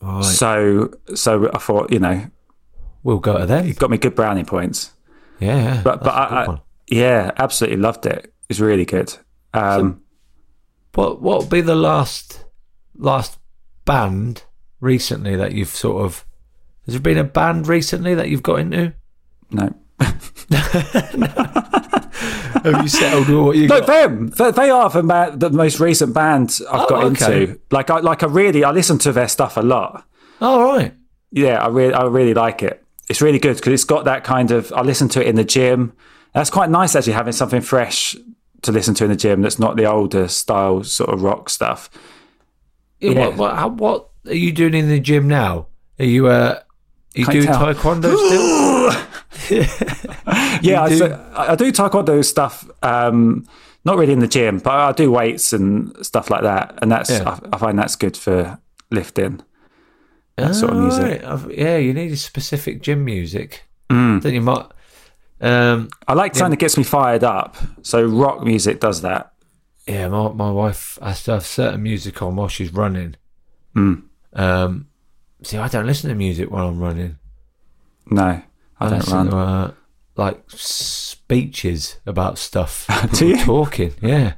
Right. 0.00 0.24
So, 0.24 0.90
so 1.14 1.50
I 1.52 1.58
thought, 1.58 1.92
you 1.92 1.98
know, 1.98 2.26
We'll 3.02 3.18
go 3.18 3.36
to 3.38 3.46
them. 3.46 3.66
it 3.66 3.78
got 3.78 3.90
me 3.90 3.98
good 3.98 4.14
brownie 4.14 4.44
points. 4.44 4.92
Yeah, 5.38 5.80
But, 5.84 6.02
but 6.02 6.14
that's 6.14 6.32
a 6.32 6.34
good 6.46 6.50
I, 6.50 6.52
I, 6.54 6.62
yeah, 6.88 7.30
absolutely 7.36 7.78
loved 7.80 8.06
it. 8.06 8.32
It's 8.48 8.60
really 8.60 8.84
good. 8.86 9.14
Um, 9.52 10.02
What 10.94 11.20
what 11.20 11.40
would 11.40 11.50
be 11.50 11.60
the 11.60 11.74
last 11.76 12.44
last 12.96 13.38
band 13.84 14.44
recently 14.80 15.36
that 15.36 15.52
you've 15.52 15.68
sort 15.68 16.04
of? 16.04 16.24
Has 16.86 16.94
there 16.94 17.00
been 17.00 17.18
a 17.18 17.24
band 17.24 17.68
recently 17.68 18.14
that 18.14 18.28
you've 18.28 18.42
got 18.42 18.60
into? 18.60 18.92
no, 19.50 19.72
Have 22.64 22.82
you 22.82 22.88
settled 22.88 23.28
with 23.28 23.38
what 23.38 23.56
you 23.56 23.66
no, 23.66 23.80
got? 23.80 23.86
them. 23.86 24.28
They, 24.30 24.70
are 24.70 24.88
the, 24.90 25.02
ma- 25.02 25.30
the 25.30 25.50
most 25.50 25.80
recent 25.80 26.14
band 26.14 26.58
I've 26.70 26.82
Oh, 26.82 26.88
got 26.88 27.04
okay. 27.04 27.42
into. 27.42 27.60
Like, 27.70 27.90
I 27.90 27.98
like, 27.98 28.22
I 28.22 28.26
really, 28.26 28.64
I 28.64 28.70
listen 28.70 28.98
to 28.98 29.12
their 29.12 29.28
stuff 29.28 29.56
a 29.56 29.60
lot. 29.60 30.04
All 30.40 30.62
right. 30.64 30.94
Yeah, 31.30 31.62
I 31.62 31.68
really, 31.68 31.92
I 31.94 32.04
really 32.04 32.34
like 32.34 32.62
it. 32.62 32.84
It's 33.08 33.20
really 33.20 33.38
good 33.38 33.56
because 33.56 33.72
it's 33.72 33.84
got 33.84 34.04
that 34.04 34.22
kind 34.24 34.50
of. 34.52 34.72
I 34.72 34.82
listen 34.82 35.08
to 35.10 35.20
it 35.20 35.26
in 35.26 35.34
the 35.36 35.44
gym. 35.44 35.92
That's 36.34 36.50
quite 36.50 36.70
nice, 36.70 36.94
actually, 36.94 37.12
having 37.14 37.32
something 37.32 37.60
fresh 37.60 38.16
to 38.62 38.72
listen 38.72 38.94
to 38.94 39.04
in 39.04 39.10
the 39.10 39.16
gym. 39.16 39.42
That's 39.42 39.58
not 39.58 39.76
the 39.76 39.84
older 39.86 40.28
style 40.28 40.84
sort 40.84 41.10
of 41.10 41.22
rock 41.22 41.50
stuff. 41.50 41.90
Yeah, 43.00 43.10
Yeah. 43.12 43.26
What, 43.28 43.36
what, 43.36 43.56
how, 43.56 43.68
what 43.68 44.08
are 44.26 44.34
you 44.34 44.52
doing 44.52 44.74
in 44.74 44.88
the 44.88 45.00
gym 45.00 45.26
now? 45.28 45.66
Are 45.98 46.04
you 46.04 46.28
uh, 46.28 46.60
you 47.14 47.24
Can't 47.26 47.32
doing 47.34 47.46
tell. 47.46 47.60
taekwondo 47.74 48.16
still? 48.26 49.62
Yeah, 50.62 50.82
I, 50.84 50.88
do- 50.88 50.98
so, 50.98 51.32
I 51.34 51.52
I 51.52 51.54
do 51.56 51.72
taekwondo 51.72 52.24
stuff. 52.24 52.68
Um, 52.82 53.46
not 53.84 53.96
really 53.98 54.12
in 54.12 54.20
the 54.20 54.28
gym, 54.28 54.58
but 54.58 54.72
I 54.72 54.92
do 54.92 55.10
weights 55.10 55.52
and 55.52 55.94
stuff 56.06 56.30
like 56.30 56.42
that, 56.42 56.78
and 56.82 56.90
that's 56.90 57.10
Yeah. 57.10 57.38
I, 57.52 57.56
I 57.56 57.58
find 57.58 57.78
that's 57.78 57.96
good 57.96 58.16
for 58.16 58.58
lifting. 58.90 59.40
That 60.36 60.54
sort 60.54 60.72
of 60.72 60.78
music. 60.78 61.22
right. 61.22 61.58
Yeah, 61.58 61.76
you 61.76 61.92
need 61.92 62.10
a 62.12 62.16
specific 62.16 62.82
gym 62.82 63.04
music. 63.04 63.64
Mm. 63.90 64.22
Then 64.22 64.34
you 64.34 64.40
might. 64.40 64.66
Um, 65.40 65.88
I 66.08 66.14
like 66.14 66.34
something 66.34 66.50
that 66.52 66.60
gets 66.60 66.78
me 66.78 66.84
fired 66.84 67.22
up. 67.24 67.56
So 67.82 68.04
rock 68.06 68.42
music 68.42 68.80
does 68.80 69.02
that. 69.02 69.32
yeah, 69.86 70.08
my 70.08 70.28
my 70.32 70.50
wife 70.50 70.98
has 71.02 71.24
to 71.24 71.32
have 71.32 71.44
certain 71.44 71.82
music 71.82 72.22
on 72.22 72.36
while 72.36 72.48
she's 72.48 72.72
running. 72.72 73.16
Mm. 73.76 74.04
Um, 74.34 74.86
see, 75.42 75.58
I 75.58 75.68
don't 75.68 75.86
listen 75.86 76.08
to 76.10 76.14
music 76.16 76.50
while 76.50 76.68
I'm 76.68 76.80
running. 76.80 77.18
No, 78.10 78.42
I 78.80 78.88
don't 78.88 78.98
listen 78.98 79.14
run. 79.14 79.26
to 79.30 79.36
uh, 79.36 79.70
like 80.16 80.42
speeches 80.48 81.96
about 82.06 82.38
stuff. 82.38 82.86
Do 83.14 83.28
you? 83.28 83.36
talking? 83.44 83.94
Yeah. 84.02 84.34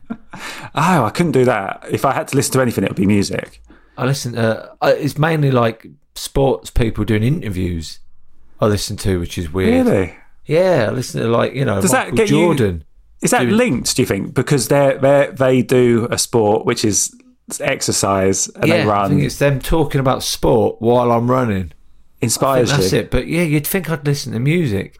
Oh, 0.74 1.04
I 1.04 1.10
couldn't 1.14 1.32
do 1.32 1.44
that. 1.44 1.84
If 1.90 2.04
I 2.04 2.12
had 2.12 2.28
to 2.28 2.36
listen 2.36 2.52
to 2.54 2.60
anything, 2.60 2.84
it 2.84 2.90
would 2.90 2.96
be 2.96 3.06
music. 3.06 3.62
I 3.96 4.04
listen. 4.06 4.32
To, 4.34 4.74
uh, 4.80 4.88
it's 4.88 5.18
mainly 5.18 5.50
like 5.50 5.86
sports 6.14 6.70
people 6.70 7.04
doing 7.04 7.22
interviews. 7.22 8.00
I 8.60 8.66
listen 8.66 8.96
to, 8.98 9.20
which 9.20 9.38
is 9.38 9.52
weird. 9.52 9.86
Really? 9.86 10.16
Yeah, 10.46 10.86
I 10.88 10.92
listen 10.92 11.22
to 11.22 11.28
like 11.28 11.54
you 11.54 11.64
know 11.64 11.80
Does 11.80 11.90
that 11.92 12.06
Michael 12.10 12.16
get 12.16 12.30
you- 12.30 12.36
Jordan. 12.36 12.84
Is 13.22 13.30
that 13.30 13.40
Doing- 13.44 13.56
linked? 13.56 13.96
Do 13.96 14.02
you 14.02 14.06
think 14.06 14.34
because 14.34 14.68
they 14.68 14.98
they 15.00 15.30
they 15.32 15.62
do 15.62 16.06
a 16.10 16.18
sport 16.18 16.66
which 16.66 16.84
is 16.84 17.14
exercise 17.60 18.48
and 18.48 18.66
yeah, 18.66 18.74
they 18.84 18.90
I 18.90 19.08
think 19.08 19.18
run 19.18 19.20
it's 19.20 19.38
them 19.38 19.60
talking 19.60 20.00
about 20.00 20.22
sport 20.22 20.76
while 20.80 21.12
I'm 21.12 21.30
running. 21.30 21.72
Inspires 22.20 22.70
that's 22.70 22.92
you? 22.92 23.00
it. 23.00 23.10
But 23.10 23.26
yeah, 23.26 23.42
you'd 23.42 23.66
think 23.66 23.90
I'd 23.90 24.06
listen 24.06 24.32
to 24.32 24.38
music. 24.40 24.98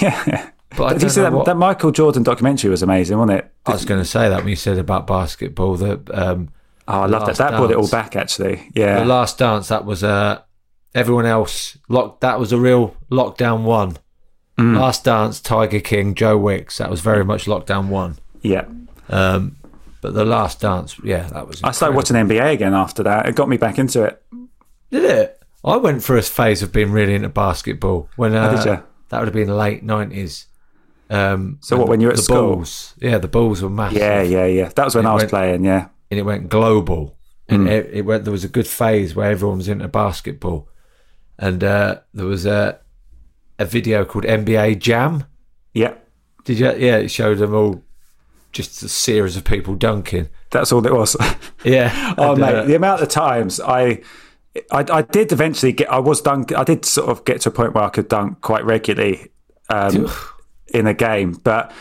Yeah. 0.00 0.50
But 0.76 0.84
I 0.84 0.92
Did 0.94 1.02
you 1.02 1.08
see 1.10 1.20
that, 1.22 1.32
what- 1.32 1.46
that 1.46 1.56
Michael 1.56 1.90
Jordan 1.90 2.22
documentary 2.22 2.70
was 2.70 2.82
amazing, 2.82 3.16
wasn't 3.18 3.38
it? 3.38 3.52
I 3.66 3.72
was 3.72 3.84
going 3.84 4.00
to 4.00 4.04
say 4.08 4.28
that 4.28 4.38
when 4.40 4.48
you 4.48 4.56
said 4.56 4.78
about 4.78 5.06
basketball, 5.06 5.76
that 5.76 6.10
um, 6.12 6.50
Oh, 6.88 7.00
I 7.02 7.06
love 7.06 7.26
that. 7.26 7.36
That 7.36 7.50
brought 7.50 7.70
it 7.70 7.76
all 7.76 7.88
back, 7.88 8.14
actually. 8.16 8.70
Yeah. 8.74 9.00
the 9.00 9.06
last 9.06 9.38
dance 9.38 9.68
that 9.68 9.84
was 9.84 10.04
uh, 10.04 10.40
everyone 10.94 11.26
else 11.26 11.76
lock. 11.88 12.20
That 12.20 12.38
was 12.38 12.52
a 12.52 12.58
real 12.58 12.96
lockdown 13.10 13.62
one. 13.64 13.96
Mm. 14.58 14.78
Last 14.78 15.04
dance, 15.04 15.40
Tiger 15.40 15.80
King, 15.80 16.14
Joe 16.14 16.36
Wicks. 16.38 16.78
That 16.78 16.90
was 16.90 17.00
very 17.00 17.24
much 17.24 17.44
lockdown 17.46 17.88
one. 17.88 18.16
yeah. 18.42 18.64
Um, 19.08 19.56
but 20.06 20.14
the 20.14 20.24
last 20.24 20.60
dance, 20.60 20.96
yeah, 21.02 21.24
that 21.28 21.48
was. 21.48 21.62
I 21.64 21.72
started 21.72 21.96
watching 21.96 22.16
NBA 22.16 22.52
again 22.52 22.74
after 22.74 23.02
that. 23.02 23.26
It 23.26 23.34
got 23.34 23.48
me 23.48 23.56
back 23.56 23.78
into 23.78 24.04
it. 24.04 24.22
Did 24.90 25.04
it? 25.04 25.42
I 25.64 25.76
went 25.78 26.04
through 26.04 26.18
a 26.18 26.22
phase 26.22 26.62
of 26.62 26.70
being 26.72 26.92
really 26.92 27.14
into 27.14 27.28
basketball 27.28 28.08
when 28.16 28.34
uh, 28.34 28.50
Oh, 28.52 28.56
did 28.56 28.64
ya? 28.66 28.80
that 29.08 29.18
would 29.18 29.26
have 29.26 29.34
been 29.34 29.48
late 29.56 29.82
nineties. 29.82 30.46
Um, 31.10 31.58
So 31.60 31.76
what, 31.76 31.88
when 31.88 32.00
you 32.00 32.06
were 32.06 32.12
at 32.12 32.18
the 32.18 32.22
school? 32.22 32.54
Bulls, 32.56 32.94
yeah, 33.00 33.18
the 33.18 33.26
Bulls 33.28 33.62
were 33.62 33.68
massive. 33.70 33.98
Yeah, 33.98 34.22
yeah, 34.22 34.46
yeah. 34.46 34.68
That 34.76 34.84
was 34.84 34.94
when 34.94 35.06
It 35.06 35.08
I 35.08 35.14
was 35.14 35.22
went- 35.22 35.30
playing, 35.30 35.64
yeah. 35.64 35.88
and 36.10 36.20
it 36.20 36.22
went 36.22 36.48
global. 36.48 37.16
And 37.48 37.66
Mm. 37.66 37.70
it, 37.70 37.90
it 37.92 38.02
went. 38.02 38.24
There 38.24 38.32
was 38.32 38.44
a 38.44 38.48
good 38.48 38.66
phase 38.66 39.14
where 39.16 39.30
everyone 39.30 39.58
was 39.58 39.68
into 39.68 39.88
basketball, 39.88 40.68
and 41.38 41.62
uh, 41.64 42.00
there 42.14 42.26
was 42.26 42.44
a 42.46 42.78
a 43.58 43.64
video 43.64 44.04
called 44.04 44.24
NBA 44.24 44.78
Jam. 44.78 45.24
Yeah. 45.74 45.94
Did 46.44 46.58
you? 46.60 46.66
Yeah, 46.76 46.96
it 46.98 47.08
showed 47.10 47.38
them 47.38 47.54
all, 47.54 47.82
just 48.56 48.82
a 48.82 48.88
series 48.88 49.36
of 49.36 49.44
people 49.44 49.74
dunking. 49.74 50.28
That's 50.50 50.72
all 50.72 50.84
it 50.86 50.92
was. 50.92 51.16
Yeah. 51.64 52.14
oh, 52.16 52.32
And, 52.32 52.40
mate. 52.40 52.54
uh, 52.54 52.64
the 52.64 52.76
amount 52.76 53.02
of 53.02 53.08
times 53.08 53.60
I, 53.60 54.00
I. 54.70 54.84
I 54.90 55.02
did 55.02 55.32
eventually 55.32 55.72
get. 55.72 55.90
I 55.90 55.98
was 55.98 56.20
dunk. 56.20 56.52
I 56.54 56.62
did 56.64 56.84
sort 56.84 57.08
of 57.08 57.24
get 57.24 57.40
to 57.42 57.48
a 57.48 57.52
point 57.52 57.74
where 57.74 57.82
I 57.84 57.88
could 57.88 58.08
dunk 58.08 58.40
quite 58.40 58.64
regularly 58.64 59.30
um, 59.68 60.08
in 60.72 60.86
a 60.86 60.94
game. 60.94 61.32
But 61.42 61.72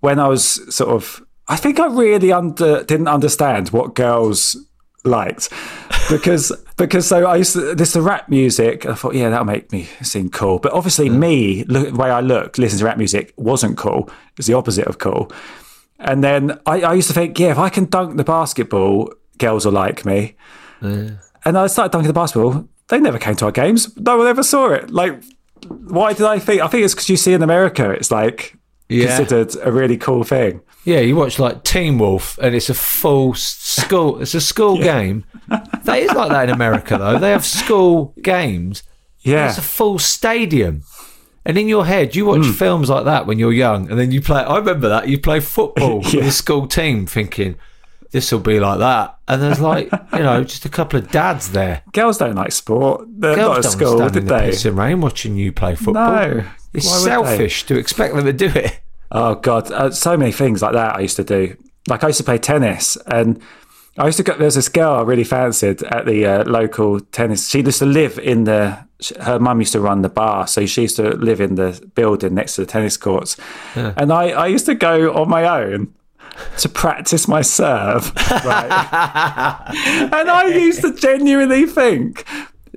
when 0.00 0.18
I 0.18 0.26
was 0.28 0.74
sort 0.74 0.90
of, 0.90 1.22
I 1.46 1.56
think 1.56 1.78
I 1.78 1.86
really 1.86 2.32
under 2.32 2.82
didn't 2.82 3.06
understand 3.08 3.68
what 3.70 3.94
girls 3.94 4.56
liked 5.04 5.48
because 6.10 6.50
because 6.76 7.06
so 7.06 7.24
I 7.24 7.36
used 7.36 7.52
to 7.52 7.76
this 7.76 7.92
the 7.92 8.02
rap 8.02 8.28
music. 8.28 8.86
I 8.86 8.94
thought, 8.94 9.14
yeah, 9.14 9.30
that'll 9.30 9.44
make 9.44 9.70
me 9.70 9.84
seem 10.02 10.30
cool. 10.30 10.58
But 10.58 10.72
obviously, 10.72 11.08
me 11.10 11.62
look 11.64 11.90
the 11.90 11.94
way 11.96 12.10
I 12.10 12.20
looked 12.20 12.58
listening 12.58 12.80
to 12.80 12.84
rap 12.86 12.98
music 12.98 13.32
wasn't 13.36 13.78
cool. 13.78 14.08
It 14.08 14.36
was 14.38 14.46
the 14.46 14.54
opposite 14.54 14.86
of 14.88 14.98
cool. 14.98 15.30
And 15.98 16.22
then 16.22 16.58
I, 16.66 16.80
I 16.82 16.94
used 16.94 17.08
to 17.08 17.14
think, 17.14 17.38
yeah, 17.38 17.50
if 17.50 17.58
I 17.58 17.68
can 17.68 17.86
dunk 17.86 18.16
the 18.16 18.24
basketball, 18.24 19.12
girls 19.38 19.64
will 19.64 19.72
like 19.72 20.04
me. 20.04 20.36
And 20.80 21.18
I 21.58 21.66
started 21.66 21.92
dunking 21.92 22.06
the 22.08 22.12
basketball. 22.12 22.68
They 22.88 23.00
never 23.00 23.18
came 23.18 23.34
to 23.36 23.46
our 23.46 23.52
games. 23.52 23.96
No 23.98 24.16
one 24.18 24.26
ever 24.26 24.42
saw 24.42 24.70
it. 24.70 24.90
Like, 24.90 25.22
why 25.66 26.12
did 26.12 26.26
I 26.26 26.38
think? 26.38 26.62
I 26.62 26.68
think 26.68 26.84
it's 26.84 26.94
because 26.94 27.08
you 27.08 27.16
see 27.16 27.32
in 27.32 27.42
America, 27.42 27.90
it's 27.90 28.10
like 28.10 28.56
Yeah. 28.88 29.16
considered 29.16 29.54
a 29.62 29.72
really 29.72 29.96
cool 29.96 30.24
thing. 30.24 30.60
Yeah, 30.84 31.00
you 31.00 31.16
watch 31.16 31.38
like 31.38 31.64
Teen 31.64 31.98
Wolf, 31.98 32.38
and 32.38 32.54
it's 32.54 32.70
a 32.70 32.74
full 32.74 33.34
school. 33.34 34.20
It's 34.22 34.34
a 34.34 34.40
school 34.40 34.78
game. 34.78 35.24
That 35.48 35.98
is 35.98 36.12
like 36.12 36.30
that 36.30 36.48
in 36.48 36.54
America, 36.54 36.96
though. 36.96 37.18
They 37.18 37.30
have 37.32 37.44
school 37.44 38.14
games. 38.22 38.82
Yeah, 39.20 39.48
It's 39.48 39.58
a 39.58 39.62
full 39.62 39.98
stadium. 39.98 40.82
And 41.44 41.56
in 41.56 41.66
your 41.68 41.86
head, 41.86 42.14
you 42.14 42.26
watch 42.26 42.46
films 42.46 42.90
like 42.90 43.04
that 43.06 43.26
when 43.26 43.38
you're 43.38 43.52
young, 43.52 43.88
and 43.90 43.98
then 43.98 44.10
you 44.12 44.20
play. 44.20 44.42
I 44.42 44.58
remember 44.58 44.88
that 44.90 45.08
you 45.08 45.18
play 45.18 45.40
football 45.40 45.98
with 46.04 46.12
Yeah. 46.14 46.24
a 46.24 46.30
school 46.30 46.66
team, 46.66 47.06
thinking 47.06 47.56
this 48.10 48.30
will 48.32 48.40
be 48.40 48.60
like 48.60 48.78
that. 48.80 49.16
And 49.28 49.40
there's 49.42 49.60
like 49.60 49.90
you 50.12 50.18
know 50.20 50.44
just 50.44 50.64
a 50.64 50.68
couple 50.68 50.98
of 50.98 51.10
dads 51.10 51.52
there. 51.52 51.82
girls 51.92 52.18
don't 52.18 52.34
like 52.34 52.52
sport. 52.52 53.06
They're 53.08 53.34
Girls 53.36 53.48
not 53.48 53.56
at 53.58 53.62
don't 53.62 53.72
school, 53.72 53.96
stand 53.96 54.12
did 54.12 54.22
in 54.22 54.26
the 54.28 54.34
they? 54.34 54.48
pissing 54.50 54.76
rain 54.76 55.00
watching 55.00 55.36
you 55.36 55.52
play 55.52 55.74
football. 55.74 55.94
No, 56.12 56.44
it's 56.74 56.86
Why 56.86 56.98
selfish 56.98 57.64
to 57.64 57.78
expect 57.78 58.14
them 58.14 58.24
to 58.24 58.32
do 58.32 58.46
it. 58.46 58.80
Oh 59.10 59.34
god, 59.36 59.70
uh, 59.72 59.90
so 59.90 60.16
many 60.18 60.32
things 60.32 60.60
like 60.60 60.72
that 60.74 60.96
I 60.96 61.00
used 61.00 61.16
to 61.16 61.24
do. 61.24 61.56
Like 61.88 62.04
I 62.04 62.08
used 62.08 62.18
to 62.18 62.24
play 62.24 62.36
tennis, 62.38 62.96
and 63.06 63.40
I 63.98 64.06
used 64.06 64.18
to 64.18 64.22
go. 64.22 64.34
There's 64.34 64.54
this 64.54 64.68
girl 64.68 64.94
I 64.94 65.02
really 65.02 65.24
fancied 65.24 65.82
at 65.82 66.06
the 66.06 66.24
uh, 66.24 66.44
local 66.44 67.00
tennis. 67.00 67.48
She 67.48 67.60
used 67.60 67.80
to 67.80 67.86
live 67.86 68.18
in 68.18 68.44
the. 68.44 68.86
Her 69.20 69.38
mum 69.38 69.60
used 69.60 69.72
to 69.72 69.80
run 69.80 70.02
the 70.02 70.08
bar, 70.08 70.46
so 70.46 70.66
she 70.66 70.82
used 70.82 70.96
to 70.96 71.10
live 71.10 71.40
in 71.40 71.54
the 71.54 71.88
building 71.94 72.34
next 72.34 72.56
to 72.56 72.62
the 72.62 72.66
tennis 72.66 72.96
courts. 72.96 73.36
And 73.74 74.12
I, 74.12 74.30
I 74.30 74.46
used 74.48 74.66
to 74.66 74.74
go 74.74 75.14
on 75.14 75.28
my 75.28 75.44
own 75.62 75.94
to 76.58 76.68
practice 76.68 77.28
my 77.28 77.42
serve. 77.42 78.12
Right? 78.30 78.70
and 80.12 80.30
I 80.30 80.46
used 80.46 80.82
to 80.82 80.94
genuinely 80.94 81.66
think 81.66 82.24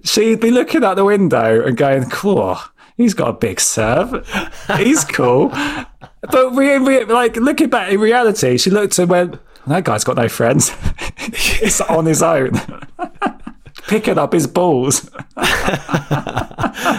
she'd 0.04 0.40
be 0.40 0.52
looking 0.52 0.84
out 0.84 0.96
the 0.96 1.06
window 1.06 1.66
and 1.66 1.78
going, 1.78 2.10
"Cool, 2.10 2.58
he's 2.98 3.14
got 3.14 3.30
a 3.30 3.34
big 3.34 3.60
serve. 3.60 4.28
He's 4.78 5.06
cool." 5.06 5.52
But 6.32 6.54
we, 6.54 6.78
we, 6.78 7.04
like 7.06 7.36
looking 7.36 7.70
back 7.70 7.92
in 7.92 8.00
reality, 8.00 8.58
she 8.60 8.70
looked 8.70 9.00
and 9.00 9.10
went, 9.10 9.40
"That 9.68 9.84
guy's 9.84 10.04
got 10.04 10.16
no 10.18 10.28
friends. 10.30 10.72
He's 11.34 11.82
on 11.82 12.06
his 12.06 12.22
own." 12.22 12.52
Picking 13.88 14.18
up 14.18 14.34
his 14.34 14.48
balls. 14.48 15.10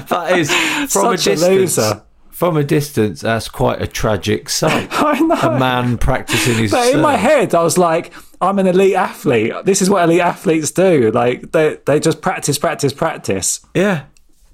That 0.09 0.39
is 0.39 0.51
from 0.93 1.17
Such 1.17 1.27
a 1.27 1.31
a 1.31 1.35
distance. 1.35 1.43
loser. 1.79 2.03
From 2.31 2.57
a 2.57 2.65
distance, 2.65 3.21
that's 3.21 3.49
quite 3.49 3.81
a 3.81 3.87
tragic 3.87 4.49
sight. 4.49 4.89
I 4.93 5.21
know. 5.21 5.35
A 5.37 5.59
man 5.59 5.97
practicing 5.97 6.57
his. 6.57 6.71
But 6.73 6.93
in 6.93 7.01
my 7.01 7.17
head, 7.17 7.55
I 7.55 7.63
was 7.63 7.79
like, 7.79 8.13
I'm 8.41 8.59
an 8.59 8.67
elite 8.67 8.95
athlete. 8.95 9.53
This 9.65 9.81
is 9.81 9.89
what 9.89 10.03
elite 10.05 10.21
athletes 10.21 10.71
do. 10.73 11.11
Like 11.13 11.53
they 11.53 11.79
they 11.87 12.01
just 12.01 12.21
practice, 12.21 12.59
practice, 12.59 12.93
practice. 12.93 13.61
Yeah. 13.75 14.05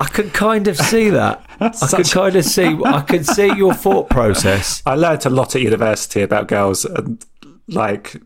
I 0.00 0.06
can 0.06 0.30
kind 0.30 0.68
of 0.68 0.76
see 0.76 1.10
that. 1.10 1.44
I 1.60 1.70
can 1.70 2.04
kind 2.04 2.36
of 2.36 2.44
see. 2.44 2.78
I 2.84 3.00
can 3.00 3.24
see 3.24 3.52
your 3.56 3.74
thought 3.74 4.10
process. 4.10 4.82
I 4.86 4.94
learnt 4.94 5.24
a 5.26 5.30
lot 5.30 5.56
at 5.56 5.62
university 5.62 6.20
about 6.22 6.46
girls 6.46 6.84
and 6.84 7.24
like, 7.68 8.16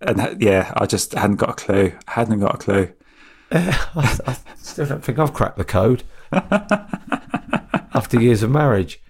and 0.00 0.40
yeah, 0.42 0.72
I 0.76 0.86
just 0.86 1.12
hadn't 1.14 1.36
got 1.36 1.50
a 1.50 1.54
clue. 1.54 1.92
hadn't 2.08 2.40
got 2.40 2.54
a 2.54 2.58
clue. 2.58 2.92
I, 3.52 4.18
I 4.26 4.36
still 4.56 4.86
don't 4.86 5.04
think 5.04 5.18
I've 5.18 5.34
cracked 5.34 5.58
the 5.58 5.64
code 5.64 6.04
after 7.94 8.20
years 8.20 8.42
of 8.42 8.50
marriage. 8.50 9.00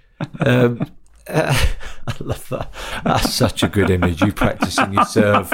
Um, 0.40 0.80
uh, 1.28 1.54
I 2.06 2.14
love 2.20 2.48
that. 2.48 2.72
That's 3.04 3.32
such 3.32 3.62
a 3.62 3.68
good 3.68 3.90
image. 3.90 4.20
You 4.22 4.32
practicing 4.32 4.92
your 4.92 5.04
serve, 5.04 5.52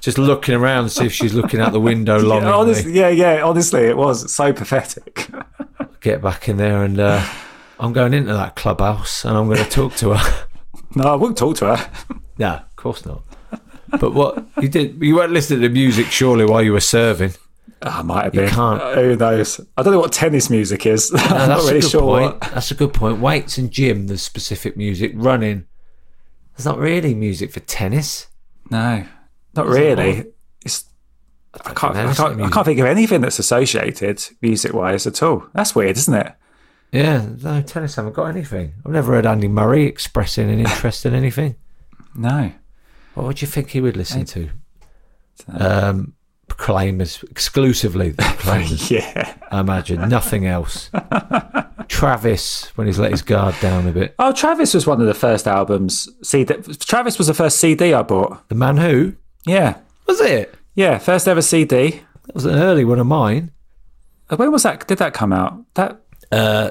just 0.00 0.18
looking 0.18 0.54
around 0.54 0.84
to 0.84 0.90
see 0.90 1.06
if 1.06 1.12
she's 1.12 1.34
looking 1.34 1.60
out 1.60 1.72
the 1.72 1.80
window 1.80 2.16
Yeah, 2.20 2.26
longingly. 2.28 2.52
honestly, 2.54 2.92
yeah, 2.92 3.08
yeah. 3.08 3.42
Honestly, 3.42 3.82
it 3.84 3.96
was 3.96 4.32
so 4.32 4.52
pathetic. 4.52 5.26
Get 6.00 6.22
back 6.22 6.48
in 6.48 6.58
there, 6.58 6.84
and 6.84 7.00
uh, 7.00 7.26
I'm 7.80 7.92
going 7.92 8.12
into 8.14 8.32
that 8.34 8.54
clubhouse, 8.56 9.24
and 9.24 9.36
I'm 9.36 9.46
going 9.46 9.64
to 9.64 9.70
talk 9.70 9.94
to 9.96 10.14
her. 10.14 10.46
no, 10.94 11.04
I 11.04 11.16
won't 11.16 11.36
talk 11.38 11.56
to 11.56 11.74
her. 11.76 11.90
no, 12.38 12.48
of 12.54 12.76
course 12.76 13.04
not. 13.06 13.22
But 13.90 14.12
what 14.12 14.46
you 14.60 14.68
did, 14.68 15.02
you 15.02 15.16
weren't 15.16 15.32
listening 15.32 15.62
to 15.62 15.68
music 15.68 16.06
surely 16.06 16.44
while 16.44 16.62
you 16.62 16.72
were 16.72 16.80
serving. 16.80 17.32
I 17.80 18.02
might 18.02 18.24
have 18.24 18.32
been. 18.32 18.44
You 18.44 18.50
can't. 18.50 18.82
Uh, 18.82 18.94
Who 18.94 19.16
knows? 19.16 19.60
I 19.76 19.82
don't 19.82 19.92
know 19.92 20.00
what 20.00 20.12
tennis 20.12 20.50
music 20.50 20.84
is. 20.86 21.12
No, 21.18 21.18
I'm 21.20 21.30
not 21.30 21.46
that's 21.48 21.64
really 21.64 21.78
a 21.78 21.82
good 21.82 21.90
sure. 21.90 22.00
point. 22.00 22.40
What... 22.40 22.52
That's 22.52 22.70
a 22.70 22.74
good 22.74 22.92
point. 22.92 23.20
Weights 23.20 23.58
and 23.58 23.70
gym, 23.70 24.08
there's 24.08 24.22
specific 24.22 24.76
music. 24.76 25.12
Running, 25.14 25.66
there's 26.56 26.66
not 26.66 26.78
really 26.78 27.14
music 27.14 27.52
for 27.52 27.60
tennis. 27.60 28.26
No, 28.70 29.04
not 29.54 29.66
really. 29.66 30.16
not? 30.16 30.26
It's. 30.64 30.84
I 31.54 31.58
don't 31.64 31.76
can't, 31.76 31.96
I, 31.96 32.14
can't, 32.14 32.40
I 32.42 32.50
can't 32.50 32.66
think 32.66 32.78
of 32.78 32.86
anything 32.86 33.20
that's 33.22 33.38
associated 33.38 34.22
music 34.42 34.74
wise 34.74 35.06
at 35.06 35.22
all. 35.22 35.46
That's 35.54 35.74
weird, 35.74 35.96
isn't 35.96 36.14
it? 36.14 36.34
Yeah, 36.92 37.26
no, 37.42 37.62
tennis 37.62 37.96
haven't 37.96 38.14
got 38.14 38.26
anything. 38.26 38.74
I've 38.84 38.92
never 38.92 39.12
heard 39.12 39.26
Andy 39.26 39.48
Murray 39.48 39.84
expressing 39.84 40.50
an 40.50 40.60
interest 40.60 41.06
in 41.06 41.14
anything. 41.14 41.56
No. 42.14 42.50
What 43.14 43.26
would 43.26 43.42
you 43.42 43.48
think 43.48 43.70
he 43.70 43.80
would 43.80 43.96
listen 43.96 44.24
to? 44.26 44.50
Um, 45.48 46.14
Proclaimers 46.48 47.22
exclusively. 47.30 48.12
Proclaimers, 48.18 48.90
Yeah. 48.90 49.34
I 49.50 49.60
imagine 49.60 50.08
nothing 50.08 50.46
else. 50.46 50.90
Travis 51.88 52.66
when 52.76 52.86
he's 52.86 52.98
let 52.98 53.10
his 53.10 53.22
guard 53.22 53.54
down 53.60 53.86
a 53.86 53.92
bit. 53.92 54.14
Oh, 54.18 54.32
Travis 54.32 54.74
was 54.74 54.86
one 54.86 55.00
of 55.00 55.06
the 55.06 55.14
first 55.14 55.46
albums. 55.46 56.08
CD. 56.22 56.54
Travis 56.78 57.18
was 57.18 57.26
the 57.26 57.34
first 57.34 57.58
CD 57.58 57.92
I 57.94 58.02
bought. 58.02 58.48
The 58.48 58.54
man 58.54 58.76
who 58.76 59.14
Yeah. 59.46 59.78
was 60.06 60.20
it? 60.20 60.54
Yeah, 60.74 60.98
first 60.98 61.26
ever 61.28 61.42
CD. 61.42 62.02
That 62.26 62.34
was 62.34 62.44
an 62.44 62.54
early 62.56 62.84
one 62.84 62.98
of 62.98 63.06
mine. 63.06 63.52
Uh, 64.30 64.36
When 64.36 64.52
was 64.52 64.62
that? 64.64 64.86
Did 64.86 64.98
that 64.98 65.14
come 65.14 65.32
out? 65.32 65.58
That 65.74 66.00
Uh, 66.30 66.70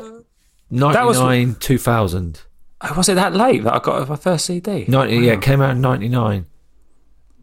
That 0.69 1.05
was- 1.05 1.19
99, 1.19 1.55
2000. 1.59 2.41
Oh, 2.81 2.93
was 2.95 3.09
it 3.09 3.15
that 3.15 3.33
late 3.33 3.63
that 3.63 3.73
I 3.73 3.79
got 3.79 4.07
my 4.09 4.15
first 4.15 4.45
CD? 4.45 4.85
90, 4.87 5.15
Yeah, 5.17 5.33
it 5.33 5.41
came 5.41 5.61
out 5.61 5.71
in 5.71 5.81
99. 5.81 6.45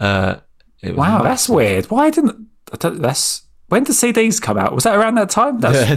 Uh, 0.01 0.37
it 0.83 0.91
was 0.91 0.97
Wow, 0.99 1.23
that's 1.23 1.49
weird. 1.49 1.87
Why 1.87 2.11
didn't 2.11 2.49
that's 2.81 3.43
when 3.69 3.85
did 3.85 3.93
CDs 3.95 4.41
come 4.43 4.59
out? 4.59 4.75
Was 4.75 4.85
that 4.85 4.95
around 4.97 5.15
that 5.17 5.31
time? 5.31 5.59
That's, 5.61 5.89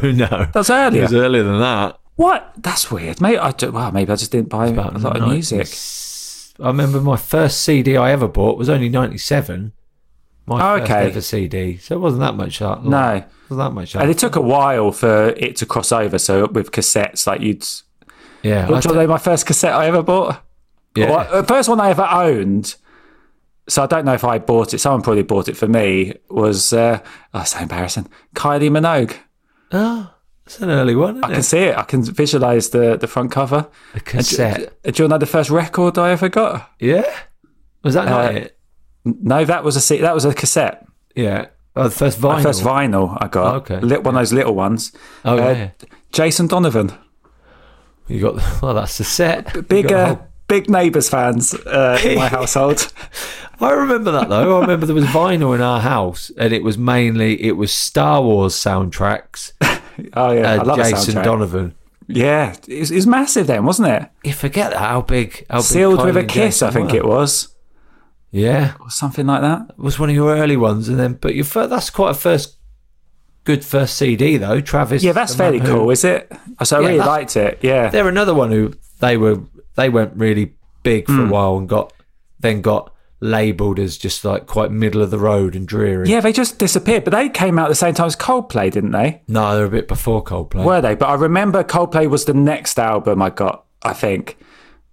no, 0.04 0.10
no. 0.12 0.46
that's 0.54 0.70
earlier. 0.70 1.00
It 1.00 1.04
was 1.04 1.14
earlier 1.14 1.42
than 1.42 1.58
that. 1.60 1.98
What? 2.16 2.52
That's 2.58 2.90
weird. 2.90 3.20
Maybe 3.20 3.38
I 3.38 3.50
do, 3.52 3.72
maybe 3.72 4.12
I 4.12 4.16
just 4.16 4.30
didn't 4.30 4.48
buy 4.50 4.66
a 4.68 4.72
lot 4.72 5.16
of 5.16 5.28
music. 5.28 5.68
I 6.62 6.66
remember 6.68 7.00
my 7.00 7.16
first 7.16 7.62
CD 7.62 7.96
I 7.96 8.12
ever 8.12 8.28
bought 8.28 8.58
was 8.58 8.68
only 8.68 8.88
97. 8.88 9.72
My 10.46 10.74
Oh, 10.74 10.78
first 10.78 10.90
okay. 10.90 11.06
ever 11.06 11.20
CD. 11.20 11.76
So 11.78 11.94
it 11.96 12.00
wasn't 12.00 12.20
that 12.20 12.34
much. 12.34 12.58
That. 12.58 12.84
No. 12.84 13.14
It 13.16 13.24
wasn't 13.48 13.58
that 13.68 13.72
much. 13.72 13.96
And 13.96 14.10
it 14.10 14.18
took 14.18 14.36
a 14.36 14.40
while 14.40 14.92
for 14.92 15.28
it 15.30 15.56
to 15.56 15.66
cross 15.66 15.92
over. 15.92 16.18
So 16.18 16.46
with 16.48 16.70
cassettes, 16.72 17.26
like 17.26 17.40
you'd. 17.40 17.64
Yeah. 18.42 18.68
Which 18.68 18.86
I 18.86 18.92
one 18.92 19.06
my 19.08 19.18
first 19.18 19.46
cassette 19.46 19.72
I 19.72 19.86
ever 19.86 20.02
bought? 20.02 20.42
Yeah. 20.96 21.10
Well, 21.10 21.42
the 21.42 21.46
first 21.46 21.68
one 21.68 21.80
I 21.80 21.90
ever 21.90 22.06
owned. 22.10 22.74
So 23.68 23.82
I 23.84 23.86
don't 23.86 24.04
know 24.04 24.14
if 24.14 24.24
I 24.24 24.38
bought 24.38 24.74
it. 24.74 24.78
Someone 24.78 25.02
probably 25.02 25.22
bought 25.22 25.48
it 25.48 25.56
for 25.56 25.68
me. 25.68 26.14
Was 26.28 26.72
uh, 26.72 26.98
oh, 27.34 27.44
so 27.44 27.60
embarrassing. 27.60 28.08
Kylie 28.34 28.70
Minogue. 28.70 29.14
oh, 29.72 30.12
it's 30.44 30.58
an 30.60 30.70
early 30.70 30.96
one. 30.96 31.18
Isn't 31.18 31.24
I 31.24 31.34
can 31.34 31.42
see 31.44 31.58
it. 31.58 31.76
I 31.78 31.82
can 31.82 32.02
visualize 32.02 32.70
the 32.70 32.96
the 32.96 33.06
front 33.06 33.30
cover. 33.30 33.68
A 33.94 34.00
cassette. 34.00 34.82
Do, 34.82 34.90
do 34.90 35.02
you 35.04 35.08
know 35.08 35.18
the 35.18 35.26
first 35.26 35.50
record 35.50 35.98
I 35.98 36.10
ever 36.10 36.28
got? 36.28 36.70
yeah. 36.80 37.04
Was 37.84 37.94
that 37.94 38.06
not 38.06 38.26
Uh, 38.34 38.38
it? 38.38 38.58
No, 39.04 39.44
that 39.44 39.62
was 39.64 39.76
a 39.76 39.80
C- 39.80 39.98
that 40.00 40.14
was 40.14 40.24
a 40.24 40.34
cassette. 40.34 40.84
Yeah. 41.14 41.46
Oh, 41.76 41.84
the 41.84 41.90
first 41.90 42.20
My 42.20 42.40
vinyl. 42.40 42.42
first 42.42 42.62
vinyl 42.64 43.16
I 43.20 43.28
got. 43.28 43.54
Oh, 43.54 43.56
okay. 43.58 43.80
Lit, 43.80 44.02
one 44.02 44.16
of 44.16 44.20
those 44.20 44.32
little 44.32 44.54
ones. 44.54 44.92
Oh, 45.24 45.34
Uh, 45.38 45.50
yeah. 45.52 45.70
Jason 46.12 46.48
Donovan. 46.48 46.92
You 48.10 48.20
got. 48.20 48.42
Well, 48.62 48.74
that's 48.74 48.98
the 48.98 49.04
set. 49.04 49.68
Big 49.68 49.90
a 49.90 49.98
uh, 49.98 50.18
big 50.48 50.68
neighbours 50.68 51.08
fans 51.08 51.54
uh, 51.54 51.98
in 52.04 52.16
my 52.16 52.28
household. 52.38 52.92
I 53.60 53.70
remember 53.72 54.10
that 54.12 54.28
though. 54.28 54.58
I 54.58 54.60
remember 54.60 54.86
there 54.86 54.94
was 54.94 55.04
vinyl 55.06 55.54
in 55.54 55.60
our 55.60 55.80
house, 55.80 56.30
and 56.36 56.52
it 56.52 56.62
was 56.64 56.76
mainly 56.76 57.42
it 57.42 57.52
was 57.52 57.72
Star 57.72 58.22
Wars 58.22 58.54
soundtracks. 58.54 59.52
Oh 60.14 60.32
yeah, 60.32 60.52
I 60.52 60.56
Uh, 60.58 60.64
love 60.64 60.78
a 60.78 60.82
Jason. 60.84 61.22
Donovan. 61.22 61.74
Yeah, 62.06 62.54
it 62.66 62.78
was, 62.80 62.90
it 62.90 62.94
was 62.94 63.06
massive 63.06 63.46
then, 63.46 63.66
wasn't 63.66 63.88
it? 63.88 64.08
You 64.24 64.32
forget 64.32 64.72
how 64.72 65.02
big. 65.02 65.44
How 65.50 65.58
big 65.58 65.64
Sealed 65.66 66.02
with 66.02 66.16
a 66.16 66.24
kiss, 66.24 66.62
I 66.62 66.70
think 66.70 66.92
were. 66.92 66.96
it 66.96 67.04
was, 67.04 67.54
Yeah, 68.30 68.72
or 68.80 68.88
something 68.90 69.26
like 69.26 69.42
that. 69.42 69.66
it 69.68 69.78
was 69.78 69.98
one 69.98 70.08
of 70.08 70.14
your 70.14 70.34
early 70.34 70.56
ones, 70.56 70.88
and 70.88 70.98
then 70.98 71.14
but 71.20 71.34
your 71.34 71.44
fir- 71.44 71.66
that's 71.66 71.90
quite 71.90 72.12
a 72.12 72.14
first 72.14 72.56
good 73.50 73.64
first 73.64 73.96
CD 73.96 74.36
though. 74.36 74.60
Travis. 74.60 75.02
Yeah, 75.02 75.12
that's 75.12 75.34
fairly 75.34 75.58
who- 75.58 75.66
cool, 75.66 75.90
is 75.90 76.04
it? 76.04 76.30
So 76.62 76.76
I 76.76 76.80
Yeah, 76.80 76.86
really 76.88 76.98
liked 77.00 77.36
it. 77.36 77.58
Yeah, 77.62 77.88
They're 77.88 78.08
another 78.08 78.34
one 78.34 78.50
who 78.50 78.72
they 79.00 79.16
were 79.16 79.38
they 79.76 79.88
went 79.88 80.12
really 80.16 80.54
big 80.82 81.06
for 81.06 81.12
Hmm. 81.12 81.28
a 81.28 81.32
while 81.32 81.56
and 81.56 81.68
got 81.68 81.92
then 82.40 82.60
got 82.60 82.92
labelled 83.22 83.78
as 83.78 83.98
just 83.98 84.24
like 84.24 84.46
quite 84.46 84.70
middle 84.70 85.02
of 85.02 85.10
the 85.10 85.18
road 85.18 85.54
and 85.54 85.66
dreary. 85.68 86.08
yeah, 86.08 86.20
they 86.20 86.32
just 86.32 86.58
disappeared. 86.58 87.04
But 87.04 87.10
they 87.10 87.28
came 87.28 87.58
out 87.58 87.66
at 87.66 87.68
the 87.68 87.74
same 87.74 87.92
time 87.94 88.06
as 88.06 88.16
Coldplay, 88.16 88.70
didn't 88.70 88.92
they? 88.92 89.20
No, 89.28 89.54
they're 89.54 89.66
a 89.66 89.70
bit 89.70 89.88
before 89.88 90.24
Coldplay. 90.24 90.64
Were 90.64 90.80
they? 90.80 90.94
But 90.94 91.08
I 91.10 91.14
remember 91.14 91.62
Coldplay 91.62 92.08
was 92.08 92.24
the 92.24 92.32
next 92.34 92.78
album 92.78 93.20
I 93.20 93.28
got. 93.30 93.64
I 93.82 93.92
think, 93.94 94.36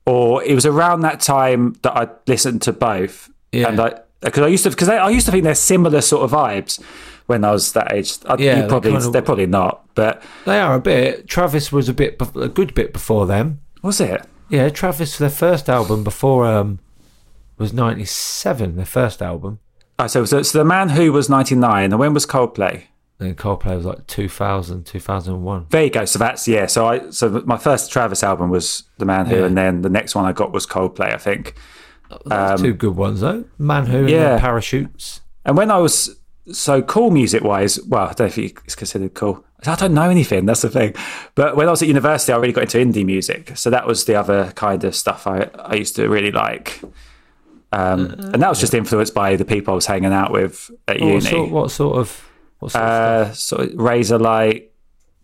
or 0.05 0.43
it 0.43 0.55
was 0.55 0.65
around 0.65 1.01
that 1.01 1.19
time 1.19 1.75
that 1.83 1.93
I 1.95 2.07
listened 2.27 2.61
to 2.63 2.73
both. 2.73 3.29
Yeah. 3.51 3.69
and 3.69 3.79
I 3.79 3.89
because 4.21 4.43
I 4.43 4.47
used 4.47 4.63
to 4.65 4.69
because 4.71 4.89
I 4.89 5.09
used 5.09 5.25
to 5.27 5.31
think 5.31 5.43
they're 5.45 5.55
similar 5.55 6.01
sort 6.01 6.23
of 6.23 6.31
vibes 6.31 6.81
when 7.27 7.45
I 7.45 7.51
was 7.51 7.71
that 7.73 7.93
age. 7.93 8.17
I, 8.25 8.35
Yeah, 8.37 8.55
you 8.57 8.61
they 8.63 8.67
probably 8.67 8.91
kind 8.91 9.03
of- 9.05 9.13
they're 9.13 9.21
probably 9.21 9.45
not. 9.45 9.83
But 9.95 10.21
They 10.45 10.59
are 10.59 10.75
a 10.75 10.79
bit. 10.79 11.27
Travis 11.27 11.71
was 11.71 11.87
a 11.89 11.93
bit 11.93 12.21
a 12.35 12.47
good 12.49 12.73
bit 12.73 12.91
before 12.93 13.25
them. 13.27 13.61
was 13.83 14.01
it? 14.01 14.25
Yeah, 14.49 14.69
Travis, 14.69 15.17
their 15.17 15.29
first 15.29 15.69
album 15.69 16.03
before 16.03 16.45
um 16.47 16.79
was 17.57 17.71
ninety 17.73 18.05
seven. 18.05 18.75
Their 18.75 18.85
first 18.85 19.21
album. 19.21 19.59
Oh, 19.99 20.07
so, 20.07 20.25
so, 20.25 20.41
so 20.43 20.59
the 20.59 20.63
Man 20.65 20.89
Who 20.89 21.11
was 21.11 21.27
99, 21.27 21.85
and 21.91 21.99
when 21.99 22.13
was 22.13 22.27
Coldplay? 22.27 22.83
Then 23.17 23.33
Coldplay 23.33 23.75
was 23.77 23.83
like 23.85 24.05
2000, 24.05 24.83
2001. 24.85 25.65
There 25.71 25.83
you 25.83 25.89
go. 25.89 26.05
So 26.05 26.19
that's 26.19 26.47
yeah. 26.47 26.67
So 26.67 26.85
I 26.85 27.09
so 27.09 27.41
my 27.47 27.57
first 27.57 27.91
Travis 27.91 28.21
album 28.23 28.51
was 28.51 28.83
The 28.99 29.05
Man 29.05 29.25
Who, 29.25 29.37
Yeah. 29.37 29.45
and 29.47 29.57
then 29.57 29.81
the 29.81 29.89
next 29.89 30.13
one 30.13 30.23
I 30.25 30.33
got 30.33 30.51
was 30.53 30.67
Coldplay, 30.67 31.13
I 31.13 31.17
think. 31.17 31.55
That's 32.25 32.61
two 32.61 32.73
good 32.73 32.95
ones 32.95 33.21
though. 33.21 33.45
Man 33.57 33.87
Who 33.87 33.99
Um, 34.03 34.07
yeah. 34.07 34.29
then 34.29 34.39
Parachutes. 34.39 35.21
And 35.43 35.57
when 35.57 35.71
I 35.71 35.77
was 35.79 36.15
so 36.51 36.81
cool 36.81 37.11
music 37.11 37.43
wise, 37.43 37.79
well, 37.83 38.03
I 38.03 38.13
don't 38.13 38.19
know 38.37 38.43
if 38.43 38.61
it's 38.65 38.75
considered 38.75 39.13
cool. 39.13 39.43
I 39.65 39.75
don't 39.75 39.93
know 39.93 40.09
anything. 40.09 40.45
That's 40.45 40.61
the 40.61 40.69
thing. 40.69 40.93
But 41.35 41.55
when 41.55 41.67
I 41.67 41.71
was 41.71 41.81
at 41.81 41.87
university, 41.87 42.31
I 42.31 42.37
really 42.37 42.53
got 42.53 42.73
into 42.73 42.77
indie 42.77 43.05
music. 43.05 43.57
So 43.57 43.69
that 43.71 43.87
was 43.87 44.05
the 44.05 44.15
other 44.15 44.51
kind 44.55 44.83
of 44.83 44.95
stuff 44.95 45.25
I, 45.25 45.49
I 45.57 45.75
used 45.75 45.95
to 45.95 46.07
really 46.07 46.31
like. 46.31 46.81
Um, 47.71 48.11
and 48.33 48.41
that 48.41 48.49
was 48.49 48.59
just 48.59 48.73
influenced 48.73 49.13
by 49.13 49.35
the 49.35 49.45
people 49.45 49.73
I 49.73 49.75
was 49.75 49.85
hanging 49.87 50.13
out 50.13 50.31
with 50.31 50.69
at 50.87 50.99
What 51.01 51.07
uni. 51.07 51.21
sort, 51.21 51.49
what 51.51 51.71
sort 51.71 51.97
of 51.97 52.29
what 52.59 52.71
sort 52.71 52.83
of 52.83 52.89
uh, 53.27 53.33
sort 53.33 53.61
of 53.63 53.69
Razorlight, 53.71 54.67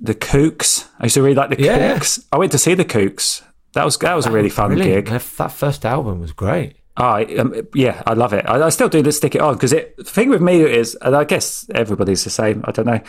the 0.02 0.16
Kooks. 0.16 0.88
I 1.00 1.06
used 1.06 1.14
to 1.16 1.22
really 1.22 1.36
like 1.36 1.52
the 1.56 1.64
Yeah. 1.64 1.96
Kooks. 1.98 2.26
I 2.32 2.38
went 2.38 2.52
to 2.52 2.58
see 2.58 2.74
the 2.74 2.86
Kooks. 2.86 3.44
That 3.74 3.86
was 3.86 3.98
that 4.00 4.14
was 4.14 4.26
a 4.26 4.32
really 4.32 4.50
fun 4.50 4.76
gig. 4.76 5.06
That 5.08 5.52
first 5.52 5.86
album 5.86 6.20
was 6.20 6.32
great. 6.34 6.76
Oh, 6.98 7.04
I, 7.06 7.24
um, 7.38 7.56
yeah, 7.74 8.04
I 8.06 8.14
love 8.14 8.34
it. 8.34 8.46
I, 8.48 8.62
I 8.62 8.70
still 8.70 8.90
do 8.90 9.02
this, 9.02 9.18
stick 9.18 9.34
it 9.36 9.42
on 9.42 9.56
because 9.56 9.74
it. 9.74 9.98
The 9.98 10.04
thing 10.04 10.30
with 10.30 10.42
me 10.42 10.62
is, 10.62 10.96
and 11.02 11.16
I 11.16 11.24
guess 11.24 11.68
everybody's 11.74 12.24
the 12.24 12.30
same. 12.30 12.64
I 12.68 12.72
don't 12.72 12.86
know. 12.86 13.00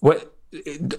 What 0.00 0.32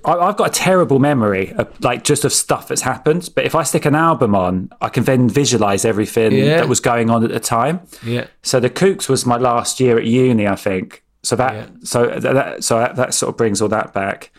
I, 0.04 0.12
I've 0.12 0.36
got 0.36 0.48
a 0.49 0.52
terrible 0.52 0.99
memory 0.99 1.54
of 1.54 1.82
like 1.84 2.04
just 2.04 2.26
of 2.26 2.34
stuff 2.34 2.68
that's 2.68 2.82
happened. 2.82 3.30
But 3.34 3.45
if 3.45 3.56
I 3.56 3.64
stick 3.64 3.86
an 3.86 3.95
album 3.95 4.36
on, 4.36 4.70
I 4.82 4.90
can 4.90 5.04
then 5.06 5.30
visualize 5.30 5.86
everything 5.86 6.34
Yeah. 6.34 6.58
that 6.58 6.68
was 6.68 6.82
going 6.82 7.10
on 7.10 7.24
at 7.24 7.30
the 7.32 7.40
time. 7.40 7.80
Yeah. 8.04 8.28
So 8.44 8.60
the 8.60 8.70
Kooks 8.70 9.08
was 9.08 9.26
my 9.26 9.38
last 9.38 9.80
year 9.80 9.98
at 9.98 10.04
uni, 10.06 10.48
I 10.48 10.56
think. 10.58 11.04
So 11.24 11.36
that 11.38 11.54
Yeah. 11.54 11.66
so 11.84 12.08
that 12.20 12.64
so 12.64 12.91
that 12.94 13.14
sort 13.14 13.30
of 13.30 13.38
brings 13.38 13.62
all 13.62 13.70
that 13.70 13.94
back. 13.94 14.32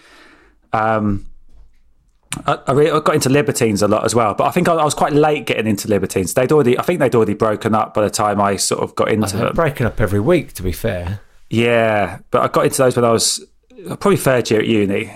Um, 0.74 1.24
I, 2.46 2.58
I, 2.66 2.72
really, 2.72 2.90
I 2.90 3.00
got 3.00 3.14
into 3.14 3.28
Libertines 3.30 3.80
a 3.82 3.88
lot 3.88 4.04
as 4.04 4.14
well, 4.14 4.34
but 4.34 4.44
I 4.44 4.50
think 4.50 4.68
I, 4.68 4.74
I 4.74 4.84
was 4.84 4.94
quite 4.94 5.12
late 5.12 5.46
getting 5.46 5.66
into 5.66 5.88
Libertines. 5.88 6.34
They'd 6.34 6.52
already, 6.52 6.78
I 6.78 6.82
think 6.82 7.00
they'd 7.00 7.14
already 7.14 7.34
broken 7.34 7.74
up 7.74 7.94
by 7.94 8.02
the 8.02 8.10
time 8.10 8.40
I 8.40 8.56
sort 8.56 8.82
of 8.82 8.94
got 8.94 9.10
into 9.10 9.36
them. 9.36 9.54
breaking 9.54 9.86
up 9.86 10.00
every 10.00 10.20
week. 10.20 10.52
To 10.54 10.62
be 10.62 10.72
fair, 10.72 11.20
Yeah, 11.50 12.18
but 12.30 12.42
I 12.42 12.48
got 12.48 12.66
into 12.66 12.78
those 12.78 12.96
when 12.96 13.04
I 13.04 13.10
was 13.12 13.44
probably 13.86 14.16
third 14.18 14.50
year 14.50 14.60
at 14.60 14.66
uni. 14.66 15.10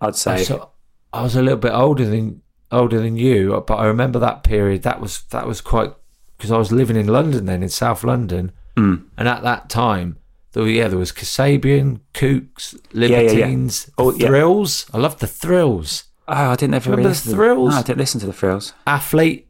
I'd 0.00 0.14
say. 0.16 0.44
so 0.44 0.70
I 1.12 1.22
was 1.22 1.34
a 1.36 1.42
little 1.42 1.58
bit 1.58 1.72
older 1.72 2.04
than 2.04 2.42
older 2.70 3.00
than 3.00 3.16
you, 3.16 3.64
but 3.66 3.74
I 3.76 3.86
remember 3.86 4.18
that 4.18 4.44
period. 4.44 4.82
That 4.82 5.00
was 5.00 5.22
that 5.30 5.46
was 5.46 5.60
quite 5.62 5.92
because 6.36 6.50
I 6.52 6.58
was 6.58 6.70
living 6.70 6.96
in 6.96 7.08
London 7.08 7.46
then, 7.46 7.62
in 7.62 7.68
South 7.70 8.04
London, 8.04 8.52
Hmm. 8.76 8.94
and 9.16 9.26
at 9.26 9.42
that 9.42 9.68
time, 9.70 10.18
there 10.52 10.62
were, 10.62 10.68
yeah, 10.68 10.86
there 10.86 10.98
was 10.98 11.10
Kasabian, 11.12 12.00
Kooks, 12.14 12.74
yeah, 12.92 13.06
yeah. 13.08 13.16
Libertines, 13.18 13.86
the 13.86 13.92
Oh, 13.98 14.12
yeah. 14.14 14.28
Thrills. 14.28 14.86
I 14.94 14.98
loved 14.98 15.18
the 15.20 15.26
Thrills. 15.26 16.04
Oh, 16.28 16.50
I 16.50 16.56
didn't 16.56 16.74
ever 16.74 16.90
Remember 16.90 16.96
really 16.96 17.02
the 17.04 17.08
listen 17.10 17.30
to 17.32 17.36
Thrills? 17.36 17.70
No, 17.70 17.76
I 17.78 17.82
didn't 17.82 17.98
listen 17.98 18.20
to 18.20 18.26
the 18.26 18.32
Thrills. 18.32 18.72
Athlete, 18.86 19.48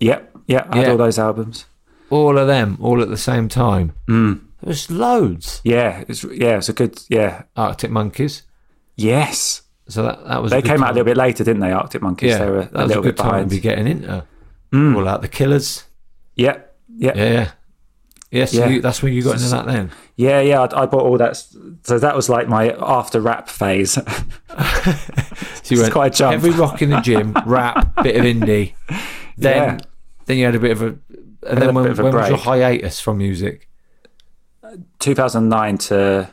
Yep, 0.00 0.36
yeah, 0.46 0.66
I 0.70 0.76
had 0.76 0.84
Yeah. 0.86 0.90
all 0.92 0.96
those 0.98 1.18
albums. 1.18 1.64
all 2.10 2.38
of 2.38 2.46
them, 2.46 2.76
all 2.80 3.00
at 3.02 3.08
the 3.08 3.16
same 3.16 3.48
time. 3.48 3.92
Mm. 4.08 4.40
There 4.62 4.68
was 4.68 4.90
loads. 4.90 5.60
Yeah, 5.64 6.04
it's 6.08 6.22
yeah, 6.24 6.56
it's 6.58 6.68
a 6.68 6.72
good 6.72 6.98
yeah. 7.08 7.42
Arctic 7.56 7.90
Monkeys. 7.90 8.42
Yes, 8.96 9.62
So 9.88 10.02
that 10.02 10.24
that 10.26 10.42
was 10.42 10.50
they 10.52 10.62
came 10.62 10.82
out 10.82 10.90
a 10.90 10.94
little 10.94 11.04
bit 11.04 11.16
later, 11.16 11.44
didn't 11.44 11.60
they? 11.60 11.72
Arctic 11.72 12.02
Monkeys. 12.02 12.30
Yeah, 12.30 12.38
they 12.38 12.50
were 12.50 12.64
that 12.64 12.74
a 12.74 12.78
was 12.82 12.88
little 12.88 13.02
a 13.02 13.06
good 13.06 13.16
bit 13.16 13.22
time 13.22 13.30
behind. 13.32 13.50
to 13.50 13.56
be 13.56 13.60
getting 13.60 13.86
into. 13.86 14.24
Mm. 14.72 14.96
All 14.96 15.08
out 15.08 15.22
the 15.22 15.28
Killers. 15.28 15.84
Yeah, 16.34 16.58
Yeah, 16.96 17.12
yeah. 17.14 17.50
Yes, 18.30 18.52
Yeah. 18.52 18.68
you, 18.68 18.80
that's 18.80 19.02
when 19.02 19.12
you 19.12 19.22
got 19.22 19.34
into 19.34 19.48
that 19.50 19.66
then. 19.66 19.90
Yeah, 20.16 20.40
yeah, 20.40 20.62
I, 20.62 20.82
I 20.82 20.86
bought 20.86 21.02
all 21.02 21.16
that. 21.18 21.36
So 21.84 21.98
that 21.98 22.16
was 22.16 22.28
like 22.28 22.48
my 22.48 22.74
after 22.80 23.20
rap 23.20 23.48
phase. 23.48 23.98
So 25.62 25.74
you 25.74 25.80
It's 25.82 25.90
quite 25.92 26.14
a 26.14 26.16
jump. 26.16 26.32
Heavy 26.40 26.50
rock 26.50 26.80
in 26.80 26.90
the 26.90 27.00
gym, 27.00 27.34
rap, 27.44 27.92
bit 28.04 28.14
of 28.14 28.22
indie. 28.22 28.74
Then, 29.36 29.56
Yeah. 29.56 29.78
then 30.26 30.36
you 30.38 30.44
had 30.44 30.54
a 30.54 30.60
bit 30.60 30.70
of 30.70 30.82
a. 30.82 30.86
And 31.48 31.60
then 31.60 31.74
when, 31.74 31.86
a 31.86 31.90
was 32.04 32.28
your 32.28 32.38
hiatus 32.38 33.00
from 33.00 33.18
music? 33.18 33.68
Uh, 34.62 34.76
2009 35.00 35.78
to 35.78 36.32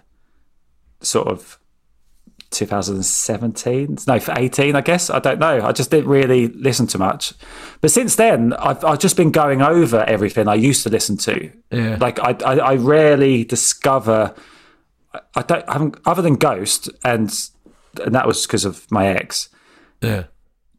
sort 1.01 1.27
of 1.27 1.57
2017. 2.53 3.97
No, 4.07 4.19
for 4.19 4.33
18, 4.37 4.75
I 4.75 4.81
guess. 4.81 5.09
I 5.09 5.19
don't 5.19 5.39
know. 5.39 5.65
I 5.65 5.71
just 5.71 5.91
didn't 5.91 6.09
really 6.09 6.47
listen 6.47 6.87
to 6.87 6.97
much. 6.97 7.33
But 7.81 7.91
since 7.91 8.15
then, 8.15 8.53
I've, 8.53 8.83
I've 8.85 8.99
just 8.99 9.17
been 9.17 9.31
going 9.31 9.61
over 9.61 10.03
everything 10.05 10.47
I 10.47 10.55
used 10.55 10.83
to 10.83 10.89
listen 10.89 11.17
to. 11.17 11.51
Yeah. 11.71 11.97
Like 11.99 12.19
I, 12.19 12.35
I, 12.45 12.57
I 12.57 12.75
rarely 12.75 13.43
discover. 13.43 14.33
I- 15.35 15.41
don't. 15.43 15.67
I 15.69 15.73
haven't, 15.73 15.97
other 16.05 16.21
than 16.21 16.35
Ghost, 16.35 16.89
and 17.03 17.31
and 18.03 18.15
that 18.15 18.25
was 18.25 18.45
because 18.47 18.65
of 18.65 18.89
my 18.91 19.07
ex. 19.07 19.49
Yeah. 20.01 20.23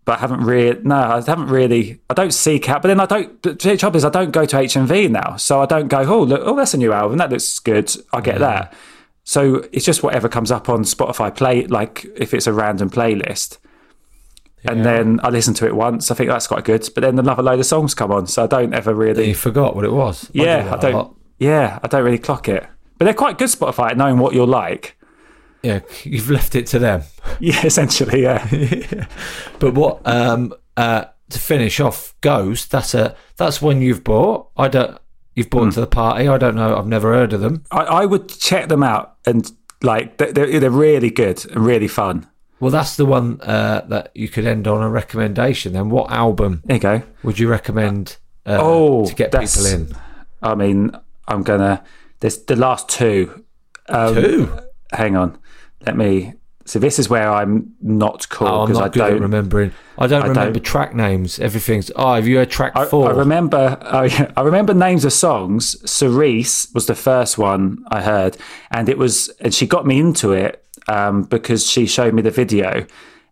but 0.05 0.19
I 0.19 0.21
haven't 0.21 0.41
really. 0.45 0.81
No, 0.83 0.97
I 0.97 1.23
haven't 1.25 1.47
really. 1.49 2.01
I 2.11 2.15
don't 2.15 2.33
seek 2.35 2.69
out, 2.69 2.83
but 2.83 2.89
then 2.89 2.99
I 3.01 3.07
don't. 3.07 3.41
The 3.43 3.77
trouble 3.77 3.97
is, 3.97 4.05
I 4.05 4.11
don't 4.11 4.33
go 4.33 4.45
to 4.45 4.57
HMV 4.57 5.11
now, 5.11 5.37
so 5.37 5.63
I 5.63 5.67
don't 5.67 5.89
go. 5.89 5.99
Oh, 6.01 6.23
look, 6.25 6.41
oh, 6.45 6.57
that's 6.57 6.75
a 6.75 6.79
new 6.79 6.93
album. 6.93 7.19
That 7.19 7.31
looks 7.31 7.59
good. 7.61 7.95
I 8.13 8.21
get 8.21 8.39
that. 8.41 8.75
So 9.25 9.67
it's 9.73 9.85
just 9.85 10.03
whatever 10.03 10.29
comes 10.29 10.51
up 10.51 10.69
on 10.69 10.83
Spotify 10.83 11.35
play, 11.35 11.67
like 11.67 12.07
if 12.17 12.35
it's 12.35 12.47
a 12.47 12.53
random 12.53 12.91
playlist. 12.91 13.59
And 14.67 14.85
then 14.85 15.21
I 15.23 15.29
listen 15.29 15.53
to 15.55 15.67
it 15.67 15.77
once. 15.77 16.11
I 16.11 16.15
think 16.15 16.31
that's 16.31 16.47
quite 16.47 16.65
good. 16.65 16.89
But 16.95 17.03
then 17.03 17.19
another 17.19 17.43
load 17.43 17.61
of 17.61 17.67
songs 17.67 17.95
come 17.95 18.11
on, 18.11 18.27
so 18.27 18.45
I 18.45 18.47
don't 18.47 18.73
ever 18.73 18.95
really. 18.95 19.29
You 19.29 19.35
forgot 19.35 19.77
what 19.77 19.85
it 19.85 19.93
was. 19.93 20.31
I 20.31 20.33
do 20.33 20.41
yeah, 20.43 20.75
I 20.75 20.77
don't. 20.79 21.17
Yeah, 21.39 21.79
I 21.83 21.89
don't 21.89 22.03
really 22.05 22.19
clock 22.19 22.49
it. 22.49 22.67
But 22.97 23.05
they're 23.05 23.15
quite 23.15 23.37
good 23.37 23.49
Spotify 23.49 23.91
at 23.91 23.97
knowing 23.99 24.19
what 24.19 24.35
you're 24.35 24.47
like. 24.47 24.97
Yeah, 25.63 25.81
you've 26.03 26.31
left 26.31 26.55
it 26.55 26.67
to 26.69 26.79
them. 26.79 27.03
Yeah, 27.41 27.65
essentially, 27.65 28.23
yeah. 28.23 29.07
But 29.59 29.75
what 29.75 30.07
um 30.07 30.53
uh 30.77 31.07
to 31.31 31.39
finish 31.39 31.81
off 31.81 32.15
Ghost, 32.21 32.71
that's 32.71 32.95
a 32.95 33.17
that's 33.37 33.61
one 33.61 33.81
you've 33.81 34.05
bought. 34.05 34.51
I 34.57 34.69
don't 34.69 34.99
you've 35.35 35.51
bought 35.51 35.73
to 35.75 35.81
the 35.81 35.87
party. 35.87 36.29
I 36.29 36.39
don't 36.39 36.55
know. 36.55 36.77
I've 36.77 36.87
never 36.87 37.13
heard 37.15 37.33
of 37.33 37.41
them. 37.41 37.65
I, 37.71 37.81
I 37.81 38.05
would 38.07 38.29
check 38.29 38.69
them 38.69 38.83
out 38.83 39.17
and 39.27 39.51
like 39.83 40.17
they're, 40.19 40.33
they're 40.61 40.71
really 40.71 41.11
good 41.11 41.45
and 41.53 41.65
really 41.65 41.89
fun. 41.89 42.27
Well, 42.61 42.71
that's 42.71 42.97
the 42.97 43.05
one 43.05 43.41
uh, 43.43 43.83
that 43.89 44.11
you 44.15 44.29
could 44.29 44.47
end 44.47 44.67
on 44.67 44.81
a 44.83 44.89
recommendation. 44.89 45.73
Then, 45.75 45.91
what 45.91 46.11
album 46.11 46.63
There 46.65 46.77
you 46.77 46.81
go. 46.81 47.03
would 47.23 47.39
you 47.39 47.49
recommend 47.49 48.17
uh, 48.47 48.59
Oh, 48.61 49.05
to 49.07 49.15
get 49.15 49.33
people 49.33 49.67
in? 49.67 49.93
I 50.43 50.55
mean, 50.55 50.93
I'm 51.29 51.43
gonna. 51.43 51.83
There's 52.21 52.39
the 52.45 52.57
last 52.57 52.89
two. 52.89 53.45
Um, 53.89 54.15
Two. 54.15 54.59
Hang 54.93 55.17
on. 55.17 55.37
Let 55.85 55.97
me. 55.97 56.35
So 56.67 56.79
this 56.79 56.99
is 56.99 57.11
where 57.11 57.31
I'm 57.31 57.75
not 57.83 58.27
cool 58.31 58.49
Oh, 58.49 58.67
because 58.67 58.79
not 58.81 58.97
I 58.97 59.11
don't. 59.11 59.21
remembering. 59.21 59.73
I 59.99 60.07
don't 60.07 60.23
I 60.23 60.29
remember 60.29 60.55
don't- 60.55 60.65
track 60.65 60.95
names. 60.95 61.39
Everything's. 61.39 61.91
Oh, 61.95 62.15
have 62.15 62.27
you 62.27 62.37
heard 62.39 62.51
track 62.51 62.73
I, 62.75 62.87
four? 62.87 63.09
I 63.11 63.13
remember. 63.13 63.79
Oh, 63.83 64.03
yeah, 64.05 64.33
I 64.37 64.41
remember 64.43 64.73
names 64.75 65.05
of 65.05 65.13
songs. 65.13 65.77
Cirice 65.85 66.73
was 66.75 66.87
the 66.87 66.95
first 66.95 67.37
one 67.39 67.85
I 67.89 68.01
heard, 68.03 68.37
and 68.71 68.89
it 68.89 68.97
was, 68.99 69.29
and 69.41 69.53
she 69.55 69.67
got 69.67 69.87
me 69.87 69.99
into 70.01 70.33
it 70.33 70.65
um, 70.89 71.25
because 71.25 71.67
she 71.71 71.87
showed 71.87 72.15
me 72.15 72.23
the 72.23 72.31
video, 72.31 72.87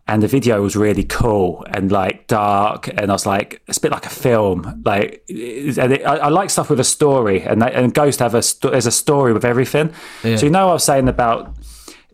and 0.07 0.21
the 0.21 0.27
video 0.27 0.61
was 0.61 0.75
really 0.75 1.03
cool 1.03 1.65
and 1.71 1.91
like 1.91 2.27
dark, 2.27 2.87
and 2.87 3.09
I 3.09 3.13
was 3.13 3.25
like, 3.25 3.61
it's 3.67 3.79
a 3.79 3.81
bit 3.81 3.91
like 3.91 4.05
a 4.05 4.09
film, 4.09 4.83
like, 4.85 5.23
and 5.27 5.93
it, 5.93 6.05
I, 6.05 6.17
I 6.17 6.29
like 6.29 6.49
stuff 6.51 6.69
with 6.69 6.79
a 6.79 6.83
story, 6.83 7.41
and 7.41 7.61
they, 7.63 7.71
and 7.73 7.93
Ghost 7.93 8.19
have 8.19 8.35
a 8.35 8.43
there's 8.61 8.85
a 8.85 8.91
story 8.91 9.33
with 9.33 9.43
everything. 9.43 9.91
So 10.21 10.29
you 10.29 10.49
know, 10.51 10.65
what 10.65 10.71
I 10.71 10.73
was 10.73 10.83
saying 10.83 11.07
about 11.07 11.55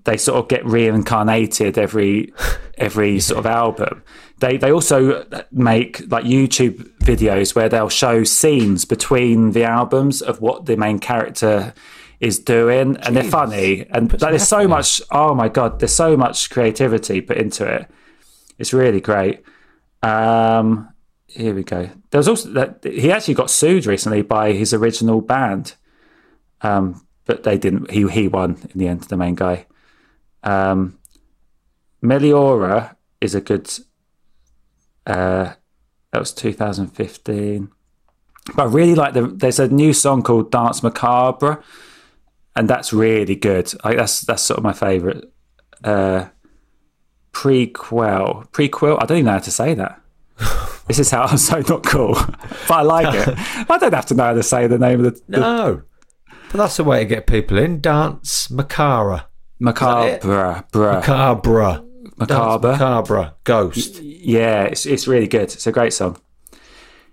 they 0.10 0.18
sort 0.18 0.40
of 0.40 0.48
get 0.48 0.66
reincarnated 0.66 1.78
every 1.78 2.34
every 2.80 3.20
sort 3.20 3.38
of 3.38 3.46
album. 3.46 4.04
They 4.40 4.58
they 4.58 4.72
also 4.72 5.24
make 5.52 6.02
like 6.12 6.26
YouTube 6.26 6.78
videos 7.00 7.54
where 7.54 7.70
they'll 7.70 7.90
show 7.90 8.24
scenes 8.24 8.86
between 8.86 9.52
the 9.52 9.66
albums 9.66 10.24
of 10.24 10.42
what 10.42 10.66
the 10.66 10.76
main 10.76 10.98
character 10.98 11.74
is 12.20 12.40
doing, 12.40 12.98
and 12.98 13.16
they're 13.16 13.24
funny. 13.24 13.86
And 13.92 14.12
like, 14.12 14.32
there's 14.32 14.48
so 14.48 14.68
much. 14.68 15.00
Oh 15.12 15.36
my 15.36 15.48
god, 15.48 15.80
there's 15.80 15.94
so 15.94 16.18
much 16.18 16.50
creativity 16.50 17.22
put 17.22 17.38
into 17.38 17.66
it. 17.68 17.88
It's 18.58 18.74
really 18.74 19.02
great. 19.02 19.44
Um, 20.02 20.90
here 21.28 21.54
we 21.54 21.64
go. 21.64 21.88
There 22.10 22.18
was 22.18 22.28
also 22.28 22.50
that 22.54 22.80
he 22.84 23.12
actually 23.12 23.36
got 23.36 23.52
sued 23.52 23.86
recently 23.86 24.24
by 24.24 24.54
his 24.54 24.74
original 24.74 25.22
band, 25.22 25.76
um, 26.62 27.06
but 27.26 27.44
they 27.44 27.60
didn't. 27.60 27.92
He 27.92 28.08
he 28.10 28.28
won 28.28 28.58
in 28.74 28.80
the 28.80 28.88
end. 28.88 29.02
The 29.04 29.16
main 29.16 29.36
guy. 29.36 29.68
Um, 30.44 30.98
Meliora 32.04 32.96
is 33.22 33.36
a 33.36 33.42
good. 33.42 33.70
Uh, 35.06 35.54
that 36.12 36.20
was 36.20 36.34
2015. 36.34 37.70
But 38.56 38.64
I 38.64 38.66
really 38.66 38.96
like 38.96 39.14
the. 39.14 39.28
There's 39.28 39.60
a 39.60 39.68
new 39.68 39.94
song 39.94 40.24
called 40.24 40.52
"Dance 40.52 40.82
Macabre," 40.82 41.64
and 42.56 42.70
that's 42.70 42.94
really 42.94 43.36
good. 43.36 43.72
I, 43.84 43.96
that's 43.96 44.22
that's 44.22 44.44
sort 44.44 44.58
of 44.58 44.64
my 44.64 44.74
favorite. 44.74 45.32
Uh, 45.84 46.28
Prequelle, 47.32 48.50
Prequelle. 48.52 48.98
I 49.02 49.06
don't 49.06 49.18
even 49.20 49.26
know 49.26 49.34
how 49.34 49.40
to 49.40 49.52
say 49.52 49.74
that. 49.76 50.02
This 50.90 50.98
is 50.98 51.12
how 51.12 51.26
I'm 51.26 51.38
so 51.38 51.60
not 51.70 51.84
cool, 51.84 52.16
but 52.68 52.72
I 52.72 52.82
like 52.82 53.14
it. 53.14 53.36
I 53.70 53.78
don't 53.78 53.94
have 53.94 54.08
to 54.08 54.16
know 54.16 54.24
how 54.24 54.34
to 54.34 54.42
say 54.42 54.66
the 54.66 54.80
name 54.80 55.06
of 55.06 55.14
the, 55.14 55.22
the 55.28 55.40
No. 55.40 55.82
But 56.52 56.58
that's 56.58 56.78
the 56.78 56.84
way 56.84 57.02
to 57.02 57.06
get 57.06 57.28
people 57.28 57.60
in. 57.60 57.80
Dance 57.80 58.50
macabre. 58.50 59.26
Macabre, 59.60 60.20
bruh. 60.72 60.96
Macabre. 60.96 61.84
Macabre. 62.18 62.72
Macabre. 62.72 63.34
Ghost. 63.44 64.02
Yeah, 64.02 64.64
it's 64.64 64.86
it's 64.86 65.08
really 65.08 65.28
good. 65.28 65.44
It's 65.54 65.68
a 65.68 65.72
great 65.72 65.94
song. 65.94 66.18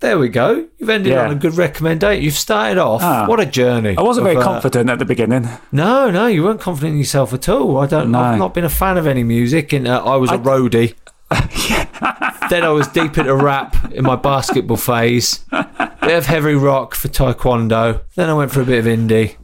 There 0.01 0.19
we 0.19 0.29
go. 0.29 0.67
You've 0.79 0.91
ended 0.91 1.13
Yeah. 1.13 1.25
on 1.25 1.33
a 1.33 1.35
good 1.37 1.57
recommendation. 1.57 2.23
You've 2.23 2.35
started 2.35 2.77
off. 2.79 3.03
Ah. 3.03 3.27
what 3.27 3.41
a 3.41 3.47
journey. 3.47 3.97
I 3.97 4.03
wasn't 4.03 4.27
of, 4.27 4.33
very 4.33 4.37
uh, 4.37 4.43
confident 4.45 4.91
at 4.91 4.99
the 4.99 5.07
beginning. 5.07 5.49
No, 5.73 6.11
no, 6.11 6.27
you 6.27 6.45
weren't 6.45 6.61
confident 6.61 6.93
in 6.93 6.99
yourself 6.99 7.33
at 7.33 7.49
all. 7.49 7.79
I 7.79 7.87
don't. 7.87 8.11
No. 8.11 8.19
I've 8.21 8.39
not 8.39 8.53
been 8.53 8.65
a 8.65 8.69
fan 8.69 8.99
of 8.99 9.07
any 9.07 9.25
music, 9.25 9.73
and 9.73 9.89
uh, 9.89 10.05
I 10.05 10.17
was 10.17 10.31
a 10.31 10.39
roadie. 10.39 10.95
then 12.51 12.63
I 12.63 12.69
was 12.69 12.87
deep 12.89 13.17
into 13.19 13.35
rap 13.35 13.91
in 13.93 14.05
my 14.05 14.17
basketball 14.17 14.77
phase. 14.77 15.39
Bit 15.51 16.19
of 16.19 16.27
heavy 16.27 16.55
rock 16.55 16.95
for 16.95 17.09
taekwondo. 17.09 18.03
Then 18.15 18.29
I 18.29 18.35
went 18.35 18.53
for 18.53 18.61
a 18.61 18.65
bit 18.65 18.79
of 18.79 18.85
indie, 18.85 19.37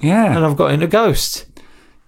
Yeah, 0.00 0.34
and 0.36 0.44
I've 0.44 0.56
got 0.56 0.72
into 0.72 0.86
Ghost. 0.86 1.46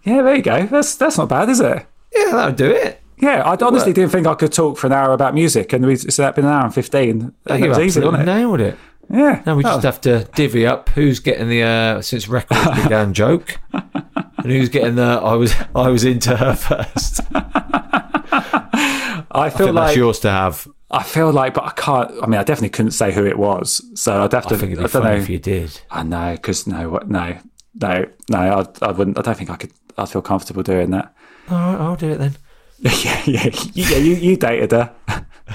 Yeah. 0.05 0.23
There 0.23 0.35
you 0.37 0.43
go. 0.43 0.67
That's 0.67 0.95
that's 0.97 1.19
not 1.19 1.29
bad, 1.29 1.49
is 1.49 1.61
it? 1.61 1.87
Yeah, 2.15 2.33
that 2.33 2.47
would 2.47 2.57
do 2.57 2.71
it. 2.71 3.01
Yeah, 3.19 3.43
I 3.43 3.57
honestly 3.65 3.93
didn't 3.93 4.11
think 4.11 4.27
I 4.27 4.35
could 4.35 4.53
talk 4.53 4.77
for 4.79 4.89
an 4.89 4.93
hour 4.93 5.13
about 5.13 5.33
music, 5.35 5.73
and 5.73 5.87
we, 5.87 5.95
so 5.97 6.23
that 6.23 6.35
been 6.35 6.45
an 6.45 6.51
hour 6.51 6.65
and 6.65 6.75
fifteen. 6.75 7.33
And 7.47 7.65
it 7.65 7.69
was 7.69 7.79
easy, 7.79 8.01
wasn't 8.01 8.23
it? 8.23 8.27
nailed 8.27 8.61
it. 8.61 8.77
Yeah. 9.11 9.43
Now 9.47 9.55
we 9.57 9.63
just 9.63 9.79
Oh, 9.79 9.89
have 9.89 10.01
to 10.03 10.25
divvy 10.35 10.67
up 10.67 10.89
who's 10.91 11.21
getting 11.21 11.49
the 11.49 11.63
uh, 11.63 12.01
since 12.03 12.27
records 12.29 12.61
began 12.83 13.13
joke, 13.15 13.59
and 13.73 14.47
who's 14.47 14.69
getting 14.69 14.97
the 14.97 15.03
I 15.23 15.35
was 15.35 15.55
I 15.75 15.89
was 15.89 16.05
into 16.05 16.37
her 16.37 16.55
first. 16.55 17.21
I 17.35 19.25
I 19.31 19.51
feel 19.51 19.67
think 19.67 19.77
like 19.77 19.87
that's 19.89 19.97
yours 19.97 20.19
to 20.21 20.31
have. 20.31 20.69
I 20.91 21.03
feel 21.03 21.31
like, 21.33 21.55
but 21.55 21.65
I 21.65 21.71
can't. 21.71 22.11
I 22.23 22.27
mean, 22.27 22.39
I 22.39 22.45
definitely 22.45 22.69
couldn't 22.71 22.91
say 22.93 23.13
who 23.13 23.25
it 23.25 23.39
was, 23.39 23.83
so 23.95 24.23
I'd 24.25 24.33
have 24.33 24.47
to. 24.49 24.55
I 24.55 24.59
think 24.59 24.73
it'd 24.73 24.79
I 24.79 24.83
don't 24.83 24.91
funny 25.03 25.17
know. 25.17 25.23
if 25.23 25.29
you 25.29 25.39
did. 25.39 25.81
I 25.91 26.03
know 26.03 26.33
because 26.35 26.67
no, 26.67 26.91
what- 26.91 27.09
no, 27.09 27.39
no, 27.81 28.07
no. 28.31 28.39
I, 28.39 28.67
I 28.87 28.91
wouldn't. 28.93 29.19
I 29.19 29.23
don't 29.23 29.37
think 29.37 29.49
I 29.51 29.57
could. 29.57 29.73
I'd 29.99 30.09
feel 30.09 30.23
comfortable 30.23 30.63
doing 30.63 30.91
that. 30.91 31.15
All 31.51 31.57
right, 31.59 31.81
I'll 31.81 31.97
do 31.97 32.11
it 32.11 32.19
then. 32.19 32.37
yeah, 32.79 33.23
yeah, 33.27 33.51
yeah. 33.75 33.97
You, 33.97 34.15
you 34.15 34.37
dated 34.37 34.73
her. 34.73 34.93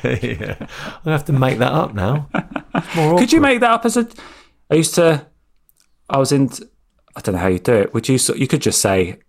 yeah. 0.03 0.55
I'm 1.05 1.11
have 1.11 1.25
to 1.25 1.33
make 1.33 1.57
that 1.59 1.71
up 1.73 1.93
now. 1.93 2.29
More 2.95 3.17
Could 3.17 3.33
you 3.33 3.41
make 3.41 3.59
that 3.61 3.71
up 3.71 3.85
as 3.85 3.97
a? 3.97 4.07
I 4.69 4.75
used 4.75 4.95
to. 4.95 5.25
I 6.09 6.17
was 6.19 6.31
in. 6.31 6.49
I 7.15 7.21
don't 7.21 7.35
know 7.35 7.41
how 7.41 7.47
you 7.47 7.59
do 7.59 7.73
it. 7.73 7.93
Would 7.93 8.07
you? 8.07 8.17
You 8.35 8.47
could 8.47 8.61
just 8.61 8.79
say. 8.81 9.19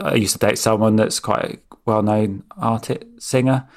I 0.00 0.14
used 0.14 0.38
to 0.38 0.46
date 0.46 0.58
someone 0.58 0.96
that's 0.96 1.18
quite 1.20 1.44
a 1.44 1.58
well-known 1.84 2.44
artist 2.56 3.02
singer. 3.18 3.68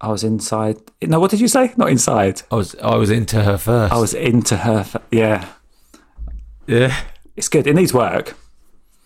I 0.00 0.08
was 0.08 0.22
inside. 0.22 0.76
No, 1.02 1.18
what 1.18 1.30
did 1.30 1.40
you 1.40 1.48
say? 1.48 1.72
Not 1.76 1.88
inside. 1.90 2.42
I 2.50 2.56
was 2.56 2.74
I 2.76 2.96
was 2.96 3.08
into 3.10 3.42
her 3.42 3.56
first. 3.56 3.92
I 3.92 3.98
was 3.98 4.14
into 4.14 4.56
her. 4.58 4.80
f- 4.80 4.96
Yeah, 5.10 5.46
yeah. 6.66 6.94
it's 7.36 7.48
good. 7.48 7.66
It 7.66 7.74
needs 7.74 7.94
work. 7.94 8.36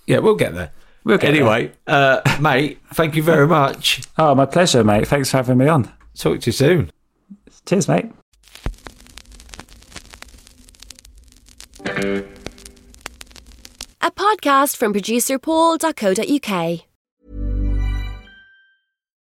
Yeah, 0.06 0.18
we'll 0.18 0.36
get 0.36 0.54
there. 0.54 0.72
We'll 1.04 1.18
get 1.18 1.30
anyway, 1.30 1.72
uh, 1.86 2.20
mate, 2.40 2.80
thank 2.94 3.14
you 3.14 3.22
very 3.22 3.46
much. 3.46 4.02
Oh, 4.18 4.34
my 4.34 4.46
pleasure, 4.46 4.82
mate. 4.82 5.06
Thanks 5.06 5.30
for 5.30 5.36
having 5.36 5.58
me 5.58 5.68
on. 5.68 5.92
Talk 6.16 6.40
to 6.40 6.46
you 6.46 6.52
soon. 6.52 6.90
Cheers, 7.66 7.86
mate. 7.86 8.10
A 14.00 14.10
podcast 14.10 14.76
from 14.76 14.92
producer 14.92 15.38
paul.co.uk. 15.38 16.85